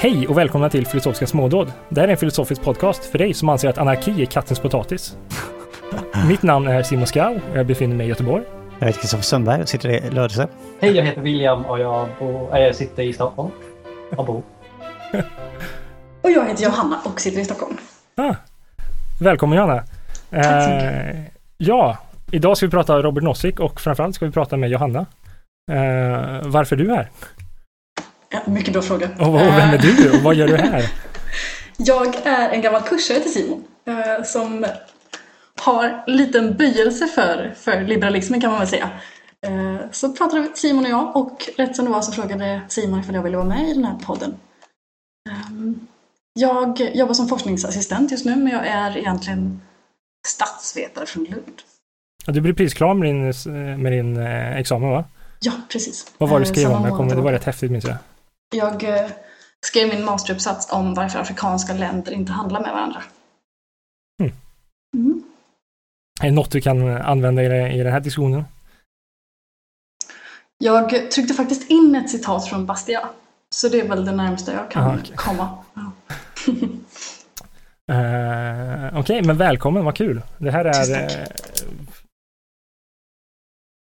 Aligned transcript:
Hej 0.00 0.28
och 0.28 0.38
välkomna 0.38 0.70
till 0.70 0.86
Filosofiska 0.86 1.26
smådåd. 1.26 1.72
Det 1.88 2.00
här 2.00 2.08
är 2.08 2.12
en 2.12 2.18
filosofisk 2.18 2.62
podcast 2.62 3.04
för 3.04 3.18
dig 3.18 3.34
som 3.34 3.48
anser 3.48 3.68
att 3.68 3.78
anarki 3.78 4.22
är 4.22 4.26
kattens 4.26 4.60
potatis. 4.60 5.16
Mitt 6.28 6.42
namn 6.42 6.68
är 6.68 6.82
Simon 6.82 7.06
Skau 7.06 7.40
och 7.50 7.58
jag 7.58 7.66
befinner 7.66 7.96
mig 7.96 8.06
i 8.06 8.08
Göteborg. 8.08 8.44
Jag 8.78 8.86
heter 8.86 9.00
Kristoffer 9.00 9.22
Sundberg 9.22 9.62
och 9.62 9.68
sitter 9.68 9.88
i 9.88 10.10
Lödöse. 10.10 10.48
Hej, 10.80 10.96
jag 10.96 11.04
heter 11.04 11.20
William 11.20 11.64
och 11.64 11.78
jag, 11.78 12.08
bor, 12.18 12.56
äh, 12.56 12.62
jag 12.62 12.74
sitter 12.74 13.02
i 13.02 13.12
Stockholm. 13.12 13.50
Och 14.16 14.26
bor. 14.26 14.42
Och 16.22 16.30
jag 16.30 16.48
heter 16.48 16.64
Johanna 16.64 17.00
och 17.04 17.20
sitter 17.20 17.40
i 17.40 17.44
Stockholm. 17.44 17.76
Ah, 18.16 18.34
välkommen 19.20 19.58
Johanna. 19.58 19.84
Tack 20.30 20.64
så 20.64 20.70
Eh, 20.70 21.16
ja, 21.56 21.98
idag 22.30 22.56
ska 22.56 22.66
vi 22.66 22.70
prata 22.70 23.02
Robert 23.02 23.24
Nozick 23.24 23.60
och 23.60 23.80
framförallt 23.80 24.14
ska 24.14 24.26
vi 24.26 24.32
prata 24.32 24.56
med 24.56 24.70
Johanna. 24.70 25.06
Eh, 25.70 26.40
varför 26.44 26.76
är 26.76 26.84
du 26.84 26.90
här? 26.90 27.10
Ja, 28.30 28.40
mycket 28.46 28.72
bra 28.72 28.82
fråga. 28.82 29.08
Och, 29.18 29.26
och 29.28 29.34
vem 29.40 29.50
är 29.70 29.74
Eh, 29.74 29.80
du 29.80 30.10
och 30.16 30.22
vad 30.22 30.34
gör 30.34 30.46
du 30.48 30.56
här? 30.56 30.92
Jag 31.76 32.16
är 32.26 32.48
en 32.50 32.62
gammal 32.62 32.82
kursare 32.82 33.20
till 33.20 33.32
Simon 33.32 33.64
eh, 33.84 34.24
som 34.24 34.66
har 35.60 36.02
en 36.06 36.16
liten 36.16 36.56
böjelse 36.56 37.06
för, 37.06 37.54
för 37.56 37.80
liberalismen 37.82 38.40
kan 38.40 38.50
man 38.50 38.58
väl 38.58 38.68
säga. 38.68 38.90
Eh, 39.46 39.76
Så 39.92 40.12
pratade 40.12 40.48
Simon 40.54 40.84
och 40.84 40.90
jag 40.90 41.16
och 41.16 41.48
rätt 41.56 41.76
som 41.76 41.84
det 41.84 41.90
var 41.90 42.02
så 42.02 42.12
frågade 42.12 42.60
Simon 42.68 43.00
ifall 43.00 43.14
jag 43.14 43.22
ville 43.22 43.36
vara 43.36 43.48
med 43.48 43.68
i 43.68 43.74
den 43.74 43.84
här 43.84 43.94
podden. 44.06 44.34
Ehm, 45.30 45.86
Jag 46.34 46.80
jobbar 46.96 47.14
som 47.14 47.28
forskningsassistent 47.28 48.10
just 48.10 48.24
nu 48.24 48.36
men 48.36 48.52
jag 48.52 48.66
är 48.66 48.96
egentligen 48.96 49.60
statsvetare 50.28 51.06
från 51.06 51.24
Lund. 51.24 51.62
Ja, 52.26 52.32
Du 52.32 52.40
blir 52.40 52.52
precis 52.52 52.74
klar 52.74 52.94
med 52.94 53.08
din, 53.08 53.32
med 53.82 53.92
din 53.92 54.16
eh, 54.16 54.56
examen 54.56 54.90
va? 54.90 55.04
Ja, 55.40 55.52
precis. 55.72 56.06
Vad 56.18 56.28
var 56.30 56.38
det 56.40 56.44
du 56.44 56.50
Eh, 56.50 56.54
skrev 56.54 56.70
om? 57.00 57.08
Det 57.08 57.14
var 57.14 57.32
rätt 57.32 57.44
häftigt 57.44 57.70
minns 57.70 57.84
jag. 57.84 57.96
Jag 58.56 58.84
eh, 58.84 59.10
skrev 59.66 59.88
min 59.88 60.04
masteruppsats 60.04 60.72
om 60.72 60.94
varför 60.94 61.18
afrikanska 61.18 61.74
länder 61.74 62.12
inte 62.12 62.32
handlar 62.32 62.60
med 62.60 62.72
varandra. 62.72 63.02
Mm. 64.22 64.32
Mm. 64.96 65.22
Är 66.20 66.26
det 66.26 66.34
något 66.34 66.50
du 66.50 66.60
kan 66.60 66.88
använda 66.88 67.42
i, 67.42 67.78
den 67.78 67.92
här 67.92 68.00
diskussionen? 68.00 68.44
Jag 70.58 71.10
tryckte 71.10 71.34
faktiskt 71.34 71.70
in 71.70 71.94
ett 71.94 72.10
citat 72.10 72.48
från 72.48 72.66
Bastiat. 72.66 73.04
Så 73.54 73.68
det 73.68 73.80
är 73.80 73.88
väl 73.88 74.04
det 74.04 74.12
närmaste 74.12 74.52
jag 74.52 74.70
kan 74.70 74.82
Aha, 74.82 74.96
okej. 75.02 75.16
komma. 75.16 75.58
Ja. 75.74 75.92
Uh, 77.94 78.98
Okej, 79.00 79.22
men 79.22 79.36
välkommen, 79.36 79.84
vad 79.84 79.96
kul. 79.96 80.22
Det 80.38 80.50
här 80.50 80.64
är... 80.64 81.28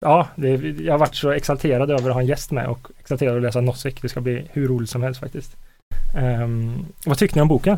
ja, 0.03 0.27
det, 0.35 0.49
jag 0.79 0.93
har 0.93 0.97
varit 0.99 1.15
så 1.15 1.31
exalterad 1.31 1.91
över 1.91 2.09
att 2.09 2.13
ha 2.13 2.21
en 2.21 2.27
gäst 2.27 2.51
med 2.51 2.67
och 2.67 2.87
exalterad 2.99 3.29
över 3.31 3.39
att 3.39 3.43
läsa 3.43 3.61
Nozick. 3.61 4.01
Det 4.01 4.09
ska 4.09 4.21
bli 4.21 4.47
hur 4.51 4.67
roligt 4.67 4.89
som 4.89 5.03
helst 5.03 5.19
faktiskt. 5.19 5.55
Ehm, 6.17 6.85
vad 7.05 7.17
tyckte 7.17 7.35
ni 7.37 7.41
om 7.41 7.47
boken? 7.47 7.77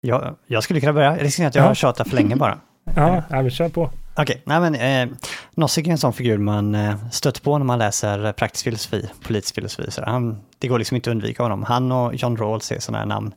Jag, 0.00 0.36
jag 0.46 0.62
skulle 0.62 0.80
kunna 0.80 0.92
börja. 0.92 1.16
Risken 1.16 1.44
är 1.44 1.48
att 1.48 1.54
jag 1.54 1.62
Ja. 1.64 1.68
har 1.68 1.74
tjatat 1.74 2.08
för 2.08 2.16
länge 2.16 2.36
bara. 2.36 2.58
Ja, 2.96 3.22
ja 3.30 3.42
men 3.42 3.50
kör 3.50 3.68
på. 3.68 3.90
Okej, 4.16 4.42
nej 4.44 4.60
men 4.70 4.74
eh, 5.10 5.16
Nozick 5.54 5.86
är 5.86 5.90
en 5.90 5.98
sån 5.98 6.12
figur 6.12 6.38
man 6.38 6.74
eh, 6.74 6.94
stöter 7.10 7.40
på 7.40 7.58
när 7.58 7.64
man 7.64 7.78
läser 7.78 8.32
praktisk 8.32 8.64
filosofi, 8.64 9.10
politisk 9.22 9.54
filosofi. 9.54 9.90
Så 9.90 10.02
han, 10.04 10.40
det 10.58 10.68
går 10.68 10.78
liksom 10.78 10.94
inte 10.94 11.10
att 11.10 11.14
undvika 11.14 11.42
honom. 11.42 11.62
Han 11.62 11.92
och 11.92 12.14
John 12.14 12.36
Rawls 12.36 12.72
är 12.72 12.78
sådana 12.80 12.98
här 12.98 13.06
namn. 13.06 13.32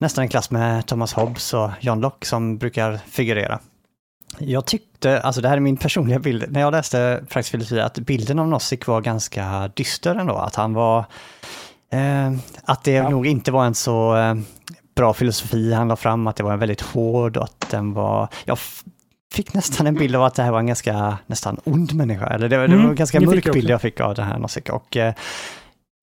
Nästan 0.00 0.22
en 0.22 0.28
klass 0.28 0.50
med 0.50 0.86
Thomas 0.86 1.12
Hobbes 1.12 1.54
och 1.54 1.70
John 1.80 2.00
Locke 2.00 2.26
som 2.26 2.58
brukar 2.58 2.96
figurera. 2.96 3.58
Jag 4.38 4.64
tyckte, 4.66 5.20
alltså 5.20 5.40
det 5.40 5.48
här 5.48 5.56
är 5.56 5.60
min 5.60 5.76
personliga 5.76 6.18
bild, 6.18 6.44
när 6.48 6.60
jag 6.60 6.70
läste 6.72 7.24
praktisk 7.28 7.50
filosofi, 7.50 7.80
att 7.80 7.98
bilden 7.98 8.38
av 8.38 8.48
Nozick 8.48 8.86
var 8.86 9.00
ganska 9.00 9.70
dyster 9.74 10.14
ändå. 10.14 10.34
Att 10.34 10.54
han 10.54 10.74
var, 10.74 10.98
eh, 11.92 12.32
att 12.64 12.84
det 12.84 12.92
Ja. 12.92 13.08
nog 13.08 13.26
inte 13.26 13.52
var 13.52 13.64
en 13.64 13.74
så 13.74 14.16
eh, 14.16 14.34
bra 14.96 15.12
filosofi 15.14 15.72
han 15.72 15.88
la 15.88 15.96
fram, 15.96 16.26
att 16.26 16.36
det 16.36 16.42
var 16.42 16.52
en 16.52 16.58
väldigt 16.58 16.80
hård 16.80 17.36
och 17.36 17.44
att 17.44 17.66
den 17.70 17.92
var, 17.94 18.28
jag 18.44 18.58
fick 19.34 19.54
nästan 19.54 19.86
en 19.86 19.94
bild 19.94 20.16
av 20.16 20.22
att 20.24 20.34
det 20.34 20.42
här 20.42 20.50
var 20.50 20.58
en 20.58 20.66
ganska, 20.66 21.18
nästan 21.26 21.60
ond 21.64 21.94
människa. 21.94 22.26
Eller 22.26 22.48
det, 22.48 22.56
var- 22.58 22.64
det 22.68 22.74
var 22.74 22.78
Mm, 22.80 22.90
en 22.90 22.96
ganska 22.96 23.20
mörk 23.20 23.52
bild 23.52 23.70
jag 23.70 23.80
fick 23.80 24.00
av 24.00 24.14
den 24.14 24.26
här 24.26 24.38
Nozick. 24.38 24.68
Och 24.68 24.96
eh, 24.96 25.14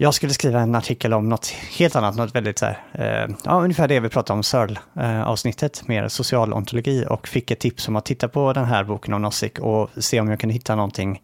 jag 0.01 0.13
skulle 0.13 0.33
skriva 0.33 0.59
en 0.59 0.75
artikel 0.75 1.13
om 1.13 1.29
något 1.29 1.47
helt 1.47 1.95
annat, 1.95 2.15
något 2.15 2.35
väldigt 2.35 2.59
så 2.59 2.65
här, 2.65 2.77
eh, 2.93 3.35
ja 3.45 3.61
ungefär 3.63 3.87
det 3.87 3.99
vi 3.99 4.09
pratade 4.09 4.37
om 4.37 4.43
Searle-avsnittet, 4.43 5.81
eh, 5.81 5.87
mer 5.87 6.07
socialontologi 6.07 7.05
och 7.09 7.27
fick 7.27 7.51
ett 7.51 7.59
tips 7.59 7.87
om 7.87 7.95
att 7.95 8.05
titta 8.05 8.27
på 8.27 8.53
den 8.53 8.65
här 8.65 8.83
boken 8.83 9.13
om 9.13 9.21
Nozick 9.21 9.59
och 9.59 9.89
se 9.97 10.19
om 10.19 10.29
jag 10.29 10.39
kunde 10.39 10.53
hitta 10.53 10.75
någonting, 10.75 11.21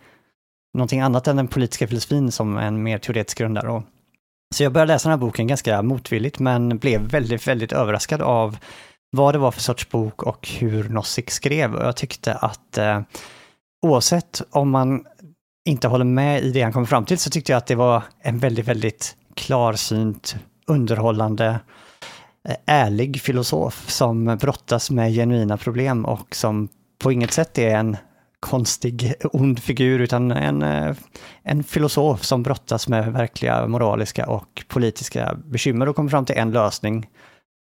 någonting 0.73 0.99
annat 0.99 1.27
än 1.27 1.35
den 1.35 1.47
politiska 1.47 1.87
filosofin 1.87 2.31
som 2.31 2.57
en 2.57 2.83
mer 2.83 2.97
teoretisk 2.97 3.37
grundare. 3.37 3.71
Och, 3.71 3.83
så 4.55 4.63
jag 4.63 4.71
började 4.71 4.93
läsa 4.93 5.09
den 5.09 5.19
här 5.19 5.25
boken 5.25 5.47
ganska 5.47 5.81
motvilligt 5.81 6.39
men 6.39 6.77
blev 6.77 7.01
väldigt, 7.01 7.47
väldigt 7.47 7.71
överraskad 7.71 8.21
av 8.21 8.57
vad 9.17 9.35
det 9.35 9.39
var 9.39 9.51
för 9.51 9.61
sorts 9.61 9.89
bok 9.89 10.23
och 10.23 10.47
hur 10.47 10.89
Nozick 10.89 11.31
skrev. 11.31 11.75
Och 11.75 11.85
jag 11.85 11.95
tyckte 11.95 12.33
att 12.33 12.77
eh, 12.77 13.01
oavsett 13.85 14.41
om 14.51 14.69
man 14.69 15.05
inte 15.65 15.87
håller 15.87 16.05
med 16.05 16.43
i 16.43 16.51
det 16.51 16.61
han 16.61 16.73
kommer 16.73 16.85
fram 16.85 17.05
till 17.05 17.17
så 17.17 17.29
tyckte 17.29 17.51
jag 17.51 17.57
att 17.57 17.67
det 17.67 17.75
var 17.75 18.03
en 18.19 18.39
väldigt, 18.39 18.67
väldigt 18.67 19.15
klarsynt, 19.33 20.35
underhållande, 20.67 21.59
eh, 22.49 22.55
ärlig 22.65 23.21
filosof 23.21 23.89
som 23.89 24.37
brottas 24.41 24.91
med 24.91 25.13
genuina 25.13 25.57
problem 25.57 26.05
och 26.05 26.35
som 26.35 26.67
på 26.99 27.11
inget 27.11 27.31
sätt 27.31 27.57
är 27.57 27.75
en 27.75 27.97
konstig, 28.39 29.13
ond 29.33 29.59
figur 29.59 29.99
utan 29.99 30.31
en, 30.31 30.61
eh, 30.61 30.95
en 31.43 31.63
filosof 31.63 32.23
som 32.23 32.43
brottas 32.43 32.87
med 32.87 33.13
verkliga 33.13 33.67
moraliska 33.67 34.27
och 34.27 34.63
politiska 34.67 35.37
bekymmer 35.45 35.89
och 35.89 35.95
kommer 35.95 36.09
fram 36.09 36.25
till 36.25 36.37
en 36.37 36.51
lösning 36.51 37.07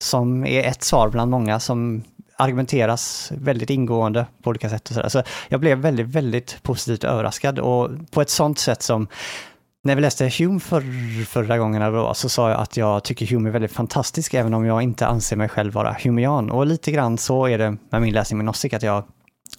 som 0.03 0.45
är 0.45 0.63
ett 0.63 0.84
svar 0.84 1.09
bland 1.09 1.31
många 1.31 1.59
som 1.59 2.03
argumenteras 2.41 3.31
väldigt 3.35 3.69
ingående 3.69 4.25
på 4.44 4.50
olika 4.50 4.69
sätt. 4.69 4.90
Och 4.90 4.96
så, 4.96 5.02
där. 5.02 5.09
så 5.09 5.24
jag 5.50 5.59
blev 5.59 5.78
väldigt, 5.78 6.07
väldigt 6.07 6.63
positivt 6.63 7.03
överraskad 7.03 7.59
och 7.59 7.90
på 8.12 8.22
ett 8.22 8.29
sånt 8.29 8.59
sätt 8.59 8.81
som 8.81 9.07
när 9.84 9.96
vi 9.96 10.02
läste 10.02 10.31
Hume 10.38 10.59
för, 10.59 10.81
förra 11.25 11.57
gången 11.57 12.13
så 12.16 12.29
sa 12.29 12.50
jag 12.50 12.59
att 12.59 12.78
jag 12.78 13.03
tycker 13.03 13.25
Hume 13.25 13.50
är 13.50 13.53
väldigt 13.53 13.72
fantastisk 13.72 14.34
även 14.34 14.53
om 14.53 14.66
jag 14.66 14.81
inte 14.81 15.07
anser 15.07 15.35
mig 15.35 15.50
själv 15.50 15.74
vara 15.74 15.97
humean. 16.03 16.52
Och 16.52 16.66
lite 16.66 16.91
grann 16.91 17.18
så 17.18 17.46
är 17.46 17.57
det 17.57 17.78
med 17.90 18.02
min 18.02 18.13
läsning 18.13 18.38
med 18.38 18.46
Nozick 18.46 18.73
att 18.73 18.84
jag 18.84 19.03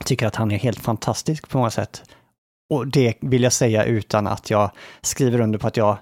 tycker 0.04 0.26
att 0.26 0.36
han 0.36 0.50
är 0.50 0.58
helt 0.58 0.78
fantastisk 0.78 1.48
på 1.48 1.58
många 1.58 1.70
sätt. 1.70 2.02
Och 2.70 2.86
det 2.86 3.14
vill 3.20 3.42
jag 3.42 3.52
säga 3.52 3.84
utan 3.84 4.26
att 4.26 4.50
jag 4.50 4.70
skriver 5.00 5.40
under 5.40 5.58
på 5.58 5.66
att 5.66 5.76
jag 5.76 5.98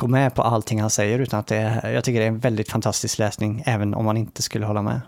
går 0.00 0.08
med 0.08 0.34
på 0.34 0.42
allting 0.42 0.80
han 0.80 0.90
säger 0.90 1.18
utan 1.18 1.40
att 1.40 1.46
det 1.46 1.56
är, 1.56 1.92
jag 1.92 2.04
tycker 2.04 2.20
det 2.20 2.26
är 2.26 2.28
en 2.28 2.38
väldigt 2.38 2.70
fantastisk 2.70 3.18
läsning 3.18 3.62
även 3.66 3.94
om 3.94 4.04
man 4.04 4.16
inte 4.16 4.42
skulle 4.42 4.66
hålla 4.66 4.82
med. 4.82 5.00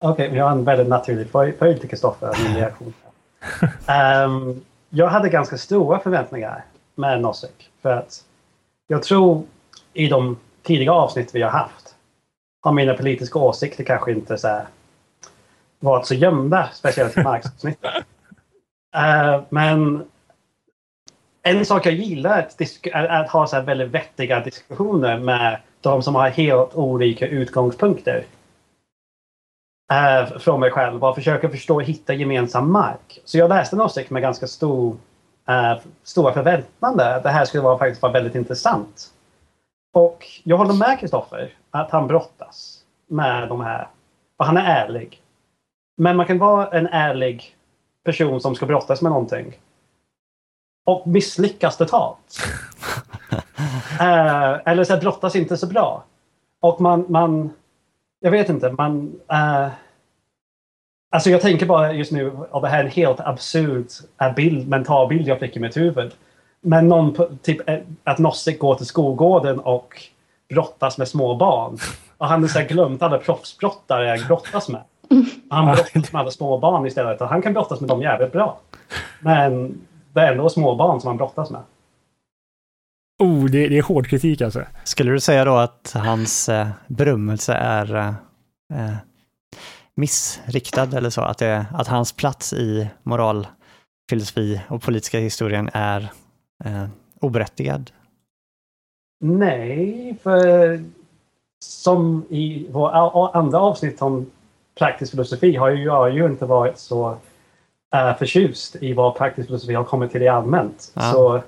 Okej, 0.00 0.28
men 0.28 0.38
jag 0.38 0.44
har 0.44 0.52
en 0.52 0.64
väldigt 0.64 0.88
naturlig 0.88 1.30
följd 1.30 1.80
till 1.80 1.88
Kristoffer, 1.88 2.34
min 2.44 2.56
reaktion. 2.56 2.94
Ehm, 3.86 4.64
jag 4.90 5.06
hade 5.06 5.28
ganska 5.28 5.58
stora 5.58 5.98
förväntningar 5.98 6.64
med 6.94 7.20
Nozick. 7.20 7.70
För 7.82 7.90
att 7.90 8.24
jag 8.86 9.02
tror 9.02 9.44
i 9.92 10.08
de 10.08 10.36
tidiga 10.62 10.92
avsnitt 10.92 11.34
vi 11.34 11.42
har 11.42 11.50
haft 11.50 11.94
har 12.60 12.72
mina 12.72 12.94
politiska 12.94 13.38
åsikter 13.38 13.84
kanske 13.84 14.12
inte 14.12 14.38
så 14.38 14.48
här, 14.48 14.66
varit 15.80 16.06
så 16.06 16.14
gömda, 16.14 16.68
speciellt 16.72 17.18
i 17.18 17.22
Marx-avsnittet. 17.22 17.94
Eh, 18.94 19.40
men 19.48 20.04
en 21.42 21.64
sak 21.64 21.86
jag 21.86 21.94
gillar 21.94 22.38
att, 22.38 22.60
är 22.92 23.08
att 23.08 23.30
ha 23.30 23.46
så 23.46 23.60
väldigt 23.60 23.88
vettiga 23.88 24.40
diskussioner 24.40 25.18
med 25.18 25.60
de 25.80 26.02
som 26.02 26.14
har 26.14 26.28
helt 26.28 26.74
olika 26.74 27.26
utgångspunkter 27.26 28.24
eh, 29.92 30.38
från 30.38 30.60
mig 30.60 30.70
själv 30.70 31.04
och 31.04 31.14
försöka 31.14 31.48
förstå 31.48 31.74
och 31.74 31.82
hitta 31.82 32.14
gemensam 32.14 32.72
mark. 32.72 33.20
Så 33.24 33.38
jag 33.38 33.48
läste 33.48 33.76
Nozick 33.76 34.10
med 34.10 34.22
ganska 34.22 34.46
stor, 34.46 34.96
eh, 35.48 35.78
stora 36.02 36.32
förväntningar. 36.32 37.20
Det 37.22 37.28
här 37.28 37.44
skulle 37.44 37.62
vara, 37.62 37.78
faktiskt 37.78 38.02
vara 38.02 38.12
väldigt 38.12 38.34
intressant. 38.34 39.10
Och 39.94 40.26
jag 40.44 40.56
håller 40.56 40.74
med 40.74 41.00
Kristoffer 41.00 41.54
att 41.70 41.90
han 41.90 42.06
brottas 42.06 42.84
med 43.06 43.48
de 43.48 43.60
här. 43.60 43.88
Och 44.36 44.44
han 44.44 44.56
är 44.56 44.84
ärlig. 44.84 45.22
Men 45.96 46.16
man 46.16 46.26
kan 46.26 46.38
vara 46.38 46.66
en 46.66 46.86
ärlig 46.86 47.56
person 48.04 48.40
som 48.40 48.54
ska 48.54 48.66
brottas 48.66 49.02
med 49.02 49.12
någonting. 49.12 49.56
Och 50.86 51.06
misslyckas 51.06 51.76
totalt. 51.76 52.38
Eh, 54.00 54.58
eller 54.64 54.84
så 54.84 54.92
här, 54.92 55.00
brottas 55.00 55.36
inte 55.36 55.56
så 55.56 55.66
bra. 55.66 56.04
Och 56.60 56.80
man, 56.80 57.04
man 57.08 57.50
jag 58.20 58.30
vet 58.30 58.48
inte, 58.48 58.72
man... 58.72 59.20
eh, 59.30 59.68
alltså 61.10 61.30
jag 61.30 61.40
tänker 61.40 61.66
bara 61.66 61.92
just 61.92 62.12
nu, 62.12 62.30
och 62.30 62.62
det 62.62 62.68
här 62.68 62.78
är 62.78 62.84
en 62.84 62.90
helt 62.90 63.20
absurd 63.20 63.86
eh, 64.20 64.34
bild, 64.34 64.68
mental 64.68 65.08
bild 65.08 65.28
jag 65.28 65.40
fick 65.40 65.56
i 65.56 65.60
mitt 65.60 65.76
huvud. 65.76 66.12
Men 66.60 66.88
någon, 66.88 67.38
typ 67.42 67.68
eh, 67.68 67.78
att 68.04 68.18
Nosse 68.18 68.52
går 68.52 68.74
till 68.74 68.86
skolgården 68.86 69.58
och 69.58 70.02
brottas 70.48 70.98
med 70.98 71.08
små 71.08 71.34
barn. 71.34 71.78
Och 72.18 72.26
han 72.26 72.42
har 72.42 72.48
så 72.48 72.60
glömt 72.68 73.02
alla 73.02 73.18
proffsbrottare 73.18 74.06
jag 74.06 74.26
brottas 74.26 74.68
med. 74.68 74.82
Han 75.50 75.66
brottas 75.66 76.12
med 76.12 76.20
alla 76.20 76.30
små 76.30 76.58
barn 76.58 76.86
istället 76.86 77.20
och 77.20 77.28
han 77.28 77.42
kan 77.42 77.52
brottas 77.52 77.80
med 77.80 77.88
dem 77.88 78.02
jävligt 78.02 78.32
bra. 78.32 78.58
Men 79.20 79.80
det 80.12 80.20
är 80.20 80.32
ändå 80.32 80.48
små 80.48 80.74
barn 80.74 81.00
som 81.00 81.08
han 81.08 81.16
brottas 81.16 81.50
med. 81.50 81.60
Oh, 83.18 83.44
det, 83.44 83.68
det 83.68 83.78
är 83.78 83.82
hård 83.82 84.06
kritik 84.06 84.40
alltså. 84.40 84.64
Skulle 84.84 85.12
du 85.12 85.20
säga 85.20 85.44
då 85.44 85.56
att 85.56 85.92
hans 85.94 86.48
eh, 86.48 86.68
berömmelse 86.86 87.52
är 87.54 87.96
eh, 87.96 88.08
eh, 88.74 88.96
missriktad 89.94 90.96
eller 90.96 91.10
så? 91.10 91.20
Att, 91.20 91.38
det, 91.38 91.66
att 91.72 91.86
hans 91.86 92.12
plats 92.12 92.52
i 92.52 92.88
moral, 93.02 93.46
filosofi 94.10 94.60
och 94.68 94.82
politiska 94.82 95.18
historien 95.18 95.70
är 95.72 96.12
eh, 96.64 96.84
oberättigad? 97.20 97.90
Nej, 99.20 100.16
för 100.22 100.80
som 101.64 102.24
i 102.28 102.66
vår 102.70 102.90
andra 103.36 103.58
avsnitt 103.58 104.02
om 104.02 104.30
praktisk 104.78 105.10
filosofi 105.10 105.56
har 105.56 105.70
ju 105.70 105.84
jag 105.84 106.14
ju 106.14 106.26
inte 106.26 106.46
varit 106.46 106.78
så 106.78 107.10
uh, 107.94 108.18
förtjust 108.18 108.76
i 108.76 108.92
vad 108.92 109.16
praktisk 109.16 109.48
filosofi 109.48 109.74
har 109.74 109.84
kommit 109.84 110.12
till 110.12 110.22
i 110.22 110.28
allmänt. 110.28 110.92
Ja. 110.94 111.12
Så 111.12 111.42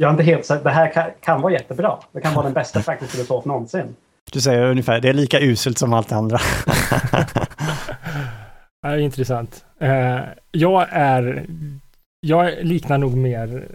jag 0.00 0.08
är 0.08 0.10
inte 0.10 0.22
helt 0.22 0.46
säker. 0.46 0.64
Det 0.64 0.70
här 0.70 0.92
kan, 0.92 1.10
kan, 1.20 1.40
vara 1.40 1.52
jättebra. 1.52 1.98
Det 2.12 2.20
kan 2.20 2.34
vara 2.34 2.44
den 2.44 2.54
bästa 2.54 2.82
praktisk 2.84 3.12
filosof 3.12 3.44
någonsin. 3.44 3.96
Du 4.32 4.40
säger 4.40 4.62
ungefär, 4.62 5.00
det 5.00 5.08
är 5.08 5.12
lika 5.12 5.40
uselt 5.40 5.78
som 5.78 5.92
allt 5.92 6.08
det 6.08 6.16
andra. 6.16 6.38
det 8.82 8.88
är 8.88 8.98
intressant. 8.98 9.64
Uh, 9.82 10.20
jag 10.50 10.86
är, 10.90 11.46
jag 12.20 12.64
liknar 12.64 12.98
nog 12.98 13.16
mer 13.16 13.68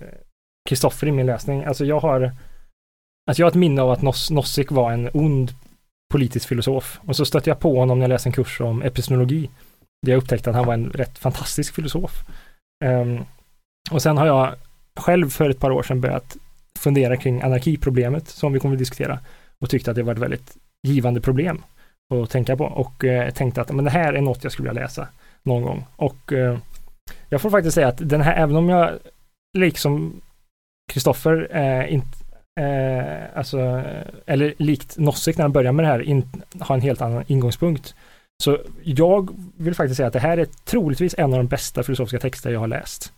Kristoffer 0.69 1.07
i 1.07 1.12
min 1.12 1.25
läsning. 1.25 1.63
Alltså 1.63 1.86
jag 1.86 2.00
har, 2.00 2.31
alltså 3.27 3.42
jag 3.42 3.45
har 3.45 3.51
ett 3.51 3.56
minne 3.56 3.81
av 3.81 3.92
att 3.92 4.01
Nos 4.01 4.31
Nozick 4.31 4.72
var 4.72 4.92
en 4.92 5.10
ond 5.13 5.51
politisk 6.13 6.48
filosof. 6.48 7.00
Och 7.07 7.16
så 7.16 7.25
stötte 7.25 7.50
jag 7.50 7.60
på 7.60 7.80
honom 7.80 8.00
när 8.00 8.04
jag 8.04 8.10
läste 8.10 8.30
en 8.30 8.33
kurs 8.33 8.62
om 8.62 8.81
epistemologi. 8.81 9.50
Där 10.06 10.12
jag 10.12 10.18
upptäckte 10.18 10.50
att 10.50 10.56
han 10.56 10.66
var 10.66 10.74
en 10.74 10.89
rätt 10.89 11.18
fantastisk 11.18 11.75
filosof. 11.75 12.12
Um, 12.86 13.25
och 13.92 14.01
sen 14.01 14.18
har 14.18 14.27
jag 14.27 14.56
själv 15.00 15.30
för 15.30 15.50
ett 15.50 15.59
par 15.59 15.71
år 15.71 15.83
sedan 15.83 16.01
börjat 16.01 16.38
fundera 16.80 17.18
kring 17.18 17.42
anarkiproblemet 17.42 18.27
som 18.27 18.53
vi 18.53 18.59
kommer 18.59 18.75
att 18.75 18.80
diskutera 18.80 19.19
och 19.59 19.69
tyckte 19.69 19.92
att 19.92 19.95
det 19.95 20.03
var 20.03 20.13
ett 20.13 20.19
väldigt 20.19 20.57
givande 20.88 21.21
problem 21.21 21.63
att 22.13 22.30
tänka 22.30 22.57
på 22.57 22.65
och 22.65 23.06
eh, 23.06 23.31
tänkte 23.31 23.62
att 23.62 23.71
men 23.71 23.86
det 23.86 23.92
här 23.92 24.13
är 24.13 24.21
något 24.21 24.44
jag 24.44 24.51
skulle 24.51 24.69
vilja 24.69 24.81
läsa 24.81 25.07
någon 25.44 25.62
gång. 25.62 25.86
Och 25.95 26.33
eh, 26.33 26.57
jag 27.30 27.42
får 27.42 27.50
faktiskt 27.50 27.75
säga 27.75 27.88
att 27.88 28.09
den 28.09 28.21
här, 28.21 28.36
även 28.36 28.56
om 28.56 28.69
jag 28.69 29.00
liksom 29.57 30.21
Kristoffer 30.92 31.57
eh, 31.57 31.94
inte 31.94 32.18
eh, 32.59 33.38
alltså, 33.38 33.83
eller 34.25 34.53
likt 34.57 34.98
Nossik 34.98 35.38
när 35.38 35.44
han 35.44 35.51
börjar 35.51 35.71
med 35.71 35.86
det 35.86 35.89
här, 35.89 36.01
in, 36.01 36.44
har 36.59 36.75
en 36.75 36.81
helt 36.81 37.01
annan 37.01 37.24
ingångspunkt. 37.27 37.95
Så 38.44 38.59
jag 38.83 39.30
vill 39.57 39.75
faktiskt 39.75 39.98
säga 39.98 40.07
att 40.07 40.13
det 40.13 40.19
här 40.19 40.38
är 40.38 40.45
troligtvis 40.45 41.15
en 41.18 41.33
av 41.33 41.39
de 41.39 41.48
bästa 41.48 41.83
filosofiska 41.83 42.19
texter 42.19 42.51
jag 42.51 42.59
har 42.59 42.68
läst. 42.68 43.13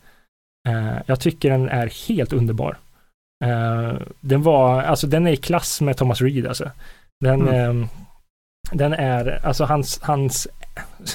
Eh, 0.68 0.98
jag 1.06 1.20
tycker 1.20 1.50
den 1.50 1.68
är 1.68 2.08
helt 2.08 2.32
underbar. 2.32 2.76
Eh, 3.44 3.92
den 4.20 4.42
var, 4.42 4.82
alltså 4.82 5.06
den 5.06 5.26
är 5.26 5.30
i 5.30 5.36
klass 5.36 5.80
med 5.80 5.96
Thomas 5.96 6.20
Reed 6.20 6.46
alltså. 6.46 6.70
Den, 7.20 7.48
mm. 7.48 7.82
Eh, 7.82 7.88
den 8.72 8.92
är, 8.92 9.46
alltså 9.46 9.64
hans, 9.64 10.00
hans 10.02 10.48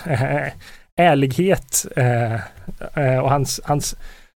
ärlighet 0.95 1.85
eh, 1.95 3.19
och 3.19 3.29
hans, 3.29 3.61
hans 3.63 3.95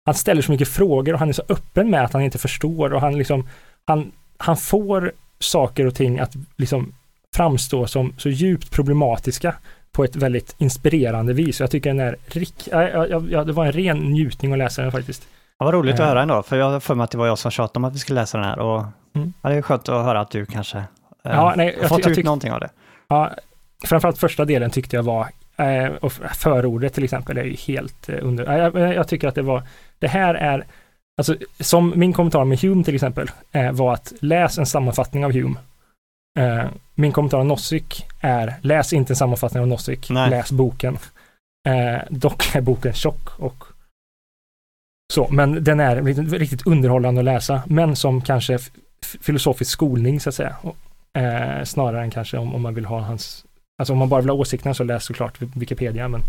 han 0.06 0.14
ställer 0.14 0.43
så 0.43 0.52
mycket 0.52 0.69
frågor 0.69 1.12
och 1.12 1.19
han 1.19 1.28
är 1.28 1.32
så 1.32 1.43
öppen 1.49 1.90
med 1.90 2.05
att 2.05 2.12
han 2.12 2.22
inte 2.22 2.38
förstår 2.38 2.93
och 2.93 3.00
han 3.00 3.19
liksom, 3.19 3.49
han, 3.87 4.12
han 4.38 4.56
får 4.56 5.12
saker 5.38 5.87
och 5.87 5.94
ting 5.94 6.19
att 6.19 6.34
liksom 6.56 6.93
framstå 7.37 7.87
som 7.87 8.14
så 8.19 8.28
djupt 8.28 8.70
problematiska 8.70 9.55
på 9.94 10.05
ett 10.05 10.17
väldigt 10.17 10.55
inspirerande 10.58 11.32
vis. 11.32 11.61
Jag 11.61 11.70
tycker 11.70 11.91
den 11.91 12.00
är 12.00 12.17
rik, 12.26 12.69
ja, 12.73 12.88
ja, 12.88 13.23
ja, 13.29 13.44
det 13.44 13.52
var 13.52 13.67
en 13.67 13.73
ren 13.73 13.99
njutning 13.99 14.52
att 14.52 14.58
läsa 14.58 14.82
den 14.82 14.93
faktiskt. 14.93 15.29
Ja, 15.58 15.64
vad 15.64 15.75
roligt 15.75 15.94
att 15.94 16.06
höra 16.06 16.23
ändå, 16.23 16.43
för 16.43 16.56
jag 16.56 16.70
har 16.70 16.81
för 16.81 16.94
mig 16.94 17.05
att 17.05 17.11
det 17.11 17.19
var 17.19 17.26
jag 17.26 17.38
som 17.38 17.50
tjatade 17.50 17.79
om 17.79 17.85
att 17.85 17.94
vi 17.94 17.99
skulle 17.99 18.20
läsa 18.20 18.38
den 18.38 18.46
här 18.46 18.58
och 18.58 18.85
mm. 19.14 19.32
ja, 19.43 19.49
det 19.49 19.55
är 19.55 19.62
skönt 19.62 19.88
att 19.88 20.05
höra 20.05 20.20
att 20.20 20.31
du 20.31 20.46
kanske 20.46 20.79
eh, 20.79 20.85
ja, 21.23 21.55
nej, 21.56 21.79
har 21.81 21.88
fått 21.88 22.06
ut 22.06 22.25
någonting 22.25 22.52
av 22.52 22.61
det. 22.61 22.70
Ja, 23.08 23.31
framförallt 23.85 24.19
första 24.19 24.44
delen 24.44 24.70
tyckte 24.70 24.96
jag 24.96 25.02
var, 25.02 25.26
eh, 25.56 25.87
och 26.00 26.12
förordet 26.12 26.94
till 26.94 27.05
exempel 27.05 27.38
är 27.38 27.44
ju 27.44 27.55
helt 27.55 28.08
eh, 28.08 28.19
under, 28.23 28.58
jag, 28.58 28.94
jag 28.94 29.08
tycker 29.08 29.29
att 29.29 29.35
det 29.35 29.43
var, 29.43 29.62
det 29.99 30.08
här 30.08 30.35
är, 30.35 30.64
alltså 31.19 31.37
som 31.61 31.93
min 31.96 32.12
kommentar 32.12 32.44
med 32.44 32.61
Hume 32.61 32.85
till 32.85 32.94
exempel, 32.94 33.31
eh, 33.52 33.73
var 33.73 33.94
att 33.94 34.12
läs 34.20 34.58
en 34.58 34.67
sammanfattning 34.67 35.25
av 35.25 35.32
Hume. 35.32 35.56
Eh, 36.38 36.64
min 36.94 37.12
kommentar 37.12 37.38
av 37.38 37.46
Nozick 37.46 38.06
är, 38.20 38.54
läs 38.60 38.92
inte 38.92 39.12
en 39.12 39.16
sammanfattning 39.16 39.60
av 39.60 39.69
Nozick, 39.69 40.10
Nej. 40.10 40.31
läs 40.31 40.52
boken. 40.52 40.98
Eh, 41.69 42.02
dock 42.10 42.54
är 42.54 42.60
boken 42.60 42.92
tjock 42.92 43.40
och 43.40 43.64
så, 45.12 45.28
men 45.31 45.64
den 45.64 45.81
är 45.81 46.02
riktigt 46.38 46.66
underhållande 46.66 47.20
att 47.20 47.25
läsa, 47.25 47.62
men 47.66 47.96
som 47.96 48.20
kanske 48.20 48.58
filosofisk 49.20 49.70
skolning 49.70 50.20
så 50.20 50.28
att 50.28 50.34
säga. 50.34 50.56
Eh, 51.19 51.64
snarare 51.64 52.02
än 52.02 52.10
kanske 52.10 52.38
om, 52.38 52.54
om 52.54 52.62
man 52.62 52.75
vill 52.75 52.84
ha 52.84 53.00
hans, 53.00 53.44
alltså 53.78 53.92
om 53.92 53.98
man 53.98 54.08
bara 54.08 54.20
vill 54.20 54.31
ha 54.31 54.36
åsikterna 54.36 54.75
så 54.75 54.84
läs 54.84 55.04
såklart 55.04 55.40
Wikipedia, 55.40 56.08
men 56.08 56.20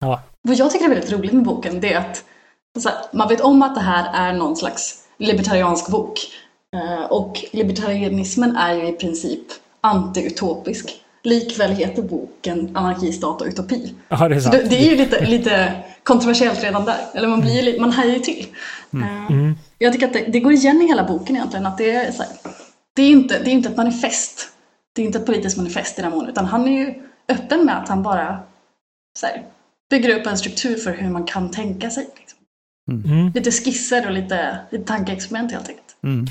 ja. 0.00 0.20
Vad 0.42 0.56
jag 0.56 0.70
tycker 0.70 0.84
är 0.84 0.88
väldigt 0.88 1.12
roligt 1.12 1.32
med 1.32 1.44
boken, 1.44 1.80
det 1.80 1.92
är 1.92 1.98
att 1.98 2.24
här, 2.84 2.94
man 3.12 3.28
vet 3.28 3.40
om 3.40 3.62
att 3.62 3.74
det 3.74 3.80
här 3.80 4.28
är 4.28 4.32
någon 4.32 4.56
slags 4.56 5.04
libertariansk 5.18 5.90
bok. 5.90 6.18
Eh, 6.76 7.04
och 7.04 7.44
libertarianismen 7.52 8.56
är 8.56 8.74
ju 8.74 8.88
i 8.88 8.92
princip 8.92 9.42
anti-utopisk. 9.80 10.90
Likväl 11.22 11.70
heter 11.70 12.02
boken 12.02 12.76
Anarki, 12.76 13.12
stat 13.12 13.40
och 13.40 13.46
utopi. 13.46 13.94
Ja, 14.08 14.28
det, 14.28 14.34
är 14.34 14.40
sant. 14.40 14.52
Det, 14.52 14.68
det, 14.68 14.76
är 14.76 14.90
ju 14.90 14.96
lite, 14.96 15.26
lite 15.26 15.82
kontroversiellt 16.02 16.64
redan 16.64 16.84
där. 16.84 16.98
Eller 17.14 17.28
man, 17.28 17.40
blir, 17.40 17.68
mm. 17.68 17.80
man 17.80 17.92
hajar 17.92 18.14
ju 18.14 18.18
till. 18.18 18.46
Mm. 18.92 19.08
Uh, 19.08 19.32
mm. 19.32 19.54
Jag 19.78 19.92
tycker 19.92 20.06
att 20.06 20.12
det, 20.12 20.24
det, 20.28 20.40
går 20.40 20.52
igen 20.52 20.82
i 20.82 20.86
hela 20.86 21.04
boken 21.04 21.36
egentligen. 21.36 21.66
Att 21.66 21.78
det, 21.78 21.90
är, 21.90 22.12
så 22.12 22.22
här, 22.22 22.32
det, 22.96 23.02
är 23.02 23.10
inte, 23.10 23.38
det 23.38 23.50
är 23.50 23.52
inte 23.52 23.68
ett 23.68 23.76
manifest. 23.76 24.48
Det 24.94 25.02
är 25.02 25.06
inte 25.06 25.18
ett 25.18 25.26
politiskt 25.26 25.56
manifest 25.56 25.98
i 25.98 26.02
den 26.02 26.10
mån. 26.10 26.28
Utan 26.28 26.44
han 26.44 26.68
är 26.68 26.72
ju 26.72 26.94
öppen 27.28 27.64
med 27.64 27.78
att 27.78 27.88
han 27.88 28.02
bara 28.02 28.38
så 29.18 29.26
här, 29.26 29.42
bygger 29.90 30.20
upp 30.20 30.26
en 30.26 30.38
struktur 30.38 30.76
för 30.76 30.92
hur 30.92 31.10
man 31.10 31.24
kan 31.24 31.50
tänka 31.50 31.90
sig. 31.90 32.06
Liksom. 32.18 32.38
Mm. 32.90 33.20
mm. 33.20 33.32
Lite 33.34 33.50
skisser 33.50 34.06
och 34.06 34.12
lite, 34.12 34.58
lite 34.70 34.84
tankeexperiment 34.84 35.52
helt 35.52 35.68
enkelt. 35.68 35.96
Mm. 36.02 36.26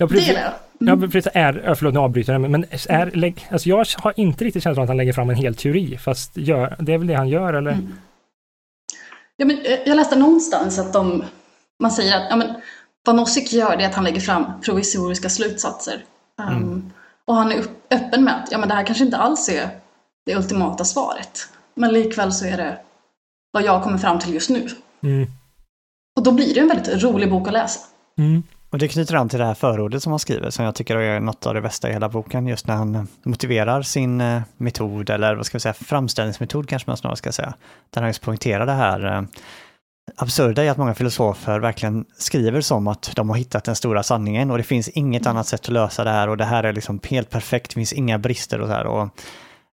Ja, 0.00 0.06
precis, 0.06 0.26
det 0.26 0.32
gillar 0.32 0.42
jag. 0.42 0.52
Mm. 0.88 1.00
Ja, 1.02 1.08
precis. 1.08 1.32
Är, 1.34 1.74
förlåt, 1.74 1.94
nu 1.94 2.00
avbryter 2.00 2.32
jag, 2.32 2.50
men 2.50 2.64
är, 2.88 3.34
alltså 3.50 3.68
jag 3.68 3.86
har 3.96 4.14
inte 4.16 4.44
riktigt 4.44 4.62
känslan 4.62 4.82
att 4.82 4.88
han 4.88 4.96
lägger 4.96 5.12
fram 5.12 5.30
en 5.30 5.36
hel 5.36 5.54
teori, 5.54 5.98
fast 5.98 6.36
gör, 6.36 6.76
det 6.78 6.92
är 6.92 6.98
väl 6.98 7.06
det 7.06 7.14
han 7.14 7.28
gör, 7.28 7.54
eller? 7.54 7.70
Mm. 7.70 7.94
Ja, 9.36 9.46
men 9.46 9.58
eh, 9.58 9.78
jag 9.86 9.96
läste 9.96 10.16
någonstans 10.16 10.78
att 10.78 10.92
de, 10.92 11.24
man 11.82 11.90
säger 11.90 12.16
att 12.16 12.26
ja, 12.30 12.36
men, 12.36 12.54
vad 13.04 13.16
Nozick 13.16 13.52
gör 13.52 13.76
det 13.76 13.84
är 13.84 13.88
att 13.88 13.94
han 13.94 14.04
lägger 14.04 14.20
fram 14.20 14.60
provisoriska 14.60 15.28
slutsatser. 15.28 16.04
Um, 16.38 16.48
mm. 16.48 16.90
Och 17.24 17.34
han 17.34 17.52
är 17.52 17.64
öppen 17.90 18.24
med 18.24 18.34
att 18.34 18.52
ja, 18.52 18.58
men 18.58 18.68
det 18.68 18.74
här 18.74 18.86
kanske 18.86 19.04
inte 19.04 19.16
alls 19.16 19.48
är 19.48 19.68
det 20.26 20.36
ultimata 20.36 20.84
svaret. 20.84 21.48
Men 21.74 21.92
likväl 21.92 22.32
så 22.32 22.44
är 22.44 22.56
det 22.56 22.78
vad 23.52 23.62
jag 23.62 23.82
kommer 23.82 23.98
fram 23.98 24.18
till 24.18 24.34
just 24.34 24.50
nu. 24.50 24.68
Mm. 25.02 25.26
Och 26.16 26.22
då 26.22 26.32
blir 26.32 26.54
det 26.54 26.60
en 26.60 26.68
väldigt 26.68 27.02
rolig 27.02 27.30
bok 27.30 27.46
att 27.46 27.52
läsa. 27.52 27.80
Mm. 28.68 28.74
Och 28.76 28.78
det 28.78 28.88
knyter 28.88 29.14
an 29.14 29.28
till 29.28 29.38
det 29.38 29.44
här 29.44 29.54
förordet 29.54 30.02
som 30.02 30.12
han 30.12 30.18
skriver, 30.18 30.50
som 30.50 30.64
jag 30.64 30.74
tycker 30.74 30.96
är 30.96 31.20
något 31.20 31.46
av 31.46 31.54
det 31.54 31.60
bästa 31.60 31.88
i 31.88 31.92
hela 31.92 32.08
boken, 32.08 32.46
just 32.46 32.66
när 32.66 32.74
han 32.74 33.08
motiverar 33.22 33.82
sin 33.82 34.20
eh, 34.20 34.42
metod, 34.56 35.10
eller 35.10 35.34
vad 35.34 35.46
ska 35.46 35.56
vi 35.56 35.60
säga, 35.60 35.74
framställningsmetod 35.74 36.68
kanske 36.68 36.90
man 36.90 36.96
snarare 36.96 37.16
ska 37.16 37.32
säga. 37.32 37.54
Där 37.90 38.00
han 38.00 38.08
just 38.08 38.22
poängterar 38.22 38.66
det 38.66 38.72
här 38.72 39.16
eh, 39.16 39.22
absurda 40.16 40.64
i 40.64 40.68
att 40.68 40.76
många 40.76 40.94
filosofer 40.94 41.60
verkligen 41.60 42.04
skriver 42.18 42.60
som 42.60 42.86
att 42.86 43.12
de 43.16 43.28
har 43.28 43.36
hittat 43.36 43.64
den 43.64 43.76
stora 43.76 44.02
sanningen 44.02 44.50
och 44.50 44.58
det 44.58 44.64
finns 44.64 44.88
inget 44.88 45.26
annat 45.26 45.46
sätt 45.46 45.60
att 45.60 45.68
lösa 45.68 46.04
det 46.04 46.10
här 46.10 46.28
och 46.28 46.36
det 46.36 46.44
här 46.44 46.64
är 46.64 46.72
liksom 46.72 47.00
helt 47.04 47.30
perfekt, 47.30 47.70
det 47.70 47.74
finns 47.74 47.92
inga 47.92 48.18
brister 48.18 48.60
och 48.60 48.68
så 48.68 48.72
här. 48.72 48.86
Och, 48.86 49.08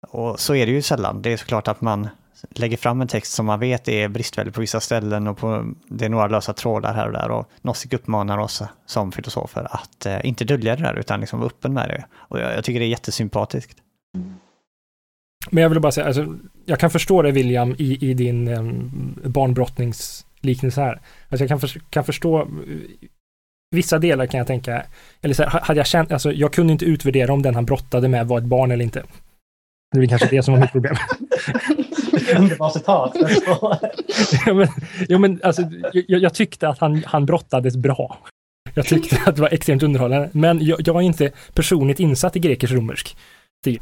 och 0.09 0.41
så 0.41 0.55
är 0.55 0.67
det 0.67 0.73
ju 0.73 0.83
sällan. 0.83 1.23
Det 1.23 1.33
är 1.33 1.37
såklart 1.37 1.69
att 1.69 1.81
man 1.81 2.09
lägger 2.51 2.77
fram 2.77 3.01
en 3.01 3.09
text 3.09 3.33
som 3.33 3.47
man 3.47 3.61
vet 3.61 3.89
är 3.89 4.09
bristfällig 4.09 4.55
på 4.55 4.61
vissa 4.61 4.81
ställen 4.81 5.27
och 5.27 5.39
på, 5.39 5.75
det 5.89 6.05
är 6.05 6.09
några 6.09 6.27
lösa 6.27 6.53
trådar 6.53 6.95
här 6.95 7.07
och 7.07 7.13
där. 7.13 7.31
Och 7.31 7.51
Nozick 7.63 7.93
uppmanar 7.93 8.39
oss 8.39 8.63
som 8.87 9.13
filosofer 9.13 9.67
att 9.71 10.07
eh, 10.07 10.27
inte 10.27 10.45
dölja 10.45 10.77
det 10.77 10.83
där 10.83 10.99
utan 10.99 11.21
liksom 11.21 11.39
vara 11.39 11.47
öppen 11.47 11.73
med 11.73 11.89
det. 11.89 12.05
Och 12.15 12.41
jag, 12.41 12.57
jag, 12.57 12.65
tycker 12.65 12.81
det 12.81 12.87
är 12.87 12.91
jättesympatiskt. 12.91 13.79
Men 15.51 15.63
jag 15.63 15.71
vill 15.71 15.81
bara 15.81 15.93
säga, 15.93 16.07
alltså, 16.07 16.37
jag 16.65 16.79
kan 16.79 16.91
förstå 16.91 17.23
det 17.23 17.33
William 17.33 17.75
i, 17.79 18.11
i 18.11 18.15
din 18.15 18.49
um, 18.49 19.19
barnbrottningsliknelse 19.25 20.81
här. 20.81 21.01
Alltså 21.29 21.45
jag 21.45 21.49
kan, 21.49 21.61
för, 21.61 21.81
kan 21.91 22.05
förstå 22.05 22.49
Vissa 23.71 23.99
delar 23.99 24.27
kan 24.27 24.39
jag 24.39 24.47
tänka, 24.47 24.87
eller 25.23 25.35
så 25.35 25.43
här, 25.43 25.61
hade 25.61 25.81
jag 25.81 25.87
känt, 25.87 26.13
alltså 26.13 26.33
jag 26.33 26.53
kunde 26.53 26.73
inte 26.73 26.85
utvärdera 26.85 27.33
om 27.33 27.43
den 27.43 27.55
han 27.55 27.65
brottade 27.65 28.09
med 28.09 28.27
var 28.27 28.39
ett 28.39 28.45
barn 28.45 28.71
eller 28.71 28.85
inte. 28.85 29.03
Det 29.93 30.01
är 30.01 30.07
kanske 30.07 30.29
det 30.29 30.43
som 30.43 30.55
var 30.55 30.61
mitt 30.61 30.73
problem. 30.73 30.97
Underbart 32.37 32.73
citat. 32.73 33.13
ja, 34.47 34.55
men, 34.55 34.69
ja, 35.09 35.19
men 35.19 35.41
alltså, 35.43 35.63
jag, 35.93 36.23
jag, 36.23 36.35
tyckte 36.35 36.69
att 36.69 36.79
han, 36.79 37.03
han 37.07 37.27
brottades 37.27 37.77
bra. 37.77 38.19
Jag 38.75 38.87
tyckte 38.87 39.21
att 39.27 39.37
det 39.37 39.43
var 39.43 39.49
extremt 39.53 39.83
underhållande. 39.83 40.31
Men 40.33 40.65
jag, 40.65 40.81
jag 40.89 40.97
är 40.97 41.01
inte 41.01 41.31
personligt 41.55 42.01
insatt 42.01 42.37
i 42.37 42.39
grekisk-romersk. 42.39 43.17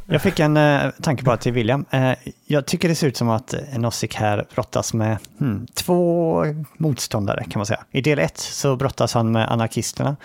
Jag 0.07 0.23
fick 0.23 0.41
en 0.41 0.57
uh, 0.57 0.91
tanke 1.03 1.23
bara 1.23 1.37
till 1.37 1.53
William. 1.53 1.85
Uh, 1.95 2.13
jag 2.47 2.67
tycker 2.67 2.89
det 2.89 2.95
ser 2.95 3.07
ut 3.07 3.17
som 3.17 3.29
att 3.29 3.55
Nozick 3.77 4.15
här 4.15 4.47
brottas 4.55 4.95
med 4.95 5.17
hmm, 5.39 5.67
två 5.75 6.45
motståndare 6.79 7.45
kan 7.45 7.59
man 7.59 7.67
säga. 7.67 7.85
I 7.91 8.01
del 8.01 8.19
ett 8.19 8.39
så 8.39 8.77
brottas 8.77 9.15
han 9.15 9.33
med 9.33 9.53
anarkisterna 9.53 10.17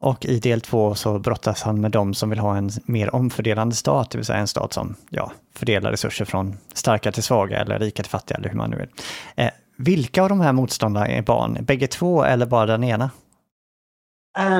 Och 0.00 0.24
i 0.24 0.38
del 0.38 0.60
två 0.60 0.94
så 0.94 1.18
brottas 1.18 1.62
han 1.62 1.80
med 1.80 1.90
de 1.90 2.14
som 2.14 2.30
vill 2.30 2.38
ha 2.38 2.56
en 2.56 2.70
mer 2.84 3.14
omfördelande 3.14 3.74
stat, 3.74 4.10
det 4.10 4.18
vill 4.18 4.24
säga 4.24 4.38
en 4.38 4.48
stat 4.48 4.72
som 4.72 4.94
ja, 5.10 5.32
fördelar 5.54 5.90
resurser 5.90 6.24
från 6.24 6.56
starka 6.72 7.12
till 7.12 7.22
svaga 7.22 7.60
eller 7.60 7.78
rika 7.78 8.02
till 8.02 8.10
fattiga 8.10 8.38
eller 8.38 8.48
hur 8.48 8.56
man 8.56 8.70
nu 8.70 8.76
vill. 8.76 8.88
Eh, 9.36 9.50
vilka 9.76 10.22
av 10.22 10.28
de 10.28 10.40
här 10.40 10.52
motståndarna 10.52 11.08
är 11.08 11.22
barn? 11.22 11.58
Bägge 11.60 11.86
två 11.86 12.24
eller 12.24 12.46
bara 12.46 12.66
den 12.66 12.84
ena? 12.84 13.10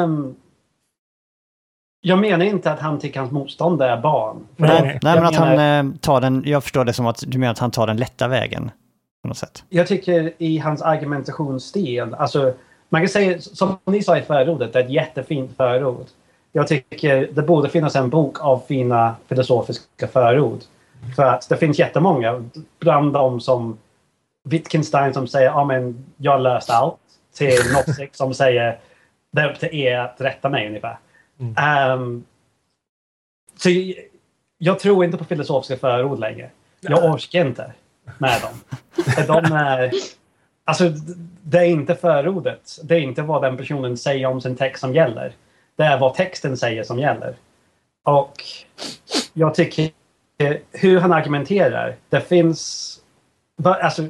Um, 0.03 0.35
jag 2.01 2.19
menar 2.19 2.45
inte 2.45 2.73
att 2.73 2.81
han 2.81 2.99
tycker 2.99 3.21
hans 3.21 3.33
motståndare 3.33 3.93
är 3.93 4.01
barn. 4.01 4.47
Nej, 4.57 4.83
nej, 4.83 4.99
nej 5.03 5.15
men 5.15 5.25
att 5.25 5.37
han 5.37 5.59
eh, 5.59 5.99
tar 6.01 6.21
den, 6.21 6.43
jag 6.47 6.63
förstår 6.63 6.85
det 6.85 6.93
som 6.93 7.07
att 7.07 7.25
du 7.27 7.39
menar 7.39 7.53
att 7.53 7.59
han 7.59 7.71
tar 7.71 7.87
den 7.87 7.97
lätta 7.97 8.29
vägen. 8.29 8.71
På 9.23 9.29
något 9.29 9.37
sätt. 9.37 9.65
Jag 9.69 9.87
tycker 9.87 10.33
i 10.39 10.59
hans 10.59 10.83
argumentationsstil, 10.83 12.15
alltså 12.15 12.55
man 12.89 13.01
kan 13.01 13.09
säga 13.09 13.41
som 13.41 13.79
ni 13.85 14.03
sa 14.03 14.19
i 14.19 14.23
förordet, 14.23 14.73
det 14.73 14.79
är 14.81 14.85
ett 14.85 14.91
jättefint 14.91 15.57
förord. 15.57 16.07
Jag 16.53 16.69
tycker 16.69 17.29
det 17.33 17.43
borde 17.43 17.69
finnas 17.69 17.97
en 17.97 18.11
bok 18.11 18.41
av 18.41 18.63
fina 18.69 19.17
filosofiska 19.29 20.09
förord. 20.09 20.61
För 21.17 21.23
att 21.23 21.49
det 21.49 21.57
finns 21.57 21.79
jättemånga, 21.79 22.45
bland 22.79 23.13
dem 23.13 23.41
som 23.41 23.79
Wittgenstein 24.45 25.15
som 25.15 25.27
säger 25.27 25.47
ja 25.47 25.65
men 25.65 26.05
jag 26.17 26.41
löst 26.41 26.71
allt 26.71 26.97
till 27.35 27.59
Nozick 27.73 28.17
som 28.17 28.35
säger 28.35 28.79
det 29.33 29.41
är 29.41 29.51
upp 29.51 29.59
till 29.59 29.75
er 29.75 29.99
att 29.99 30.21
rätta 30.21 30.49
mig 30.49 30.67
ungefär. 30.69 30.99
Mm. 31.41 31.93
Um, 31.93 32.25
så 33.57 33.71
jag, 33.71 33.95
jag, 34.59 34.79
tror 34.79 35.05
inte 35.05 35.19
på 35.19 35.25
filosofiska 35.25 35.77
förord 35.77 36.19
längre. 36.19 36.51
Jag 36.81 37.05
orkar 37.05 37.47
inte 37.47 37.73
med 38.19 38.41
dem. 38.43 38.61
De 39.27 39.53
är, 39.53 39.93
alltså, 40.69 40.93
det 41.43 41.59
är 41.59 41.65
inte 41.65 41.95
förordet. 41.95 42.79
Det 42.83 42.95
är 42.95 43.01
inte 43.01 43.23
vad 43.23 43.43
den 43.43 43.57
personen 43.57 43.97
säger 43.97 44.27
om 44.27 44.41
sin 44.41 44.57
text 44.57 44.81
som 44.81 44.95
gäller. 44.95 45.33
Det 45.77 45.85
är 45.85 45.99
vad 45.99 46.15
texten 46.15 46.57
säger 46.57 46.83
som 46.83 46.99
gäller. 46.99 47.35
Och 48.05 48.45
jag 49.33 49.55
tycker 49.55 49.91
eh, 50.39 50.57
hur 50.73 51.01
han 51.01 51.13
argumenterar. 51.13 51.97
Det 52.09 52.21
finns... 52.21 52.95
Alltså, 53.65 54.07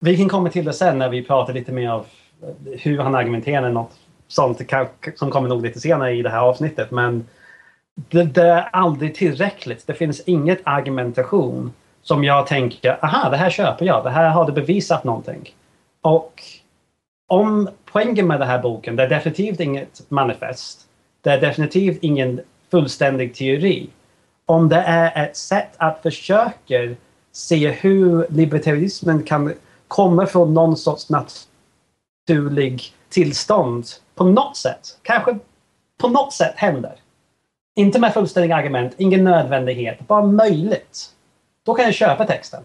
vi 0.00 0.16
kan 0.16 0.28
komma 0.28 0.50
till 0.50 0.64
det 0.64 0.72
sen 0.72 0.98
när 0.98 1.08
vi 1.08 1.24
pratar 1.24 1.52
lite 1.52 1.72
mer 1.72 1.92
om 1.92 2.04
eh, 2.42 2.80
hur 2.80 2.98
han 2.98 3.14
argumenterar 3.14 3.70
något 3.70 3.92
sånt 4.28 4.60
som 5.16 5.30
kommer 5.30 5.48
nog 5.48 5.62
lite 5.62 5.80
senare 5.80 6.12
i 6.12 6.22
det 6.22 6.30
här 6.30 6.40
avsnittet. 6.40 6.90
Men 6.90 7.26
det, 7.94 8.24
det, 8.24 8.46
är 8.46 8.68
aldrig 8.72 9.14
tillräckligt. 9.14 9.86
Det 9.86 9.94
finns 9.94 10.20
inget 10.20 10.60
argumentation 10.64 11.72
som 12.10 12.24
jag 12.24 12.46
tänker, 12.46 13.04
aha, 13.04 13.28
det 13.28 13.36
här 13.36 13.50
köper 13.50 13.86
jag. 13.86 14.04
Det 14.04 14.10
här 14.10 14.30
har 14.30 14.46
du 14.46 14.52
bevisat 14.52 15.04
någonting. 15.04 15.54
Och 16.00 16.42
om 17.28 17.68
poängen 17.84 18.26
med 18.26 18.40
den 18.40 18.48
här 18.48 18.62
boken, 18.62 18.96
det 18.96 19.02
är 19.02 19.08
definitivt 19.08 19.60
inget 19.60 20.10
manifest. 20.10 20.80
Det 21.20 21.30
är 21.30 21.40
definitivt 21.40 21.98
ingen 22.02 22.40
fullständig 22.70 23.34
teori. 23.34 23.90
Om 24.46 24.68
det 24.68 24.76
är 24.76 25.24
ett 25.24 25.36
sätt 25.36 25.68
att 25.76 26.02
försöka 26.02 26.94
se 27.32 27.70
hur 27.70 28.26
libertarismen 28.30 29.22
kan 29.22 29.52
komma 29.88 30.26
från 30.26 30.54
någon 30.54 30.76
sorts 30.76 31.08
naturlig 31.10 32.82
tillstånd 33.08 33.86
på 34.14 34.24
något 34.24 34.56
sätt, 34.56 34.98
kanske 35.02 35.38
på 35.98 36.08
något 36.08 36.32
sätt 36.32 36.54
händer. 36.56 36.94
Inte 37.76 37.98
med 37.98 38.14
fullständiga 38.14 38.56
argument, 38.56 38.94
ingen 38.96 39.24
nödvändighet, 39.24 40.06
bara 40.06 40.26
möjligt. 40.26 41.14
Då 41.70 41.74
kan 41.74 41.84
jag 41.84 41.94
köpa 41.94 42.26
texten. 42.26 42.62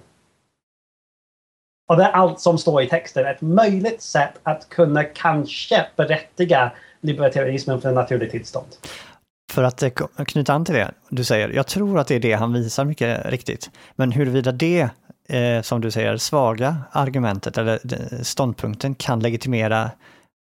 Och 1.90 1.98
det 1.98 2.04
är 2.04 2.12
allt 2.12 2.40
som 2.40 2.58
står 2.58 2.82
i 2.82 2.90
texten. 2.90 3.26
Ett 3.26 3.42
möjligt 3.42 4.02
sätt 4.02 4.34
att 4.44 4.70
kunna 4.70 5.04
kanske 5.04 5.86
berättiga 5.96 6.72
libertarianismen 7.02 7.82
för 7.82 7.90
en 7.90 7.96
naturlig 7.96 8.32
tillstånd. 8.32 8.68
För 9.52 9.64
att 9.64 9.84
eh, 9.84 9.90
knyta 10.28 10.54
an 10.54 10.66
till 10.66 10.76
det 10.76 10.92
du 11.10 11.24
säger, 11.24 11.50
jag 11.50 11.68
tror 11.68 12.00
att 12.00 12.08
det 12.08 12.16
är 12.16 12.20
det 12.20 12.34
han 12.34 12.54
visar 12.54 12.86
mycket 12.86 13.26
riktigt. 13.26 13.70
Men 13.96 14.12
huruvida 14.12 14.52
det, 14.52 14.90
eh, 15.30 15.62
som 15.62 15.82
du 15.82 15.92
säger, 15.92 16.18
svaga 16.18 16.78
argumentet 16.92 17.58
eller 17.58 17.74
eh, 17.94 18.20
ståndpunkten 18.22 18.96
kan 18.96 19.20
legitimera 19.20 19.92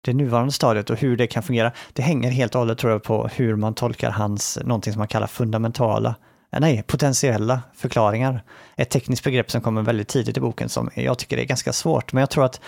det 0.05 0.13
nuvarande 0.13 0.51
stadiet 0.51 0.89
och 0.89 0.97
hur 0.97 1.17
det 1.17 1.27
kan 1.27 1.43
fungera, 1.43 1.71
det 1.93 2.01
hänger 2.01 2.31
helt 2.31 2.55
och 2.55 2.59
hållet 2.59 2.77
tror 2.77 2.91
jag 2.91 3.03
på 3.03 3.27
hur 3.27 3.55
man 3.55 3.73
tolkar 3.73 4.11
hans, 4.11 4.59
någonting 4.63 4.93
som 4.93 4.99
man 4.99 5.07
kallar 5.07 5.27
fundamentala, 5.27 6.15
nej, 6.59 6.83
potentiella 6.87 7.61
förklaringar. 7.75 8.43
Ett 8.75 8.89
tekniskt 8.89 9.23
begrepp 9.23 9.51
som 9.51 9.61
kommer 9.61 9.81
väldigt 9.81 10.07
tidigt 10.07 10.37
i 10.37 10.39
boken 10.39 10.69
som 10.69 10.89
jag 10.95 11.17
tycker 11.17 11.37
är 11.37 11.43
ganska 11.43 11.73
svårt, 11.73 12.13
men 12.13 12.19
jag 12.19 12.29
tror 12.29 12.45
att 12.45 12.61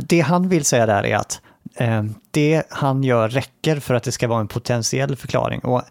det 0.00 0.20
han 0.20 0.48
vill 0.48 0.64
säga 0.64 0.86
där 0.86 1.06
är 1.06 1.16
att 1.16 1.40
eh, 1.76 2.02
det 2.30 2.62
han 2.70 3.04
gör 3.04 3.28
räcker 3.28 3.80
för 3.80 3.94
att 3.94 4.02
det 4.02 4.12
ska 4.12 4.28
vara 4.28 4.40
en 4.40 4.48
potentiell 4.48 5.16
förklaring. 5.16 5.60
Och 5.60 5.82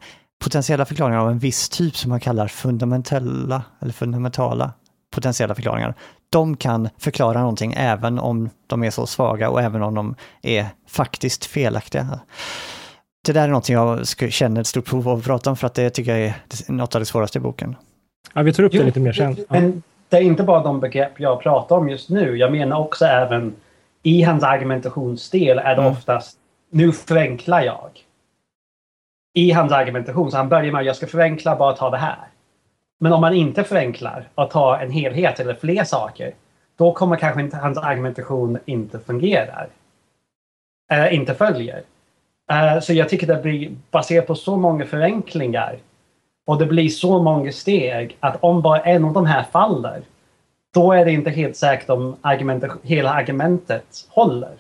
potentiella 0.44 0.86
förklaringar 0.86 1.20
av 1.20 1.30
en 1.30 1.40
viss 1.40 1.70
typ 1.70 1.96
som 1.96 2.10
man 2.10 2.20
kallar 2.20 2.48
fundamentella, 2.48 3.64
eller 3.82 3.94
fundamentala 3.94 4.74
potentiella 5.14 5.56
förklaringar, 5.56 5.96
de 6.30 6.58
kan 6.58 6.90
förklara 6.98 7.40
någonting 7.40 7.74
även 7.78 8.20
om 8.20 8.50
de 8.68 8.84
är 8.84 8.92
så 8.92 9.08
svaga 9.08 9.50
och 9.50 9.62
även 9.62 9.82
om 9.82 9.96
de 9.96 10.16
är 10.42 10.68
faktiskt 10.88 11.46
felaktiga. 11.46 12.20
Det 13.26 13.34
där 13.34 13.44
är 13.44 13.48
någonting 13.48 13.76
jag 13.76 14.08
känner 14.08 14.62
ett 14.62 14.68
stort 14.68 14.90
behov 14.90 15.10
av 15.10 15.18
att 15.18 15.24
prata 15.24 15.50
om 15.50 15.56
för 15.56 15.68
att 15.68 15.74
det 15.74 15.90
tycker 15.90 16.18
jag 16.18 16.28
är 16.28 16.36
något 16.72 16.96
av 16.96 17.02
det 17.02 17.06
svåraste 17.06 17.38
i 17.38 17.42
boken. 17.42 17.76
Ja, 18.34 18.42
vi 18.42 18.54
tar 18.54 18.64
upp 18.64 18.72
det 18.72 18.84
lite 18.84 19.00
mer 19.00 19.14
sen. 19.14 19.36
Ja. 19.38 19.44
Men 19.50 19.84
det 20.10 20.18
är 20.18 20.22
inte 20.22 20.44
bara 20.44 20.64
de 20.64 20.80
begrepp 20.80 21.20
jag 21.20 21.42
pratar 21.42 21.76
om 21.76 21.90
just 21.90 22.10
nu. 22.10 22.38
Jag 22.38 22.52
menar 22.52 22.80
också 22.80 23.06
även 23.06 23.56
i 24.04 24.22
hans 24.22 24.44
argumentationsdel 24.44 25.58
är 25.60 25.76
det 25.76 25.82
mm. 25.82 25.92
oftast 25.92 26.38
nu 26.70 26.92
förenklar 26.92 27.62
jag. 27.62 27.90
I 29.34 29.52
hans 29.52 29.72
argumentation, 29.72 30.32
så 30.32 30.38
han 30.38 30.50
börjar 30.50 30.72
med 30.72 30.80
att 30.80 30.86
jag 30.86 30.96
ska 30.96 31.08
förenkla, 31.08 31.56
bara 31.56 31.74
ta 31.74 31.90
det 31.90 31.98
här. 31.98 32.28
Men 33.00 33.14
om 33.14 33.22
man 33.22 33.34
inte 33.34 33.64
förenklar 33.64 34.30
och 34.36 34.50
tar 34.50 34.80
en 34.80 34.92
helhet 34.92 35.40
eller 35.40 35.54
fler 35.54 35.84
saker, 35.84 36.34
då 36.78 36.94
kommer 36.94 37.16
kanske 37.16 37.42
inte 37.42 37.58
hans 37.58 37.78
argumentation 37.78 38.60
inte 38.66 39.00
fungera. 39.00 39.66
Äh, 40.92 41.16
inte 41.16 41.34
följer. 41.34 41.84
Äh, 42.52 42.80
så 42.80 42.94
jag 42.94 43.10
tycker 43.10 43.28
det 43.28 43.42
blir 43.42 43.72
baserat 43.92 44.28
på 44.28 44.36
så 44.36 44.58
många 44.58 44.86
förenklingar 44.86 45.78
och 46.48 46.58
det 46.60 46.66
blir 46.66 46.90
så 46.90 47.24
många 47.24 47.52
steg 47.52 48.18
att 48.20 48.38
om 48.44 48.62
bara 48.62 48.80
en 48.80 49.06
av 49.06 49.14
de 49.14 49.26
här 49.26 49.44
faller, 49.52 50.02
då 50.74 50.92
är 50.92 51.06
det 51.06 51.12
inte 51.12 51.30
helt 51.30 51.58
säkert 51.58 51.90
om 51.90 52.16
argument, 52.22 52.64
hela 52.82 53.14
argumentet 53.14 54.08
håller. 54.10 54.54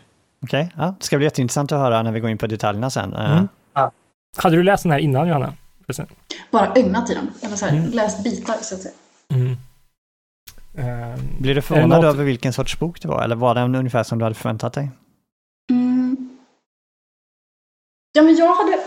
Okej, 0.44 0.63
okay, 0.63 0.86
ja, 0.86 0.96
det 1.00 1.06
ska 1.06 1.18
bli 1.18 1.25
jätteintressant 1.25 1.72
att 1.72 1.80
höra 1.80 2.04
när 2.04 2.12
vi 2.12 2.20
går 2.20 2.30
in 2.30 2.38
på 2.38 2.48
detaljerna 2.48 2.90
sen. 2.90 3.13
Mm. 3.13 3.38
Uh. 3.38 3.46
Ja. 3.74 3.92
Hade 4.38 4.56
du 4.56 4.63
läst 4.63 4.84
den 4.84 4.92
här 4.92 5.00
innan 5.00 5.28
Johanna? 5.28 5.54
Bara 6.52 6.72
ögnat 6.75 7.10
i 7.10 7.13
den, 7.13 7.32
eller 7.42 7.56
så 7.56 7.66
här, 7.66 7.78
mm. 7.78 7.92
läst 7.92 8.24
bitar 8.24 8.54
så 8.62 8.75
att 8.75 8.82
säga. 8.82 8.94
Mm. 9.32 9.58
Um, 10.75 11.20
Blir 11.40 11.56
du 11.56 11.62
förvånad 11.62 12.02
något... 12.02 12.13
över 12.13 12.24
vilken 12.24 12.54
sorts 12.54 12.80
bok 12.80 13.02
det 13.02 13.08
var, 13.08 13.24
eller 13.24 13.36
var 13.36 13.56
den 13.56 13.75
ungefär 13.75 14.04
som 14.04 14.20
du 14.20 14.25
hade 14.25 14.36
förväntat 14.36 14.74
dig? 14.74 14.92
Mm. 15.72 16.30
Ja, 18.13 18.22
men 18.22 18.36
jag 18.36 18.55
hade... 18.55 18.79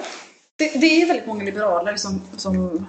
Det, 0.57 0.81
det 0.81 1.03
är 1.03 1.07
väldigt 1.07 1.27
många 1.27 1.45
liberaler 1.45 1.97
som, 1.97 2.21
som 2.37 2.87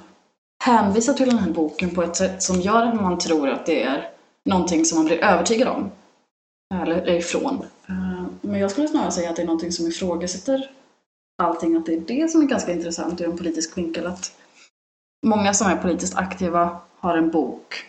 hänvisar 0.64 1.14
till 1.14 1.30
den 1.30 1.38
här 1.38 1.52
boken 1.52 1.96
på 1.96 2.04
ett 2.04 2.16
sätt 2.16 2.44
som 2.44 2.62
gör 2.62 2.86
att 2.86 2.96
man 3.02 3.20
tror 3.20 3.50
att 3.50 3.66
det 3.66 3.84
är 3.84 4.10
någonting 4.46 4.86
som 4.86 4.98
man 4.98 5.06
blir 5.06 5.24
övertygad 5.24 5.68
om. 5.68 5.92
Eller 6.74 7.10
ifrån. 7.10 7.66
Eh, 7.90 8.26
men 8.42 8.60
jag 8.60 8.72
skulle 8.72 8.88
snarare 8.88 9.12
säga 9.12 9.30
att 9.30 9.36
det 9.36 9.42
är 9.42 9.46
någonting 9.46 9.72
som 9.72 9.88
ifrågasätter 9.88 10.72
allting, 11.44 11.76
att 11.76 11.86
det 11.86 11.94
är 11.94 12.00
det 12.00 12.32
som 12.32 12.42
är 12.42 12.46
ganska 12.46 12.72
intressant 12.72 13.22
ur 13.22 13.30
en 13.30 13.38
politisk 13.38 13.78
vinkel. 13.78 14.08
Att 14.08 14.32
många 15.26 15.54
som 15.54 15.68
är 15.68 15.78
politiskt 15.78 16.18
aktiva 16.18 16.80
har 17.00 17.18
en 17.18 17.32
bok 17.32 17.86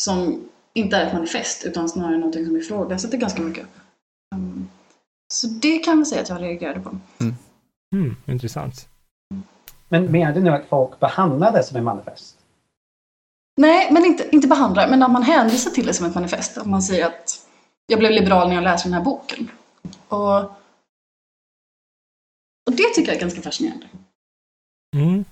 som 0.00 0.48
inte 0.72 0.96
är 0.96 1.06
ett 1.06 1.12
manifest 1.12 1.64
utan 1.64 1.88
snarare 1.88 2.16
någonting 2.16 2.46
som 2.46 2.56
ifrågasätter 2.56 3.18
ganska 3.18 3.42
mycket. 3.42 3.66
Mm. 4.34 4.68
Så 5.32 5.46
det 5.46 5.78
kan 5.78 5.98
vi 5.98 6.04
säga 6.04 6.22
att 6.22 6.28
jag 6.28 6.42
reagerade 6.42 6.80
på. 6.80 6.98
Mm. 7.20 7.34
Mm, 7.94 8.16
intressant. 8.26 8.88
Men 9.88 10.04
menar 10.04 10.34
du 10.34 10.40
nu 10.40 10.50
att 10.50 10.68
folk 10.68 11.00
behandlar 11.00 11.52
det 11.52 11.62
som 11.62 11.76
ett 11.76 11.82
manifest? 11.82 12.36
Nej, 13.56 13.92
men 13.92 14.04
inte, 14.04 14.28
inte 14.32 14.48
behandlar, 14.48 14.88
men 14.88 15.02
att 15.02 15.10
man 15.10 15.22
hänvisar 15.22 15.70
till 15.70 15.86
det 15.86 15.94
som 15.94 16.06
ett 16.06 16.14
manifest. 16.14 16.58
Att 16.58 16.66
man 16.66 16.82
säger 16.82 17.06
att 17.06 17.46
jag 17.86 17.98
blev 17.98 18.12
liberal 18.12 18.48
när 18.48 18.54
jag 18.54 18.64
läste 18.64 18.88
den 18.88 18.94
här 18.94 19.04
boken. 19.04 19.50
Och 20.08 20.40
och 22.66 22.72
det 22.72 22.94
tycker 22.94 23.08
jag 23.08 23.16
är 23.16 23.20
ganska 23.20 23.42
fascinerande. 23.42 23.86
Mm. 24.96 25.24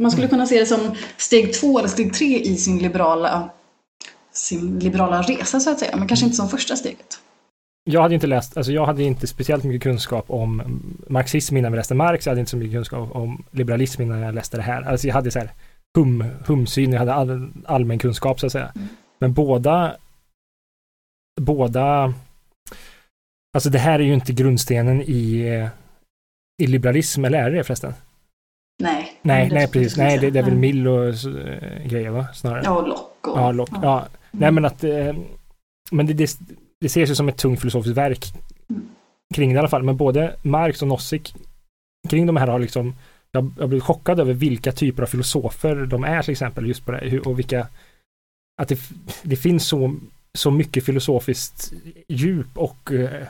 Man 0.00 0.10
skulle 0.10 0.28
kunna 0.28 0.46
se 0.46 0.60
det 0.60 0.66
som 0.66 0.94
steg 1.16 1.54
två 1.54 1.78
eller 1.78 1.88
steg 1.88 2.14
tre 2.14 2.38
i 2.40 2.56
sin 2.56 2.78
liberala, 2.78 3.50
sin 4.32 4.78
liberala 4.78 5.22
resa 5.22 5.60
så 5.60 5.70
att 5.70 5.78
säga, 5.78 5.96
men 5.96 6.08
kanske 6.08 6.26
inte 6.26 6.36
som 6.36 6.48
första 6.48 6.76
steget. 6.76 7.20
Jag 7.90 8.02
hade 8.02 8.14
inte 8.14 8.26
läst, 8.26 8.56
alltså 8.56 8.72
jag 8.72 8.86
hade 8.86 9.02
inte 9.02 9.26
speciellt 9.26 9.64
mycket 9.64 9.82
kunskap 9.82 10.24
om 10.28 10.62
marxism 11.08 11.56
innan 11.56 11.72
vi 11.72 11.78
läste 11.78 11.94
Marx, 11.94 12.26
jag 12.26 12.30
hade 12.30 12.40
inte 12.40 12.50
så 12.50 12.56
mycket 12.56 12.74
kunskap 12.74 13.16
om 13.16 13.44
liberalism 13.50 14.02
innan 14.02 14.18
jag 14.18 14.34
läste 14.34 14.56
det 14.56 14.62
här. 14.62 14.82
Alltså 14.82 15.06
jag 15.06 15.14
hade 15.14 15.30
så 15.30 15.38
här 15.38 15.50
hum, 15.96 16.24
humsyn, 16.46 16.92
jag 16.92 16.98
hade 16.98 17.14
all, 17.14 17.48
allmän 17.64 17.98
kunskap 17.98 18.40
så 18.40 18.46
att 18.46 18.52
säga. 18.52 18.72
Mm. 18.74 18.88
Men 19.18 19.32
båda 19.32 19.96
båda 21.40 22.14
Alltså 23.54 23.70
det 23.70 23.78
här 23.78 23.98
är 23.98 24.04
ju 24.04 24.14
inte 24.14 24.32
grundstenen 24.32 25.02
i, 25.02 25.68
i 26.62 26.66
liberalism, 26.66 27.24
eller 27.24 27.38
är 27.38 27.50
det 27.50 27.56
det 27.56 27.64
förresten? 27.64 27.94
Nej. 28.82 29.12
Nej, 29.22 29.50
nej 29.52 29.68
precis. 29.68 29.96
Nej, 29.96 30.18
det, 30.18 30.30
det 30.30 30.38
är 30.38 30.42
väl 30.42 30.52
Nej. 30.52 30.60
Mill 30.60 30.88
och 30.88 31.08
eh, 31.08 31.86
grejer 31.86 32.10
va? 32.10 32.26
Snarare. 32.34 32.62
Ja, 32.64 32.70
och 32.70 32.88
Lock 32.88 33.28
och... 33.28 33.38
Ja, 33.38 33.52
Lock. 33.52 33.70
Ja. 33.82 34.06
Nej, 34.30 34.50
men 34.50 34.64
att... 34.64 34.84
Eh, 34.84 35.14
men 35.90 36.06
det, 36.06 36.12
det, 36.12 36.38
det 36.84 36.88
ses 36.88 37.10
ju 37.10 37.14
som 37.14 37.28
ett 37.28 37.36
tungt 37.36 37.60
filosofiskt 37.60 37.96
verk 37.96 38.24
kring 39.34 39.48
det 39.50 39.54
i 39.54 39.58
alla 39.58 39.68
fall. 39.68 39.82
Men 39.82 39.96
både 39.96 40.36
Marx 40.42 40.82
och 40.82 40.88
Nozick 40.88 41.34
kring 42.08 42.26
de 42.26 42.36
här 42.36 42.46
har 42.46 42.58
liksom... 42.58 42.94
Jag 43.32 43.50
jag 43.56 43.62
har 43.62 43.68
blivit 43.68 43.84
chockad 43.84 44.20
över 44.20 44.32
vilka 44.34 44.72
typer 44.72 45.02
av 45.02 45.06
filosofer 45.06 45.86
de 45.86 46.04
är 46.04 46.22
till 46.22 46.32
exempel 46.32 46.66
just 46.66 46.84
på 46.84 46.92
det 46.92 46.98
här, 46.98 47.28
och 47.28 47.38
vilka... 47.38 47.68
Att 48.62 48.68
det, 48.68 48.80
det 49.22 49.36
finns 49.36 49.66
så, 49.68 49.96
så 50.38 50.50
mycket 50.50 50.84
filosofiskt 50.84 51.72
djup 52.08 52.58
och 52.58 52.92
eh, 52.92 53.26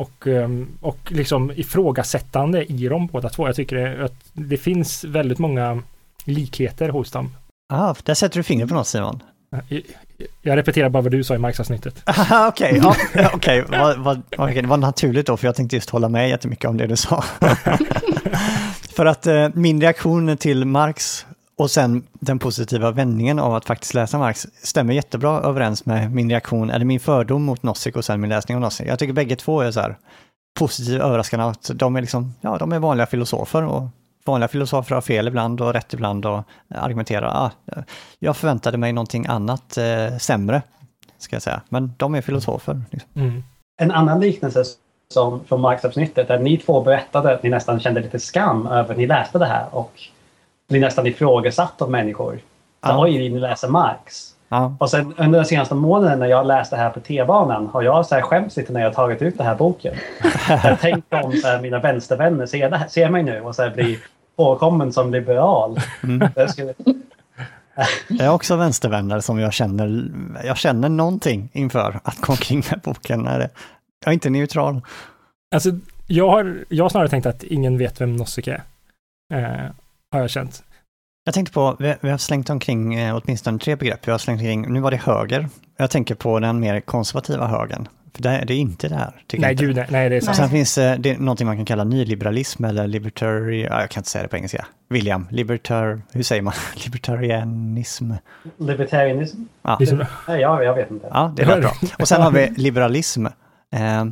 och, 0.00 0.26
eh, 0.26 0.48
och 0.80 1.12
liksom 1.12 1.50
ifrågasättande 1.56 2.64
i 2.64 2.88
dem 2.88 3.06
båda 3.06 3.28
två. 3.28 3.46
Jag 3.48 3.56
tycker 3.56 3.76
det- 3.76 4.04
att 4.04 4.30
det 4.32 4.56
finns 4.56 5.04
väldigt 5.04 5.38
många 5.38 5.82
likheter 6.24 6.88
hos 6.88 7.10
dem. 7.10 7.30
Ah, 7.72 7.94
där 8.02 8.14
sätter 8.14 8.36
du 8.36 8.42
fingret 8.42 8.68
på 8.68 8.74
något 8.74 8.86
Simon. 8.86 9.22
Eh, 9.68 9.78
jag- 10.42 10.56
repeterar 10.56 10.88
bara 10.88 11.02
vad 11.02 11.12
du 11.12 11.24
sa 11.24 11.34
i 11.34 11.38
Marx-avsnittet. 11.38 12.02
Okej, 12.48 12.80
okay, 12.80 12.96
ja, 13.14 13.30
okay. 13.34 13.62
Vad- 13.68 13.98
vad- 13.98 14.22
det 14.54 14.66
var 14.66 14.76
naturligt 14.76 15.26
då, 15.26 15.36
för 15.36 15.46
jag 15.48 15.54
tänkte 15.56 15.76
just 15.76 15.90
hålla 15.90 16.08
med 16.08 16.28
jättemycket 16.28 16.70
om 16.70 16.76
det 16.76 16.86
du 16.86 16.96
sa. 16.96 17.24
för 18.96 19.06
att 19.06 19.26
eh, 19.26 19.48
min 19.54 19.80
reaktion 19.80 20.36
till 20.36 20.64
Marx 20.64 21.26
och 21.56 21.70
sen 21.70 22.02
den 22.12 22.38
positiva 22.38 22.90
vändningen 22.90 23.38
av 23.38 23.54
att 23.54 23.64
faktiskt 23.64 23.94
läsa 23.94 24.18
Marx 24.18 24.46
stämmer 24.62 24.94
jättebra 24.94 25.40
överens 25.40 25.86
med 25.86 26.12
min 26.12 26.30
reaktion, 26.30 26.70
eller 26.70 26.84
min 26.84 27.00
fördom 27.00 27.42
mot 27.42 27.62
Nozick 27.62 27.96
och 27.96 28.04
sen 28.04 28.20
min 28.20 28.30
läsning 28.30 28.54
av 28.56 28.60
Nozick. 28.60 28.88
Jag 28.88 28.98
tycker 28.98 29.12
bägge 29.12 29.36
två 29.36 29.60
är 29.60 29.70
så 29.70 29.80
här 29.80 29.96
positivt 30.58 31.00
överraskande 31.00 31.44
att 31.46 31.70
de 31.74 31.96
är 31.96 32.00
liksom, 32.00 32.34
ja, 32.40 32.58
de 32.58 32.72
är 32.72 32.78
vanliga 32.78 33.06
filosofer 33.06 33.64
och 33.64 33.82
vanliga 34.24 34.48
filosofer 34.48 34.94
har 34.94 35.02
fel 35.02 35.28
ibland 35.28 35.60
och 35.60 35.72
rätt 35.72 35.92
ibland 35.92 36.26
och 36.26 36.42
argumenterar, 36.68 37.26
ah, 37.26 37.50
jag 38.18 38.36
förväntade 38.36 38.78
mig 38.78 38.92
någonting 38.92 39.26
annat 39.26 39.76
eh, 39.76 40.16
sämre, 40.18 40.62
ska 41.18 41.36
jag 41.36 41.42
säga. 41.42 41.60
Men 41.68 41.92
de 41.96 42.14
är 42.14 42.20
filosofer. 42.20 42.82
Liksom. 42.90 43.10
Mm. 43.14 43.42
En 43.76 43.90
annan 43.90 44.20
liknelse 44.20 44.64
som 45.08 45.44
från 45.44 45.60
Marx-avsnittet 45.60 46.28
där 46.28 46.38
ni 46.38 46.56
två 46.56 46.80
berättade 46.80 47.34
att 47.34 47.42
ni 47.42 47.50
nästan 47.50 47.80
kände 47.80 48.00
lite 48.00 48.20
skam 48.20 48.66
över 48.66 48.90
att 48.90 48.96
ni 48.96 49.06
läste 49.06 49.38
det 49.38 49.46
här 49.46 49.66
och 49.70 49.92
blir 50.68 50.80
nästan 50.80 51.06
ifrågasatt 51.06 51.82
av 51.82 51.90
människor. 51.90 52.32
Så, 52.32 52.40
Ja. 52.90 53.02
Oj, 53.02 53.28
ni 53.28 53.38
läser 53.38 53.68
Marx. 53.68 54.34
Ja, 54.48 54.76
Och 54.80 54.90
sen 54.90 55.14
under 55.16 55.38
den 55.38 55.46
senaste 55.46 55.74
månaden 55.74 56.18
när 56.18 56.26
jag 56.26 56.46
läste 56.46 56.76
det 56.76 56.82
här 56.82 56.90
på 56.90 57.00
T-banan 57.00 57.66
har 57.66 57.82
jag 57.82 58.06
så 58.06 58.14
här 58.14 58.22
skämts 58.22 58.56
lite 58.56 58.72
när 58.72 58.80
jag 58.80 58.94
tagit 58.94 59.22
ut 59.22 59.38
den 59.38 59.46
här 59.46 59.54
boken. 59.54 59.94
jag 60.48 60.80
tänkte 60.80 61.16
om 61.16 61.32
så 61.32 61.46
här, 61.46 61.60
mina 61.60 61.78
vänstervänner 61.78 62.46
ser, 62.46 62.70
det 62.70 62.86
ser 62.88 63.10
mig 63.10 63.22
nu 63.22 63.40
och 63.40 63.54
så 63.54 63.62
här, 63.62 63.70
blir 63.70 63.98
påkommen 64.36 64.92
som 64.92 65.12
liberal. 65.12 65.80
Mm. 66.02 66.28
Jag 66.34 66.50
skulle, 66.50 66.74
jag 68.08 68.20
är 68.26 68.30
också 68.30 68.56
vänstervänner 68.56 69.20
som 69.20 69.38
jag 69.38 69.52
känner, 69.52 70.10
jag 70.44 70.56
känner 70.56 70.88
någonting 70.88 71.50
inför 71.52 72.00
att 72.04 72.20
gå 72.20 72.32
omkring 72.32 72.62
med 72.70 72.80
boken. 72.80 73.24
Det, 73.24 73.50
jag 74.04 74.10
är 74.10 74.12
inte 74.12 74.30
neutral. 74.30 74.80
Alltså, 75.54 75.70
jag 76.06 76.30
har, 76.30 76.64
jag 76.68 76.84
har 76.84 76.88
snarare 76.88 77.08
tänkt 77.08 77.26
att 77.26 77.42
ingen 77.42 77.78
vet 77.78 78.00
vem 78.00 78.16
Nozick 78.16 78.46
är. 78.46 78.62
Eh, 79.34 79.70
har 80.12 80.20
jag 80.20 80.30
känt. 80.30 80.62
Jag 81.24 81.34
tänkte 81.34 81.52
på, 81.54 81.76
vi, 81.78 81.94
vi 82.00 82.10
har 82.10 82.18
slängt 82.18 82.50
omkring 82.50 82.94
eh, 82.94 83.20
åtminstone 83.24 83.58
tre 83.58 83.76
begrepp. 83.76 84.08
Vi 84.08 84.12
har 84.12 84.18
slängt 84.18 84.40
omkring, 84.40 84.72
nu 84.72 84.80
var 84.80 84.90
det 84.90 84.96
höger. 84.96 85.48
Jag 85.76 85.90
tänker 85.90 86.14
på 86.14 86.40
den 86.40 86.60
mer 86.60 86.80
konservativa 86.80 87.46
högern. 87.46 87.88
För 88.14 88.22
det, 88.22 88.44
det 88.46 88.54
är 88.54 88.58
inte 88.58 88.88
det 88.88 88.94
här. 88.94 89.22
Tycker 89.26 89.36
jag 89.36 89.40
Nej, 89.42 89.52
inte. 89.52 89.64
gud 89.64 89.76
nej, 89.76 89.86
nej, 89.90 90.08
det 90.08 90.16
är 90.16 90.18
Och 90.20 90.24
sant. 90.24 90.36
sen 90.36 90.48
finns 90.48 90.78
eh, 90.78 90.98
det 90.98 91.18
någonting 91.18 91.46
man 91.46 91.56
kan 91.56 91.64
kalla 91.64 91.84
nyliberalism 91.84 92.64
eller 92.64 92.86
libertarian, 92.86 93.68
ja, 93.72 93.80
jag 93.80 93.90
kan 93.90 94.00
inte 94.00 94.10
säga 94.10 94.22
det 94.22 94.28
på 94.28 94.36
engelska. 94.36 94.66
William, 94.88 95.26
libertar, 95.30 96.02
hur 96.12 96.22
säger 96.22 96.42
man? 96.42 96.54
Libertarianism. 96.84 98.12
libertarianism? 98.58 99.42
Ja, 99.62 99.78
är 99.80 100.06
Nej, 100.28 100.40
jag, 100.40 100.74
vet 100.74 100.90
inte. 100.90 101.06
ja 101.10 101.32
det 101.36 101.44
lät 101.44 101.60
bra. 101.60 101.72
Och 101.98 102.08
sen 102.08 102.22
har 102.22 102.30
vi 102.30 102.50
liberalism. 102.56 103.26
Eh, 103.74 104.04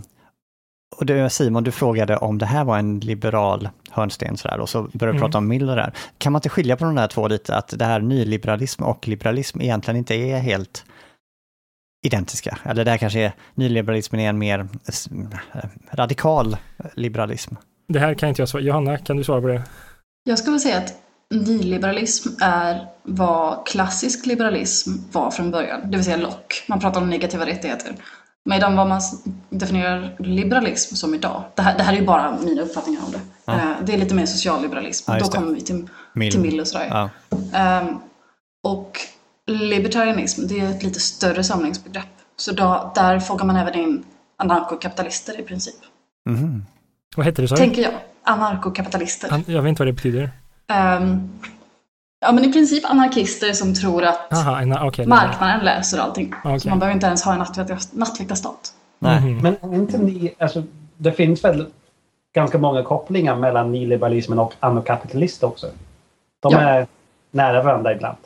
och 0.97 1.07
det, 1.07 1.31
Simon, 1.31 1.65
du 1.65 1.71
frågade 1.71 2.17
om 2.17 2.39
det 2.39 2.47
här 2.47 2.65
var 2.65 2.79
en 2.79 3.01
liberal 3.01 3.69
hörnsten 3.91 4.37
sådär, 4.37 4.61
och 4.61 4.69
så 4.69 4.83
började 4.83 4.99
vi 4.99 5.09
Mm. 5.09 5.21
prata 5.21 5.39
om 5.39 5.49
Miller 5.49 5.77
där. 5.77 5.93
Kan 6.19 6.33
man 6.33 6.39
inte 6.39 6.49
skilja 6.49 6.77
på 6.77 6.85
de 6.85 6.95
där 6.95 7.07
två 7.09 7.29
lite, 7.29 7.57
att 7.57 7.75
det 7.79 7.85
här 7.85 8.01
nyliberalism 8.01 8.83
och 8.83 9.09
liberalism 9.09 9.61
egentligen 9.61 9.99
inte 9.99 10.15
är 10.15 10.39
helt 10.39 10.85
identiska? 12.03 12.59
Eller 12.65 12.85
det 12.85 12.91
här 12.91 12.99
kanske 12.99 13.21
är, 13.21 13.33
nyliberalismen 13.55 14.21
är 14.21 14.29
en 14.29 14.39
mer 14.39 14.59
eh, 14.59 15.61
radikal 15.93 16.57
liberalism? 16.95 17.55
Det 17.89 17.99
här 17.99 18.15
kan 18.15 18.29
inte 18.29 18.43
jag 18.43 18.49
svara. 18.49 18.63
Johanna, 18.63 18.99
kan 18.99 19.17
du 19.17 19.25
svara 19.25 19.41
på 19.41 19.47
det? 19.47 19.63
Jag 20.25 20.39
skulle 20.39 20.59
säga 20.59 20.79
att 20.79 20.95
nyliberalism 21.31 22.29
är 22.43 22.87
vad 23.03 23.67
klassisk 23.67 24.27
liberalism 24.27 24.91
var 25.13 25.31
från 25.31 25.51
början, 25.51 25.81
det 25.91 25.97
vill 25.97 26.05
säga 26.05 26.17
Locke. 26.17 26.55
Man 26.69 26.81
pratar 26.81 27.01
om 27.01 27.11
negativa 27.11 27.47
rättigheter. 27.47 27.93
Medan 28.45 28.77
vad 28.77 28.87
man 28.89 29.01
definierar 29.51 30.17
liberalism 30.19 30.95
som 30.95 31.15
idag, 31.15 31.43
det 31.55 31.63
här, 31.63 31.79
det 31.79 31.83
här 31.83 31.93
är 31.93 31.97
ju 31.99 32.07
bara 32.07 32.39
mina 32.45 32.63
uppfattningar 32.63 33.01
om 33.07 33.13
det. 33.13 33.21
Ja. 33.45 33.53
Eh, 33.53 33.71
Det 33.85 33.93
är 33.95 33.99
lite 33.99 34.15
mer 34.15 34.27
socialliberalism. 34.27 35.11
Ja, 35.13 35.19
Då 35.19 35.25
kommer 35.29 35.55
vi 35.55 35.61
till, 35.61 35.89
Mill. 36.15 36.33
till 36.33 36.41
Mill 36.41 36.61
och 36.61 36.69
sådär. 36.69 36.87
Ja. 36.91 37.11
Ehm, 37.59 37.99
och 38.65 38.99
libertarianism, 39.47 40.47
det 40.47 40.61
är 40.61 40.71
ett 40.71 40.83
lite 40.83 41.01
större 41.01 41.45
samlingsbegrepp. 41.45 42.07
Så 42.37 42.53
då, 42.53 42.93
där 42.95 43.21
fångar 43.21 43.45
man 43.45 43.57
även 43.57 43.75
in 43.75 44.05
anarkokapitalister 44.37 45.41
i 45.41 45.43
princip. 45.43 45.75
Mhm. 46.31 46.67
Vad 47.17 47.27
heter 47.27 47.43
det 47.43 47.49
sa? 47.49 47.57
Tänker 47.57 47.83
jag. 47.83 47.93
Anarkokapitalister. 48.25 49.31
Han- 49.31 49.45
Jag 49.47 49.63
vet 49.63 49.69
inte 49.69 49.81
vad 49.83 49.89
det 49.89 49.93
betyder. 49.93 50.31
Ehm, 50.69 51.31
ja, 52.21 52.33
men 52.33 52.45
i 52.45 52.53
princip 52.53 52.85
anarkister 52.91 53.53
som 53.53 53.75
tror 53.75 54.05
att 54.05 54.33
Aha, 54.33 54.61
en, 54.61 54.79
okej. 54.79 55.07
marknaden 55.07 55.65
löser 55.65 55.99
allting. 55.99 56.35
Okej. 56.45 56.61
Så 56.61 56.69
man 56.69 56.79
behöver 56.79 56.95
inte 56.95 57.07
ens 57.07 57.23
ha 57.23 57.33
en 57.33 57.39
nattväktar- 57.39 57.89
nattväktarstat. 57.99 58.75
Nej. 58.99 59.21
Mhm. 59.21 59.39
Men 59.61 59.75
inte 59.75 59.99
ni, 59.99 60.35
alltså, 60.39 60.63
det 60.97 61.13
finns 61.13 61.45
väl 61.45 61.67
ganska 62.35 62.59
många 62.59 62.83
kopplingar 62.83 63.37
mellan 63.37 63.73
nyliberalismen 63.73 64.39
och 64.39 64.55
anarkapitalister 64.61 65.47
också? 65.47 65.67
De 66.41 66.53
Ja. 66.53 66.61
är 66.61 66.87
nära 67.31 67.63
varandra 67.63 67.93
ibland. 67.93 68.17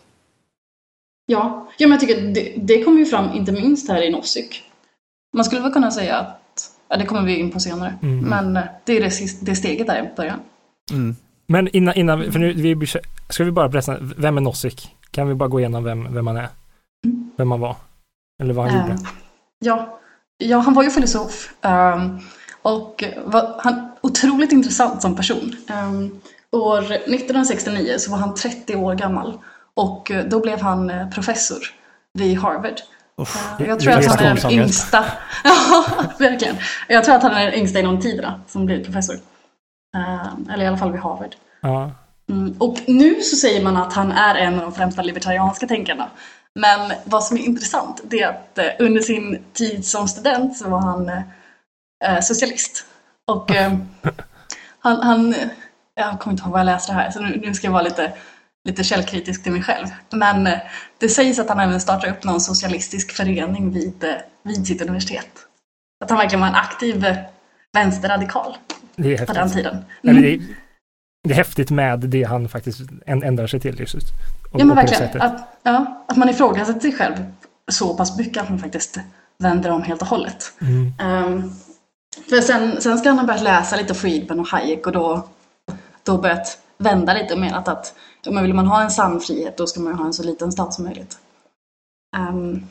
Ja, 1.27 1.69
ja 1.79 1.87
men 1.89 1.91
jag 1.91 2.01
tycker 2.01 2.21
det, 2.21 2.53
det 2.57 2.85
kommer 2.85 2.99
ju 2.99 3.07
fram 3.07 3.33
inte 3.33 3.53
minst 3.53 3.89
här 3.89 4.03
i 4.03 4.11
Nozick. 4.11 4.63
Man 5.37 5.45
skulle 5.45 5.61
väl 5.63 5.73
kunna 5.73 5.91
säga 5.91 6.17
att, 6.17 6.71
ja 6.89 6.97
det 6.97 7.05
kommer 7.07 7.23
vi 7.23 7.37
in 7.39 7.51
på 7.51 7.61
senare, 7.61 7.95
Mm. 8.03 8.19
men 8.19 8.57
eh, 8.57 8.63
det 8.85 8.93
är 8.97 9.01
det, 9.01 9.11
det 9.47 9.57
steget 9.57 9.87
där 9.87 10.03
i 10.13 10.17
början. 10.17 10.41
Mm. 10.93 11.17
Men 11.47 11.69
innan, 11.77 11.95
innan 11.95 12.33
för 12.33 12.39
nu, 12.39 12.53
vi, 12.53 12.87
ska 13.29 13.45
vi 13.45 13.51
bara 13.51 13.69
berätta, 13.69 13.97
vem 14.01 14.37
är 14.37 14.41
Nozick? 14.41 14.95
Kan 15.11 15.29
vi 15.29 15.35
bara 15.35 15.49
gå 15.49 15.61
igenom 15.61 15.85
vem, 15.85 16.15
vem 16.15 16.27
han 16.27 16.37
är? 16.37 16.49
Vem 17.37 17.51
han 17.51 17.61
var? 17.61 17.77
Eller 18.43 18.55
vad 18.55 18.71
han 18.71 18.81
Ehm, 18.81 18.91
gjorde? 18.91 19.01
ja, 19.59 19.99
ja, 20.39 20.59
han 20.59 20.75
var 20.75 20.83
ju 20.83 20.91
filosof. 20.91 21.55
ehm, 21.63 22.19
och 22.63 23.05
var, 23.25 23.55
han 23.63 23.89
otroligt 24.01 24.53
intressant 24.53 25.03
som 25.03 25.17
person. 25.17 25.57
Um, 25.89 26.21
år 26.53 26.79
1969 26.93 27.95
så 27.99 28.11
var 28.11 28.19
han 28.19 28.35
30 28.35 28.77
år 28.77 28.95
gammal. 28.95 29.39
Och 29.77 30.11
eh, 30.11 30.25
då 30.25 30.41
blev 30.41 30.61
han 30.61 30.91
eh, 30.91 31.09
professor 31.09 31.59
vid 32.13 32.39
Harvard. 32.39 32.81
Uff. 33.17 33.61
Eh, 33.61 33.67
Jag 33.69 33.81
tror 33.81 33.93
att 33.93 34.07
han 34.21 34.27
är 34.27 34.35
den 34.35 34.51
yngsta. 34.51 35.05
Ja, 35.45 35.85
verkligen. 36.19 36.57
Jag 36.89 37.05
tror 37.05 37.15
att 37.15 37.23
han 37.23 37.33
är 37.33 37.45
den 37.45 37.55
yngsta 37.55 37.79
inom 37.81 38.01
tiderna 38.01 38.41
som 38.47 38.67
blir 38.67 38.85
professor. 38.85 39.17
Eller 40.53 40.65
i 40.65 40.67
alla 40.67 40.77
fall 40.77 40.93
vid 40.93 41.01
Harvard. 41.01 41.35
Ja. 41.61 41.91
Mm, 42.31 42.57
och 42.59 42.79
nu 42.87 43.21
så 43.21 43.37
säger 43.37 43.63
man 43.65 43.77
att 43.77 43.93
han 43.93 44.13
är 44.13 44.35
en 44.35 44.55
av 44.55 44.61
de 44.61 44.73
främsta 44.73 45.03
libertarianska 45.03 45.67
tänkarna. 45.67 46.11
Men 46.55 46.93
vad 47.05 47.25
som 47.25 47.37
är 47.37 47.41
intressant 47.41 48.01
det 48.05 48.21
är 48.21 48.29
att 48.29 48.59
under 48.79 49.01
sin 49.01 49.45
tid 49.53 49.87
som 49.87 50.09
student 50.09 50.57
så 50.57 50.69
var 50.69 50.81
han 50.81 51.09
eh, 52.05 52.21
socialist. 52.23 52.87
Och 53.27 53.51
eh, 53.51 53.73
han, 54.79 55.03
han, 55.03 55.35
jag 55.95 56.21
kommer 56.21 56.33
inte 56.33 56.43
ihåg 56.43 56.53
vad 56.53 56.61
jag 56.61 56.67
läste 56.67 56.93
det 56.93 56.97
här 56.99 57.11
så 57.11 57.21
nu, 57.21 57.41
nu 57.45 57.55
ska 57.55 57.67
jag 57.67 57.73
vara 57.73 57.83
lite, 57.83 58.13
lite 58.67 58.85
källkritisk 58.85 59.43
till 59.43 59.53
mig 59.53 59.63
själv. 59.63 59.87
Men 60.11 60.47
eh, 60.47 60.59
det 60.99 61.09
sägs 61.09 61.39
att 61.39 61.49
han 61.49 61.61
även 61.61 61.81
startade 61.81 62.13
upp 62.13 62.25
någon 62.25 62.41
socialistisk 62.41 63.13
förening 63.13 63.71
vid, 63.71 64.05
eh, 64.05 64.15
vid 64.43 64.67
sitt 64.67 64.83
universitet. 64.83 65.29
Att 66.05 66.11
han 66.11 66.19
verkligen 66.19 66.41
var 66.41 66.49
en 66.49 66.55
aktiv 66.55 67.05
eh, 67.05 67.17
vänsterradikal 67.73 68.57
Det 68.97 69.15
är 69.15 69.27
på 69.27 69.33
den 69.33 69.51
tiden. 69.51 69.85
Eller 70.03 70.23
det, 70.23 70.35
är, 70.35 70.41
det 71.29 71.31
är 71.31 71.37
häftigt 71.37 71.71
med 71.71 72.01
det 72.01 72.23
han 72.23 72.49
faktiskt 72.49 72.81
änd- 72.81 73.25
ändrar 73.25 73.47
sig 73.47 73.61
till. 73.61 73.81
Just, 73.81 73.95
och, 73.95 74.61
Ja 74.61 74.65
men 74.65 74.77
verkligen. 74.77 75.23
Att, 75.23 75.59
ja, 75.63 76.05
att 76.09 76.17
man 76.17 76.29
ifrågasätter 76.29 76.81
sig 76.81 76.93
själv 76.93 77.15
så 77.69 77.95
pass 77.95 78.19
mycket 78.19 78.43
att 78.43 78.49
man 78.49 78.59
faktiskt 78.59 78.99
vänder 79.39 79.71
om 79.71 79.83
helt 79.83 80.03
och 80.03 80.09
hållet. 80.09 80.53
Mm. 80.61 80.93
Ehm, 80.99 81.53
för 82.29 82.41
sen, 82.41 82.81
sen 82.81 82.99
ska 82.99 83.09
han 83.09 83.19
ha 83.19 83.27
börjat 83.27 83.43
läsa 83.43 83.77
lite 83.77 83.95
Friedman 83.95 84.41
och 84.41 84.49
Hayek 84.49 84.87
och 84.87 84.93
då, 84.93 85.29
då 86.03 86.19
börjat 86.19 86.59
vända 86.79 87.15
lite 87.15 87.35
och 87.35 87.41
menat 87.41 87.69
att 87.69 87.95
men 88.31 88.43
vill 88.45 88.55
man 88.55 88.67
ha 88.67 88.83
en 88.83 88.91
sann 88.91 89.21
frihet 89.21 89.57
då 89.57 89.67
ska 89.67 89.81
man 89.81 89.93
ju 89.93 89.99
ha 89.99 90.07
en 90.07 90.13
så 90.13 90.23
liten 90.23 90.53
stat 90.53 90.75
som 90.75 90.85
möjligt. 90.85 91.19
Ehm, 92.17 92.67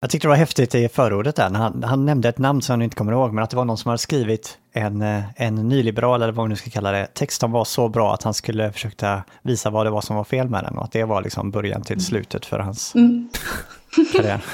Jag 0.00 0.10
tyckte 0.10 0.26
det 0.26 0.30
var 0.30 0.36
häftigt 0.36 0.74
i 0.74 0.88
förordet 0.88 1.36
där, 1.36 1.50
när 1.50 1.58
han, 1.60 1.82
han 1.82 2.06
nämnde 2.06 2.28
ett 2.28 2.38
namn 2.38 2.62
som 2.62 2.80
jag 2.80 2.86
inte 2.86 2.96
kommer 2.96 3.12
ihåg, 3.12 3.32
men 3.32 3.44
att 3.44 3.50
det 3.50 3.56
var 3.56 3.64
någon 3.64 3.78
som 3.78 3.88
hade 3.88 3.98
skrivit 3.98 4.58
en, 4.72 5.02
eh, 5.02 5.22
en 5.36 5.54
nyliberal, 5.68 6.22
eller 6.22 6.32
vad 6.32 6.44
man 6.44 6.50
nu 6.50 6.56
ska 6.56 6.70
kalla 6.70 6.92
det, 6.92 7.06
texten 7.14 7.52
var 7.52 7.64
så 7.64 7.88
bra 7.88 8.14
att 8.14 8.22
han 8.22 8.34
skulle 8.34 8.72
försöka 8.72 9.24
visa 9.42 9.70
vad 9.70 9.86
det 9.86 9.90
var 9.90 10.00
som 10.00 10.16
var 10.16 10.24
fel 10.24 10.48
med 10.48 10.64
den 10.64 10.78
och 10.78 10.84
att 10.84 10.92
det 10.92 11.04
var 11.04 11.22
liksom 11.22 11.50
början 11.50 11.82
till 11.82 12.04
slutet 12.04 12.46
för 12.46 12.58
hans 12.58 12.94
Mm. 12.94 13.28
karriär. 14.12 14.44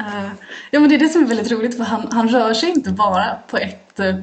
Eh, 0.00 0.30
ja, 0.70 0.80
men 0.80 0.88
det 0.88 0.94
är 0.94 0.98
det 0.98 1.08
som 1.08 1.22
är 1.22 1.26
väldigt 1.26 1.52
roligt 1.52 1.76
för 1.76 1.84
han, 1.84 2.08
han 2.12 2.28
rör 2.28 2.54
sig 2.54 2.70
inte 2.70 2.90
bara 2.90 3.38
på 3.50 3.56
ett, 3.56 4.00
eh, 4.00 4.16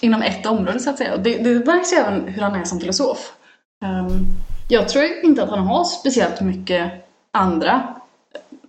inom 0.00 0.22
ett 0.22 0.46
område 0.46 0.80
så 0.80 0.90
att 0.90 0.98
säga. 0.98 1.16
Det, 1.16 1.36
det 1.38 1.66
märks 1.66 1.92
även 1.92 2.28
hur 2.28 2.42
han 2.42 2.54
är 2.54 2.64
som 2.64 2.80
filosof. 2.80 3.32
Ehm, 3.84 4.26
jag 4.68 4.88
tror 4.88 5.04
inte 5.04 5.42
att 5.42 5.50
han 5.50 5.66
har 5.66 5.84
speciellt 5.84 6.40
mycket 6.40 6.92
andra 7.30 7.94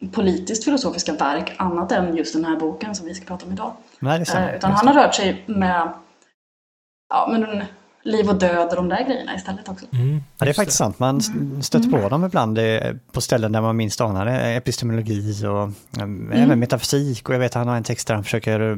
eh, 0.02 0.10
politiskt 0.10 0.64
filosofiska 0.64 1.14
verk 1.14 1.56
annat 1.58 1.92
än 1.92 2.16
just 2.16 2.34
den 2.34 2.46
här 2.46 2.56
boken 2.56 2.96
som 2.96 3.06
vi 3.06 3.16
ska 3.16 3.26
prata 3.26 3.46
om 3.46 3.52
idag. 3.52 3.74
Nej, 4.00 4.26
stämmer. 4.26 4.56
utan 4.56 4.72
han 4.72 4.88
har 4.88 4.94
rört 4.94 5.16
sig 5.16 5.44
med, 5.46 5.90
ja, 7.10 7.28
med 7.32 7.66
liv 8.10 8.30
och 8.30 8.36
död 8.36 8.70
och 8.70 8.76
de 8.76 8.90
där 8.90 9.06
grejerna 9.06 9.36
istället 9.36 9.70
också. 9.70 9.86
Mm, 9.94 10.24
Ja, 10.38 10.46
det 10.46 10.52
är 10.52 10.54
faktiskt 10.54 10.78
sant. 10.78 11.00
Man 11.00 11.18
s- 11.18 11.32
stöter 11.62 11.90
på 11.90 12.10
dem 12.10 12.26
ibland 12.26 12.60
på 13.12 13.22
ställen 13.22 13.52
där 13.52 13.62
man 13.62 13.76
minst 13.78 14.02
anar 14.02 14.26
det. 14.26 14.56
Epistemologi 14.56 15.46
och 15.48 15.70
mm. 16.02 16.32
även 16.32 16.60
metafysik. 16.60 17.30
Och 17.30 17.36
jag 17.36 17.40
vet 17.40 17.52
att 17.52 17.56
han 17.60 17.68
har 17.68 17.76
en 17.78 17.84
text 17.84 18.08
där 18.08 18.16
han 18.16 18.24
försöker 18.24 18.72
eh, 18.72 18.78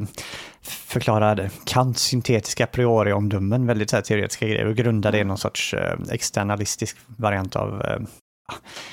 förklara. 0.62 1.36
Kants 1.64 2.02
syntetiska 2.02 2.64
a 2.64 2.68
priori-omdömen, 2.72 3.66
väldigt 3.66 3.90
så 3.90 3.96
här, 3.96 4.02
teoretiska 4.02 4.46
grejer, 4.46 4.66
och 4.66 4.76
grunda 4.76 5.10
det 5.10 5.18
i 5.18 5.24
någon 5.24 5.38
sorts 5.38 5.74
eh, 5.74 5.94
externalistisk 6.10 6.96
variant 7.06 7.56
av 7.56 7.82
eh, 7.82 7.98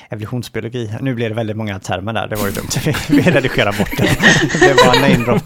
evolutionsbiologi. 0.09 0.93
Nu 1.01 1.13
blir 1.15 1.29
det 1.29 1.35
väldigt 1.35 1.57
många 1.57 1.79
termer 1.79 2.13
där, 2.13 2.27
det 2.27 2.35
var 2.35 2.45
ju 2.47 2.51
dumt. 2.51 2.69
Vi, 3.09 3.21
redigerar 3.21 3.75
bort 3.77 3.97
det. 3.97 4.17
Det 4.59 4.75
bara 4.85 4.95
en 4.95 5.01
namedrop. 5.01 5.43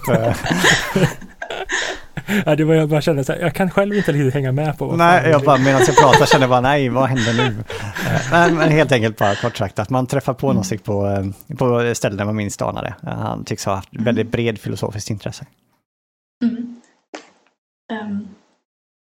Ja, 2.46 2.56
det 2.56 2.64
var 2.64 2.74
jag 2.74 2.88
bara 2.88 3.00
kände 3.00 3.24
så 3.24 3.32
här, 3.32 3.40
jag 3.40 3.54
kan 3.54 3.70
själv 3.70 3.94
inte 3.94 4.12
riktigt 4.12 4.34
hänga 4.34 4.52
med 4.52 4.78
på 4.78 4.96
Nej, 4.96 5.30
jag 5.30 5.42
bara 5.42 5.58
medan 5.58 5.82
jag 5.86 5.96
pratar 5.96 6.26
känner 6.26 6.42
jag 6.42 6.50
bara 6.50 6.60
nej, 6.60 6.88
vad 6.88 7.08
händer 7.08 7.32
nu? 7.32 7.56
Men, 8.30 8.54
men 8.56 8.70
helt 8.70 8.92
enkelt 8.92 9.18
bara 9.18 9.34
kort 9.34 9.56
sagt 9.56 9.78
att 9.78 9.90
man 9.90 10.06
träffar 10.06 10.34
på 10.34 10.52
någon 10.52 10.64
på, 10.84 11.06
eh, 11.06 11.56
på 11.56 11.94
ställen 11.94 12.18
där 12.18 12.24
man 12.24 12.36
minst 12.36 12.62
anar 12.62 12.82
det. 12.82 13.10
Han 13.10 13.44
tycks 13.44 13.64
ha 13.64 13.74
haft 13.74 13.88
väldigt 13.92 14.32
bred 14.32 14.58
filosofiskt 14.58 15.10
intresse. 15.10 15.46
Mm. 16.44 16.76
Um, 17.92 18.28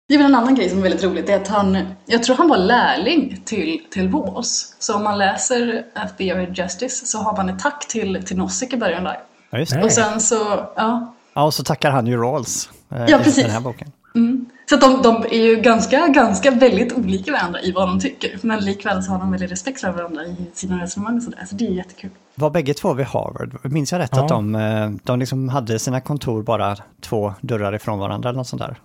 det 0.07 0.13
är 0.13 0.17
väl 0.17 0.27
en 0.27 0.35
annan 0.35 0.55
grej 0.55 0.69
som 0.69 0.79
är 0.79 0.83
väldigt 0.83 1.03
roligt, 1.03 1.27
det 1.27 1.33
är 1.33 1.41
att 1.41 1.47
han, 1.47 1.77
jag 2.05 2.23
tror 2.23 2.35
han 2.35 2.47
var 2.47 2.57
lärling 2.57 3.41
till, 3.45 3.81
till 3.91 4.07
Vås. 4.07 4.75
Så 4.79 4.95
om 4.95 5.03
man 5.03 5.17
läser 5.17 5.85
A 5.95 6.07
Theory 6.17 6.47
of 6.47 6.57
Justice 6.57 7.05
så 7.05 7.17
har 7.17 7.35
man 7.35 7.49
ett 7.49 7.59
tack 7.59 7.87
till, 7.87 8.23
till 8.25 8.37
Nozick 8.37 8.73
i 8.73 8.77
början 8.77 9.03
där. 9.03 9.19
Ja, 9.49 9.59
just 9.59 9.71
det. 9.71 9.77
Nej. 9.77 9.85
Och 9.85 9.91
sen 9.91 10.21
så, 10.21 10.69
ja. 10.75 11.13
Ja, 11.37 11.43
och 11.43 11.53
så 11.53 11.63
tackar 11.63 11.91
han 11.91 12.07
ju 12.07 12.17
Rawls 12.17 12.69
eh, 12.89 13.05
Ja, 13.07 13.19
i 13.19 13.23
precis. 13.23 13.43
den 13.43 13.51
här 13.51 13.61
boken. 13.61 13.91
Mm. 14.15 14.45
Så 14.69 14.75
att 14.75 14.81
de, 14.81 15.01
de 15.01 15.15
är 15.31 15.45
ju 15.45 15.55
ganska, 15.55 16.07
ganska 16.07 16.51
väldigt 16.51 16.93
olika 16.93 17.31
varandra 17.31 17.61
i 17.61 17.71
vad 17.71 17.87
de 17.87 17.99
tycker. 17.99 18.39
Men 18.41 18.59
likväl 18.65 19.03
så 19.03 19.11
har 19.11 19.19
de 19.19 19.31
väldigt 19.31 19.51
respekt 19.51 19.81
för 19.81 19.91
varandra 19.91 20.25
i 20.25 20.35
sina 20.53 20.83
resonemang 20.83 21.17
och 21.17 21.23
sådär. 21.23 21.45
Så 21.49 21.55
det 21.55 21.67
är 21.67 21.71
jättekul. 21.71 22.09
Var 22.35 22.49
bägge 22.49 22.73
två 22.73 22.93
vid 22.93 23.05
Harvard? 23.05 23.57
Minns 23.63 23.91
jag 23.91 23.99
rätt 23.99 24.09
Ja. 24.13 24.21
att 24.23 24.29
de, 24.29 24.55
eh, 24.55 24.89
de 25.03 25.19
liksom 25.19 25.49
hade 25.49 25.79
sina 25.79 26.01
kontor 26.01 26.43
bara 26.43 26.77
två 27.01 27.33
dörrar 27.41 27.75
ifrån 27.75 27.99
varandra 27.99 28.29
eller 28.29 28.37
något 28.37 28.47
sånt 28.47 28.61
där? 28.61 28.79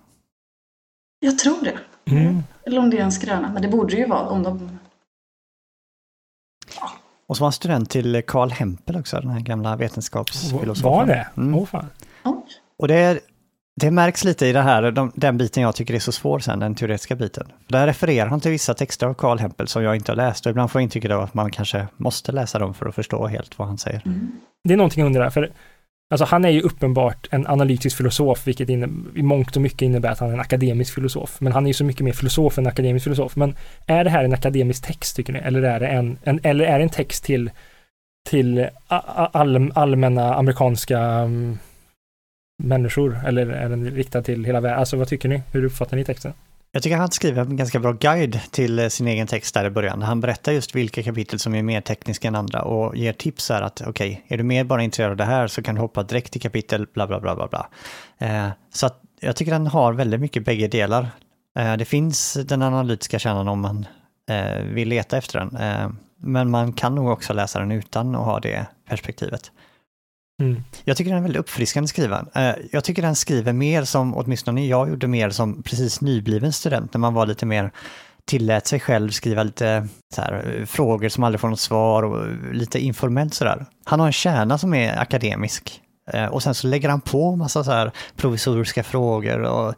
Jag 1.19 1.39
tror 1.39 1.57
det. 1.63 1.77
Mm. 2.15 2.43
Eller 2.65 2.79
om 2.79 2.89
det 2.89 2.97
är 2.97 3.03
en 3.03 3.11
skröna. 3.11 3.49
Men 3.53 3.61
det 3.61 3.67
borde 3.67 3.95
ju 3.95 4.05
vara 4.07 4.27
om 4.27 4.43
de... 4.43 4.79
Och 7.27 7.37
så 7.37 7.41
var 7.41 7.45
han 7.47 7.53
student 7.53 7.89
till 7.89 8.21
Carl 8.27 8.51
Hempel 8.51 8.95
också, 8.95 9.19
den 9.19 9.29
här 9.29 9.39
gamla 9.39 9.75
vetenskapsfilosofen. 9.75 10.91
Var 10.91 11.05
det? 11.05 11.27
Mm. 11.37 11.55
Åh 11.55 11.65
fan. 11.65 11.85
Och 12.77 12.87
det, 12.87 13.19
det 13.81 13.91
märks 13.91 14.23
lite 14.23 14.47
i 14.47 14.51
det 14.51 14.61
här, 14.61 14.91
de, 14.91 15.11
den 15.15 15.37
biten 15.37 15.63
jag 15.63 15.75
tycker 15.75 15.93
är 15.93 15.99
så 15.99 16.11
svår 16.11 16.39
sen, 16.39 16.59
den 16.59 16.75
teoretiska 16.75 17.15
biten. 17.15 17.47
Där 17.67 17.87
refererar 17.87 18.27
han 18.27 18.39
till 18.39 18.51
vissa 18.51 18.73
texter 18.73 19.07
av 19.07 19.13
Carl 19.13 19.39
Hempel 19.39 19.67
som 19.67 19.83
jag 19.83 19.95
inte 19.95 20.11
har 20.11 20.17
läst 20.17 20.45
och 20.45 20.49
ibland 20.49 20.71
får 20.71 20.81
jag 20.81 20.83
intrycket 20.83 21.11
av 21.11 21.21
att 21.21 21.33
man 21.33 21.51
kanske 21.51 21.87
måste 21.97 22.31
läsa 22.31 22.59
dem 22.59 22.73
för 22.73 22.85
att 22.85 22.95
förstå 22.95 23.27
helt 23.27 23.59
vad 23.59 23.67
han 23.67 23.77
säger. 23.77 24.01
Mm. 24.05 24.31
Det 24.63 24.73
är 24.73 24.77
någonting 24.77 25.13
det 25.13 25.23
här, 25.23 25.29
för 25.29 25.51
alltså, 26.09 26.25
han 26.25 26.45
är 26.45 26.49
ju 26.49 26.61
uppenbart 26.61 27.27
en 27.31 27.47
analytisk 27.47 27.97
filosof, 27.97 28.47
vilket 28.47 28.69
inne, 28.69 28.89
i 29.15 29.23
mångt 29.23 29.55
och 29.55 29.61
mycket 29.61 29.81
innebär 29.81 30.09
att 30.09 30.19
han 30.19 30.29
är 30.29 30.33
en 30.33 30.39
akademisk 30.39 30.93
filosof. 30.93 31.41
Men 31.41 31.53
han 31.53 31.65
är 31.65 31.67
ju 31.67 31.73
så 31.73 31.83
mycket 31.83 32.05
mer 32.05 32.13
filosof 32.13 32.57
än 32.57 32.67
akademisk 32.67 33.03
filosof. 33.03 33.35
Men 33.35 33.55
är 33.87 34.03
det 34.03 34.09
här 34.09 34.23
en 34.23 34.33
akademisk 34.33 34.85
text, 34.85 35.15
tycker 35.15 35.33
ni? 35.33 35.39
Eller 35.39 35.61
är 35.61 35.79
det 35.79 35.87
en, 35.87 36.17
en, 36.23 36.39
eller 36.43 36.65
är 36.65 36.77
det 36.79 36.83
en 36.83 36.89
text 36.89 37.23
till, 37.23 37.51
till 38.29 38.67
all, 38.87 39.71
allmänna 39.75 40.35
amerikanska 40.35 40.99
mm, 40.99 41.57
människor? 42.57 43.19
Eller 43.25 43.47
är 43.47 43.69
den 43.69 43.91
riktad 43.91 44.21
till 44.21 44.45
hela 44.45 44.61
världen? 44.61 44.79
Alltså 44.79 44.97
vad 44.97 45.07
tycker 45.07 45.29
ni? 45.29 45.41
Hur 45.51 45.63
uppfattar 45.63 45.97
ni 45.97 46.05
texten? 46.05 46.33
Jag 46.75 46.83
tycker 46.83 46.97
han 46.97 47.11
skriver 47.11 47.41
en 47.41 47.57
ganska 47.57 47.79
bra 47.79 47.91
guide 47.91 48.39
till 48.51 48.79
eh, 48.79 48.87
sin 48.87 49.07
egen 49.07 49.27
text 49.27 49.53
där 49.53 49.65
i 49.65 49.69
början. 49.69 50.01
Han 50.01 50.21
berättar 50.21 50.51
just 50.51 50.75
vilka 50.75 51.03
kapitel 51.03 51.39
som 51.39 51.55
är 51.55 51.63
mer 51.63 51.81
tekniska 51.81 52.27
än 52.27 52.35
andra 52.35 52.61
och 52.61 52.95
ger 52.95 53.13
tips 53.13 53.49
här 53.49 53.61
att 53.61 53.81
okej, 53.87 54.25
är 54.27 54.37
du 54.37 54.43
mer 54.43 54.63
bara 54.63 54.83
intresserad 54.83 55.11
av 55.11 55.17
det 55.17 55.23
här 55.23 55.47
så 55.47 55.63
kan 55.63 55.75
du 55.75 55.81
hoppa 55.81 56.03
direkt 56.03 56.31
till 56.31 56.41
kapitel 56.41 56.87
bla 56.93 57.07
bla 57.07 57.19
bla 57.19 57.35
bla 57.35 57.47
bla. 57.47 57.69
Eh, 58.17 58.49
så 58.73 58.85
att 58.85 59.01
jag 59.19 59.35
tycker 59.35 59.51
den 59.51 59.67
har 59.67 59.93
väldigt 59.93 60.19
mycket 60.19 60.45
bägge 60.45 60.67
delar. 60.67 61.07
Eh, 61.59 61.77
det 61.77 61.85
finns 61.85 62.33
den 62.33 62.61
analytiska 62.61 63.19
kärnan 63.19 63.47
om 63.47 63.59
man 63.59 63.85
eh, 64.29 64.63
vill 64.63 64.87
leta 64.89 65.17
efter 65.17 65.39
den. 65.39 65.55
Eh, 65.57 65.89
men 66.17 66.49
man 66.49 66.73
kan 66.73 66.95
nog 66.95 67.07
också 67.07 67.33
läsa 67.33 67.59
den 67.59 67.71
utan 67.71 68.15
att 68.15 68.25
ha 68.25 68.39
det 68.39 68.65
perspektivet. 68.89 69.51
Mm. 70.41 70.63
Jag 70.83 70.97
tycker 70.97 71.09
den 71.11 71.17
är 71.17 71.21
väldigt 71.23 71.39
uppfriskande 71.39 71.87
skriven. 71.87 72.27
Eh, 72.35 72.51
Jag 72.71 72.83
tycker 72.83 73.01
den 73.01 73.15
skriver 73.15 73.53
mer 73.53 73.83
som, 73.83 74.17
åtminstone 74.17 74.65
jag 74.65 74.89
gjorde 74.89 75.07
mer 75.07 75.29
som 75.29 75.63
precis 75.63 76.01
nybliven 76.01 76.53
student, 76.53 76.93
när 76.93 76.99
man 76.99 77.13
var 77.13 77.25
lite 77.25 77.45
mer 77.45 77.71
tillät 78.25 78.67
sig 78.67 78.79
själv 78.79 79.09
skriva 79.09 79.43
lite 79.43 79.87
så 80.15 80.21
här, 80.21 80.55
eh, 80.59 80.65
frågor 80.65 81.09
som 81.09 81.23
aldrig 81.23 81.39
får 81.39 81.47
något 81.49 81.59
svar 81.59 82.03
och 82.03 82.27
lite 82.53 82.79
informellt 82.79 83.33
sådär. 83.33 83.65
Han 83.85 83.99
har 83.99 84.07
en 84.07 84.13
kärna 84.13 84.57
som 84.57 84.73
är 84.73 84.97
akademisk 84.99 85.81
eh, 86.11 86.25
och 86.25 86.43
sen 86.43 86.55
så 86.55 86.67
lägger 86.67 86.89
han 86.89 87.01
på 87.01 87.35
massa 87.35 87.63
så 87.63 87.71
här 87.71 87.91
provisoriska 88.15 88.83
frågor 88.83 89.39
och 89.39 89.75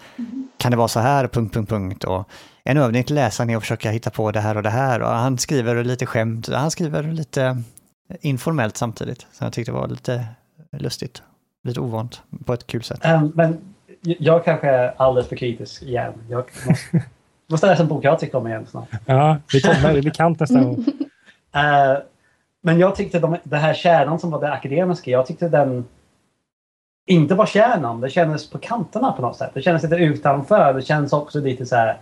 kan 0.58 0.72
det 0.72 0.78
vara 0.78 0.88
så 0.88 1.00
här, 1.00 1.28
punkt, 1.28 1.54
punkt, 1.54 1.70
punkt. 1.70 2.04
Och 2.04 2.30
en 2.64 2.78
övning 2.78 3.04
till 3.04 3.16
läsaren 3.16 3.50
är 3.50 3.58
att 3.58 3.64
försöka 3.64 3.92
hitta 3.92 4.10
på 4.10 4.32
det 4.32 4.40
här 4.40 4.58
och 4.58 4.64
det 4.64 4.70
här 4.70 5.02
och 5.02 5.10
han 5.10 5.38
skriver 5.38 5.84
lite 5.84 6.06
skämt, 6.06 6.50
han 6.54 6.72
skriver 6.72 7.04
lite 7.04 7.62
informellt 8.22 8.78
samtidigt. 8.78 9.26
Så 9.32 9.44
jag 9.44 9.54
tyckte 9.54 9.72
det 9.72 9.78
var 9.78 9.88
lite 9.88 10.26
lustigt. 10.80 11.24
Lite 11.64 11.80
ovant 11.80 12.22
på 12.46 12.54
ett 12.54 12.68
kul 12.68 12.84
sätt. 12.84 13.00
Ehm, 13.04 13.32
men 13.36 13.76
jag 14.02 14.46
kanske 14.46 14.68
är 14.70 14.94
alldeles 14.98 15.30
för 15.30 15.36
kritisk 15.36 15.84
igen. 15.84 16.14
Jag 16.30 16.44
måste, 16.68 17.04
måste 17.48 17.68
läsa 17.68 17.84
en 17.84 17.90
bok 17.90 18.04
jag 18.04 18.20
tycker 18.20 18.38
om 18.38 18.48
igen 18.48 18.66
snart. 18.66 18.90
Ja, 19.06 19.38
det 19.52 19.62
kommer, 19.62 19.94
det 19.94 20.02
blir 20.02 20.12
kant 20.12 20.40
nästa 20.40 20.64
gång. 20.64 20.86
Eh, 21.56 21.98
men 22.62 22.80
jag 22.80 22.96
tyckte 22.96 23.20
de, 23.20 23.38
det 23.44 23.58
här 23.58 23.74
kärnan 23.74 24.20
som 24.20 24.32
var 24.32 24.42
det 24.42 24.52
akademiska, 24.52 25.12
jag 25.12 25.26
tyckte 25.26 25.50
den 25.50 25.86
inte 27.06 27.36
var 27.36 27.46
kärnan, 27.46 28.02
det 28.02 28.10
kändes 28.10 28.50
på 28.50 28.58
kanterna 28.58 29.12
på 29.12 29.22
något 29.22 29.38
sätt. 29.38 29.52
Det 29.54 29.62
kändes 29.62 29.84
lite 29.84 29.96
utanför. 29.96 30.74
Det 30.74 30.82
känns 30.82 31.14
också 31.14 31.40
lite 31.40 31.66
så 31.66 31.76
här, 31.76 31.98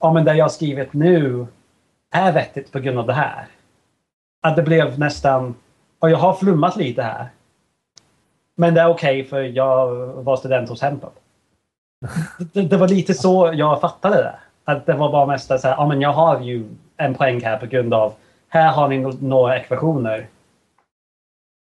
ja 0.00 0.12
men 0.12 0.24
det 0.24 0.34
jag 0.34 0.50
skrivit 0.50 0.92
nu 0.92 1.46
är 2.10 2.32
vettigt 2.32 2.72
på 2.72 2.78
grund 2.80 2.98
av 2.98 3.06
det 3.06 3.12
här. 3.12 3.46
Att 4.42 4.56
det 4.56 4.62
blev 4.62 4.98
nästan, 4.98 5.54
och 5.98 6.10
jag 6.10 6.18
har 6.18 6.34
flummat 6.34 6.76
lite 6.76 7.02
här. 7.02 7.28
Men 8.60 8.74
det 8.74 8.80
är 8.80 8.88
okej 8.88 9.24
för 9.24 9.42
jag 9.42 10.06
var 10.06 10.36
student 10.36 10.68
hos 10.68 10.82
Hempel. 10.82 11.10
Det, 12.52 12.62
det 12.62 12.76
var 12.76 12.88
lite 12.88 13.14
så 13.14 13.52
jag 13.54 13.80
fattade 13.80 14.16
det. 14.16 14.34
Att 14.64 14.86
det 14.86 14.92
var 14.92 15.12
bara 15.12 15.26
mest 15.26 15.46
så 15.46 15.58
här, 15.62 15.70
ja 15.70 15.88
men 15.88 16.00
jag 16.00 16.12
har 16.12 16.40
ju 16.40 16.64
en 16.96 17.14
poäng 17.14 17.44
här 17.44 17.56
på 17.56 17.66
grund 17.66 17.94
av 17.94 18.14
här 18.48 18.72
har 18.72 18.88
ni 18.88 18.98
några 19.20 19.58
ekvationer. 19.58 20.26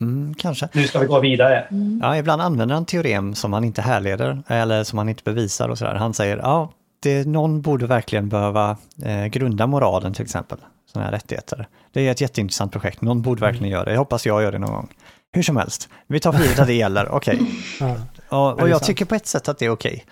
Mm, 0.02 0.34
kanske. 0.34 0.68
Nu 0.72 0.82
ska 0.82 0.98
vi 0.98 1.06
gå 1.06 1.20
vidare. 1.20 1.60
Mm. 1.60 2.00
Ja, 2.02 2.16
ibland 2.16 2.42
använder 2.42 2.74
han 2.74 2.86
teorem 2.86 3.34
som 3.34 3.52
han 3.52 3.64
inte 3.64 3.82
härleder 3.82 4.42
eller 4.46 4.84
som 4.84 4.98
han 4.98 5.08
inte 5.08 5.22
bevisar 5.24 5.68
och 5.68 5.78
sådär. 5.78 5.94
Han 5.94 6.14
säger, 6.14 6.36
ja, 6.36 6.70
det, 7.02 7.26
någon 7.26 7.60
borde 7.60 7.86
verkligen 7.86 8.28
behöva 8.28 8.76
eh, 9.04 9.26
grunda 9.26 9.66
moralen 9.66 10.14
till 10.14 10.24
exempel. 10.24 10.58
Sådana 10.86 11.04
här 11.04 11.12
rättigheter. 11.12 11.68
Det 11.92 12.06
är 12.06 12.10
ett 12.10 12.20
jätteintressant 12.20 12.72
projekt. 12.72 13.02
Någon 13.02 13.22
borde 13.22 13.40
verkligen 13.40 13.72
göra 13.72 13.84
det. 13.84 13.90
Jag 13.90 13.98
hoppas 13.98 14.26
jag 14.26 14.42
gör 14.42 14.52
det 14.52 14.58
någon 14.58 14.72
gång. 14.72 14.88
Hur 15.32 15.42
som 15.42 15.56
helst, 15.56 15.88
vi 16.06 16.20
tar 16.20 16.32
för 16.32 16.42
givet 16.42 16.58
att 16.58 16.66
det 16.66 16.74
gäller. 16.74 17.08
Okej. 17.08 17.40
Ja. 17.80 17.96
Och, 18.28 18.60
och 18.60 18.68
jag 18.68 18.82
tycker 18.82 19.04
på 19.04 19.14
ett 19.14 19.26
sätt 19.26 19.48
att 19.48 19.58
det 19.58 19.66
är 19.66 19.70
okej. 19.70 20.04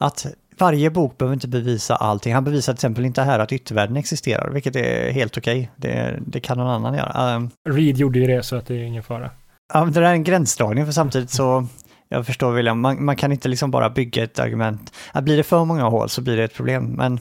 Att 0.00 0.26
varje 0.58 0.90
bok 0.90 1.18
behöver 1.18 1.34
inte 1.34 1.48
bevisa 1.48 1.96
allting. 1.96 2.34
Han 2.34 2.44
bevisar 2.44 2.72
till 2.72 2.76
exempel 2.76 3.04
inte 3.04 3.22
här 3.22 3.38
att 3.38 3.52
yttervärlden 3.52 3.96
existerar, 3.96 4.50
vilket 4.50 4.76
är 4.76 5.10
helt 5.10 5.38
okej. 5.38 5.70
Det, 5.76 6.18
det 6.26 6.40
kan 6.40 6.58
någon 6.58 6.68
annan 6.68 6.94
göra. 6.94 7.36
Um, 7.36 7.50
Reed 7.68 7.96
gjorde 7.96 8.18
ju 8.18 8.26
det 8.26 8.42
så 8.42 8.56
att 8.56 8.66
det 8.66 8.74
är 8.74 8.82
ingen 8.82 9.02
fara. 9.02 9.30
Ja, 9.74 9.84
det 9.84 10.00
där 10.00 10.02
är 10.02 10.12
en 10.12 10.24
gränsdragning 10.24 10.84
för 10.86 10.92
samtidigt 10.92 11.30
så, 11.30 11.66
jag 12.08 12.26
förstår 12.26 12.52
William, 12.52 12.80
man, 12.80 13.04
man 13.04 13.16
kan 13.16 13.32
inte 13.32 13.48
liksom 13.48 13.70
bara 13.70 13.90
bygga 13.90 14.24
ett 14.24 14.38
argument. 14.38 14.92
Att 15.12 15.24
blir 15.24 15.36
det 15.36 15.42
för 15.42 15.64
många 15.64 15.84
hål 15.84 16.08
så 16.08 16.20
blir 16.20 16.36
det 16.36 16.44
ett 16.44 16.54
problem, 16.54 16.84
men 16.84 17.20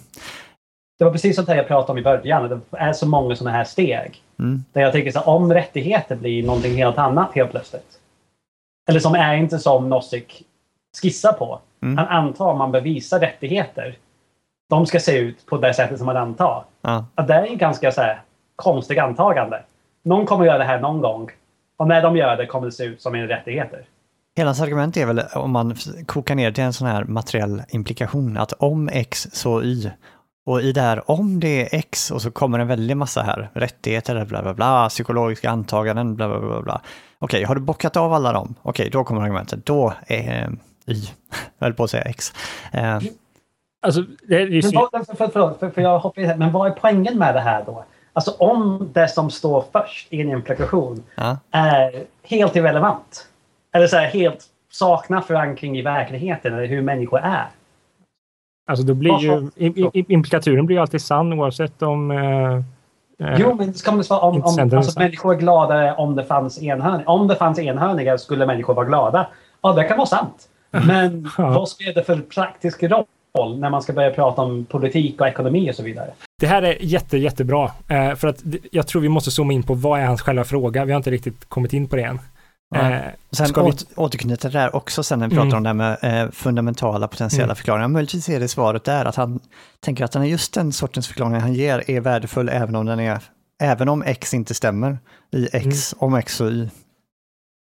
det 0.98 1.04
var 1.04 1.12
precis 1.12 1.36
sånt 1.36 1.48
här 1.48 1.56
jag 1.56 1.68
pratade 1.68 1.92
om 1.92 1.98
i 1.98 2.04
början. 2.04 2.50
Det 2.50 2.78
är 2.78 2.94
så 2.94 3.08
många 3.08 3.36
sådana 3.36 3.58
här 3.58 3.64
steg. 3.64 4.24
Mm. 4.40 4.64
Där 4.74 4.82
jag 4.82 4.92
tänker 4.92 5.12
så 5.12 5.20
här, 5.20 5.30
om 5.30 5.54
rättigheter 5.54 6.16
blir 6.16 6.44
någonting 6.44 6.76
helt 6.76 6.98
annat 6.98 7.34
helt 7.34 7.52
plötsligt. 7.52 8.00
Eller 8.90 9.00
som 9.00 9.16
är 9.16 9.36
inte 9.36 9.60
som 9.60 9.90
Nozick 9.90 10.44
skissar 11.02 11.34
på. 11.34 11.60
Mm. 11.82 11.98
Han 11.98 12.08
antar 12.08 12.56
man 12.56 12.72
bevisar 12.72 13.20
rättigheter. 13.20 13.98
De 14.70 14.86
ska 14.86 15.00
se 15.00 15.18
ut 15.18 15.46
på 15.46 15.58
det 15.58 15.74
sättet 15.74 15.98
som 15.98 16.06
man 16.06 16.18
antar. 16.18 16.64
Ja. 16.82 17.06
Att 17.16 17.28
det 17.28 17.34
är 17.34 17.44
en 17.44 17.58
ganska 17.58 17.92
så 17.92 18.02
här, 18.02 18.22
konstig 18.56 19.00
antagande. 19.00 19.64
Någon 20.04 20.26
kommer 20.26 20.46
göra 20.46 20.58
det 20.58 20.64
här 20.64 20.82
någon 20.82 21.02
gång. 21.02 21.30
Och 21.78 21.88
när 21.88 22.02
de 22.02 22.18
gör 22.18 22.38
det 22.38 22.46
kommer 22.46 22.66
det 22.66 22.72
se 22.72 22.84
ut 22.84 23.02
som 23.02 23.16
en 23.16 23.28
rättigheter. 23.28 23.86
Hela 24.38 24.48
hans 24.48 24.62
argument 24.62 24.98
är 24.98 25.06
väl 25.06 25.22
om 25.36 25.52
man 25.52 25.76
kokar 26.06 26.36
ner 26.36 26.52
till 26.52 26.64
en 26.64 26.74
sån 26.74 26.88
här 26.88 27.04
materiell 27.04 27.64
implikation, 27.70 28.38
att 28.38 28.54
om 28.54 28.90
x 28.90 29.28
så 29.32 29.64
y. 29.64 29.92
Och 30.48 30.62
i 30.62 30.72
det 30.72 30.82
här 30.82 31.12
om 31.12 31.40
det 31.40 31.62
är 31.62 31.80
x 31.80 32.12
och 32.12 32.22
så 32.22 32.32
kommer 32.32 32.60
en 32.60 32.68
väldig 32.68 32.98
massa 32.98 33.22
här, 33.22 33.50
rättigheter, 33.54 34.26
bla 34.26 34.42
bla 34.42 34.54
bla, 34.54 34.90
psykologiska 34.90 35.50
antaganden, 35.50 36.16
bla 36.16 36.28
bla 36.28 36.40
bla. 36.40 36.62
bla. 36.62 36.82
Okej, 37.20 37.44
har 37.44 37.56
du 37.56 37.62
bockat 37.62 37.98
av 37.98 38.14
alla 38.14 38.32
dem? 38.32 38.56
Okej, 38.62 38.90
då 38.90 39.04
kommer 39.04 39.22
argumentet. 39.22 39.66
Då 39.66 39.94
är 40.08 40.58
eh, 40.88 40.94
y, 40.96 41.04
jag 41.60 41.66
höll 41.66 41.74
på 41.74 41.84
att 41.84 41.90
säga 41.90 42.04
x. 42.04 42.34
Eh, 42.72 43.00
Alltså, 43.82 44.04
det 44.28 44.36
är 44.36 44.48
ju 44.48 44.62
Men, 44.64 44.72
vad, 44.74 45.08
för, 45.08 45.16
för, 45.16 45.28
för, 45.28 45.54
för, 45.60 45.70
för 45.70 45.82
jag 45.82 46.00
hoppar 46.00 46.22
in 46.22 46.28
här. 46.28 46.38
Men 46.38 46.52
vad 46.52 46.72
är 46.72 46.72
poängen 46.72 47.18
med 47.18 47.36
det 47.36 47.40
här 47.40 47.64
då? 47.66 47.86
Alltså 48.14 48.32
om 48.32 48.90
det 48.94 49.08
som 49.08 49.32
står 49.32 49.64
först 49.72 50.14
i 50.14 50.22
en 50.22 50.30
implikation 50.30 51.04
ja. 51.16 51.38
är 51.52 52.04
helt 52.24 52.56
irrelevant. 52.56 53.28
Eller 53.74 53.88
så 53.88 53.98
här, 53.98 54.08
helt 54.08 54.46
saknar 54.72 55.22
förankring 55.22 55.78
i 55.78 55.82
verkligheten 55.82 56.54
eller 56.54 56.68
hur 56.68 56.82
människor 56.82 57.20
är. 57.20 57.48
Alltså 58.68 58.86
då 58.86 58.94
blir 58.94 59.20
ju 59.20 59.50
implikaturen 60.08 60.66
blir 60.66 60.76
ju 60.78 60.82
alltid 60.82 61.02
sann 61.02 61.34
oavsett 61.34 61.82
om... 61.82 62.12
eh, 62.12 63.28
eh, 63.30 63.36
Jo, 63.40 63.56
men 63.56 63.74
ska 63.74 63.92
man 63.92 64.04
svara 64.04 64.20
om, 64.20 64.36
om 64.44 64.70
alltså, 64.78 65.00
människor 65.00 65.34
är 65.34 65.38
gladare 65.40 65.94
om 65.96 66.16
det 66.16 66.24
fanns 66.24 66.64
enhörningar. 66.64 67.10
Om 67.10 67.28
det 67.28 67.36
fanns 67.36 67.60
enhörningar 67.60 68.18
skulle 68.18 68.46
människor 68.46 68.74
vara 68.74 68.86
glada. 68.86 69.28
Ja, 69.62 69.74
det 69.74 69.84
kan 69.84 69.98
vara 69.98 70.08
sant. 70.08 70.50
Men 70.72 71.30
Ja. 71.38 71.50
vad 71.50 71.70
spelar 71.70 71.94
det 71.94 72.04
för 72.04 72.18
praktisk 72.18 72.84
roll 72.84 73.60
när 73.60 73.70
man 73.70 73.82
ska 73.82 73.94
börja 73.94 74.12
prata 74.12 74.42
om 74.42 74.66
politik 74.66 75.22
och 75.22 75.28
ekonomi 75.28 75.72
och 75.72 75.76
så 75.76 75.84
vidare? 75.84 76.12
Det 76.42 76.48
här 76.48 76.62
är 76.62 76.78
jätte, 76.80 77.18
jättebra. 77.18 77.72
Eh, 77.88 78.16
för 78.16 78.28
att 78.28 78.44
jag 78.72 78.88
tror 78.88 79.02
vi 79.02 79.10
måste 79.10 79.32
zooma 79.32 79.54
in 79.54 79.64
på 79.64 79.74
vad 79.74 80.00
är 80.00 80.06
hans 80.06 80.22
själva 80.22 80.44
fråga. 80.44 80.86
Vi 80.86 80.92
har 80.92 80.98
inte 80.98 81.12
riktigt 81.12 81.50
kommit 81.50 81.74
in 81.74 81.88
på 81.88 81.96
det 81.96 82.04
än. 82.04 82.20
Ja. 82.76 82.92
Eh, 82.92 83.02
Sen 83.32 83.48
Ska 83.48 83.64
vi- 83.64 83.70
åter, 83.72 83.88
återknyter 83.96 84.50
det 84.50 84.60
där 84.60 84.76
också 84.76 85.04
sen 85.04 85.20
när 85.20 85.28
vi 85.28 85.36
pratar 85.36 85.58
Mm. 85.58 85.58
om 85.58 85.78
det 85.78 85.86
här 85.86 85.98
med 86.02 86.24
eh, 86.24 86.32
fundamentala 86.32 87.08
potentiella 87.08 87.44
Mm. 87.44 87.56
förklaringar. 87.56 87.88
Möjligtvis 87.88 88.30
är 88.30 88.40
det 88.40 88.48
svaret 88.48 88.84
där 88.84 89.06
att 89.06 89.16
han 89.16 89.40
tänker 89.80 90.06
att 90.06 90.12
den 90.12 90.22
är 90.22 90.28
just 90.28 90.54
den 90.54 90.72
sortens 90.72 91.08
förklaring 91.08 91.34
han 91.42 91.54
ger 91.54 91.90
är 91.92 92.02
värdefull 92.02 92.50
även 92.50 92.76
om 92.76 92.86
den 92.86 93.00
är 93.00 93.20
Även 93.64 93.90
om 93.90 94.04
X 94.04 94.34
inte 94.34 94.54
stämmer 94.54 94.98
i 95.32 95.50
X, 95.54 95.96
om 95.98 96.16
X 96.16 96.42
och 96.42 96.48
Y. 96.52 96.70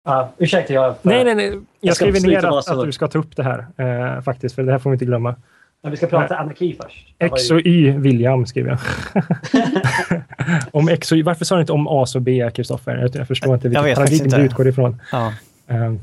Ja, 0.05 0.29
ursäkta, 0.37 0.73
jag... 0.73 0.95
nej, 1.01 1.23
nej, 1.23 1.35
nej. 1.35 1.45
Jag, 1.49 1.61
Jag 1.79 1.95
skriver 1.95 2.19
ner 2.19 2.45
att, 2.45 2.67
att 2.69 2.85
du 2.85 2.91
ska 2.91 3.07
ta 3.07 3.19
upp 3.19 3.35
det 3.35 3.43
här 3.43 3.67
eh, 4.15 4.21
faktiskt, 4.21 4.55
för 4.55 4.63
det 4.63 4.71
här 4.71 4.79
får 4.79 4.89
vi 4.89 4.93
inte 4.95 5.05
glömma. 5.05 5.35
Men 5.81 5.91
vi 5.91 5.97
ska 5.97 6.07
prata 6.07 6.37
anarki 6.37 6.77
först. 6.83 7.15
X 7.19 7.51
och 7.51 7.59
Y, 7.59 7.91
William, 7.91 8.45
skriver 8.45 8.69
jag. 8.69 8.79
om 10.71 10.89
X 10.89 11.11
och 11.11 11.17
Y, 11.17 11.23
varför 11.23 11.45
sa 11.45 11.55
du 11.55 11.61
inte 11.61 11.73
om 11.73 11.87
A 11.87 12.05
och 12.15 12.21
B, 12.21 12.51
Kristoffer? 12.53 12.97
Jag, 12.97 13.15
jag 13.15 13.27
förstår 13.27 13.53
inte 13.55 13.67
Jag 13.67 13.83
vilket 13.83 13.97
paradigm 13.97 14.27
du 14.27 14.37
utgår 14.37 14.67
ifrån. 14.67 15.01
Ja. 15.11 15.33
Eh, 15.67 15.93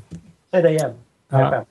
Säg 0.51 0.62
det 0.62 0.71
igen. 0.71 0.91
Ja. 1.31 1.65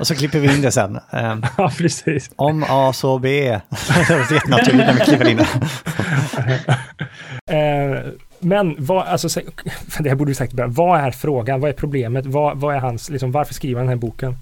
Och 0.00 0.06
så 0.06 0.14
klipper 0.14 0.38
vi 0.38 0.54
in 0.54 0.62
det 0.62 0.70
sen. 0.70 0.96
Eh, 0.96 1.36
ja, 1.58 1.70
precis. 1.78 2.30
om 2.36 2.64
A 2.68 2.92
så 2.92 3.18
B. 3.18 3.50
det 4.08 4.14
var 4.14 4.34
jättenaturligt 4.34 4.86
när 4.86 4.94
vi 4.94 5.00
klipper 5.00 5.28
in 5.28 5.36
det. 5.36 5.48
Eh, 7.54 8.12
men 8.40 8.76
vad, 8.78 9.06
alltså, 9.06 9.40
det 9.98 10.08
här 10.08 10.16
borde 10.16 10.28
vi 10.28 10.34
sagt 10.34 10.52
i 10.52 10.56
början. 10.56 10.72
Vad 10.72 11.00
är 11.00 11.10
frågan? 11.10 11.60
Vad 11.60 11.70
är 11.70 11.74
problemet? 11.74 12.26
Vad, 12.26 12.60
vad 12.60 12.74
är 12.74 12.78
hans, 12.78 13.10
liksom, 13.10 13.32
varför 13.32 13.54
skriver 13.54 13.80
han 13.80 13.86
den 13.86 13.98
här 13.98 14.00
boken? 14.00 14.36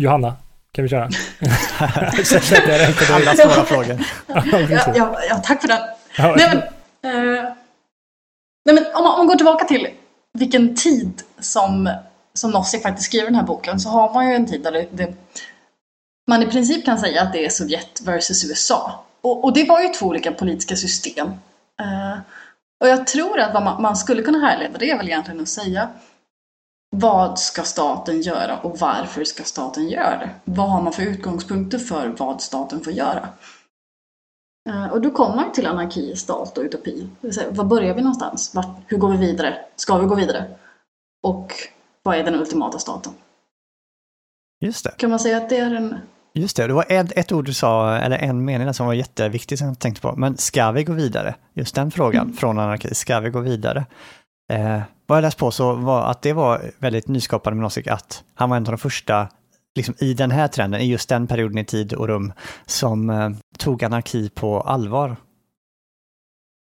Johanna, 0.00 0.36
kan 0.72 0.82
vi 0.82 0.88
köra? 0.88 1.10
Sätter 2.24 2.72
jag 2.72 2.80
den 2.80 2.94
på 2.94 3.04
dig? 3.04 3.12
Alla 3.12 3.36
svåra 3.36 3.64
frågor. 3.64 4.04
Ja, 4.26 4.94
Ja, 4.94 5.20
ja, 5.28 5.36
tack 5.44 5.60
för 5.60 5.68
den. 5.68 5.80
Nej 6.18 6.48
men, 6.48 6.58
eh, 6.58 7.42
nej, 8.64 8.74
men 8.74 8.86
om, 8.94 9.04
man, 9.04 9.12
om 9.12 9.18
man 9.18 9.26
går 9.26 9.34
tillbaka 9.34 9.64
till 9.64 9.88
vilken 10.38 10.76
tid 10.76 11.22
som, 11.38 11.94
som 12.34 12.50
Nozick 12.50 12.82
faktiskt 12.82 13.08
skriver 13.08 13.26
den 13.26 13.34
här 13.34 13.42
boken 13.42 13.80
så 13.80 13.88
har 13.88 14.14
man 14.14 14.28
ju 14.28 14.34
en 14.34 14.46
tid 14.46 14.62
där 14.62 14.72
det, 14.72 14.86
det, 14.90 15.14
man 16.28 16.42
i 16.42 16.46
princip 16.46 16.84
kan 16.84 16.98
säga 16.98 17.22
att 17.22 17.32
det 17.32 17.44
är 17.44 17.50
Sovjet 17.50 18.00
versus 18.02 18.50
USA. 18.50 19.04
Och, 19.20 19.44
och 19.44 19.52
det 19.52 19.64
var 19.64 19.80
ju 19.80 19.88
två 19.88 20.06
olika 20.06 20.32
politiska 20.32 20.76
system. 20.76 21.28
Eh, 21.80 22.18
och 22.80 22.88
jag 22.88 23.06
tror 23.06 23.40
att 23.40 23.54
vad 23.54 23.62
man, 23.62 23.82
man 23.82 23.96
skulle 23.96 24.22
kunna 24.22 24.38
härleda 24.38 24.78
det 24.78 24.90
är 24.90 24.96
väl 24.96 25.08
egentligen 25.08 25.40
att 25.40 25.48
säga 25.48 25.88
vad 26.96 27.38
ska 27.38 27.62
staten 27.62 28.20
göra 28.20 28.58
och 28.58 28.78
varför 28.78 29.24
ska 29.24 29.42
staten 29.44 29.88
göra 29.88 30.18
det? 30.18 30.30
Vad 30.44 30.70
har 30.70 30.82
man 30.82 30.92
för 30.92 31.02
utgångspunkter 31.02 31.78
för 31.78 32.08
vad 32.18 32.40
staten 32.42 32.80
får 32.80 32.92
göra? 32.92 33.28
Eh, 34.68 34.86
Och 34.92 35.00
då 35.00 35.10
kommer 35.10 35.36
man 35.36 35.52
till 35.52 35.66
anarki, 35.66 36.16
stat 36.16 36.58
och 36.58 36.64
utopi. 36.64 37.08
Säga, 37.34 37.50
var 37.50 37.64
börjar 37.64 37.94
vi 37.94 38.02
någonstans? 38.02 38.54
Vart, 38.54 38.76
hur 38.86 38.98
går 38.98 39.10
vi 39.10 39.16
vidare? 39.16 39.58
Ska 39.76 39.98
vi 39.98 40.06
gå 40.06 40.14
vidare? 40.14 40.50
Och 41.22 41.52
vad 42.02 42.16
är 42.16 42.24
den 42.24 42.34
ultimata 42.34 42.78
staten? 42.78 43.12
Just 44.60 44.84
det. 44.84 44.90
Kan 44.96 45.10
man 45.10 45.18
säga 45.18 45.36
att 45.36 45.48
det 45.48 45.56
är 45.56 45.74
en... 45.74 45.98
Just 46.34 46.56
det, 46.56 46.66
det 46.66 46.72
var 46.72 46.86
ett, 46.88 47.12
ett 47.16 47.32
ord 47.32 47.44
du 47.44 47.52
sa, 47.54 47.96
eller 47.96 48.18
en 48.18 48.44
mening 48.44 48.74
som 48.74 48.86
var 48.86 48.94
jätteviktig 48.94 49.58
som 49.58 49.66
jag 49.68 49.78
tänkte 49.78 50.00
på. 50.02 50.12
Men 50.16 50.36
ska 50.36 50.70
vi 50.70 50.84
gå 50.84 50.92
vidare? 50.92 51.34
Just 51.54 51.74
den 51.74 51.90
frågan 51.90 52.22
Mm. 52.22 52.36
från 52.36 52.58
anarki, 52.58 52.94
ska 52.94 53.20
vi 53.20 53.30
gå 53.30 53.40
vidare? 53.40 53.86
Eh, 54.52 54.80
vad 55.06 55.18
jag 55.18 55.22
läst 55.22 55.38
på 55.38 55.50
så 55.50 55.72
var 55.72 56.02
att 56.02 56.22
det 56.22 56.32
var 56.32 56.70
väldigt 56.78 57.08
nyskapande 57.08 57.54
med 57.54 57.62
Nozick 57.62 57.86
att 57.86 58.24
han 58.34 58.50
var 58.50 58.56
en 58.56 58.62
av 58.66 58.72
de 58.72 58.78
första 58.78 59.28
liksom, 59.74 59.94
i 59.98 60.14
den 60.14 60.30
här 60.30 60.48
trenden, 60.48 60.80
i 60.80 60.84
just 60.84 61.08
den 61.08 61.26
perioden 61.26 61.58
i 61.58 61.64
tid 61.64 61.92
och 61.92 62.08
rum, 62.08 62.32
som 62.66 63.10
eh, 63.10 63.30
tog 63.58 63.84
anarki 63.84 64.28
på 64.28 64.60
allvar. 64.60 65.16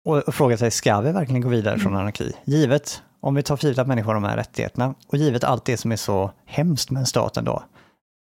Och, 0.04 0.18
och 0.18 0.35
frågade 0.35 0.58
sig, 0.58 0.70
ska 0.70 1.00
vi 1.00 1.12
verkligen 1.12 1.40
gå 1.40 1.48
vidare 1.48 1.78
från 1.78 1.96
anarki? 1.96 2.32
Givet, 2.44 3.02
om 3.20 3.35
vi 3.35 3.42
tar 3.42 3.56
för 3.56 3.64
givet 3.64 3.78
att 3.78 3.87
människor 3.87 4.06
har 4.06 4.14
de 4.14 4.24
här 4.24 4.37
rättigheterna, 4.37 4.94
och 5.06 5.16
givet 5.16 5.44
allt 5.44 5.64
det 5.64 5.76
som 5.76 5.92
är 5.92 5.96
så 5.96 6.30
hemskt 6.46 6.90
med 6.90 7.08
staten 7.08 7.44
då, 7.44 7.62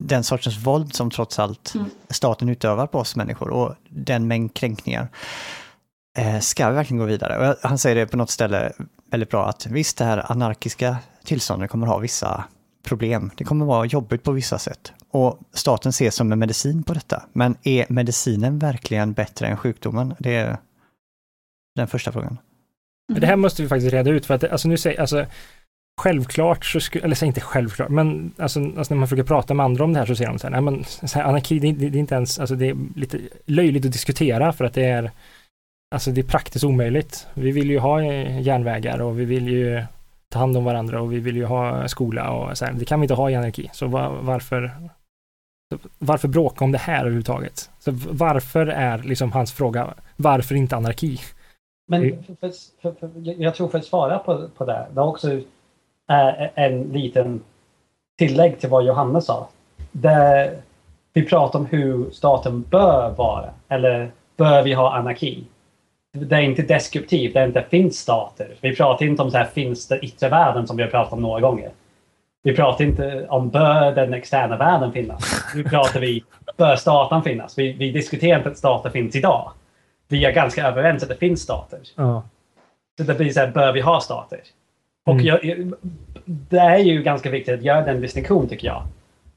den 0.04 0.24
sortens 0.24 0.58
våld 0.66 0.94
som 0.94 1.10
trots 1.10 1.38
allt 1.38 1.74
Mm. 1.74 1.90
staten 2.10 2.48
utövar 2.48 2.86
på 2.86 2.98
oss 2.98 3.16
människor 3.16 3.50
och 3.50 3.74
den 3.88 4.28
mängd 4.28 4.54
kränkningar. 4.54 5.08
Eh, 6.18 6.38
ska 6.38 6.68
vi 6.68 6.74
verkligen 6.74 6.98
gå 6.98 7.04
vidare? 7.04 7.50
Och 7.50 7.56
han 7.62 7.78
säger 7.78 7.96
det 7.96 8.06
på 8.06 8.16
något 8.16 8.30
ställe 8.30 8.72
väldigt 9.10 9.30
bra 9.30 9.48
att 9.48 9.66
visst, 9.66 9.98
det 9.98 10.04
här 10.04 10.32
anarkiska 10.32 10.96
tillståndet 11.24 11.70
kommer 11.70 11.86
ha 11.86 11.98
vissa 11.98 12.44
problem. 12.82 13.30
Det 13.36 13.44
kommer 13.44 13.66
vara 13.66 13.86
jobbigt 13.86 14.22
på 14.22 14.32
vissa 14.32 14.58
sätt. 14.58 14.92
Och 15.10 15.38
staten 15.52 15.90
ses 15.90 16.14
som 16.14 16.32
en 16.32 16.38
medicin 16.38 16.82
på 16.82 16.94
detta. 16.94 17.22
Men 17.32 17.56
är 17.62 17.86
medicinen 17.88 18.58
verkligen 18.58 19.12
bättre 19.12 19.46
än 19.46 19.56
sjukdomen? 19.56 20.14
Det 20.18 20.36
är 20.36 20.56
den 21.74 21.88
första 21.88 22.12
frågan. 22.12 22.38
Det 23.08 23.26
här 23.26 23.36
måste 23.36 23.62
vi 23.62 23.68
faktiskt 23.68 23.92
reda 23.92 24.10
ut 24.10 24.26
för 24.26 24.34
att 24.34 24.44
alltså 24.44 24.68
nu 24.68 24.76
säger, 24.76 25.00
alltså 25.00 25.26
självklart 26.00 26.64
så 26.64 26.80
skulle, 26.80 27.04
eller 27.04 27.14
säg 27.14 27.28
inte 27.28 27.40
självklart, 27.40 27.88
men 27.88 28.32
alltså, 28.38 28.60
alltså 28.60 28.94
när 28.94 28.98
man 28.98 29.08
försöker 29.08 29.28
prata 29.28 29.54
med 29.54 29.64
andra 29.64 29.84
om 29.84 29.92
det 29.92 29.98
här 29.98 30.06
så 30.06 30.16
säger 30.16 30.30
de 30.30 30.38
så 30.38 30.46
här, 30.46 30.50
nej 30.50 30.60
men 30.60 30.84
så 30.84 31.18
här, 31.18 31.24
anarki, 31.24 31.58
det, 31.58 31.72
det, 31.72 31.88
det 31.88 31.98
är 31.98 32.00
inte 32.00 32.14
ens, 32.14 32.38
alltså 32.38 32.54
det 32.54 32.68
är 32.68 32.76
lite 32.96 33.20
löjligt 33.46 33.86
att 33.86 33.92
diskutera 33.92 34.52
för 34.52 34.64
att 34.64 34.74
det 34.74 34.84
är, 34.84 35.10
alltså 35.90 36.10
det 36.10 36.20
är 36.20 36.24
praktiskt 36.24 36.64
omöjligt. 36.64 37.26
Vi 37.34 37.50
vill 37.50 37.70
ju 37.70 37.78
ha 37.78 38.02
eh, 38.02 38.40
järnvägar 38.40 39.00
och 39.00 39.20
vi 39.20 39.24
vill 39.24 39.48
ju 39.48 39.82
ta 40.28 40.38
hand 40.38 40.56
om 40.56 40.64
varandra 40.64 41.02
och 41.02 41.12
vi 41.12 41.18
vill 41.18 41.36
ju 41.36 41.44
ha 41.44 41.88
skola 41.88 42.30
och 42.30 42.58
så 42.58 42.64
här, 42.64 42.72
det 42.72 42.84
kan 42.84 43.00
vi 43.00 43.04
inte 43.04 43.14
ha 43.14 43.30
i 43.30 43.34
anarki. 43.34 43.70
Så 43.72 43.86
va, 43.86 44.18
varför, 44.20 44.72
varför 45.98 46.28
bråka 46.28 46.64
om 46.64 46.72
det 46.72 46.78
här 46.78 47.00
överhuvudtaget? 47.00 47.70
Så 47.78 47.90
varför 48.10 48.66
är 48.66 48.98
liksom 48.98 49.32
hans 49.32 49.52
fråga, 49.52 49.94
varför 50.16 50.54
inte 50.54 50.76
anarki? 50.76 51.20
Men 51.88 52.24
för, 52.24 52.36
för, 52.82 52.92
för, 52.92 53.10
jag 53.42 53.54
tror 53.54 53.68
för 53.68 53.78
att 53.78 53.84
svara 53.84 54.18
på, 54.18 54.48
på 54.56 54.64
det, 54.64 54.86
det 54.94 55.00
är 55.00 55.06
också 55.06 55.32
eh, 55.32 56.48
en 56.54 56.82
liten 56.82 57.40
tillägg 58.18 58.60
till 58.60 58.68
vad 58.68 58.84
Johanna 58.84 59.20
sa. 59.20 59.48
Där 59.92 60.62
vi 61.12 61.22
pratar 61.22 61.58
om 61.58 61.66
hur 61.66 62.10
staten 62.10 62.64
bör 62.70 63.10
vara, 63.10 63.50
eller 63.68 64.10
bör 64.36 64.62
vi 64.62 64.72
ha 64.72 64.96
anarki? 64.96 65.44
Det 66.12 66.36
är 66.36 66.40
inte 66.40 66.62
deskriptivt, 66.62 67.34
det 67.34 67.40
är 67.40 67.46
inte 67.46 67.62
finns 67.70 67.98
stater. 67.98 68.48
Vi 68.60 68.76
pratar 68.76 69.06
inte 69.06 69.22
om 69.22 69.30
så 69.30 69.38
här 69.38 69.44
finns 69.44 69.88
det 69.88 69.98
yttre 69.98 70.28
världen 70.28 70.66
som 70.66 70.76
vi 70.76 70.82
har 70.82 70.90
pratat 70.90 71.12
om 71.12 71.22
några 71.22 71.40
gånger. 71.40 71.70
Vi 72.42 72.56
pratar 72.56 72.84
inte 72.84 73.26
om 73.28 73.48
bör 73.50 73.92
den 73.92 74.14
externa 74.14 74.56
världen 74.56 74.92
finnas. 74.92 75.52
Nu 75.54 75.64
pratar 75.64 76.00
vi 76.00 76.24
bör 76.56 76.76
staten 76.76 77.22
finnas. 77.22 77.58
Vi, 77.58 77.72
vi 77.72 77.90
diskuterar 77.90 78.38
inte 78.38 78.48
att 78.50 78.58
stater 78.58 78.90
finns 78.90 79.16
idag. 79.16 79.52
Vi 80.08 80.24
är 80.24 80.32
ganska 80.32 80.66
överens 80.68 81.02
att 81.02 81.08
det 81.08 81.16
finns 81.16 81.40
stater. 81.42 81.78
Ja. 81.96 82.22
Så 82.98 83.04
det 83.04 83.14
blir 83.14 83.30
så 83.32 83.40
här, 83.40 83.50
bör 83.50 83.72
vi 83.72 83.80
ha 83.80 84.00
stater? 84.00 84.40
Och 85.06 85.12
Mm. 85.14 85.26
jag, 85.26 85.44
jag- 85.44 85.72
det 86.24 86.58
är 86.58 86.78
ju 86.78 87.02
ganska 87.02 87.30
viktigt 87.30 87.54
att 87.54 87.62
göra 87.62 87.82
den 87.84 88.00
distinktion 88.00 88.48
tycker 88.48 88.66
jag. 88.66 88.82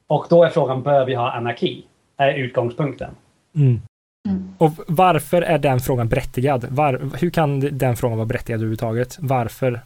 Och 0.06 0.26
då 0.30 0.44
är 0.44 0.48
frågan, 0.48 0.82
bör 0.82 1.04
vi 1.04 1.14
ha 1.14 1.30
anarki? 1.32 1.84
Är 2.16 2.32
utgångspunkten. 2.34 3.10
Mm. 3.56 3.80
Mm. 4.28 4.54
Och 4.58 4.72
varför 4.86 5.42
är 5.42 5.58
den 5.58 5.80
frågan 5.80 6.08
berättigad? 6.08 6.64
Var, 6.64 7.10
hur 7.20 7.30
kan 7.30 7.78
den 7.78 7.96
frågan 7.96 8.18
vara 8.18 8.26
berättigad 8.26 8.58
överhuvudtaget? 8.58 9.16
Varför 9.20 9.80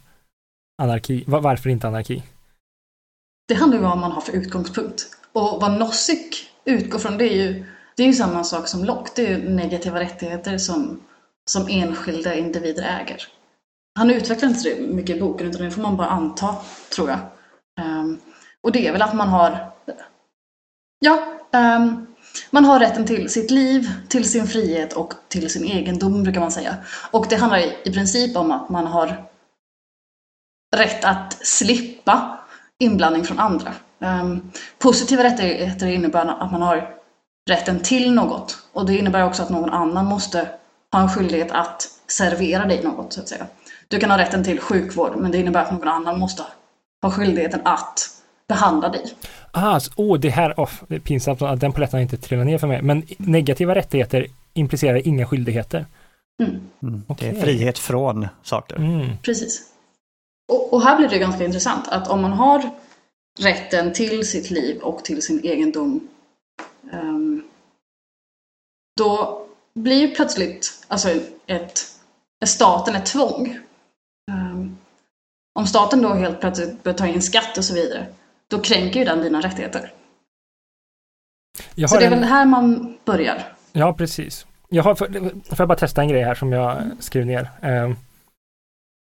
anarki? 0.82 1.24
Var, 1.26 1.40
varför 1.40 1.70
inte 1.70 1.88
anarki? 1.88 2.22
Det 3.48 3.54
handlar 3.54 3.78
ju 3.78 3.84
om 3.84 3.90
vad 3.90 3.98
man 3.98 4.12
har 4.12 4.20
för 4.20 4.32
utgångspunkt. 4.32 5.06
Och 5.32 5.60
vad 5.60 5.78
Nozick 5.78 6.50
utgår 6.64 6.98
från 6.98 7.18
det 7.18 7.24
är 7.24 7.34
ju, 7.34 7.64
det 7.96 8.02
är 8.02 8.06
ju 8.06 8.12
samma 8.12 8.44
sak 8.44 8.68
som 8.68 8.84
Locke. 8.84 9.10
Det 9.16 9.26
är 9.26 9.38
ju 9.38 9.48
negativa 9.48 10.00
rättigheter 10.00 10.58
som, 10.58 11.00
som 11.50 11.68
enskilda 11.68 12.34
individer 12.34 13.00
äger. 13.00 13.22
Han 13.98 14.10
utvecklar 14.10 14.48
inte 14.48 14.68
det 14.68 14.80
mycket 14.80 15.16
i 15.16 15.20
boken 15.20 15.46
utan 15.46 15.62
det 15.62 15.70
får 15.70 15.82
man 15.82 15.96
bara 15.96 16.08
anta, 16.08 16.56
tror 16.94 17.10
jag. 17.10 17.18
Um, 17.80 18.20
och 18.62 18.72
det 18.72 18.86
är 18.86 18.92
väl 18.92 19.02
att 19.02 19.14
man 19.14 19.28
har 19.28 19.72
Ja, 21.00 21.38
um, 21.52 22.06
man 22.50 22.64
har 22.64 22.80
rätten 22.80 23.06
till 23.06 23.28
sitt 23.28 23.50
liv, 23.50 23.90
till 24.08 24.30
sin 24.30 24.46
frihet 24.46 24.92
och 24.92 25.14
till 25.28 25.50
sin 25.50 25.64
egendom 25.64 26.22
brukar 26.22 26.40
man 26.40 26.50
säga. 26.50 26.76
Och 27.10 27.26
det 27.30 27.36
handlar 27.36 27.58
i 27.88 27.92
princip 27.92 28.36
om 28.36 28.52
att 28.52 28.68
man 28.68 28.86
har 28.86 29.24
rätt 30.76 31.04
att 31.04 31.46
slippa 31.46 32.38
inblandning 32.78 33.24
från 33.24 33.38
andra. 33.38 33.74
Ehm, 34.00 34.50
positiva 34.78 35.24
rättigheter 35.24 35.86
innebär 35.86 36.26
att 36.26 36.52
man 36.52 36.62
har 36.62 36.94
rätten 37.50 37.80
till 37.80 38.12
något 38.12 38.58
och 38.72 38.86
det 38.86 38.96
innebär 38.96 39.24
också 39.24 39.42
att 39.42 39.50
någon 39.50 39.70
annan 39.70 40.06
måste 40.06 40.48
ha 40.92 41.00
en 41.00 41.08
skyldighet 41.08 41.50
att 41.52 41.88
servera 42.06 42.64
dig 42.64 42.82
något 42.82 43.12
så 43.12 43.20
att 43.20 43.28
säga. 43.28 43.46
Du 43.88 44.00
kan 44.00 44.10
ha 44.10 44.18
rätten 44.18 44.44
till 44.44 44.60
sjukvård 44.60 45.16
men 45.16 45.30
det 45.30 45.38
innebär 45.38 45.62
att 45.62 45.72
någon 45.72 45.88
annan 45.88 46.18
måste 46.18 46.44
ha 47.02 47.10
skyldigheten 47.10 47.60
att 47.64 48.17
behandla 48.48 48.88
dig. 48.88 49.14
Ah, 49.50 49.80
så, 49.80 49.90
oh, 49.96 50.18
det 50.18 50.30
här, 50.30 50.54
oh, 50.56 50.70
det 50.88 50.94
är 50.94 51.00
pinsamt 51.00 51.42
att 51.42 51.60
den 51.60 51.72
poletten 51.72 52.00
inte 52.00 52.16
trillar 52.16 52.44
ner 52.44 52.58
för 52.58 52.66
mig. 52.66 52.82
Men 52.82 53.02
negativa 53.18 53.74
rättigheter 53.74 54.26
implicerar 54.54 55.08
inga 55.08 55.26
skyldigheter. 55.26 55.86
Mm. 56.42 56.60
Mm. 56.82 57.02
Okej. 57.08 57.30
Det 57.30 57.38
är 57.38 57.42
frihet 57.42 57.78
från 57.78 58.28
saker. 58.42 58.76
Mm. 58.76 59.08
Precis. 59.22 59.62
Och, 60.52 60.72
och 60.72 60.82
här 60.82 60.96
blir 60.96 61.08
det 61.08 61.18
ganska 61.18 61.44
intressant 61.44 61.88
att 61.88 62.08
om 62.08 62.22
man 62.22 62.32
har 62.32 62.70
rätten 63.40 63.92
till 63.92 64.28
sitt 64.28 64.50
liv 64.50 64.80
och 64.80 65.04
till 65.04 65.22
sin 65.22 65.40
egendom 65.44 66.08
ehm, 66.92 67.42
då 68.96 69.42
blir 69.74 69.96
ju 69.96 70.14
plötsligt 70.14 70.84
alltså 70.88 71.08
ett, 71.46 71.80
staten 72.46 72.94
ett 72.94 73.06
tvång. 73.06 73.58
Ehm, 74.30 74.78
om 75.54 75.66
staten 75.66 76.02
då 76.02 76.08
helt 76.08 76.40
plötsligt 76.40 76.82
börjar 76.82 76.98
ta 76.98 77.06
in 77.06 77.22
skatt 77.22 77.58
och 77.58 77.64
så 77.64 77.74
vidare 77.74 78.06
då 78.50 78.62
kränker 78.62 78.98
ju 79.00 79.04
den 79.04 79.20
dina 79.20 79.40
rättigheter. 79.40 79.92
Så 81.88 81.98
det 81.98 82.04
är 82.04 82.10
en, 82.10 82.20
väl 82.20 82.28
här 82.28 82.46
man 82.46 82.98
börjar. 83.04 83.42
Ja, 83.72 83.92
precis. 83.92 84.46
Jag 84.68 84.82
har, 84.82 84.94
får, 84.94 85.06
får 85.30 85.58
jag 85.58 85.68
bara 85.68 85.78
testa 85.78 86.02
en 86.02 86.08
grej 86.08 86.22
här 86.22 86.34
som 86.34 86.52
jag 86.52 86.82
skrev 87.00 87.26
ner. 87.26 87.50
Um, 87.62 87.96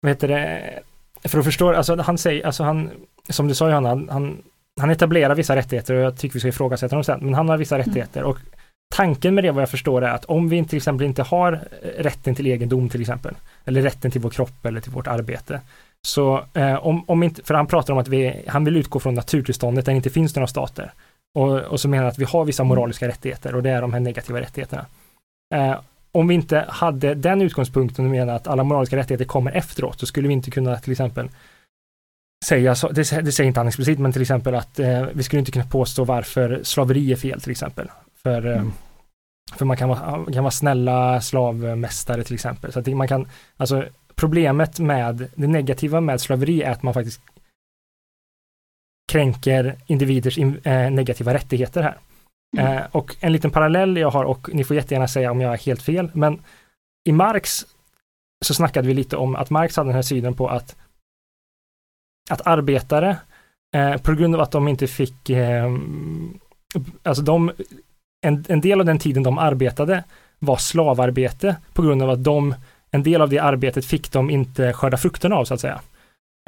vad 0.01 0.09
heter 0.09 0.27
det? 0.27 0.79
För 1.23 1.39
att 1.39 1.45
förstå, 1.45 1.73
alltså 1.73 1.95
han 1.95 2.17
säger, 2.17 2.45
alltså 2.45 2.63
han, 2.63 2.89
som 3.29 3.47
du 3.47 3.55
sa 3.55 3.69
Johanna, 3.69 3.89
han, 3.89 4.43
han, 4.79 4.89
etablerar 4.89 5.35
vissa 5.35 5.55
rättigheter 5.55 5.93
och 5.93 6.01
jag 6.01 6.17
tycker 6.17 6.33
vi 6.33 6.39
ska 6.39 6.49
ifrågasätta 6.49 6.95
dem 6.95 7.03
sen, 7.03 7.19
men 7.21 7.33
han 7.33 7.49
har 7.49 7.57
vissa 7.57 7.77
rättigheter 7.77 8.23
och 8.23 8.37
tanken 8.95 9.35
med 9.35 9.43
det 9.43 9.51
vad 9.51 9.61
jag 9.61 9.69
förstår 9.69 10.01
är 10.03 10.09
att 10.09 10.25
om 10.25 10.49
vi 10.49 10.65
till 10.65 10.77
exempel 10.77 11.07
inte 11.07 11.23
har 11.23 11.53
eh, 11.53 12.03
rätten 12.03 12.35
till 12.35 12.47
egendom 12.47 12.89
till 12.89 13.01
exempel, 13.01 13.35
eller 13.65 13.81
rätten 13.81 14.11
till 14.11 14.21
vår 14.21 14.29
kropp 14.29 14.65
eller 14.65 14.81
till 14.81 14.91
vårt 14.91 15.07
arbete, 15.07 15.61
så 16.07 16.43
eh, 16.53 16.87
om, 16.87 17.03
om 17.07 17.23
inte, 17.23 17.43
för 17.43 17.53
han 17.53 17.67
pratar 17.67 17.93
om 17.93 17.99
att 17.99 18.07
vi, 18.07 18.43
han 18.47 18.63
vill 18.63 18.77
utgå 18.77 18.99
från 18.99 19.13
naturtillståndet 19.13 19.85
där 19.85 19.91
det 19.91 19.97
inte 19.97 20.09
finns 20.09 20.35
några 20.35 20.47
stater. 20.47 20.93
Och, 21.35 21.59
och 21.59 21.79
så 21.79 21.89
menar 21.89 22.03
han 22.03 22.11
att 22.11 22.19
vi 22.19 22.25
har 22.25 22.45
vissa 22.45 22.63
moraliska 22.63 23.07
rättigheter 23.07 23.55
och 23.55 23.63
det 23.63 23.69
är 23.69 23.81
de 23.81 23.93
här 23.93 23.99
negativa 23.99 24.41
rättigheterna. 24.41 24.85
Eh, 25.55 25.79
om 26.11 26.27
vi 26.27 26.35
inte 26.35 26.65
hade 26.69 27.13
den 27.13 27.41
utgångspunkten 27.41 28.05
och 28.05 28.11
menar 28.11 28.33
att 28.33 28.47
alla 28.47 28.63
moraliska 28.63 28.97
rättigheter 28.97 29.25
kommer 29.25 29.51
efteråt 29.51 29.99
så 29.99 30.05
skulle 30.05 30.27
vi 30.27 30.33
inte 30.33 30.51
kunna 30.51 30.77
till 30.77 30.91
exempel 30.91 31.29
säga, 32.45 32.75
så, 32.75 32.89
det, 32.89 33.05
säger 33.05 33.43
inte 33.43 33.59
han 33.59 33.67
explicit, 33.67 33.99
men 33.99 34.13
till 34.13 34.21
exempel 34.21 34.55
att 34.55 34.79
eh, 34.79 35.05
vi 35.13 35.23
skulle 35.23 35.39
inte 35.39 35.51
kunna 35.51 35.65
påstå 35.65 36.03
varför 36.03 36.59
slaveri 36.63 37.11
är 37.11 37.15
fel 37.15 37.41
till 37.41 37.51
exempel. 37.51 37.89
För, 38.23 38.55
eh, 38.55 38.63
för 39.55 39.65
man 39.65 39.77
kan 39.77 39.89
vara, 39.89 40.25
kan 40.33 40.43
vara 40.43 40.51
snälla 40.51 41.21
slavmästare 41.21 42.23
till 42.23 42.33
exempel. 42.33 42.71
Så 42.71 42.79
att 42.79 42.87
man 42.87 43.07
kan, 43.07 43.27
alltså 43.57 43.85
problemet 44.19 44.79
med 44.79 45.29
det 45.35 45.47
negativa 45.47 46.01
med 46.01 46.21
slaveri 46.21 46.61
är 46.61 46.71
att 46.71 46.83
man 46.83 46.93
faktiskt 46.93 47.21
kränker 49.11 49.75
individers 49.85 50.37
in, 50.37 50.59
eh, 50.63 50.91
negativa 50.91 51.33
rättigheter 51.33 51.81
här. 51.81 51.97
Mm. 52.57 52.77
Eh, 52.77 52.83
och 52.91 53.15
en 53.19 53.31
liten 53.31 53.51
parallell 53.51 53.97
jag 53.97 54.09
har, 54.09 54.23
och 54.23 54.49
ni 54.53 54.63
får 54.63 54.75
jättegärna 54.75 55.07
säga 55.07 55.31
om 55.31 55.41
jag 55.41 55.53
är 55.53 55.57
helt 55.57 55.81
fel, 55.81 56.11
men 56.13 56.41
i 57.09 57.11
Marx 57.11 57.65
så 58.45 58.53
snackade 58.53 58.87
vi 58.87 58.93
lite 58.93 59.17
om 59.17 59.35
att 59.35 59.49
Marx 59.49 59.77
hade 59.77 59.89
den 59.89 59.95
här 59.95 60.01
synen 60.01 60.33
på 60.33 60.47
att 60.47 60.75
att 62.29 62.47
arbetare, 62.47 63.17
eh, 63.75 63.97
på 63.97 64.13
grund 64.13 64.35
av 64.35 64.41
att 64.41 64.51
de 64.51 64.67
inte 64.67 64.87
fick, 64.87 65.29
eh, 65.29 65.71
alltså 67.03 67.23
de, 67.23 67.51
en, 68.21 68.45
en 68.47 68.61
del 68.61 68.79
av 68.79 68.85
den 68.85 68.99
tiden 68.99 69.23
de 69.23 69.37
arbetade 69.37 70.03
var 70.39 70.57
slavarbete 70.57 71.55
på 71.73 71.81
grund 71.81 72.01
av 72.03 72.09
att 72.09 72.23
de, 72.23 72.55
en 72.91 73.03
del 73.03 73.21
av 73.21 73.29
det 73.29 73.39
arbetet 73.39 73.85
fick 73.85 74.11
de 74.11 74.29
inte 74.29 74.73
skörda 74.73 74.97
frukterna 74.97 75.35
av 75.35 75.45
så 75.45 75.53
att 75.53 75.61
säga. 75.61 75.81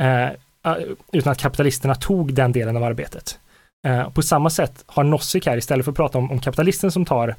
Eh, 0.01 0.23
eh 0.23 0.77
utan 1.11 1.31
att 1.31 1.37
kapitalisterna 1.37 1.95
tog 1.95 2.33
den 2.33 2.51
delen 2.51 2.77
av 2.77 2.83
arbetet. 2.83 3.39
Eh, 3.87 4.09
på 4.09 4.21
samma 4.21 4.49
sätt 4.49 4.83
har 4.87 5.03
Nozick 5.03 5.45
här, 5.45 5.57
istället 5.57 5.85
för 5.85 5.91
att 5.91 5.97
prata 5.97 6.17
om, 6.17 6.31
om 6.31 6.39
kapitalisten 6.39 6.91
som 6.91 7.05
tar, 7.05 7.35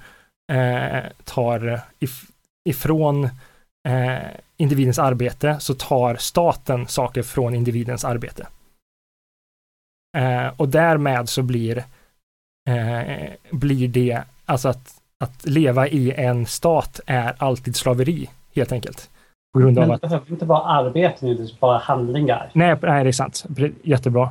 eh, 0.52 1.04
tar 1.24 1.80
if, 1.98 2.24
ifrån 2.68 3.24
eh, 3.88 4.18
individens 4.56 4.98
arbete, 4.98 5.56
så 5.60 5.74
tar 5.74 6.16
staten 6.16 6.86
saker 6.86 7.22
från 7.22 7.54
individens 7.54 8.04
arbete. 8.04 8.46
Eh, 10.16 10.48
och 10.56 10.68
därmed 10.68 11.28
så 11.28 11.42
blir, 11.42 11.84
eh, 12.68 13.30
blir 13.50 13.88
det, 13.88 14.22
alltså 14.44 14.68
att, 14.68 15.00
att 15.18 15.46
leva 15.46 15.88
i 15.88 16.12
en 16.12 16.46
stat 16.46 17.00
är 17.06 17.34
alltid 17.38 17.76
slaveri, 17.76 18.30
helt 18.54 18.72
enkelt. 18.72 19.10
På 19.52 19.58
grund 19.58 19.78
av 19.78 19.82
Men 19.82 19.88
det 19.88 19.94
att, 19.94 20.00
behöver 20.00 20.30
inte 20.30 20.44
vara 20.44 20.62
arbete 20.62 21.26
nu, 21.26 21.34
det 21.34 21.42
är 21.42 21.60
bara 21.60 21.78
handlingar. 21.78 22.50
nej, 22.52 22.76
nej, 22.82 23.04
det 23.04 23.10
är 23.10 23.12
sant. 23.12 23.44
Jättebra. 23.82 24.30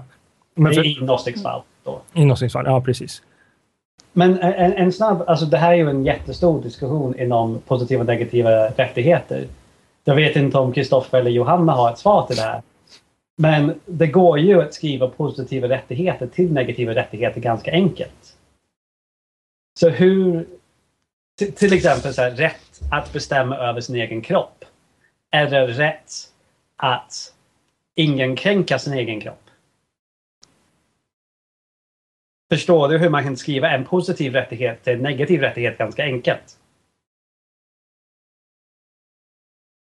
Men 0.55 0.69
Det 0.69 0.75
för, 0.75 0.81
är 0.81 0.85
i 0.85 0.93
Gnostics 0.93 1.43
fall. 1.43 1.61
Då. 1.83 2.01
inlåsningsfall, 2.13 2.65
ja 2.65 2.81
precis. 2.81 3.21
Men 4.13 4.39
en, 4.39 4.73
en 4.73 4.91
snabb, 4.91 5.23
alltså 5.27 5.45
det 5.45 5.57
här 5.57 5.71
är 5.71 5.75
ju 5.75 5.89
en 5.89 6.05
jättestor 6.05 6.63
diskussion 6.63 7.19
inom 7.19 7.59
positiva 7.67 8.01
och 8.01 8.07
negativa 8.07 8.49
rättigheter. 8.51 9.47
Jag 10.03 10.15
vet 10.15 10.35
inte 10.35 10.57
om 10.57 10.73
Kristoffer 10.73 11.17
eller 11.17 11.31
Johanna 11.31 11.73
har 11.73 11.91
ett 11.91 11.97
svar 11.97 12.27
till 12.27 12.35
det 12.35 12.41
här. 12.41 12.61
Men 13.37 13.79
det 13.85 14.07
går 14.07 14.39
ju 14.39 14.61
att 14.61 14.73
skriva 14.73 15.07
positiva 15.07 15.69
rättigheter 15.69 16.27
till 16.27 16.53
negativa 16.53 16.95
rättigheter 16.95 17.41
ganska 17.41 17.71
enkelt. 17.71 18.35
Så 19.79 19.89
hur, 19.89 20.45
till 21.55 21.73
exempel 21.73 22.13
så 22.13 22.21
här, 22.21 22.31
rätt 22.31 22.68
att 22.91 23.13
bestämma 23.13 23.55
över 23.55 23.81
sin 23.81 23.95
egen 23.95 24.21
kropp. 24.21 24.65
Eller 25.31 25.67
rätt 25.67 26.11
att 26.75 27.33
ingen 27.95 28.35
kränka 28.35 28.79
sin 28.79 28.93
egen 28.93 29.21
kropp. 29.21 29.49
Förstår 32.51 32.89
du 32.89 32.97
hur 32.97 33.09
man 33.09 33.23
kan 33.23 33.37
skriva 33.37 33.69
en 33.69 33.85
positiv 33.85 34.33
rättighet 34.33 34.83
till 34.83 34.93
en 34.93 35.03
negativ 35.03 35.41
rättighet 35.41 35.77
ganska 35.77 36.03
enkelt? 36.03 36.58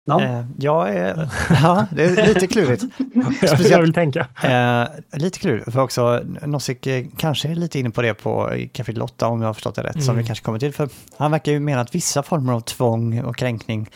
No? 0.08 0.20
Eh, 0.22 0.44
jag 0.58 0.88
är, 0.94 1.28
ja, 1.62 1.86
det 1.90 2.04
är 2.04 2.26
lite 2.34 2.46
klurigt. 2.46 2.82
jag 3.14 3.50
Speciellt- 3.50 3.82
vill 3.82 3.92
tänka. 3.94 4.26
Eh, 4.42 5.18
lite 5.18 5.38
klurigt, 5.38 5.72
för 5.72 5.80
också 5.80 6.22
Nozick 6.46 6.86
eh, 6.86 7.04
kanske 7.16 7.48
är 7.48 7.54
lite 7.54 7.78
inne 7.78 7.90
på 7.90 8.02
det 8.02 8.14
på 8.14 8.54
i 8.54 8.68
kapitel 8.68 9.02
8 9.02 9.26
om 9.26 9.40
jag 9.40 9.48
har 9.48 9.54
förstått 9.54 9.74
det 9.74 9.82
rätt, 9.82 10.02
som 10.04 10.12
Mm. 10.12 10.22
vi 10.22 10.26
kanske 10.26 10.44
kommer 10.44 10.58
till. 10.58 10.72
För 10.74 10.88
han 11.16 11.30
verkar 11.30 11.52
ju 11.52 11.60
mena 11.60 11.80
att 11.80 11.94
vissa 11.94 12.22
former 12.22 12.52
av 12.52 12.60
tvång 12.60 13.20
och 13.20 13.36
kränkning 13.36 13.88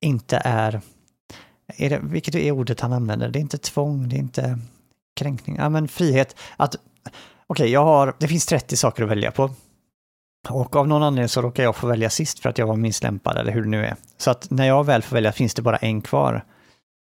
inte 0.00 0.42
är, 0.44 0.80
är 1.76 1.90
det, 1.90 2.00
vilket 2.02 2.34
är 2.34 2.50
ordet 2.50 2.80
han 2.80 2.92
använder, 2.92 3.28
det 3.28 3.38
är 3.38 3.40
inte 3.40 3.58
tvång, 3.58 4.08
det 4.08 4.16
är 4.16 4.20
inte 4.20 4.58
kränkning, 5.16 5.56
ja 5.56 5.68
men 5.68 5.88
frihet. 5.88 6.36
Att, 6.56 6.76
okej, 7.46 7.70
jag 7.70 7.84
har, 7.84 8.14
det 8.18 8.28
finns 8.28 8.46
30 8.46 8.76
saker 8.76 9.02
att 9.02 9.08
välja 9.10 9.30
på. 9.30 9.50
Och 10.50 10.76
av 10.76 10.88
någon 10.88 11.02
anledning 11.02 11.28
så 11.28 11.42
råkar 11.42 11.62
jag 11.62 11.76
få 11.76 11.86
välja 11.86 12.10
sist 12.10 12.38
för 12.38 12.48
att 12.48 12.58
jag 12.58 12.66
var 12.66 12.76
minst 12.76 13.02
lämpad 13.02 13.38
eller 13.38 13.52
hur 13.52 13.62
det 13.62 13.68
nu 13.68 13.86
är. 13.86 13.96
Så 14.18 14.30
att 14.30 14.50
när 14.50 14.66
jag 14.66 14.84
väl 14.84 15.02
får 15.02 15.16
välja 15.16 15.32
finns 15.32 15.54
det 15.54 15.62
bara 15.62 15.76
en 15.76 16.02
kvar. 16.02 16.44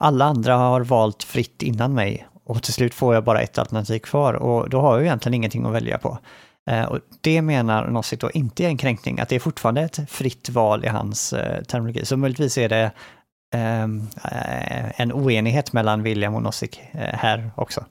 Alla 0.01 0.25
andra 0.25 0.57
har 0.57 0.81
valt 0.81 1.23
fritt 1.23 1.63
innan 1.63 1.95
mig 1.95 2.27
och 2.45 2.63
till 2.63 2.73
slut 2.73 2.95
får 2.95 3.15
jag 3.15 3.25
bara 3.25 3.41
ett 3.41 3.59
alternativ 3.59 3.99
kvar 3.99 4.35
och 4.35 4.71
då 4.71 4.81
har 4.81 4.95
jag 4.95 5.03
egentligen 5.03 5.35
ingenting 5.35 5.67
att 5.67 5.73
välja 5.73 5.99
på. 5.99 6.19
Eh, 6.71 6.85
och 6.85 6.99
det 7.21 7.43
menar 7.43 7.89
Nossit 7.89 8.21
då 8.21 8.31
inte 8.31 8.65
är 8.65 8.69
en 8.69 8.77
kränkning, 8.77 9.21
att 9.21 9.29
det 9.29 9.37
är 9.37 9.41
fortfarande 9.41 9.81
ett 9.81 10.11
fritt 10.11 10.49
val 10.49 10.85
i 10.85 10.89
hans 10.89 11.33
eh, 11.33 11.63
terminologi. 11.63 12.05
Så 12.05 12.17
möjligtvis 12.17 12.59
är 12.59 12.69
det 12.69 12.91
ehm, 13.55 14.09
eh, 14.25 15.01
en 15.01 15.13
oenighet 15.13 15.73
mellan 15.73 16.03
William 16.03 16.35
och 16.35 16.43
Nozick 16.43 16.81
här 16.93 17.51
också. 17.57 17.85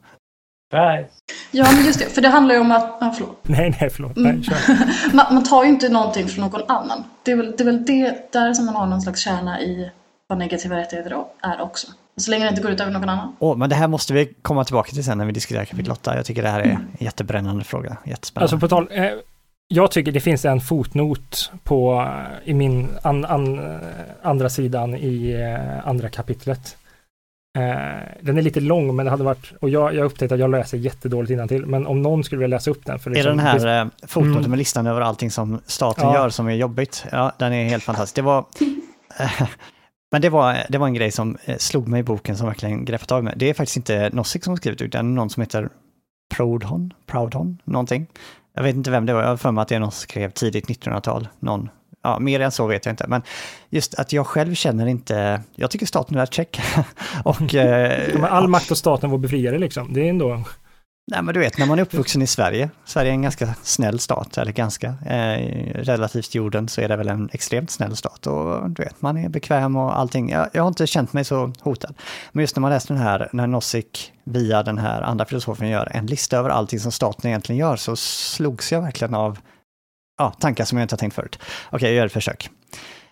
Right. 0.73 1.11
Ja, 1.51 1.71
men 1.71 1.85
just 1.85 1.99
det. 1.99 2.05
För 2.05 2.21
det 2.21 2.27
handlar 2.27 2.55
ju 2.55 2.61
om 2.61 2.71
att... 2.71 2.97
Ja, 2.99 3.13
förlåt. 3.17 3.39
Nej, 3.41 3.77
nej, 3.81 3.89
förlåt. 3.89 4.17
Mm. 4.17 4.35
Nej, 4.35 4.43
kör. 4.43 5.13
Man, 5.15 5.33
man 5.33 5.43
tar 5.43 5.63
ju 5.63 5.69
inte 5.69 5.89
någonting 5.89 6.27
från 6.27 6.45
någon 6.45 6.61
annan. 6.67 7.03
Det 7.23 7.31
är 7.31 7.35
väl 7.35 7.53
det, 7.57 7.63
är 7.63 7.65
väl 7.65 7.85
det 7.85 8.31
där 8.31 8.53
som 8.53 8.65
man 8.65 8.75
har 8.75 8.85
någon 8.87 9.01
slags 9.01 9.19
kärna 9.19 9.61
i 9.61 9.91
vad 10.27 10.39
negativa 10.39 10.75
rättigheter 10.77 11.23
är 11.41 11.61
också. 11.61 11.87
Så 12.17 12.31
länge 12.31 12.45
det 12.45 12.49
inte 12.49 12.61
går 12.61 12.71
ut 12.71 12.79
över 12.79 12.91
någon 12.91 13.09
annan. 13.09 13.35
Åh, 13.39 13.57
men 13.57 13.69
det 13.69 13.75
här 13.75 13.87
måste 13.87 14.13
vi 14.13 14.33
komma 14.41 14.63
tillbaka 14.63 14.91
till 14.91 15.03
sen 15.03 15.17
när 15.17 15.25
vi 15.25 15.31
diskuterar 15.31 15.65
kapitel 15.65 15.91
8. 15.91 16.15
Jag 16.15 16.25
tycker 16.25 16.43
det 16.43 16.49
här 16.49 16.59
är 16.59 16.69
en 16.69 16.87
jättebrännande 16.99 17.63
fråga. 17.63 17.97
Jättespännande. 18.03 18.43
Alltså 18.43 18.59
på 18.59 18.67
tal, 18.67 18.87
eh, 18.91 19.11
jag 19.67 19.91
tycker 19.91 20.11
det 20.11 20.19
finns 20.19 20.45
en 20.45 20.61
fotnot 20.61 21.51
på, 21.63 22.01
eh, 22.01 22.49
i 22.49 22.53
min 22.53 22.89
an, 23.03 23.25
an, 23.25 23.79
andra 24.23 24.49
sidan 24.49 24.95
i 24.95 25.31
eh, 25.31 25.87
andra 25.87 26.09
kapitlet. 26.09 26.77
Eh, 27.55 27.61
den 28.21 28.37
är 28.37 28.41
lite 28.41 28.59
lång, 28.59 28.95
men 28.95 29.05
det 29.05 29.09
hade 29.11 29.23
varit, 29.23 29.53
och 29.61 29.69
jag, 29.69 29.95
jag 29.95 30.05
upptäckte 30.05 30.33
att 30.35 30.41
jag 30.41 30.49
läser 30.49 30.77
jättedåligt 30.77 31.47
till 31.49 31.65
men 31.65 31.87
om 31.87 32.01
någon 32.01 32.23
skulle 32.23 32.39
vilja 32.39 32.55
läsa 32.57 32.71
upp 32.71 32.85
den. 32.85 32.99
För 32.99 33.11
är 33.11 33.15
liksom- 33.15 33.37
det 33.37 33.43
den 33.43 33.67
här 33.67 33.81
eh, 33.81 33.87
fotonoten 34.07 34.37
Mm. 34.39 34.49
med 34.49 34.59
listan 34.59 34.87
över 34.87 35.01
allting 35.01 35.31
som 35.31 35.61
staten 35.65 36.07
Ja. 36.07 36.15
gör 36.15 36.29
som 36.29 36.47
är 36.47 36.53
jobbigt? 36.55 37.05
Ja, 37.11 37.31
den 37.39 37.53
är 37.53 37.69
helt 37.69 37.83
fantastisk. 37.83 38.15
Det 38.15 38.21
var... 38.21 38.45
Men 40.11 40.21
det 40.21 40.29
var, 40.29 40.57
det 40.69 40.77
var 40.77 40.87
en 40.87 40.93
grej 40.93 41.11
som 41.11 41.37
eh, 41.45 41.57
slog 41.57 41.87
mig 41.87 41.99
i 41.99 42.03
boken 42.03 42.37
som 42.37 42.47
verkligen 42.47 42.85
greppade 42.85 43.07
tag 43.07 43.23
mig. 43.23 43.33
Det 43.35 43.49
är 43.49 43.53
faktiskt 43.53 43.77
inte 43.77 44.09
Nozick 44.13 44.43
som 44.43 44.51
har 44.51 44.57
skrivit 44.57 44.81
ut 44.81 44.91
den, 44.91 45.15
någon 45.15 45.29
som 45.29 45.41
heter 45.41 45.69
Proudhon, 46.35 46.93
Proudhon, 47.07 47.57
någonting. 47.63 48.07
Jag 48.55 48.63
vet 48.63 48.75
inte 48.75 48.91
vem 48.91 49.05
det 49.05 49.13
var, 49.13 49.21
jag 49.21 49.29
har 49.29 49.37
för 49.37 49.51
mig 49.51 49.61
att 49.61 49.67
det 49.67 49.75
är 49.75 49.79
någon 49.79 49.91
som 49.91 50.01
skrev 50.01 50.31
tidigt 50.31 50.65
1900-tal, 50.67 51.27
någon. 51.39 51.69
Ja, 52.05 52.19
mer 52.19 52.39
än 52.39 52.51
så 52.51 52.67
vet 52.67 52.85
jag 52.85 52.93
inte, 52.93 53.07
men 53.07 53.21
just 53.69 53.95
att 53.95 54.13
jag 54.13 54.27
själv 54.27 54.55
känner 54.55 54.85
inte, 54.85 55.41
jag 55.55 55.71
tycker 55.71 55.85
staten 55.85 56.17
är 56.17 56.21
rätt 56.21 56.33
check. 56.33 56.61
Och... 57.23 57.55
Eh, 57.55 58.33
all 58.33 58.47
makt 58.47 58.71
åt 58.71 58.77
staten 58.77 59.09
var 59.09 59.17
befriare 59.17 59.59
liksom. 59.59 59.93
Det 59.93 60.05
är 60.05 60.09
ändå... 60.09 60.43
Nej 61.11 61.21
men 61.21 61.33
du 61.33 61.39
vet, 61.39 61.57
när 61.57 61.65
man 61.65 61.79
är 61.79 61.83
uppvuxen 61.83 62.21
i 62.21 62.27
Sverige, 62.27 62.69
Sverige 62.85 63.11
är 63.11 63.13
en 63.13 63.21
ganska 63.21 63.55
snäll 63.63 63.99
stat, 63.99 64.37
eller 64.37 64.51
ganska, 64.51 64.87
eh, 64.87 65.39
relativt 65.73 66.35
jorden 66.35 66.67
så 66.67 66.81
är 66.81 66.89
det 66.89 66.95
väl 66.95 67.07
en 67.07 67.29
extremt 67.33 67.71
snäll 67.71 67.95
stat 67.95 68.27
och 68.27 68.69
du 68.69 68.83
vet, 68.83 69.01
man 69.01 69.17
är 69.17 69.29
bekväm 69.29 69.75
och 69.75 69.99
allting. 69.99 70.29
Jag, 70.29 70.49
jag 70.53 70.61
har 70.61 70.67
inte 70.67 70.87
känt 70.87 71.13
mig 71.13 71.25
så 71.25 71.53
hotad. 71.61 71.95
Men 72.31 72.41
just 72.41 72.55
när 72.55 72.61
man 72.61 72.71
läste 72.71 72.93
den 72.93 73.01
här, 73.01 73.29
när 73.33 73.47
Nozick 73.47 74.11
via 74.23 74.63
den 74.63 74.77
här 74.77 75.01
andra 75.01 75.25
filosofen 75.25 75.69
gör 75.69 75.91
en 75.91 76.05
lista 76.05 76.37
över 76.37 76.49
allting 76.49 76.79
som 76.79 76.91
staten 76.91 77.29
egentligen 77.29 77.59
gör, 77.59 77.75
så 77.75 77.95
slogs 77.95 78.71
jag 78.71 78.81
verkligen 78.81 79.13
av 79.13 79.37
ja, 80.17 80.31
tankar 80.31 80.65
som 80.65 80.77
jag 80.77 80.85
inte 80.85 80.93
har 80.93 80.97
tänkt 80.97 81.13
förut. 81.13 81.39
Okej, 81.71 81.87
jag 81.87 81.95
gör 81.95 82.05
ett 82.05 82.13
försök. 82.13 82.49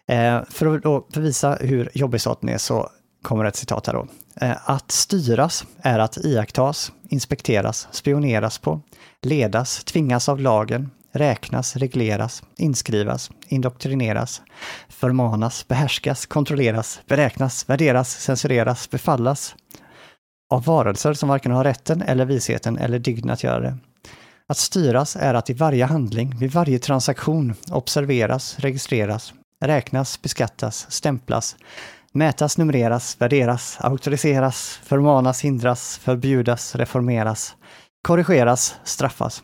Eh, 0.08 0.42
för 0.50 0.76
att 0.76 0.84
då 0.84 1.08
bevisa 1.14 1.58
hur 1.62 1.90
jobbig 1.94 2.22
staten 2.22 2.50
är 2.50 2.58
så 2.58 2.90
kommer 3.22 3.46
ett 3.46 3.56
citat 3.56 3.88
här 3.88 3.94
då. 3.94 4.08
Eh, 4.42 4.70
Att 4.70 4.92
styras 4.92 5.66
är 5.82 6.00
att 6.00 6.18
iakttas, 6.18 6.92
inspekteras, 7.10 7.88
spioneras 7.92 8.58
på, 8.58 8.82
ledas, 9.22 9.84
tvingas 9.84 10.30
av 10.30 10.40
lagen, 10.40 10.92
räknas, 11.12 11.76
regleras, 11.76 12.44
inskrivas, 12.58 13.32
indoktrineras, 13.48 14.42
förmanas, 14.90 15.68
behärskas, 15.68 16.26
kontrolleras, 16.26 17.02
beräknas, 17.08 17.70
värderas, 17.70 18.10
censureras, 18.10 18.90
befallas 18.90 19.56
av 20.54 20.64
varelser 20.66 21.14
som 21.14 21.30
varken 21.30 21.52
har 21.52 21.64
rätten 21.64 22.02
eller 22.02 22.26
visheten 22.26 22.78
eller 22.78 23.00
dygden 23.00 23.30
att 23.32 23.44
göra 23.44 23.60
det. 23.60 23.78
Att 24.48 24.58
styras 24.58 25.16
är 25.16 25.34
att 25.34 25.50
i 25.50 25.54
varje 25.54 25.86
handling, 25.86 26.38
vid 26.40 26.52
varje 26.52 26.80
transaktion, 26.80 27.54
observeras, 27.72 28.60
registreras, 28.60 29.34
räknas, 29.62 30.22
beskattas, 30.22 30.86
stämplas, 30.90 31.56
mätas, 32.12 32.58
numreras, 32.58 33.16
värderas, 33.20 33.78
auktoriseras, 33.80 34.80
förmanas, 34.84 35.42
hindras, 35.42 35.98
förbjudas, 35.98 36.76
reformeras, 36.76 37.56
korrigeras, 38.02 38.76
straffas. 38.84 39.44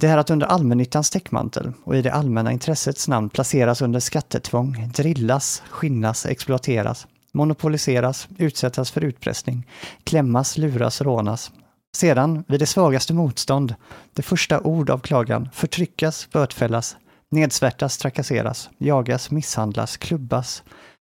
Det 0.00 0.06
är 0.06 0.18
att 0.18 0.30
under 0.30 0.46
allmännyttans 0.46 1.10
täckmantel 1.10 1.72
och 1.84 1.96
i 1.96 2.02
det 2.02 2.12
allmänna 2.12 2.52
intressets 2.52 3.08
namn 3.08 3.28
placeras 3.30 3.82
under 3.82 4.00
skattetvång, 4.00 4.90
drillas, 4.94 5.62
skinnas, 5.70 6.26
exploateras, 6.26 7.06
monopoliseras, 7.32 8.28
utsättas 8.38 8.90
för 8.90 9.04
utpressning, 9.04 9.66
klämmas, 10.04 10.58
luras, 10.58 11.00
rånas. 11.00 11.52
Sedan, 11.96 12.44
vid 12.48 12.60
det 12.60 12.66
svagaste 12.66 13.14
motstånd, 13.14 13.74
det 14.12 14.22
första 14.22 14.60
ord 14.60 14.90
av 14.90 14.98
klagan, 14.98 15.48
förtryckas, 15.52 16.28
bötfällas, 16.32 16.96
nedsvärtas, 17.30 17.98
trakasseras, 17.98 18.70
jagas, 18.78 19.30
misshandlas, 19.30 19.96
klubbas, 19.96 20.62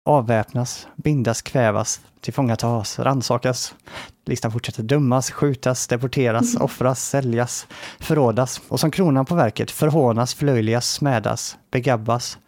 avväpnas, 0.04 0.86
bindas, 0.96 1.42
kvävas, 1.42 2.00
tillfångatas, 2.20 2.98
rannsakas. 2.98 3.74
Listan 4.26 4.52
fortsätter 4.52 4.82
dömas, 4.82 5.30
skjutas, 5.30 5.86
deporteras, 5.86 6.56
offras, 6.56 7.08
säljas, 7.08 7.66
förrådas 8.00 8.60
och 8.68 8.80
som 8.80 8.90
kronan 8.90 9.26
på 9.26 9.34
verket 9.34 9.70
förhånas, 9.70 10.34
förlöjligas, 10.34 10.92
smädas, 10.92 11.58
begabbas, 11.70 12.38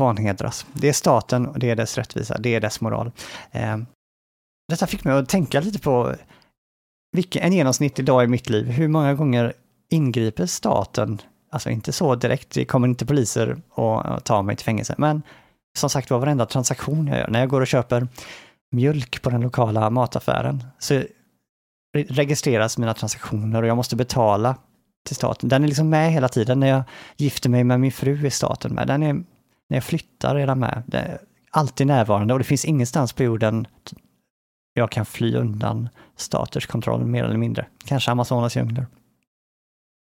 vanhedras. 0.00 0.66
Det 0.72 0.88
är 0.88 0.92
staten 0.92 1.46
och 1.46 1.58
det 1.58 1.70
är 1.70 1.76
dess 1.76 1.98
rättvisa, 1.98 2.38
det 2.38 2.54
är 2.54 2.60
dess 2.60 2.80
moral. 2.80 3.12
Eh, 3.50 3.78
detta 4.68 4.86
fick 4.86 5.04
mig 5.04 5.14
att 5.14 5.28
tänka 5.28 5.60
lite 5.60 5.78
på 5.78 6.14
vilken, 7.12 7.42
en 7.42 7.52
genomsnittlig 7.52 8.06
dag 8.06 8.24
i 8.24 8.26
mitt 8.26 8.50
liv. 8.50 8.66
Hur 8.66 8.88
många 8.88 9.14
gånger 9.14 9.52
ingriper 9.90 10.46
staten? 10.46 11.20
Alltså 11.52 11.70
inte 11.70 11.92
så 11.92 12.14
direkt, 12.14 12.50
det 12.50 12.64
kommer 12.64 12.88
inte 12.88 13.06
poliser 13.06 13.56
och 13.70 14.24
tar 14.24 14.42
mig 14.42 14.56
till 14.56 14.64
fängelse, 14.64 14.94
men 14.98 15.22
som 15.78 15.90
sagt 15.90 16.10
var 16.10 16.18
varenda 16.18 16.46
transaktion 16.46 17.06
jag 17.06 17.18
gör, 17.18 17.28
när 17.28 17.40
jag 17.40 17.48
går 17.48 17.60
och 17.60 17.66
köper 17.66 18.08
mjölk 18.72 19.22
på 19.22 19.30
den 19.30 19.40
lokala 19.40 19.90
mataffären, 19.90 20.64
så 20.78 21.02
registreras 22.08 22.78
mina 22.78 22.94
transaktioner 22.94 23.62
och 23.62 23.68
jag 23.68 23.76
måste 23.76 23.96
betala 23.96 24.56
till 25.06 25.16
staten. 25.16 25.48
Den 25.48 25.64
är 25.64 25.68
liksom 25.68 25.88
med 25.88 26.12
hela 26.12 26.28
tiden 26.28 26.60
när 26.60 26.66
jag 26.66 26.82
gifter 27.16 27.50
mig 27.50 27.64
med 27.64 27.80
min 27.80 27.92
fru 27.92 28.26
i 28.26 28.30
staten 28.30 28.74
med. 28.74 28.86
Den 28.86 29.02
är, 29.02 29.12
när 29.12 29.76
jag 29.76 29.84
flyttar 29.84 30.36
är 30.36 30.46
den 30.46 30.58
med. 30.58 30.82
Den 30.86 31.04
är 31.04 31.18
alltid 31.50 31.86
närvarande 31.86 32.34
och 32.34 32.38
det 32.38 32.44
finns 32.44 32.64
ingenstans 32.64 33.12
på 33.12 33.22
jorden 33.22 33.66
jag 34.74 34.90
kan 34.90 35.06
fly 35.06 35.36
undan 35.36 35.88
staters 36.16 36.66
kontroll 36.66 37.04
mer 37.04 37.24
eller 37.24 37.36
mindre. 37.36 37.66
Kanske 37.84 38.10
Amazonas 38.10 38.56
djungler. 38.56 38.86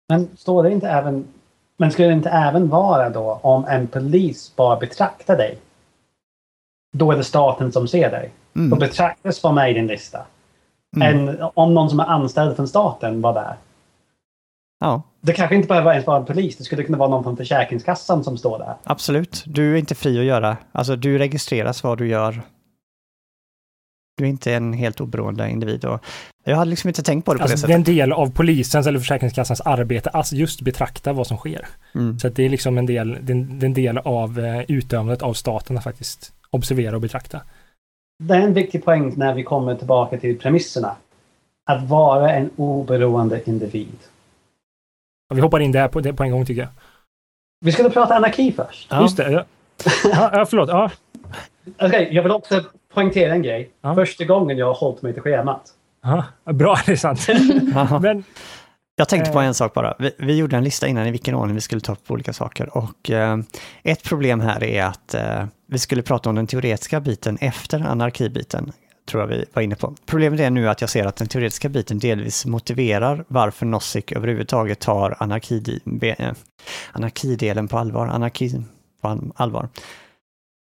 Men 0.09 0.29
står 0.37 0.63
det 0.63 0.71
inte 0.71 0.89
även... 0.89 1.27
Men 1.77 1.91
skulle 1.91 2.07
det 2.07 2.13
inte 2.13 2.29
även 2.29 2.69
vara 2.69 3.09
då 3.09 3.39
om 3.43 3.65
en 3.65 3.87
polis 3.87 4.53
bara 4.55 4.79
betraktar 4.79 5.37
dig? 5.37 5.57
Då 6.97 7.11
är 7.11 7.17
det 7.17 7.23
staten 7.23 7.71
som 7.71 7.87
ser 7.87 8.11
dig. 8.11 8.31
Då 8.53 8.59
Mm. 8.61 8.79
betraktas 8.79 9.43
vara 9.43 9.53
med 9.53 9.71
i 9.71 9.73
din 9.73 9.87
lista. 9.87 10.25
Mm. 10.95 11.29
Än 11.29 11.37
om 11.53 11.73
någon 11.73 11.89
som 11.89 11.99
är 11.99 12.05
anställd 12.05 12.55
från 12.55 12.67
staten 12.67 13.21
var 13.21 13.33
där. 13.33 13.55
Ja, 14.79 15.01
Det 15.21 15.33
kanske 15.33 15.55
inte 15.55 15.67
behöver 15.67 15.91
ens 15.91 16.07
vara 16.07 16.17
en 16.17 16.25
polis. 16.25 16.57
Det 16.57 16.63
skulle 16.63 16.83
kunna 16.83 16.97
vara 16.97 17.09
någon 17.09 17.23
från 17.23 17.37
Försäkringskassan 17.37 18.23
som 18.23 18.37
står 18.37 18.59
där. 18.59 18.75
absolut. 18.83 19.43
Du 19.47 19.73
är 19.73 19.77
inte 19.77 19.95
fri 19.95 20.19
att 20.19 20.25
göra, 20.25 20.57
alltså 20.71 20.95
du 20.95 21.17
registreras 21.17 21.83
vad 21.83 21.97
du 21.97 22.07
gör. 22.07 22.41
Du 24.21 24.25
är 24.25 24.29
inte 24.29 24.53
en 24.53 24.73
helt 24.73 25.01
oberoende 25.01 25.49
individ. 25.49 25.85
Och 25.85 26.05
jag 26.43 26.55
hade 26.55 26.69
liksom 26.69 26.87
inte 26.87 27.03
tänkt 27.03 27.25
på 27.25 27.33
det 27.33 27.39
på 27.39 27.45
det 27.45 27.51
Alltså, 27.51 27.67
det 27.67 27.73
är 27.73 27.77
sättet. 27.77 27.87
en 27.87 27.95
del 27.95 28.11
av 28.11 28.31
polisens 28.31 28.87
eller 28.87 28.99
Försäkringskassans 28.99 29.61
arbete 29.61 30.09
att 30.09 30.31
just 30.31 30.61
betrakta 30.61 31.13
vad 31.13 31.27
som 31.27 31.37
sker. 31.37 31.67
Mm. 31.95 32.19
Så 32.19 32.27
att 32.27 32.35
det 32.35 32.45
är 32.45 32.49
liksom 32.49 32.77
en 32.77 32.85
del, 32.85 33.17
det 33.21 33.33
är 33.33 33.65
en, 33.65 33.73
del 33.73 33.97
av 33.97 34.39
eh, 34.39 34.61
utövandet 34.67 35.21
av 35.21 35.33
staten 35.33 35.77
att 35.77 35.83
faktiskt 35.83 36.33
observera 36.49 36.95
och 36.95 37.01
betrakta. 37.01 37.41
Det 38.23 38.33
är 38.33 38.41
en 38.41 38.53
viktig 38.53 38.85
poäng 38.85 39.13
när 39.17 39.33
vi 39.33 39.43
kommer 39.43 39.75
tillbaka 39.75 40.17
till 40.17 40.39
premisserna. 40.39 40.95
Att 41.65 41.89
vara 41.89 42.33
en 42.33 42.49
oberoende 42.55 43.41
individ. 43.45 43.97
Och 45.29 45.37
vi 45.37 45.41
hoppar 45.41 45.59
in 45.59 45.71
där 45.71 45.87
på, 45.87 45.99
det 46.01 46.13
på 46.13 46.23
en 46.23 46.31
gång 46.31 46.45
tycker 46.45 46.61
jag. 46.61 46.69
Vi 47.65 47.71
skulle 47.71 47.89
prata 47.89 48.15
anarki 48.15 48.51
först. 48.51 48.87
Ja. 48.91 49.01
Just 49.01 49.17
det. 49.17 49.31
Ja. 49.31 49.45
Ja, 50.33 50.45
förlåt. 50.45 50.69
Ja. 50.69 50.91
Okej, 51.79 52.09
jag 52.11 52.23
vill 52.23 52.31
också 52.31 52.63
poängtera 52.93 53.33
en 53.33 53.41
grej. 53.41 53.69
Ja. 53.81 53.95
Första 53.95 54.25
gången 54.25 54.57
jag 54.57 54.65
har 54.65 54.73
hållit 54.73 55.01
mig 55.01 55.13
till 55.13 55.21
schemat. 55.21 55.61
Ja, 56.03 56.25
bra, 56.53 56.77
det 56.85 56.91
är 56.91 56.95
sant. 56.95 57.27
Men 58.01 58.23
Jag 58.95 59.09
tänkte 59.09 59.31
på 59.31 59.39
Eh. 59.39 59.45
en 59.45 59.53
sak 59.53 59.73
bara. 59.73 59.95
Vi, 59.99 60.11
vi 60.19 60.37
gjorde 60.37 60.57
en 60.57 60.63
lista 60.63 60.87
innan 60.87 61.07
i 61.07 61.11
vilken 61.11 61.35
ordning 61.35 61.55
vi 61.55 61.61
skulle 61.61 61.81
ta 61.81 61.91
upp 61.91 62.11
olika 62.11 62.33
saker. 62.33 62.77
Och 62.77 63.11
eh, 63.11 63.37
ett 63.83 64.03
problem 64.03 64.39
här 64.39 64.63
är 64.63 64.83
att 64.83 65.13
eh, 65.13 65.45
vi 65.67 65.79
skulle 65.79 66.01
prata 66.01 66.29
om 66.29 66.35
den 66.35 66.47
teoretiska 66.47 66.99
biten 66.99 67.37
efter 67.41 67.79
anarkibiten, 67.79 68.71
tror 69.09 69.21
jag 69.23 69.27
vi 69.27 69.45
var 69.53 69.61
inne 69.61 69.75
på. 69.75 69.95
Problemet 70.05 70.39
är 70.39 70.49
nu 70.49 70.69
att 70.69 70.81
jag 70.81 70.89
ser 70.89 71.05
att 71.05 71.15
den 71.15 71.27
teoretiska 71.27 71.69
biten 71.69 71.99
delvis 71.99 72.45
motiverar 72.45 73.25
varför 73.27 73.65
Nozick 73.65 74.11
överhuvudtaget 74.11 74.79
tar 74.79 75.15
anarki, 75.19 75.79
eh, 76.01 76.31
anarkidelen 76.91 77.67
på 77.67 77.77
allvar. 77.77 78.07
Anarki 78.07 78.51
på 79.01 79.07
all- 79.07 79.31
allvar. 79.35 79.69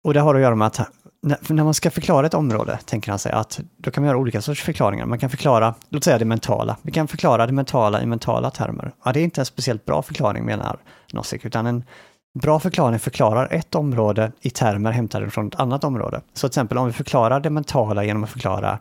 Och 0.04 0.14
det 0.14 0.20
har 0.20 0.36
att 0.36 0.42
göra 0.42 0.56
med 0.56 0.68
att 0.68 0.90
när, 1.26 1.54
när 1.54 1.64
man 1.64 1.74
ska 1.74 1.92
förklara 1.92 2.26
ett 2.26 2.34
område, 2.34 2.80
tänker 2.86 3.12
han 3.12 3.20
sig, 3.20 3.32
att 3.32 3.60
då 3.78 3.92
kan 3.92 4.04
man 4.04 4.08
göra 4.08 4.18
olika 4.18 4.42
sorts 4.42 4.64
förklaringar. 4.64 5.06
Man 5.06 5.20
kan 5.20 5.30
förklara, 5.30 5.74
låt 5.90 6.04
säga 6.04 6.18
det 6.18 6.26
mentala. 6.26 6.78
Vi 6.82 6.92
kan 6.92 7.08
förklara 7.08 7.48
det 7.48 7.54
mentala 7.54 8.02
i 8.02 8.06
mentala 8.06 8.52
termer. 8.52 8.92
Ja, 9.06 9.14
det 9.14 9.20
är 9.20 9.24
inte 9.24 9.42
en 9.42 9.46
speciellt 9.46 9.86
bra 9.86 10.02
förklaring 10.02 10.46
menar 10.46 10.78
Nozick, 11.14 11.46
utan 11.46 11.66
en 11.66 11.84
bra 12.40 12.60
förklaring 12.60 13.00
förklarar 13.00 13.48
ett 13.52 13.76
område 13.76 14.32
i 14.42 14.50
termer 14.50 14.92
hämtade 14.92 15.30
från 15.30 15.48
ett 15.48 15.60
annat 15.60 15.84
område. 15.84 16.22
Så 16.34 16.40
till 16.40 16.52
exempel 16.52 16.78
om 16.78 16.88
vi 16.88 16.94
förklarar 16.94 17.40
det 17.40 17.50
mentala 17.50 18.04
genom 18.04 18.24
att 18.24 18.30
förklara 18.30 18.80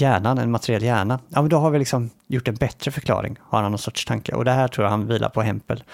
hjärnan, 0.00 0.38
en 0.38 0.50
materiell 0.50 0.82
hjärna, 0.82 1.18
ja 1.28 1.42
men 1.42 1.48
då 1.48 1.58
har 1.58 1.70
vi 1.70 1.78
liksom 1.78 2.10
gjort 2.26 2.48
en 2.48 2.54
bättre 2.54 2.90
förklaring, 2.90 3.36
har 3.42 3.62
han 3.62 3.70
någon 3.70 3.78
sorts 3.78 4.04
tanke. 4.04 4.34
Och 4.34 4.44
det 4.44 4.52
här 4.52 4.68
tror 4.68 4.84
jag 4.84 4.90
han 4.90 5.06
vilar 5.06 5.28
på 5.28 5.42
Hempel. 5.42 5.84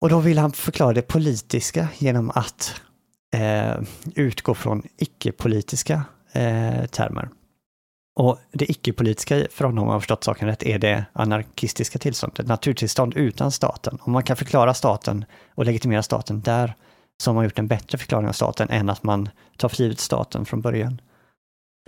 Och 0.00 0.08
då 0.08 0.20
vill 0.20 0.38
han 0.38 0.52
förklara 0.52 0.92
det 0.92 1.02
politiska 1.02 1.88
genom 1.98 2.30
att 2.34 2.80
eh, 3.36 3.76
utgå 4.14 4.54
från 4.54 4.82
icke-politiska 4.96 6.02
eh, 6.32 6.86
termer. 6.86 7.28
Och 8.16 8.38
det 8.52 8.70
icke-politiska 8.70 9.46
för 9.50 9.64
honom, 9.64 9.82
om 9.82 9.88
jag 9.88 9.94
har 9.94 10.00
förstått 10.00 10.24
saken 10.24 10.48
rätt, 10.48 10.62
är 10.62 10.78
det 10.78 11.04
anarkistiska 11.12 11.98
tillståndet, 11.98 12.46
naturtillstånd 12.46 13.16
utan 13.16 13.52
staten. 13.52 13.98
Om 14.00 14.12
man 14.12 14.22
kan 14.22 14.36
förklara 14.36 14.74
staten 14.74 15.24
och 15.54 15.64
legitimera 15.64 16.02
staten 16.02 16.40
där, 16.40 16.74
så 17.22 17.30
har 17.30 17.34
man 17.34 17.44
gjort 17.44 17.58
en 17.58 17.68
bättre 17.68 17.98
förklaring 17.98 18.28
av 18.28 18.32
staten 18.32 18.70
än 18.70 18.90
att 18.90 19.02
man 19.02 19.28
tar 19.56 19.68
för 19.68 19.82
givet 19.82 20.00
staten 20.00 20.44
från 20.44 20.60
början. 20.60 21.00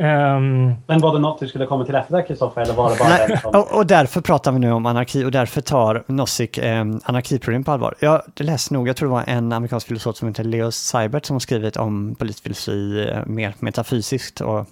Um, 0.00 0.74
Men 0.86 1.00
var 1.00 1.12
det 1.12 1.18
något 1.18 1.40
du 1.40 1.48
skulle 1.48 1.66
komma 1.66 1.84
till 1.84 1.94
efter 1.94 2.16
det, 2.16 2.22
Kristoffer? 2.22 2.60
Eller 2.60 2.74
var 2.74 2.90
det 2.90 2.98
bara 2.98 3.08
Nej, 3.08 3.28
den 3.28 3.40
som... 3.40 3.50
och, 3.54 3.72
och 3.72 3.86
därför 3.86 4.20
pratar 4.20 4.52
vi 4.52 4.58
nu 4.58 4.72
om 4.72 4.86
anarki 4.86 5.24
och 5.24 5.30
därför 5.30 5.60
tar 5.60 6.04
Nozick 6.06 6.58
eh, 6.58 6.84
anarkiproblem 7.04 7.64
på 7.64 7.72
allvar. 7.72 7.94
Jag 8.00 8.22
läste 8.36 8.74
nog, 8.74 8.88
jag 8.88 8.96
tror 8.96 9.08
det 9.08 9.12
var 9.12 9.24
en 9.26 9.52
amerikansk 9.52 9.86
filosof 9.86 10.16
som 10.16 10.28
heter 10.28 10.44
Leo 10.44 10.70
Seibert 10.70 11.26
som 11.26 11.34
har 11.34 11.40
skrivit 11.40 11.76
om 11.76 12.14
politisk 12.18 12.42
filosofi 12.42 13.08
eh, 13.10 13.26
mer 13.26 13.54
metafysiskt 13.58 14.40
och 14.40 14.66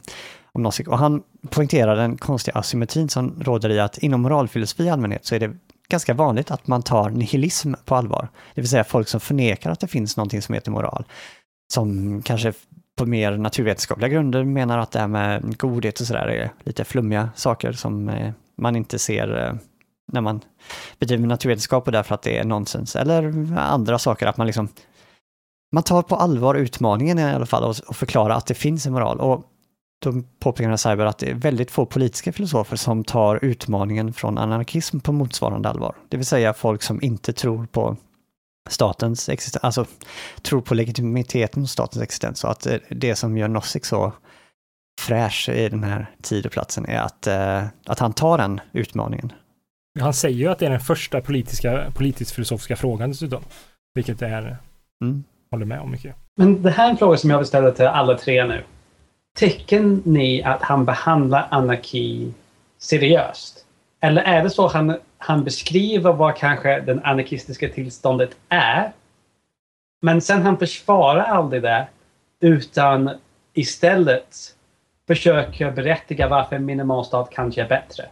om 0.53 0.63
Nozick. 0.63 0.89
Och 0.89 0.99
han 0.99 1.23
poängterar 1.51 1.97
den 1.97 2.17
konstiga 2.17 2.59
asymmetrin 2.59 3.09
som 3.09 3.35
råder 3.41 3.71
i 3.71 3.81
att 3.81 3.99
inom 3.99 4.23
moralfilosofi 4.23 4.85
i 4.85 4.91
allmänhet 4.91 5.27
så 5.27 5.35
är 5.35 5.41
det 5.41 5.51
ganska 5.89 6.15
vanligt 6.15 6.51
att 6.51 6.67
man 6.67 6.83
tar 6.83 7.11
nihilism 7.11 7.75
på 7.85 7.95
allvar. 7.95 8.29
Det 8.55 8.61
vill 8.61 8.71
säga 8.71 8.85
folk 8.85 9.09
som 9.09 9.21
förnekar 9.21 9.71
att 9.71 9.81
det 9.81 9.87
finns 9.87 10.17
någonting 10.17 10.43
som 10.43 10.55
heter 10.55 10.71
moral. 10.71 11.05
Som 11.73 12.23
kanske 12.23 12.53
på 12.99 13.07
mer 13.07 13.37
naturvetenskapliga 13.37 14.09
grunder 14.09 14.45
menar 14.45 14.79
att 14.79 14.91
det 14.91 14.99
här 14.99 15.09
med 15.09 15.59
godhet 15.59 16.01
och 16.01 16.07
sådär 16.07 16.27
är 16.27 16.51
lite 16.65 16.85
flummiga 16.85 17.31
saker 17.35 17.73
som 17.73 18.09
eh, 18.09 18.33
man 18.57 18.77
inte 18.77 18.99
ser 18.99 19.47
eh, 19.47 19.55
när 20.13 20.21
man 20.21 20.41
bedriver 20.99 21.27
naturvetenskap 21.27 21.87
och 21.87 21.93
därför 21.93 22.15
att 22.15 22.23
det 22.23 22.39
är 22.39 22.45
nonsens. 22.45 22.97
Eller 22.97 23.53
andra 23.59 23.99
saker, 23.99 24.27
att 24.27 24.37
man 24.37 24.47
liksom 24.47 24.69
man 25.73 25.83
tar 25.83 26.03
på 26.03 26.17
allvar 26.17 26.55
utmaningen 26.55 27.19
i 27.19 27.25
alla 27.25 27.47
fall 27.47 27.65
och, 27.65 27.77
och 27.89 27.97
förklarar 27.97 28.35
att 28.35 28.47
det 28.47 28.55
finns 28.55 28.87
en 28.87 28.93
moral. 28.93 29.21
Och 29.21 29.45
då 30.03 30.23
påpekar 30.41 30.77
Cyber 30.77 31.07
att 31.07 31.19
det 31.19 31.31
är 31.31 31.35
väldigt 31.35 31.71
få 31.71 31.87
politiska 31.87 32.33
filosofer 32.33 32.77
som 32.77 33.05
tar 33.05 33.45
utmaningen 33.45 34.13
från 34.13 34.39
anarkism 34.39 35.01
på 35.01 35.13
motsvarande 35.13 35.69
allvar. 35.69 35.95
Det 36.09 36.17
vill 36.17 36.27
säga 36.27 36.55
folk 36.55 36.83
som 36.83 37.03
inte 37.03 37.33
tror 37.33 37.67
på 37.67 37.97
statens 38.69 39.29
existens, 39.29 39.65
alltså 39.65 39.87
tror 40.43 40.61
på 40.61 40.75
legitimiteten 40.75 41.63
hos 41.63 41.71
statens 41.73 42.03
existens. 42.03 42.45
Och 42.45 42.51
att 42.51 42.67
eh, 42.67 42.77
det 42.91 43.17
som 43.17 43.39
gör 43.39 43.49
Nozick 43.49 43.85
så 43.85 44.13
fräsch 45.01 45.49
i 45.49 45.69
den 45.69 45.85
här 45.85 46.11
tid 46.23 46.47
och 46.47 46.53
platsen 46.53 46.87
är 46.87 46.99
att, 47.01 47.27
eh, 47.27 47.65
att 47.87 47.99
han 47.99 48.13
tar 48.13 48.39
den 48.39 48.61
utmaningen. 48.73 49.33
Han 50.01 50.15
säger 50.15 50.37
ju 50.37 50.49
att 50.49 50.59
det 50.59 50.67
är 50.67 50.71
den 50.71 50.81
första 50.81 51.21
politiska, 51.21 51.93
politisk 51.95 52.35
filosofiska 52.35 52.77
frågan 52.77 53.11
dessutom. 53.11 53.43
Vilket 53.95 54.23
är, 54.23 54.57
Mm. 55.03 55.25
håller 55.51 55.67
med 55.67 55.81
om 55.81 55.91
mycket. 55.91 56.17
Men 56.37 56.63
det 56.63 56.71
här 56.71 56.87
är 56.87 56.91
en 56.91 56.97
fråga 56.97 57.17
som 57.17 57.31
jag 57.31 57.39
vill 57.39 57.47
ställa 57.47 57.71
till 57.71 57.87
alla 57.87 58.19
tre 58.19 58.47
nu. 58.47 58.65
Tycker 59.39 60.01
ni 60.05 60.43
att 60.43 60.63
han 60.63 60.85
behandlar 60.85 61.49
anarki 61.51 62.33
seriöst? 62.79 63.65
Eller 64.01 64.23
är 64.23 64.43
det 64.43 64.51
så 64.51 64.67
att 64.67 64.73
han, 64.73 64.97
han 65.19 65.45
beskriver 65.45 66.13
vad 66.13 66.37
kanske 66.37 66.81
det 66.81 67.01
anarkistiska 67.05 67.69
tillståndet 67.69 68.37
är? 68.49 68.93
Men 70.03 70.21
sen 70.21 70.43
han 70.43 70.59
försvarar 70.59 71.25
aldrig 71.25 71.63
det 71.63 71.87
utan 72.41 73.11
istället 73.55 74.37
försöker 75.07 75.71
berättiga 75.71 76.29
varför 76.29 76.57
en 76.57 76.65
minimalstat 76.65 77.31
kanske 77.31 77.63
är 77.63 77.69
bättre. 77.69 78.05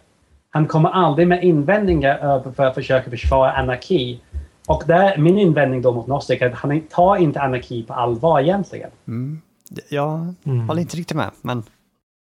Han 0.51 0.67
kommer 0.67 0.89
aldrig 0.91 1.29
med 1.29 1.45
invändningar 1.45 2.19
över 2.19 2.53
för 2.53 2.65
att 2.67 2.75
försöka 2.75 3.11
försvara 3.11 3.53
anarki. 3.53 4.21
Och 4.69 4.83
där, 4.87 5.17
min 5.19 5.39
invändning 5.39 5.83
då 5.83 5.93
mot 5.93 6.07
Nozick 6.07 6.43
är 6.43 6.51
att 6.51 6.55
han 6.59 6.81
tar 6.81 7.17
inte 7.17 7.41
anarki 7.41 7.83
på 7.83 7.95
allvar 7.95 8.41
egentligen. 8.41 8.91
Mm. 9.09 9.41
Jag 9.89 10.35
Mm. 10.45 10.69
håller 10.69 10.81
inte 10.81 10.97
riktigt 10.97 11.17
med, 11.17 11.31
men 11.43 11.63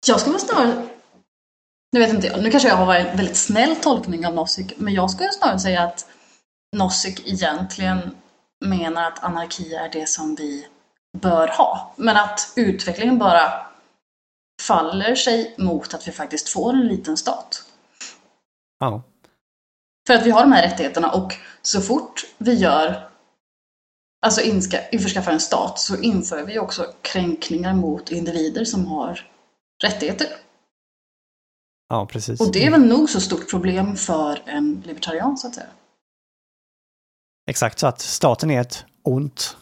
Jag 0.08 0.20
skulle 0.20 0.38
snarare... 0.38 0.72
Nu 1.94 2.00
vet 2.00 2.12
inte 2.12 2.26
jag, 2.26 2.42
nu 2.42 2.50
kanske 2.50 2.68
jag 2.68 2.76
har 2.76 2.86
varit 2.86 3.06
en 3.06 3.16
väldigt 3.16 3.36
snäll 3.36 3.76
tolkning 3.76 4.26
av 4.26 4.34
Nozick, 4.34 4.72
men 4.78 4.94
jag 4.94 5.10
skulle 5.10 5.32
snarare 5.32 5.58
säga 5.58 5.82
att 5.82 6.06
Nozick 6.76 7.28
egentligen 7.28 8.16
menar 8.64 9.04
att 9.04 9.24
anarki 9.24 9.74
är 9.74 9.88
det 9.88 10.08
som 10.08 10.34
vi 10.34 10.66
bör 11.18 11.48
ha. 11.48 11.94
Men 11.96 12.16
att 12.16 12.52
utvecklingen 12.56 13.18
bara 13.18 13.66
faller 14.62 15.14
sig 15.14 15.54
mot 15.58 15.94
att 15.94 16.08
vi 16.08 16.12
faktiskt 16.12 16.48
får 16.48 16.72
en 16.72 16.88
liten 16.88 17.16
stat. 17.16 17.64
ja. 18.78 19.02
För 20.06 20.14
att 20.14 20.26
vi 20.26 20.30
har 20.30 20.40
de 20.40 20.52
här 20.52 20.62
rättigheterna 20.62 21.10
och 21.10 21.34
så 21.62 21.80
fort 21.80 22.24
vi 22.38 22.54
gör 22.54 23.10
Alltså 24.26 24.40
införskaffar 24.40 25.32
en 25.32 25.40
stat 25.40 25.78
så 25.78 25.96
inför 25.96 26.42
vi 26.42 26.58
också 26.58 26.92
kränkningar 27.02 27.74
mot 27.74 28.10
individer 28.10 28.64
som 28.64 28.86
har 28.86 29.20
rättigheter. 29.82 30.28
Ja, 31.94 32.06
precis. 32.06 32.40
Och 32.40 32.52
det 32.52 32.66
är 32.66 32.70
väl 32.70 32.86
nog 32.86 33.10
så 33.10 33.20
stort 33.20 33.50
problem 33.50 33.96
för 33.96 34.38
en 34.46 34.82
libertarian 34.86 35.36
så 35.36 35.46
att 35.48 35.54
säga. 35.54 35.66
Exakt 37.50 37.78
så 37.78 37.86
att 37.86 38.00
staten 38.00 38.50
är 38.50 38.60
ett 38.60 38.84
ont, 39.02 39.56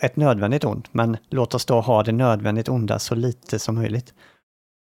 ett 0.00 0.16
nödvändigt 0.16 0.64
ont, 0.64 0.94
men 0.94 1.16
låt 1.30 1.54
oss 1.54 1.64
då 1.64 1.80
ha 1.80 2.02
det 2.02 2.12
nödvändigt 2.12 2.68
onda 2.68 2.98
så 2.98 3.14
lite 3.14 3.58
som 3.58 3.74
möjligt. 3.74 4.14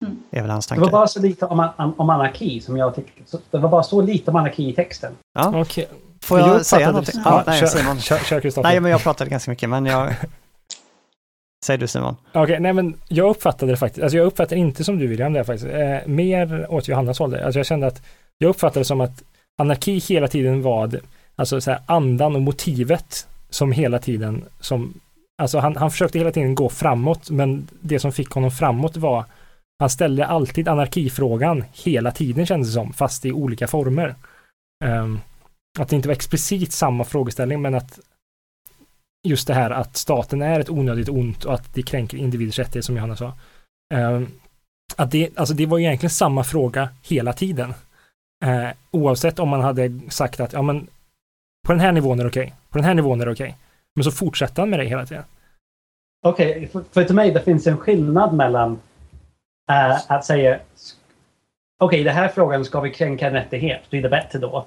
Mm. 0.05 0.23
Det 0.31 0.39
är 0.39 0.43
väl 0.43 0.51
hans 0.51 0.67
Det 0.67 0.69
tanke. 0.69 0.85
var 0.85 0.91
bara 0.91 1.07
så 1.07 1.21
lite 1.21 1.47
om, 1.47 1.61
an- 1.61 1.95
om 1.97 2.11
anarki 2.11 2.61
som 2.61 2.77
jag 2.77 2.95
tyckte. 2.95 3.23
så- 3.27 3.39
Det 3.51 3.59
var 3.59 3.69
bara 3.69 3.83
så 3.83 4.01
lite 4.03 4.31
om 4.31 4.37
anarki 4.37 4.69
i 4.69 4.73
texten. 4.75 5.13
Ja. 5.35 5.61
Okej. 5.61 5.89
Får 6.23 6.39
Jag 6.39 6.49
jag 6.49 6.67
säga 6.67 6.87
någonting? 6.91 7.21
Ja, 7.25 7.31
Ja, 7.37 7.43
nej, 7.47 7.61
kör, 7.61 7.67
Simon. 7.67 8.01
kör, 8.01 8.19
kör. 8.19 8.63
Nej, 8.63 8.81
men 8.81 8.91
jag 8.91 9.03
pratade 9.03 9.31
ganska 9.31 9.51
mycket, 9.51 9.69
men 9.71 9.87
jag... 9.87 10.15
Säg 11.65 11.79
du 11.79 11.87
Simon. 11.87 12.17
Okej, 12.35 12.61
nej 12.61 12.73
men 12.73 12.95
jag 13.09 13.31
uppfattade 13.31 13.73
det 13.73 13.77
faktiskt, 13.77 14.03
alltså 14.03 14.17
jag 14.19 14.27
uppfattade 14.27 14.61
inte 14.61 14.85
som 14.85 14.99
du 14.99 15.07
William 15.07 15.33
där 15.33 15.45
faktiskt, 15.45 15.71
eh, 15.75 15.99
mer 16.07 16.67
åt 16.73 16.89
Johannas 16.89 17.19
håll 17.19 17.31
där. 17.31 17.43
Alltså 17.45 17.59
jag 17.59 17.67
kände 17.67 17.87
att, 17.87 18.03
jag 18.39 18.49
uppfattade 18.49 18.81
det 18.81 18.85
som 18.85 19.01
att 19.01 19.23
anarki 19.63 19.99
hela 19.99 20.29
tiden 20.29 20.63
var, 20.63 20.87
det- 20.87 21.01
alltså 21.37 21.61
så 21.61 21.71
här 21.71 21.81
andan 21.87 22.37
och 22.37 22.43
motivet 22.43 23.27
som 23.51 23.73
hela 23.73 23.99
tiden, 23.99 24.45
som, 24.61 24.95
alltså 25.43 25.59
han, 25.59 25.77
han 25.77 25.91
försökte 25.91 26.19
hela 26.19 26.33
tiden 26.33 26.55
gå 26.55 26.69
framåt, 26.69 27.31
men 27.31 27.69
det 27.81 27.99
som 27.99 28.13
fick 28.13 28.31
honom 28.31 28.51
framåt 28.51 28.97
var, 28.97 29.25
han 29.79 29.91
ställde 29.91 30.27
alltid 30.27 30.69
anarkifrågan 30.69 31.65
hela 31.73 32.11
tiden 32.11 32.47
kändes 32.47 32.69
det 32.69 32.75
som, 32.75 32.93
fast 32.93 33.25
i 33.25 33.33
olika 33.33 33.67
former. 33.67 34.15
Ehm, 34.85 35.21
att 35.79 35.89
det 35.89 35.97
inte 35.97 36.09
var 36.09 36.15
explicit 36.15 36.73
samma 36.73 37.05
frågeställning, 37.05 37.63
men 37.63 37.75
att 37.75 37.99
just 39.23 39.47
det 39.47 39.55
här 39.55 39.71
att 39.71 39.97
staten 39.97 40.43
är 40.43 40.61
ett 40.61 40.71
onödigt 40.71 41.09
ont 41.09 41.45
och 41.45 41.55
att 41.55 41.75
det 41.75 41.83
kränker 41.83 42.17
individers 42.17 42.59
rättigheter 42.59 42.87
som 42.87 42.97
Johanna 42.97 43.17
sa. 43.17 43.33
Ehm, 43.95 44.27
att 44.97 45.11
det, 45.11 45.31
alltså 45.37 45.55
det 45.55 45.67
var 45.67 45.79
egentligen 45.79 46.11
samma 46.11 46.45
fråga 46.45 46.89
hela 47.03 47.33
tiden. 47.33 47.75
Eh, 48.45 48.69
oavsett 48.91 49.39
om 49.39 49.49
man 49.49 49.61
hade 49.61 50.01
sagt 50.09 50.41
att 50.41 50.53
ja 50.53 50.63
men 50.63 50.87
på 51.67 51.73
den 51.73 51.81
här 51.81 51.93
nivån 51.93 52.19
är 52.19 52.25
det 52.25 52.31
okej, 52.31 52.55
på 52.69 52.79
den 52.79 52.85
här 52.85 52.95
nivån 52.95 53.21
är 53.21 53.27
det 53.27 53.33
okej. 53.33 53.57
Men 53.95 54.05
så 54.05 54.11
fortsatte 54.11 54.61
han 54.61 54.71
med 54.71 54.79
det 54.79 54.85
hela 54.85 55.07
tiden. 55.07 55.25
Okej, 56.23 56.69
för, 56.73 56.85
för 56.93 57.05
till 57.05 57.15
mig 57.15 57.31
det 57.31 57.43
finns 57.43 57.67
en 57.67 57.77
skillnad 57.77 58.35
mellan 58.35 58.81
eh, 59.71 60.11
att 60.11 60.25
säga 60.25 60.55
okej, 60.55 62.01
okay, 62.01 62.05
den 62.05 62.15
här 62.15 62.29
frågan 62.29 62.65
ska 62.65 62.81
vi 62.81 62.91
kränka 62.91 63.27
en 63.27 63.33
rättighet, 63.33 63.91
blir 63.91 64.03
det 64.03 64.09
bättre 64.09 64.39
då? 64.39 64.67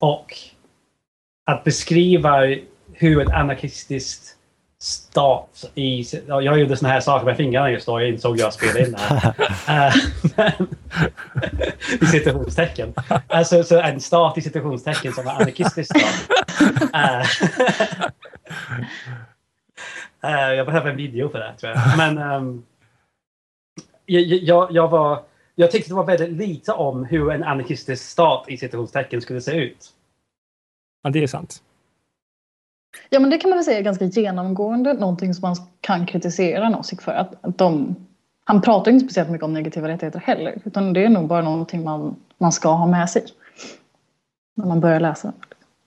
Och 0.00 0.34
att 1.50 1.64
beskriva 1.64 2.46
hur 3.00 3.22
ett 3.22 3.32
anarkistiskt 3.32 4.36
stat 4.78 5.70
i... 5.74 6.04
ja, 6.26 6.42
Jag 6.42 6.58
gjorde 6.60 6.76
såna 6.76 6.92
här 6.92 7.00
saker 7.00 7.26
med 7.26 7.36
fingrarna 7.36 7.70
just 7.70 7.86
då, 7.86 8.00
jag 8.00 8.08
insåg 8.08 8.38
jag 8.38 8.52
spelade 8.54 8.86
in 8.86 8.92
det 8.92 8.98
här. 8.98 9.34
Eh, 10.36 10.60
I 12.02 12.06
citationstecken. 12.06 12.94
Alltså 13.28 13.64
så 13.64 13.80
en 13.80 14.00
stat 14.00 14.38
i 14.38 14.40
citationstecken 14.40 15.12
som 15.12 15.24
var 15.24 15.32
anarkistisk 15.32 15.96
stat. 15.96 16.30
Eh, 16.94 17.26
Eh, 20.22 20.54
jag 20.54 20.66
behöver 20.66 20.90
en 20.90 20.96
video 20.96 21.28
för 21.28 21.38
det 21.38 21.54
tror 21.60 21.72
jag. 21.72 21.96
Men 21.96 22.18
ehm, 22.18 22.62
jag, 24.06 24.22
jag, 24.22 24.72
jag, 24.72 24.88
var, 24.88 25.22
jag 25.54 25.70
tyckte 25.70 25.90
det 25.90 25.94
var 25.94 26.04
väldigt 26.04 26.32
lite 26.32 26.72
om 26.72 27.04
hur 27.04 27.30
en 27.30 27.44
anarkistisk 27.44 28.04
stat 28.04 28.44
i 28.48 28.56
citationstecken 28.56 29.20
skulle 29.20 29.40
se 29.40 29.52
ut. 29.52 29.90
Ja, 31.02 31.10
det 31.10 31.22
är 31.22 31.26
sant. 31.26 31.62
Ja, 33.10 33.20
men 33.20 33.30
det 33.30 33.38
kan 33.38 33.50
man 33.50 33.58
väl 33.58 33.64
säga 33.64 33.78
är 33.78 33.82
ganska 33.82 34.04
genomgående 34.04 34.92
någonting 34.92 35.34
som 35.34 35.48
man 35.48 35.56
kan 35.80 36.06
kritisera 36.06 36.68
Nozick 36.68 37.02
för. 37.02 37.12
Att, 37.12 37.44
att 37.44 37.58
de, 37.58 37.96
han 38.44 38.62
pratar 38.62 38.90
inte 38.90 39.04
speciellt 39.04 39.30
mycket 39.30 39.44
om 39.44 39.52
negativa 39.52 39.88
rättigheter 39.88 40.18
heller, 40.18 40.54
utan 40.64 40.92
det 40.92 41.04
är 41.04 41.08
nog 41.08 41.28
bara 41.28 41.42
någonting 41.42 41.84
man, 41.84 42.16
man 42.38 42.52
ska 42.52 42.68
ha 42.68 42.86
med 42.86 43.10
sig 43.10 43.24
när 44.56 44.66
man 44.66 44.80
börjar 44.80 45.00
läsa. 45.00 45.32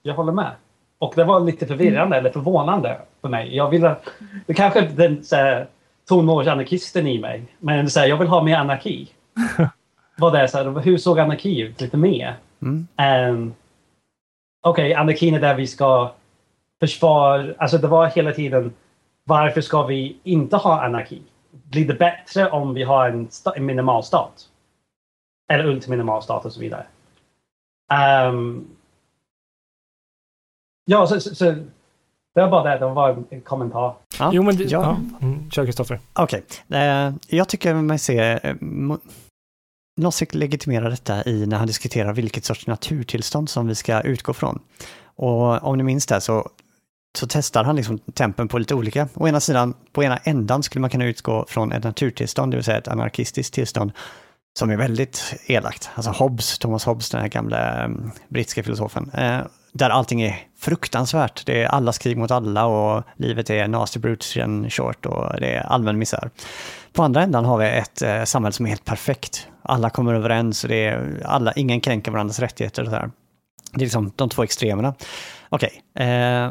Jag 0.02 0.14
håller 0.14 0.32
med. 0.32 0.50
Och 0.98 1.12
det 1.16 1.24
var 1.24 1.40
lite 1.40 1.66
förvirrande 1.66 2.16
eller 2.16 2.30
förvånande 2.30 2.98
för 3.20 3.28
mig. 3.28 3.56
Jag 3.56 3.70
ville, 3.70 3.96
det 4.46 4.54
kanske 4.54 4.80
är 4.80 4.88
den 4.88 5.24
så 5.24 5.36
här, 5.36 5.66
tonårsanarkisten 6.08 7.06
i 7.06 7.18
mig. 7.18 7.42
Men 7.58 7.90
så 7.90 8.00
här, 8.00 8.06
jag 8.06 8.16
vill 8.16 8.28
ha 8.28 8.42
mer 8.42 8.56
anarki. 8.56 9.08
vad 10.16 10.32
det 10.32 10.40
är, 10.40 10.46
så 10.46 10.58
här, 10.58 10.80
hur 10.80 10.98
såg 10.98 11.18
anarki 11.18 11.60
ut 11.60 11.80
lite 11.80 11.96
mer? 11.96 12.34
Mm. 12.62 12.86
Um, 13.30 13.54
Okej, 14.66 14.84
okay, 14.84 14.94
anarkin 14.94 15.34
är 15.34 15.40
där 15.40 15.54
vi 15.54 15.66
ska 15.66 16.10
försvara, 16.80 17.54
alltså 17.58 17.78
det 17.78 17.88
var 17.88 18.06
hela 18.06 18.32
tiden 18.32 18.74
varför 19.24 19.60
ska 19.60 19.86
vi 19.86 20.16
inte 20.22 20.56
ha 20.56 20.84
anarki? 20.84 21.22
Blir 21.50 21.86
det 21.86 21.94
bättre 21.94 22.50
om 22.50 22.74
vi 22.74 22.82
har 22.82 23.08
en, 23.08 23.28
en 23.56 23.66
minimalstat? 23.66 24.48
Eller 25.52 25.64
ultiminimalstat 25.64 26.44
och 26.44 26.52
så 26.52 26.60
vidare. 26.60 26.86
Um, 28.28 28.68
ja, 30.84 31.06
så, 31.06 31.20
så, 31.20 31.34
så, 31.34 31.44
det 32.34 32.40
var 32.40 32.48
bara 32.48 32.72
det. 32.72 32.86
Det 32.86 32.92
var 32.92 33.24
en 33.30 33.40
kommentar. 33.40 33.94
Ja, 34.18 34.30
jo, 34.32 34.42
men 34.42 34.56
det, 34.56 34.64
ja. 34.64 34.82
ja. 34.82 35.26
Mm, 35.26 35.50
kör 35.50 35.64
Kristoffer. 35.64 36.00
Okej. 36.12 36.44
Okay. 36.68 37.08
Uh, 37.08 37.14
jag 37.28 37.48
tycker 37.48 37.74
mig 37.74 37.98
se 37.98 38.34
uh, 38.34 38.96
Nozick 39.96 40.34
legitimerar 40.34 40.90
detta 40.90 41.24
i 41.24 41.46
när 41.46 41.56
han 41.56 41.66
diskuterar 41.66 42.12
vilket 42.12 42.44
sorts 42.44 42.66
naturtillstånd 42.66 43.48
som 43.48 43.66
vi 43.66 43.74
ska 43.74 44.00
utgå 44.00 44.32
från. 44.32 44.60
Och 45.16 45.62
om 45.62 45.76
ni 45.76 45.82
minns 45.82 46.06
det 46.06 46.20
så, 46.20 46.50
så 47.16 47.26
testar 47.26 47.64
han 47.64 47.76
liksom 47.76 47.98
tempen 47.98 48.48
på 48.48 48.58
lite 48.58 48.74
olika. 48.74 49.08
Å 49.14 49.28
ena 49.28 49.40
sidan, 49.40 49.74
på 49.92 50.04
ena 50.04 50.16
ändan 50.16 50.62
skulle 50.62 50.80
man 50.80 50.90
kunna 50.90 51.04
utgå 51.04 51.44
från 51.48 51.72
ett 51.72 51.84
naturtillstånd, 51.84 52.52
det 52.52 52.56
vill 52.56 52.64
säga 52.64 52.78
ett 52.78 52.88
anarkistiskt 52.88 53.54
tillstånd, 53.54 53.92
som 54.58 54.70
är 54.70 54.76
väldigt 54.76 55.34
elakt. 55.46 55.90
Alltså 55.94 56.10
Hobbes, 56.10 56.58
Thomas 56.58 56.84
Hobbes, 56.84 57.10
den 57.10 57.20
här 57.20 57.28
gamla 57.28 57.84
mm, 57.84 58.10
brittiska 58.28 58.62
filosofen, 58.62 59.10
eh, 59.14 59.40
där 59.72 59.90
allting 59.90 60.22
är 60.22 60.38
fruktansvärt. 60.58 61.46
Det 61.46 61.62
är 61.62 61.66
allas 61.66 61.98
krig 61.98 62.16
mot 62.16 62.30
alla 62.30 62.66
och 62.66 63.02
livet 63.16 63.50
är 63.50 63.68
nasty 63.68 64.00
brute 64.00 64.26
short 64.70 65.06
och 65.06 65.40
det 65.40 65.54
är 65.54 65.60
allmän 65.60 65.98
misär. 65.98 66.30
På 66.92 67.02
andra 67.02 67.22
ändan 67.22 67.44
har 67.44 67.58
vi 67.58 67.66
ett 67.66 68.02
eh, 68.02 68.24
samhälle 68.24 68.52
som 68.52 68.66
är 68.66 68.70
helt 68.70 68.84
perfekt. 68.84 69.48
Alla 69.62 69.90
kommer 69.90 70.14
överens 70.14 70.64
och 70.64 70.68
det 70.68 70.84
är 70.84 71.22
alla, 71.24 71.52
ingen 71.52 71.80
kränker 71.80 72.10
varandras 72.10 72.38
rättigheter 72.38 72.82
och 72.82 72.88
så 72.88 72.94
här. 72.94 73.10
Det 73.72 73.80
är 73.80 73.84
liksom 73.84 74.12
de 74.16 74.28
två 74.28 74.42
extremerna. 74.42 74.94
Okej. 75.48 75.82
Okay, 75.94 76.06
eh, 76.06 76.50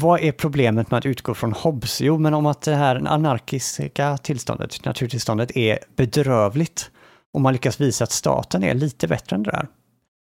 vad 0.00 0.20
är 0.20 0.32
problemet 0.32 0.90
med 0.90 0.98
att 0.98 1.06
utgå 1.06 1.34
från 1.34 1.52
Hobbes? 1.52 2.00
Jo, 2.00 2.18
men 2.18 2.34
om 2.34 2.46
att 2.46 2.62
det 2.62 2.74
här 2.74 2.96
anarkiska 3.06 4.16
tillståndet, 4.16 4.84
naturtillståndet, 4.84 5.56
är 5.56 5.78
bedrövligt. 5.96 6.90
Och 7.34 7.40
man 7.40 7.52
lyckas 7.52 7.80
visa 7.80 8.04
att 8.04 8.12
staten 8.12 8.64
är 8.64 8.74
lite 8.74 9.08
bättre 9.08 9.36
än 9.36 9.42
det 9.42 9.50
där. 9.50 9.68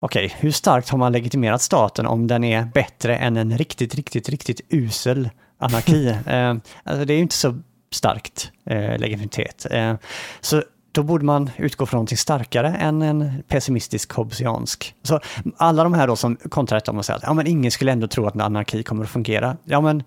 Okej, 0.01 0.35
hur 0.39 0.51
starkt 0.51 0.89
har 0.89 0.97
man 0.97 1.11
legitimerat 1.11 1.61
staten 1.61 2.05
om 2.05 2.27
den 2.27 2.43
är 2.43 2.65
bättre 2.65 3.17
än 3.17 3.37
en 3.37 3.57
riktigt, 3.57 3.95
riktigt, 3.95 4.29
riktigt 4.29 4.61
usel 4.69 5.29
anarki? 5.57 6.07
eh, 6.27 6.55
alltså 6.83 7.05
det 7.05 7.13
är 7.13 7.15
ju 7.15 7.21
inte 7.21 7.35
så 7.35 7.59
starkt 7.93 8.51
eh, 8.65 8.97
legitimitet. 8.97 9.67
Eh, 9.71 9.95
så 10.41 10.63
då 10.93 11.03
borde 11.03 11.25
man 11.25 11.49
utgå 11.57 11.85
från 11.85 11.97
någonting 11.97 12.17
starkare 12.17 12.67
än 12.67 13.01
en 13.01 13.43
pessimistisk 13.47 14.13
hobbesiansk. 14.13 14.95
Så 15.03 15.19
alla 15.57 15.83
de 15.83 15.93
här 15.93 16.07
då 16.07 16.15
som 16.15 16.35
kontrar 16.35 16.79
detta 16.79 16.91
och 16.91 17.05
säger 17.05 17.17
att 17.17 17.23
ja, 17.23 17.33
men 17.33 17.47
ingen 17.47 17.71
skulle 17.71 17.91
ändå 17.91 18.07
tro 18.07 18.25
att 18.25 18.35
en 18.35 18.41
anarki 18.41 18.83
kommer 18.83 19.03
att 19.03 19.09
fungera. 19.09 19.57
Ja, 19.63 19.81
men 19.81 20.03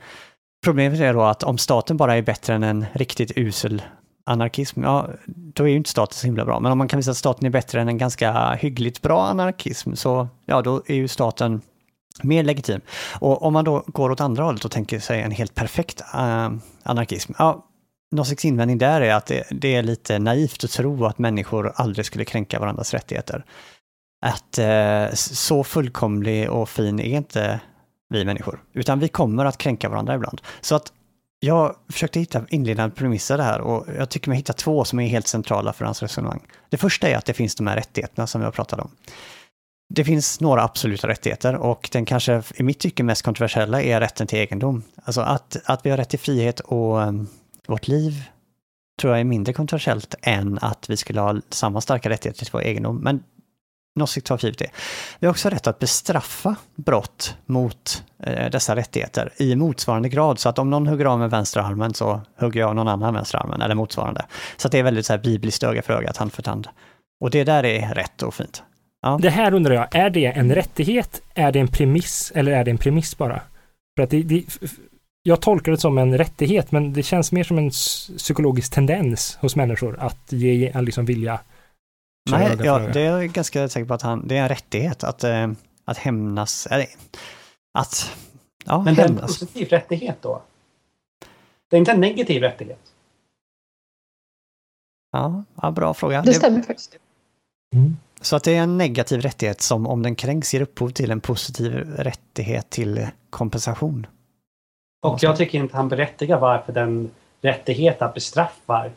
problemet 0.64 1.00
är 1.00 1.14
då 1.14 1.22
att 1.22 1.42
om 1.42 1.58
staten 1.58 1.96
bara 1.96 2.16
är 2.16 2.22
bättre 2.22 2.54
än 2.54 2.62
en 2.62 2.86
riktigt 2.92 3.32
usel 3.36 3.82
anarkism, 4.26 4.82
ja, 4.82 5.08
då 5.26 5.64
är 5.64 5.68
ju 5.68 5.76
inte 5.76 5.90
staten 5.90 6.14
så 6.14 6.26
himla 6.26 6.44
bra. 6.44 6.60
Men 6.60 6.72
om 6.72 6.78
man 6.78 6.88
kan 6.88 6.98
visa 6.98 7.10
att 7.10 7.16
staten 7.16 7.46
är 7.46 7.50
bättre 7.50 7.80
än 7.80 7.88
en 7.88 7.98
ganska 7.98 8.54
hyggligt 8.54 9.02
bra 9.02 9.26
anarkism, 9.26 9.94
så 9.94 10.28
ja, 10.46 10.62
då 10.62 10.82
är 10.86 10.94
ju 10.94 11.08
staten 11.08 11.60
mer 12.22 12.44
legitim. 12.44 12.80
Och 13.20 13.42
om 13.42 13.52
man 13.52 13.64
då 13.64 13.84
går 13.86 14.10
åt 14.10 14.20
andra 14.20 14.44
hållet 14.44 14.64
och 14.64 14.70
tänker 14.70 14.98
sig 14.98 15.22
en 15.22 15.30
helt 15.30 15.54
perfekt 15.54 16.00
uh, 16.14 16.50
anarkism, 16.82 17.32
ja, 17.38 17.66
någon 18.12 18.26
slags 18.26 18.44
invändning 18.44 18.78
där 18.78 19.00
är 19.00 19.14
att 19.14 19.26
det, 19.26 19.46
det, 19.50 19.74
är 19.74 19.82
lite 19.82 20.18
naivt 20.18 20.64
att 20.64 20.70
tro 20.70 21.04
att 21.04 21.18
människor 21.18 21.72
aldrig 21.74 22.06
skulle 22.06 22.24
kränka 22.24 22.60
varandras 22.60 22.94
rättigheter. 22.94 23.44
Att 24.26 24.58
eh, 24.58 25.14
så 25.14 25.64
fullkomlig 25.64 26.50
och 26.50 26.68
fin 26.68 27.00
är 27.00 27.16
inte 27.16 27.60
vi 28.08 28.24
människor, 28.24 28.62
utan 28.72 28.98
vi 28.98 29.08
kommer 29.08 29.44
att 29.44 29.58
kränka 29.58 29.88
varandra 29.88 30.14
ibland. 30.14 30.40
Så 30.60 30.74
att 30.74 30.92
jag 31.40 31.76
försökte 31.88 32.20
hitta 32.20 32.46
inledande 32.48 32.96
premisser 32.96 33.38
här 33.38 33.60
och 33.60 33.86
jag 33.98 34.08
tycker 34.08 34.28
mig 34.28 34.36
hitta 34.36 34.52
två 34.52 34.84
som 34.84 35.00
är 35.00 35.08
helt 35.08 35.26
centrala 35.26 35.72
för 35.72 35.84
hans 35.84 36.02
resonemang. 36.02 36.40
Det 36.68 36.76
första 36.76 37.08
är 37.08 37.16
att 37.16 37.24
det 37.24 37.34
finns 37.34 37.54
de 37.54 37.66
här 37.66 37.76
rättigheterna 37.76 38.26
som 38.26 38.42
jag 38.42 38.54
pratade 38.54 38.82
om. 38.82 38.90
Det 39.94 40.04
finns 40.04 40.40
några 40.40 40.62
absoluta 40.62 41.08
rättigheter 41.08 41.54
och 41.56 41.88
den 41.92 42.04
kanske 42.04 42.42
i 42.54 42.62
mitt 42.62 42.78
tycke 42.78 43.02
mest 43.02 43.22
kontroversiella 43.22 43.82
är 43.82 44.00
rätten 44.00 44.26
till 44.26 44.38
egendom. 44.38 44.82
Alltså 45.04 45.20
att, 45.20 45.56
att 45.64 45.86
vi 45.86 45.90
har 45.90 45.96
rätt 45.96 46.08
till 46.08 46.18
frihet 46.18 46.60
och 46.60 47.02
ehm, 47.02 47.26
vårt 47.68 47.88
liv 47.88 48.24
tror 49.00 49.12
jag 49.12 49.20
är 49.20 49.24
mindre 49.24 49.52
kontroversiellt 49.52 50.14
än 50.22 50.58
att 50.62 50.90
vi 50.90 50.96
skulle 50.96 51.20
ha 51.20 51.40
samma 51.50 51.80
starka 51.80 52.08
rättigheter 52.08 52.44
till 52.44 52.52
vår 52.52 52.62
egendom. 52.62 52.96
Men 52.96 53.22
Nozick 53.96 54.24
tar 54.24 54.36
för 54.36 54.54
det. 54.58 54.70
Vi 55.18 55.26
har 55.26 55.30
också 55.32 55.48
rätt 55.48 55.66
att 55.66 55.78
bestraffa 55.78 56.56
brott 56.76 57.36
mot 57.46 58.04
eh, 58.22 58.50
dessa 58.50 58.76
rättigheter 58.76 59.32
i 59.36 59.56
motsvarande 59.56 60.08
grad. 60.08 60.38
Så 60.38 60.48
att 60.48 60.58
om 60.58 60.70
någon 60.70 60.86
hugger 60.86 61.04
av 61.04 61.18
med 61.18 61.30
vänstra 61.30 61.62
armen 61.62 61.94
så 61.94 62.20
hugger 62.38 62.60
jag 62.60 62.76
någon 62.76 62.88
annan 62.88 63.14
vänstra 63.14 63.40
armen 63.40 63.62
eller 63.62 63.74
motsvarande. 63.74 64.26
Så 64.56 64.68
att 64.68 64.72
det 64.72 64.78
är 64.78 64.82
väldigt 64.82 65.06
så 65.06 65.12
här 65.12 65.20
bibliskt 65.20 65.62
öga 65.62 65.82
för 65.82 65.92
öga, 65.92 66.12
tand 66.12 66.32
för 66.32 66.42
tand. 66.42 66.68
Och 67.20 67.30
det 67.30 67.44
där 67.44 67.64
är 67.64 67.94
rätt 67.94 68.22
och 68.22 68.34
fint. 68.34 68.62
Ja. 69.02 69.18
Det 69.22 69.30
här 69.30 69.54
undrar 69.54 69.74
jag, 69.74 69.94
är 69.94 70.10
det 70.10 70.26
en 70.26 70.54
rättighet, 70.54 71.22
är 71.34 71.52
det 71.52 71.60
en 71.60 71.68
premiss 71.68 72.32
eller 72.34 72.52
är 72.52 72.64
det 72.64 72.70
en 72.70 72.78
premiss 72.78 73.18
bara? 73.18 73.40
För 73.96 74.02
att 74.02 74.10
det, 74.10 74.22
det, 74.22 74.44
jag 75.26 75.40
tolkar 75.40 75.72
det 75.72 75.78
som 75.78 75.98
en 75.98 76.18
rättighet, 76.18 76.72
men 76.72 76.92
det 76.92 77.02
känns 77.02 77.32
mer 77.32 77.44
som 77.44 77.58
en 77.58 77.70
psykologisk 78.18 78.72
tendens 78.72 79.38
hos 79.40 79.56
människor 79.56 79.98
att 80.00 80.32
ge, 80.32 80.80
liksom 80.80 81.04
vilja 81.04 81.40
Nej, 82.30 82.58
ja, 82.64 82.78
det 82.78 83.00
är 83.00 83.20
jag 83.20 83.32
ganska 83.32 83.68
säker 83.68 83.86
på 83.86 83.94
att 83.94 84.02
han, 84.02 84.28
det 84.28 84.36
är 84.36 84.42
en 84.42 84.48
rättighet 84.48 85.04
att, 85.04 85.24
äh, 85.24 85.50
att 85.84 85.98
hämnas. 85.98 86.66
Eller, 86.66 86.86
att, 87.78 88.16
ja, 88.64 88.82
Men 88.82 88.94
det 88.94 89.02
är 89.02 89.08
en 89.08 89.16
positiv 89.16 89.68
rättighet 89.68 90.16
då? 90.20 90.42
Det 91.70 91.76
är 91.76 91.78
inte 91.78 91.92
en 91.92 92.00
negativ 92.00 92.42
rättighet? 92.42 92.92
Ja, 95.12 95.44
ja 95.62 95.70
bra 95.70 95.94
fråga. 95.94 96.22
Det 96.22 96.34
stämmer 96.34 96.62
faktiskt. 96.62 96.96
Mm. 97.74 97.96
Så 98.20 98.36
att 98.36 98.44
det 98.44 98.54
är 98.56 98.62
en 98.62 98.78
negativ 98.78 99.20
rättighet 99.20 99.60
som 99.60 99.86
om 99.86 100.02
den 100.02 100.14
kränks 100.14 100.54
ger 100.54 100.60
upphov 100.60 100.90
till 100.90 101.10
en 101.10 101.20
positiv 101.20 101.72
rättighet 101.96 102.70
till 102.70 103.06
kompensation. 103.30 104.06
Och 105.06 105.22
jag 105.22 105.36
tycker 105.36 105.58
inte 105.58 105.76
han 105.76 105.88
berättigar 105.88 106.38
varför 106.38 106.72
den 106.72 107.10
rättigheten 107.42 108.10
bestraffar, 108.14 108.90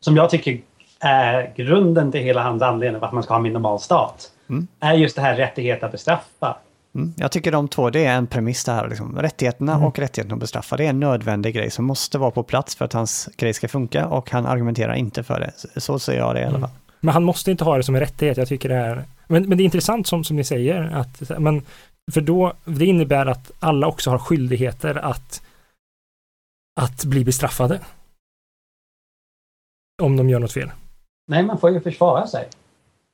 som 0.00 0.16
jag 0.16 0.30
tycker 0.30 0.60
är 1.00 1.52
grunden 1.56 2.12
till 2.12 2.20
hela 2.20 2.42
hans 2.42 2.62
anledning 2.62 3.00
varför 3.00 3.14
man 3.14 3.22
ska 3.22 3.32
ha 3.32 3.36
en 3.36 3.42
minimalstat, 3.42 4.30
mm. 4.48 4.66
är 4.80 4.94
just 4.94 5.16
det 5.16 5.22
här 5.22 5.36
rättigheten 5.36 5.86
att 5.86 5.92
bestraffa. 5.92 6.56
Mm. 6.94 7.14
Jag 7.16 7.32
tycker 7.32 7.52
de 7.52 7.68
två, 7.68 7.90
det 7.90 8.04
är 8.04 8.16
en 8.16 8.26
premiss 8.26 8.64
det 8.64 8.72
här. 8.72 8.88
Liksom. 8.88 9.18
Rättigheterna 9.18 9.72
mm. 9.72 9.84
och 9.84 9.98
rättigheten 9.98 10.32
att 10.32 10.38
bestraffa, 10.38 10.76
det 10.76 10.84
är 10.84 10.90
en 10.90 11.00
nödvändig 11.00 11.54
grej 11.54 11.70
som 11.70 11.84
måste 11.84 12.18
vara 12.18 12.30
på 12.30 12.42
plats 12.42 12.74
för 12.74 12.84
att 12.84 12.92
hans 12.92 13.28
grej 13.36 13.54
ska 13.54 13.68
funka 13.68 14.06
och 14.06 14.30
han 14.30 14.46
argumenterar 14.46 14.94
inte 14.94 15.22
för 15.22 15.40
det. 15.40 15.80
Så 15.80 15.98
ser 15.98 16.18
jag 16.18 16.34
det 16.34 16.40
i 16.40 16.44
alla 16.44 16.56
mm. 16.56 16.60
fall. 16.60 16.70
Men 17.00 17.14
han 17.14 17.24
måste 17.24 17.50
inte 17.50 17.64
ha 17.64 17.76
det 17.76 17.82
som 17.82 17.94
en 17.94 18.00
rättighet. 18.00 18.36
Jag 18.36 18.48
tycker 18.48 18.68
det 18.68 18.74
är... 18.74 19.04
Men, 19.26 19.48
men 19.48 19.58
det 19.58 19.62
är 19.62 19.64
intressant 19.64 20.06
som, 20.06 20.24
som 20.24 20.36
ni 20.36 20.44
säger, 20.44 20.90
att, 20.94 21.38
men, 21.38 21.62
för 22.12 22.20
då, 22.20 22.52
det 22.64 22.86
innebär 22.86 23.26
att 23.26 23.50
alla 23.58 23.86
också 23.86 24.10
har 24.10 24.18
skyldigheter 24.18 24.94
att, 24.94 25.42
att 26.80 27.04
bli 27.04 27.24
bestraffade. 27.24 27.80
Om 30.02 30.16
de 30.16 30.28
gör 30.28 30.38
något 30.38 30.52
fel. 30.52 30.70
Nej, 31.26 31.42
man 31.42 31.58
får 31.58 31.70
ju 31.70 31.80
försvara 31.80 32.26
sig. 32.26 32.48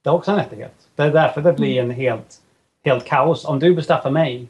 Det 0.04 0.10
är 0.10 0.14
också 0.14 0.30
en 0.30 0.36
rättighet. 0.36 0.74
Det 0.96 1.02
är 1.02 1.12
därför 1.12 1.40
det 1.40 1.52
blir 1.52 1.82
en 1.82 1.90
helt, 1.90 2.40
helt 2.84 3.04
kaos. 3.04 3.44
Om 3.44 3.58
du 3.58 3.74
bestraffar 3.74 4.10
mig 4.10 4.48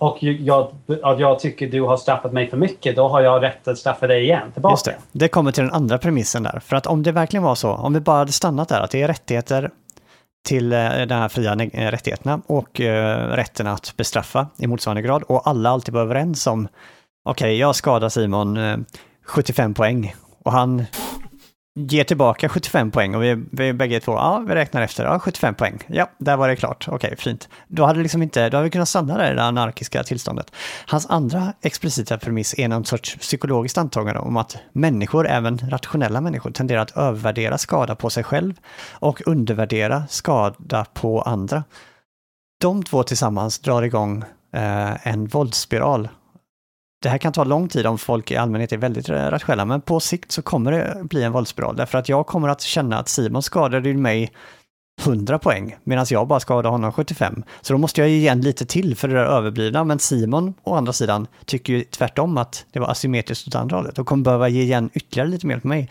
och 0.00 0.22
jag, 0.22 0.72
jag 1.18 1.38
tycker 1.40 1.68
du 1.68 1.82
har 1.82 1.96
straffat 1.96 2.32
mig 2.32 2.50
för 2.50 2.56
mycket, 2.56 2.96
då 2.96 3.08
har 3.08 3.20
jag 3.20 3.42
rätt 3.42 3.68
att 3.68 3.78
straffa 3.78 4.06
dig 4.06 4.22
igen. 4.22 4.52
Tillbaka. 4.52 4.72
Just 4.72 4.84
det. 4.84 4.96
det 5.12 5.28
kommer 5.28 5.52
till 5.52 5.64
den 5.64 5.72
andra 5.72 5.98
premissen 5.98 6.42
där. 6.42 6.60
För 6.60 6.76
att 6.76 6.86
om 6.86 7.02
det 7.02 7.12
verkligen 7.12 7.42
var 7.42 7.54
så, 7.54 7.70
om 7.70 7.92
vi 7.92 8.00
bara 8.00 8.18
hade 8.18 8.32
stannat 8.32 8.68
där, 8.68 8.80
att 8.80 8.90
det 8.90 9.02
är 9.02 9.08
rättigheter 9.08 9.70
till 10.44 10.72
eh, 10.72 10.78
de 10.78 11.14
här 11.14 11.28
fria 11.28 11.52
eh, 11.52 11.90
rättigheterna 11.90 12.40
och 12.46 12.80
uh, 12.80 12.86
rätten 12.86 13.66
att 13.66 13.94
bestraffa 13.96 14.46
i 14.56 14.66
motsvarande 14.66 15.02
grad 15.02 15.22
och 15.22 15.48
alla 15.48 15.70
alltid 15.70 15.94
var 15.94 16.00
överens 16.00 16.46
om 16.46 16.68
okej, 17.24 17.46
okay, 17.46 17.56
jag 17.56 17.76
skadar 17.76 18.08
Simon 18.08 18.56
eh, 18.56 18.76
75 19.26 19.74
poäng 19.74 20.14
och 20.44 20.52
han 20.52 20.84
ger 21.74 22.04
tillbaka 22.04 22.48
75 22.48 22.90
poäng 22.90 23.14
och 23.14 23.22
vi, 23.22 23.44
vi 23.50 23.72
bägge 23.72 24.00
två, 24.00 24.12
ja, 24.12 24.44
vi 24.48 24.54
räknar 24.54 24.82
efter, 24.82 25.04
ja, 25.04 25.18
75 25.18 25.54
poäng. 25.54 25.78
Ja, 25.86 26.10
där 26.18 26.36
var 26.36 26.48
det 26.48 26.56
klart. 26.56 26.88
Okej, 26.88 26.96
okay, 26.96 27.16
fint. 27.16 27.48
Då 27.68 27.84
hade, 27.84 28.02
liksom 28.02 28.22
inte, 28.22 28.48
då 28.48 28.56
hade 28.56 28.64
vi 28.64 28.70
kunnat 28.70 28.88
stanna 28.88 29.18
där 29.18 29.32
i 29.32 29.34
det 29.34 29.42
anarkiska 29.42 30.02
tillståndet. 30.02 30.52
Hans 30.86 31.06
andra 31.10 31.52
explicita 31.62 32.18
premiss 32.18 32.54
är 32.58 32.68
någon 32.68 32.84
sorts 32.84 33.16
psykologiskt 33.16 33.78
antagande 33.78 34.20
om 34.20 34.36
att 34.36 34.56
människor, 34.72 35.28
även 35.28 35.58
rationella 35.58 36.20
människor, 36.20 36.50
tenderar 36.50 36.80
att 36.80 36.96
övervärdera 36.96 37.58
skada 37.58 37.94
på 37.94 38.10
sig 38.10 38.24
själv 38.24 38.54
och 38.90 39.22
undervärdera 39.26 40.04
skada 40.08 40.86
på 40.94 41.22
andra. 41.22 41.64
De 42.60 42.82
två 42.82 43.02
tillsammans 43.02 43.58
drar 43.58 43.82
igång 43.82 44.24
eh, 44.52 45.06
en 45.08 45.26
våldsspiral 45.26 46.08
det 47.04 47.10
här 47.10 47.18
kan 47.18 47.32
ta 47.32 47.44
lång 47.44 47.68
tid 47.68 47.86
om 47.86 47.98
folk 47.98 48.30
i 48.30 48.36
allmänhet 48.36 48.72
är 48.72 48.76
väldigt 48.76 49.08
rationella, 49.08 49.64
men 49.64 49.80
på 49.80 50.00
sikt 50.00 50.32
så 50.32 50.42
kommer 50.42 50.72
det 50.72 51.04
bli 51.04 51.22
en 51.22 51.32
våldsspiral. 51.32 51.76
Därför 51.76 51.98
att 51.98 52.08
jag 52.08 52.26
kommer 52.26 52.48
att 52.48 52.60
känna 52.60 52.98
att 52.98 53.08
Simon 53.08 53.42
skadade 53.42 53.94
mig 53.94 54.32
100 55.02 55.38
poäng, 55.38 55.76
medan 55.84 56.06
jag 56.08 56.28
bara 56.28 56.40
skadade 56.40 56.68
honom 56.68 56.92
75. 56.92 57.44
Så 57.60 57.72
då 57.72 57.78
måste 57.78 58.00
jag 58.00 58.10
ge 58.10 58.16
igen 58.16 58.40
lite 58.40 58.66
till 58.66 58.96
för 58.96 59.08
det 59.08 59.14
där 59.14 59.24
överblivna, 59.24 59.84
men 59.84 59.98
Simon 59.98 60.54
å 60.62 60.74
andra 60.74 60.92
sidan 60.92 61.26
tycker 61.44 61.72
ju 61.72 61.84
tvärtom 61.84 62.38
att 62.38 62.66
det 62.72 62.80
var 62.80 62.88
asymmetriskt 62.88 63.48
åt 63.48 63.54
andra 63.54 63.76
hållet 63.76 63.98
och 63.98 64.06
kommer 64.06 64.24
behöva 64.24 64.48
ge 64.48 64.62
igen 64.62 64.90
ytterligare 64.94 65.28
lite 65.28 65.46
mer 65.46 65.58
på 65.58 65.68
mig. 65.68 65.90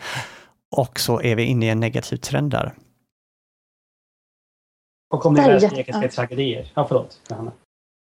Och 0.76 1.00
så 1.00 1.20
är 1.20 1.36
vi 1.36 1.42
inne 1.42 1.66
i 1.66 1.68
en 1.68 1.80
negativ 1.80 2.16
trend 2.16 2.50
där. 2.50 2.74
Och 5.14 5.20
kommer 5.20 5.36
Det 5.36 5.42
här 5.42 5.78
etiska 5.80 6.08
tragedier? 6.08 6.72
Ja, 6.74 6.84
förlåt. 6.88 7.20
Johanna. 7.30 7.52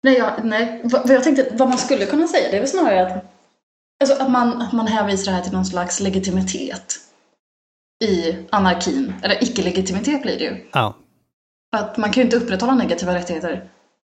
Nej, 0.03 0.17
jag, 0.17 0.45
nej. 0.45 0.81
Vad, 0.83 1.09
jag 1.09 1.23
tänkte, 1.23 1.47
vad 1.51 1.69
man 1.69 1.77
skulle 1.77 2.05
kunna 2.05 2.27
säga, 2.27 2.49
det 2.51 2.55
är 2.55 2.59
väl 2.61 2.69
snarare 2.69 3.07
att, 3.07 3.25
alltså 4.03 4.23
att, 4.23 4.31
man, 4.31 4.61
att 4.61 4.71
man 4.73 4.87
hänvisar 4.87 5.31
det 5.31 5.35
här 5.35 5.43
till 5.43 5.53
någon 5.53 5.65
slags 5.65 5.99
legitimitet 5.99 6.95
i 8.03 8.37
anarkin. 8.49 9.13
Eller 9.23 9.43
icke-legitimitet 9.43 10.21
blir 10.21 10.37
det 10.39 10.43
ju. 10.43 10.69
Ja, 10.73 10.95
Att 11.75 11.97
man 11.97 12.11
kan 12.11 12.21
ju 12.21 12.25
inte 12.25 12.37
upprätthålla 12.37 12.75
negativa 12.75 13.15
rättigheter 13.15 13.63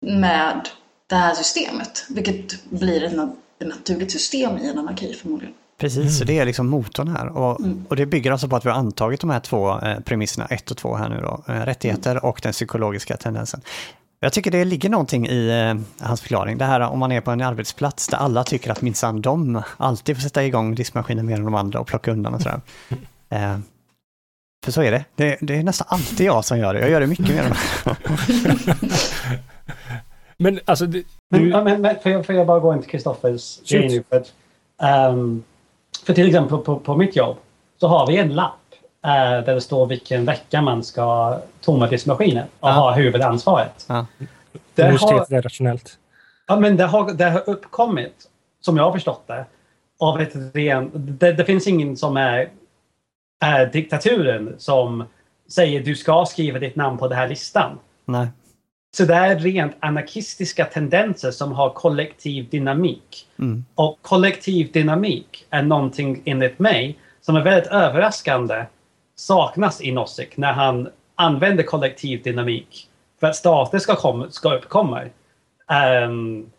med 0.07 0.68
det 1.09 1.14
här 1.14 1.34
systemet. 1.34 2.05
Vilket 2.11 2.64
blir 2.70 3.05
ett, 3.05 3.12
ett 3.61 3.68
naturligt 3.68 4.12
system 4.12 4.59
i 4.59 4.68
en 4.68 4.78
anarki 4.78 5.14
förmodligen. 5.14 5.55
precis. 5.78 6.18
Så 6.18 6.24
det 6.24 6.38
är 6.38 6.45
liksom 6.45 6.66
motorn 6.68 7.09
här. 7.09 7.28
Och, 7.28 7.61
Mm. 7.61 7.86
och 7.88 7.97
det 7.97 8.07
bygger 8.07 8.32
alltså 8.32 8.49
på 8.49 8.57
att 8.57 8.64
vi 8.64 8.70
har 8.70 8.76
antagit 8.78 9.20
de 9.20 9.30
här 9.30 9.40
två 9.40 9.80
eh, 9.80 10.01
premisserna, 10.01 10.47
ett 10.47 10.70
och 10.70 10.76
två 10.76 10.95
här 10.95 11.09
nu 11.09 11.20
då. 11.20 11.45
Eh, 11.53 11.61
rättigheter 11.61 12.24
och 12.24 12.40
den 12.42 12.53
psykologiska 12.53 13.16
tendensen. 13.16 13.61
Jag 14.24 14.32
tycker 14.32 14.50
det 14.50 14.64
ligger 14.64 14.88
någonting 14.88 15.26
i 15.26 15.48
eh, 15.48 16.06
hans 16.06 16.20
förklaring. 16.20 16.58
Det 16.58 16.64
här 16.64 16.80
om 16.80 16.98
man 16.98 17.12
är 17.12 17.20
på 17.20 17.30
en 17.30 17.40
arbetsplats 17.40 18.08
där 18.08 18.18
alla 18.18 18.44
tycker 18.44 18.70
att 18.70 18.82
minsann 18.82 19.20
de 19.20 19.62
alltid 19.76 20.16
får 20.16 20.22
sätta 20.22 20.44
igång 20.44 20.74
diskmaskinen 20.74 21.26
mer 21.26 21.36
än 21.36 21.44
de 21.44 21.54
andra 21.54 21.80
och 21.80 21.86
plocka 21.86 22.10
undan 22.10 22.34
och 22.34 22.42
sådär. 22.42 22.60
Eh, 23.30 23.58
för 24.64 24.72
så 24.72 24.82
är 24.82 24.90
det. 24.90 25.04
det. 25.14 25.38
Det 25.40 25.56
är 25.56 25.62
nästan 25.62 25.86
alltid 25.90 26.26
jag 26.26 26.44
som 26.44 26.58
gör 26.58 26.74
det. 26.74 26.80
Jag 26.80 26.90
gör 26.90 27.00
det 27.00 27.06
mycket 27.06 27.28
mer 27.28 27.42
än 27.42 27.54
Men 30.36 30.60
alltså, 30.64 30.86
det, 30.86 31.04
Men, 31.30 31.42
du, 31.42 31.50
ja, 31.50 31.64
men, 31.64 31.80
men 31.80 31.96
får, 32.02 32.12
jag, 32.12 32.26
får 32.26 32.34
jag 32.34 32.46
bara 32.46 32.60
gå 32.60 32.74
in 32.74 32.80
till 32.80 32.90
Kristoffers 32.90 33.60
grej 33.70 33.88
nu? 33.88 34.04
För, 34.08 34.16
att, 34.16 34.32
för 36.06 36.14
till 36.14 36.26
exempel 36.26 36.58
på, 36.58 36.78
på 36.78 36.96
mitt 36.96 37.16
jobb 37.16 37.36
så 37.80 37.88
har 37.88 38.06
vi 38.06 38.16
en 38.16 38.34
lapp 38.34 38.63
där 39.12 39.55
det 39.55 39.61
står 39.61 39.86
vilken 39.86 40.24
vecka 40.24 40.62
man 40.62 40.84
ska 40.84 41.38
tomma 41.61 41.86
diskmaskinen 41.86 42.46
och 42.61 42.68
Ja. 42.68 42.72
ha 42.72 42.92
huvudansvaret. 42.92 43.84
Ja. 43.88 44.07
Det 44.74 44.82
har, 44.82 45.32
är 45.32 45.42
rationellt. 45.42 45.98
ja, 46.46 46.61
men 46.61 46.76
det, 46.76 46.84
har, 46.84 47.12
det 47.12 47.24
har 47.24 47.48
uppkommit, 47.50 48.28
som 48.61 48.76
jag 48.76 48.84
har 48.84 48.92
förstått 48.92 49.24
det, 49.26 49.44
av 50.00 50.20
ett 50.20 50.32
ren... 50.55 50.90
Det, 50.94 51.32
det 51.32 51.44
finns 51.44 51.66
ingen 51.66 51.96
som 51.96 52.16
är, 52.16 52.48
är 53.44 53.66
diktaturen 53.66 54.55
som 54.59 55.05
säger 55.48 55.82
du 55.82 55.94
ska 55.94 56.24
skriva 56.28 56.59
ditt 56.59 56.76
namn 56.76 56.98
på 56.98 57.09
den 57.09 57.18
här 57.18 57.28
listan. 57.28 57.78
Nej. 58.05 58.28
Så 58.96 59.05
det 59.05 59.14
är 59.14 59.38
rent 59.38 59.76
anarkistiska 59.80 60.64
tendenser 60.64 61.30
som 61.30 61.52
har 61.52 61.70
kollektiv 61.70 62.48
dynamik. 62.48 63.28
Mm. 63.38 63.64
Och 63.74 63.98
kollektiv 64.02 64.72
dynamik 64.72 65.46
är 65.50 65.62
någonting 65.62 66.22
enligt 66.24 66.59
mig 66.59 66.98
som 67.20 67.36
är 67.36 67.42
väldigt 67.42 67.72
överraskande 67.72 68.64
saknas 69.16 69.80
i 69.80 69.92
Nozick 69.92 70.36
när 70.36 70.52
han 70.52 70.88
använder 71.14 71.64
kollektiv 71.64 72.22
dynamik 72.22 72.88
för 73.20 73.26
att 73.26 73.36
stater 73.36 73.78
ska, 73.78 73.96
komma, 73.96 74.30
ska 74.30 74.54
uppkomma. 74.54 75.02
Um, 76.06 76.50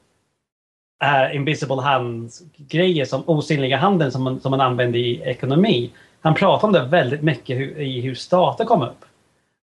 uh, 1.03 1.35
invisible 1.35 1.81
hands-grejer 1.81 3.05
som 3.05 3.23
osynliga 3.29 3.77
handen 3.77 4.11
som 4.11 4.23
man, 4.23 4.39
som 4.39 4.51
man 4.51 4.61
använder 4.61 4.99
i 4.99 5.21
ekonomi. 5.21 5.91
Han 6.21 6.33
pratar 6.33 6.67
om 6.67 6.73
det 6.73 6.83
väldigt 6.83 7.21
mycket 7.21 7.57
hur, 7.57 7.79
i 7.79 8.01
hur 8.01 8.15
stater 8.15 8.65
kommer 8.65 8.85
upp. 8.85 9.05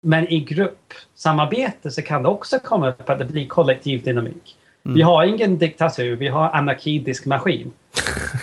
Men 0.03 0.29
i 0.29 0.41
gruppsamarbete 0.41 1.91
så 1.91 2.03
kan 2.03 2.23
det 2.23 2.29
också 2.29 2.59
komma 2.59 2.89
upp 2.89 3.11
att 3.11 3.19
det 3.19 3.25
blir 3.25 3.47
kollektiv 3.47 4.03
dynamik. 4.03 4.57
Vi 4.83 5.03
har 5.03 5.25
ingen 5.25 5.59
diktatur, 5.59 6.17
vi 6.17 6.29
har 6.29 6.51
anarkidisk 6.51 7.27
maskin. 7.27 7.73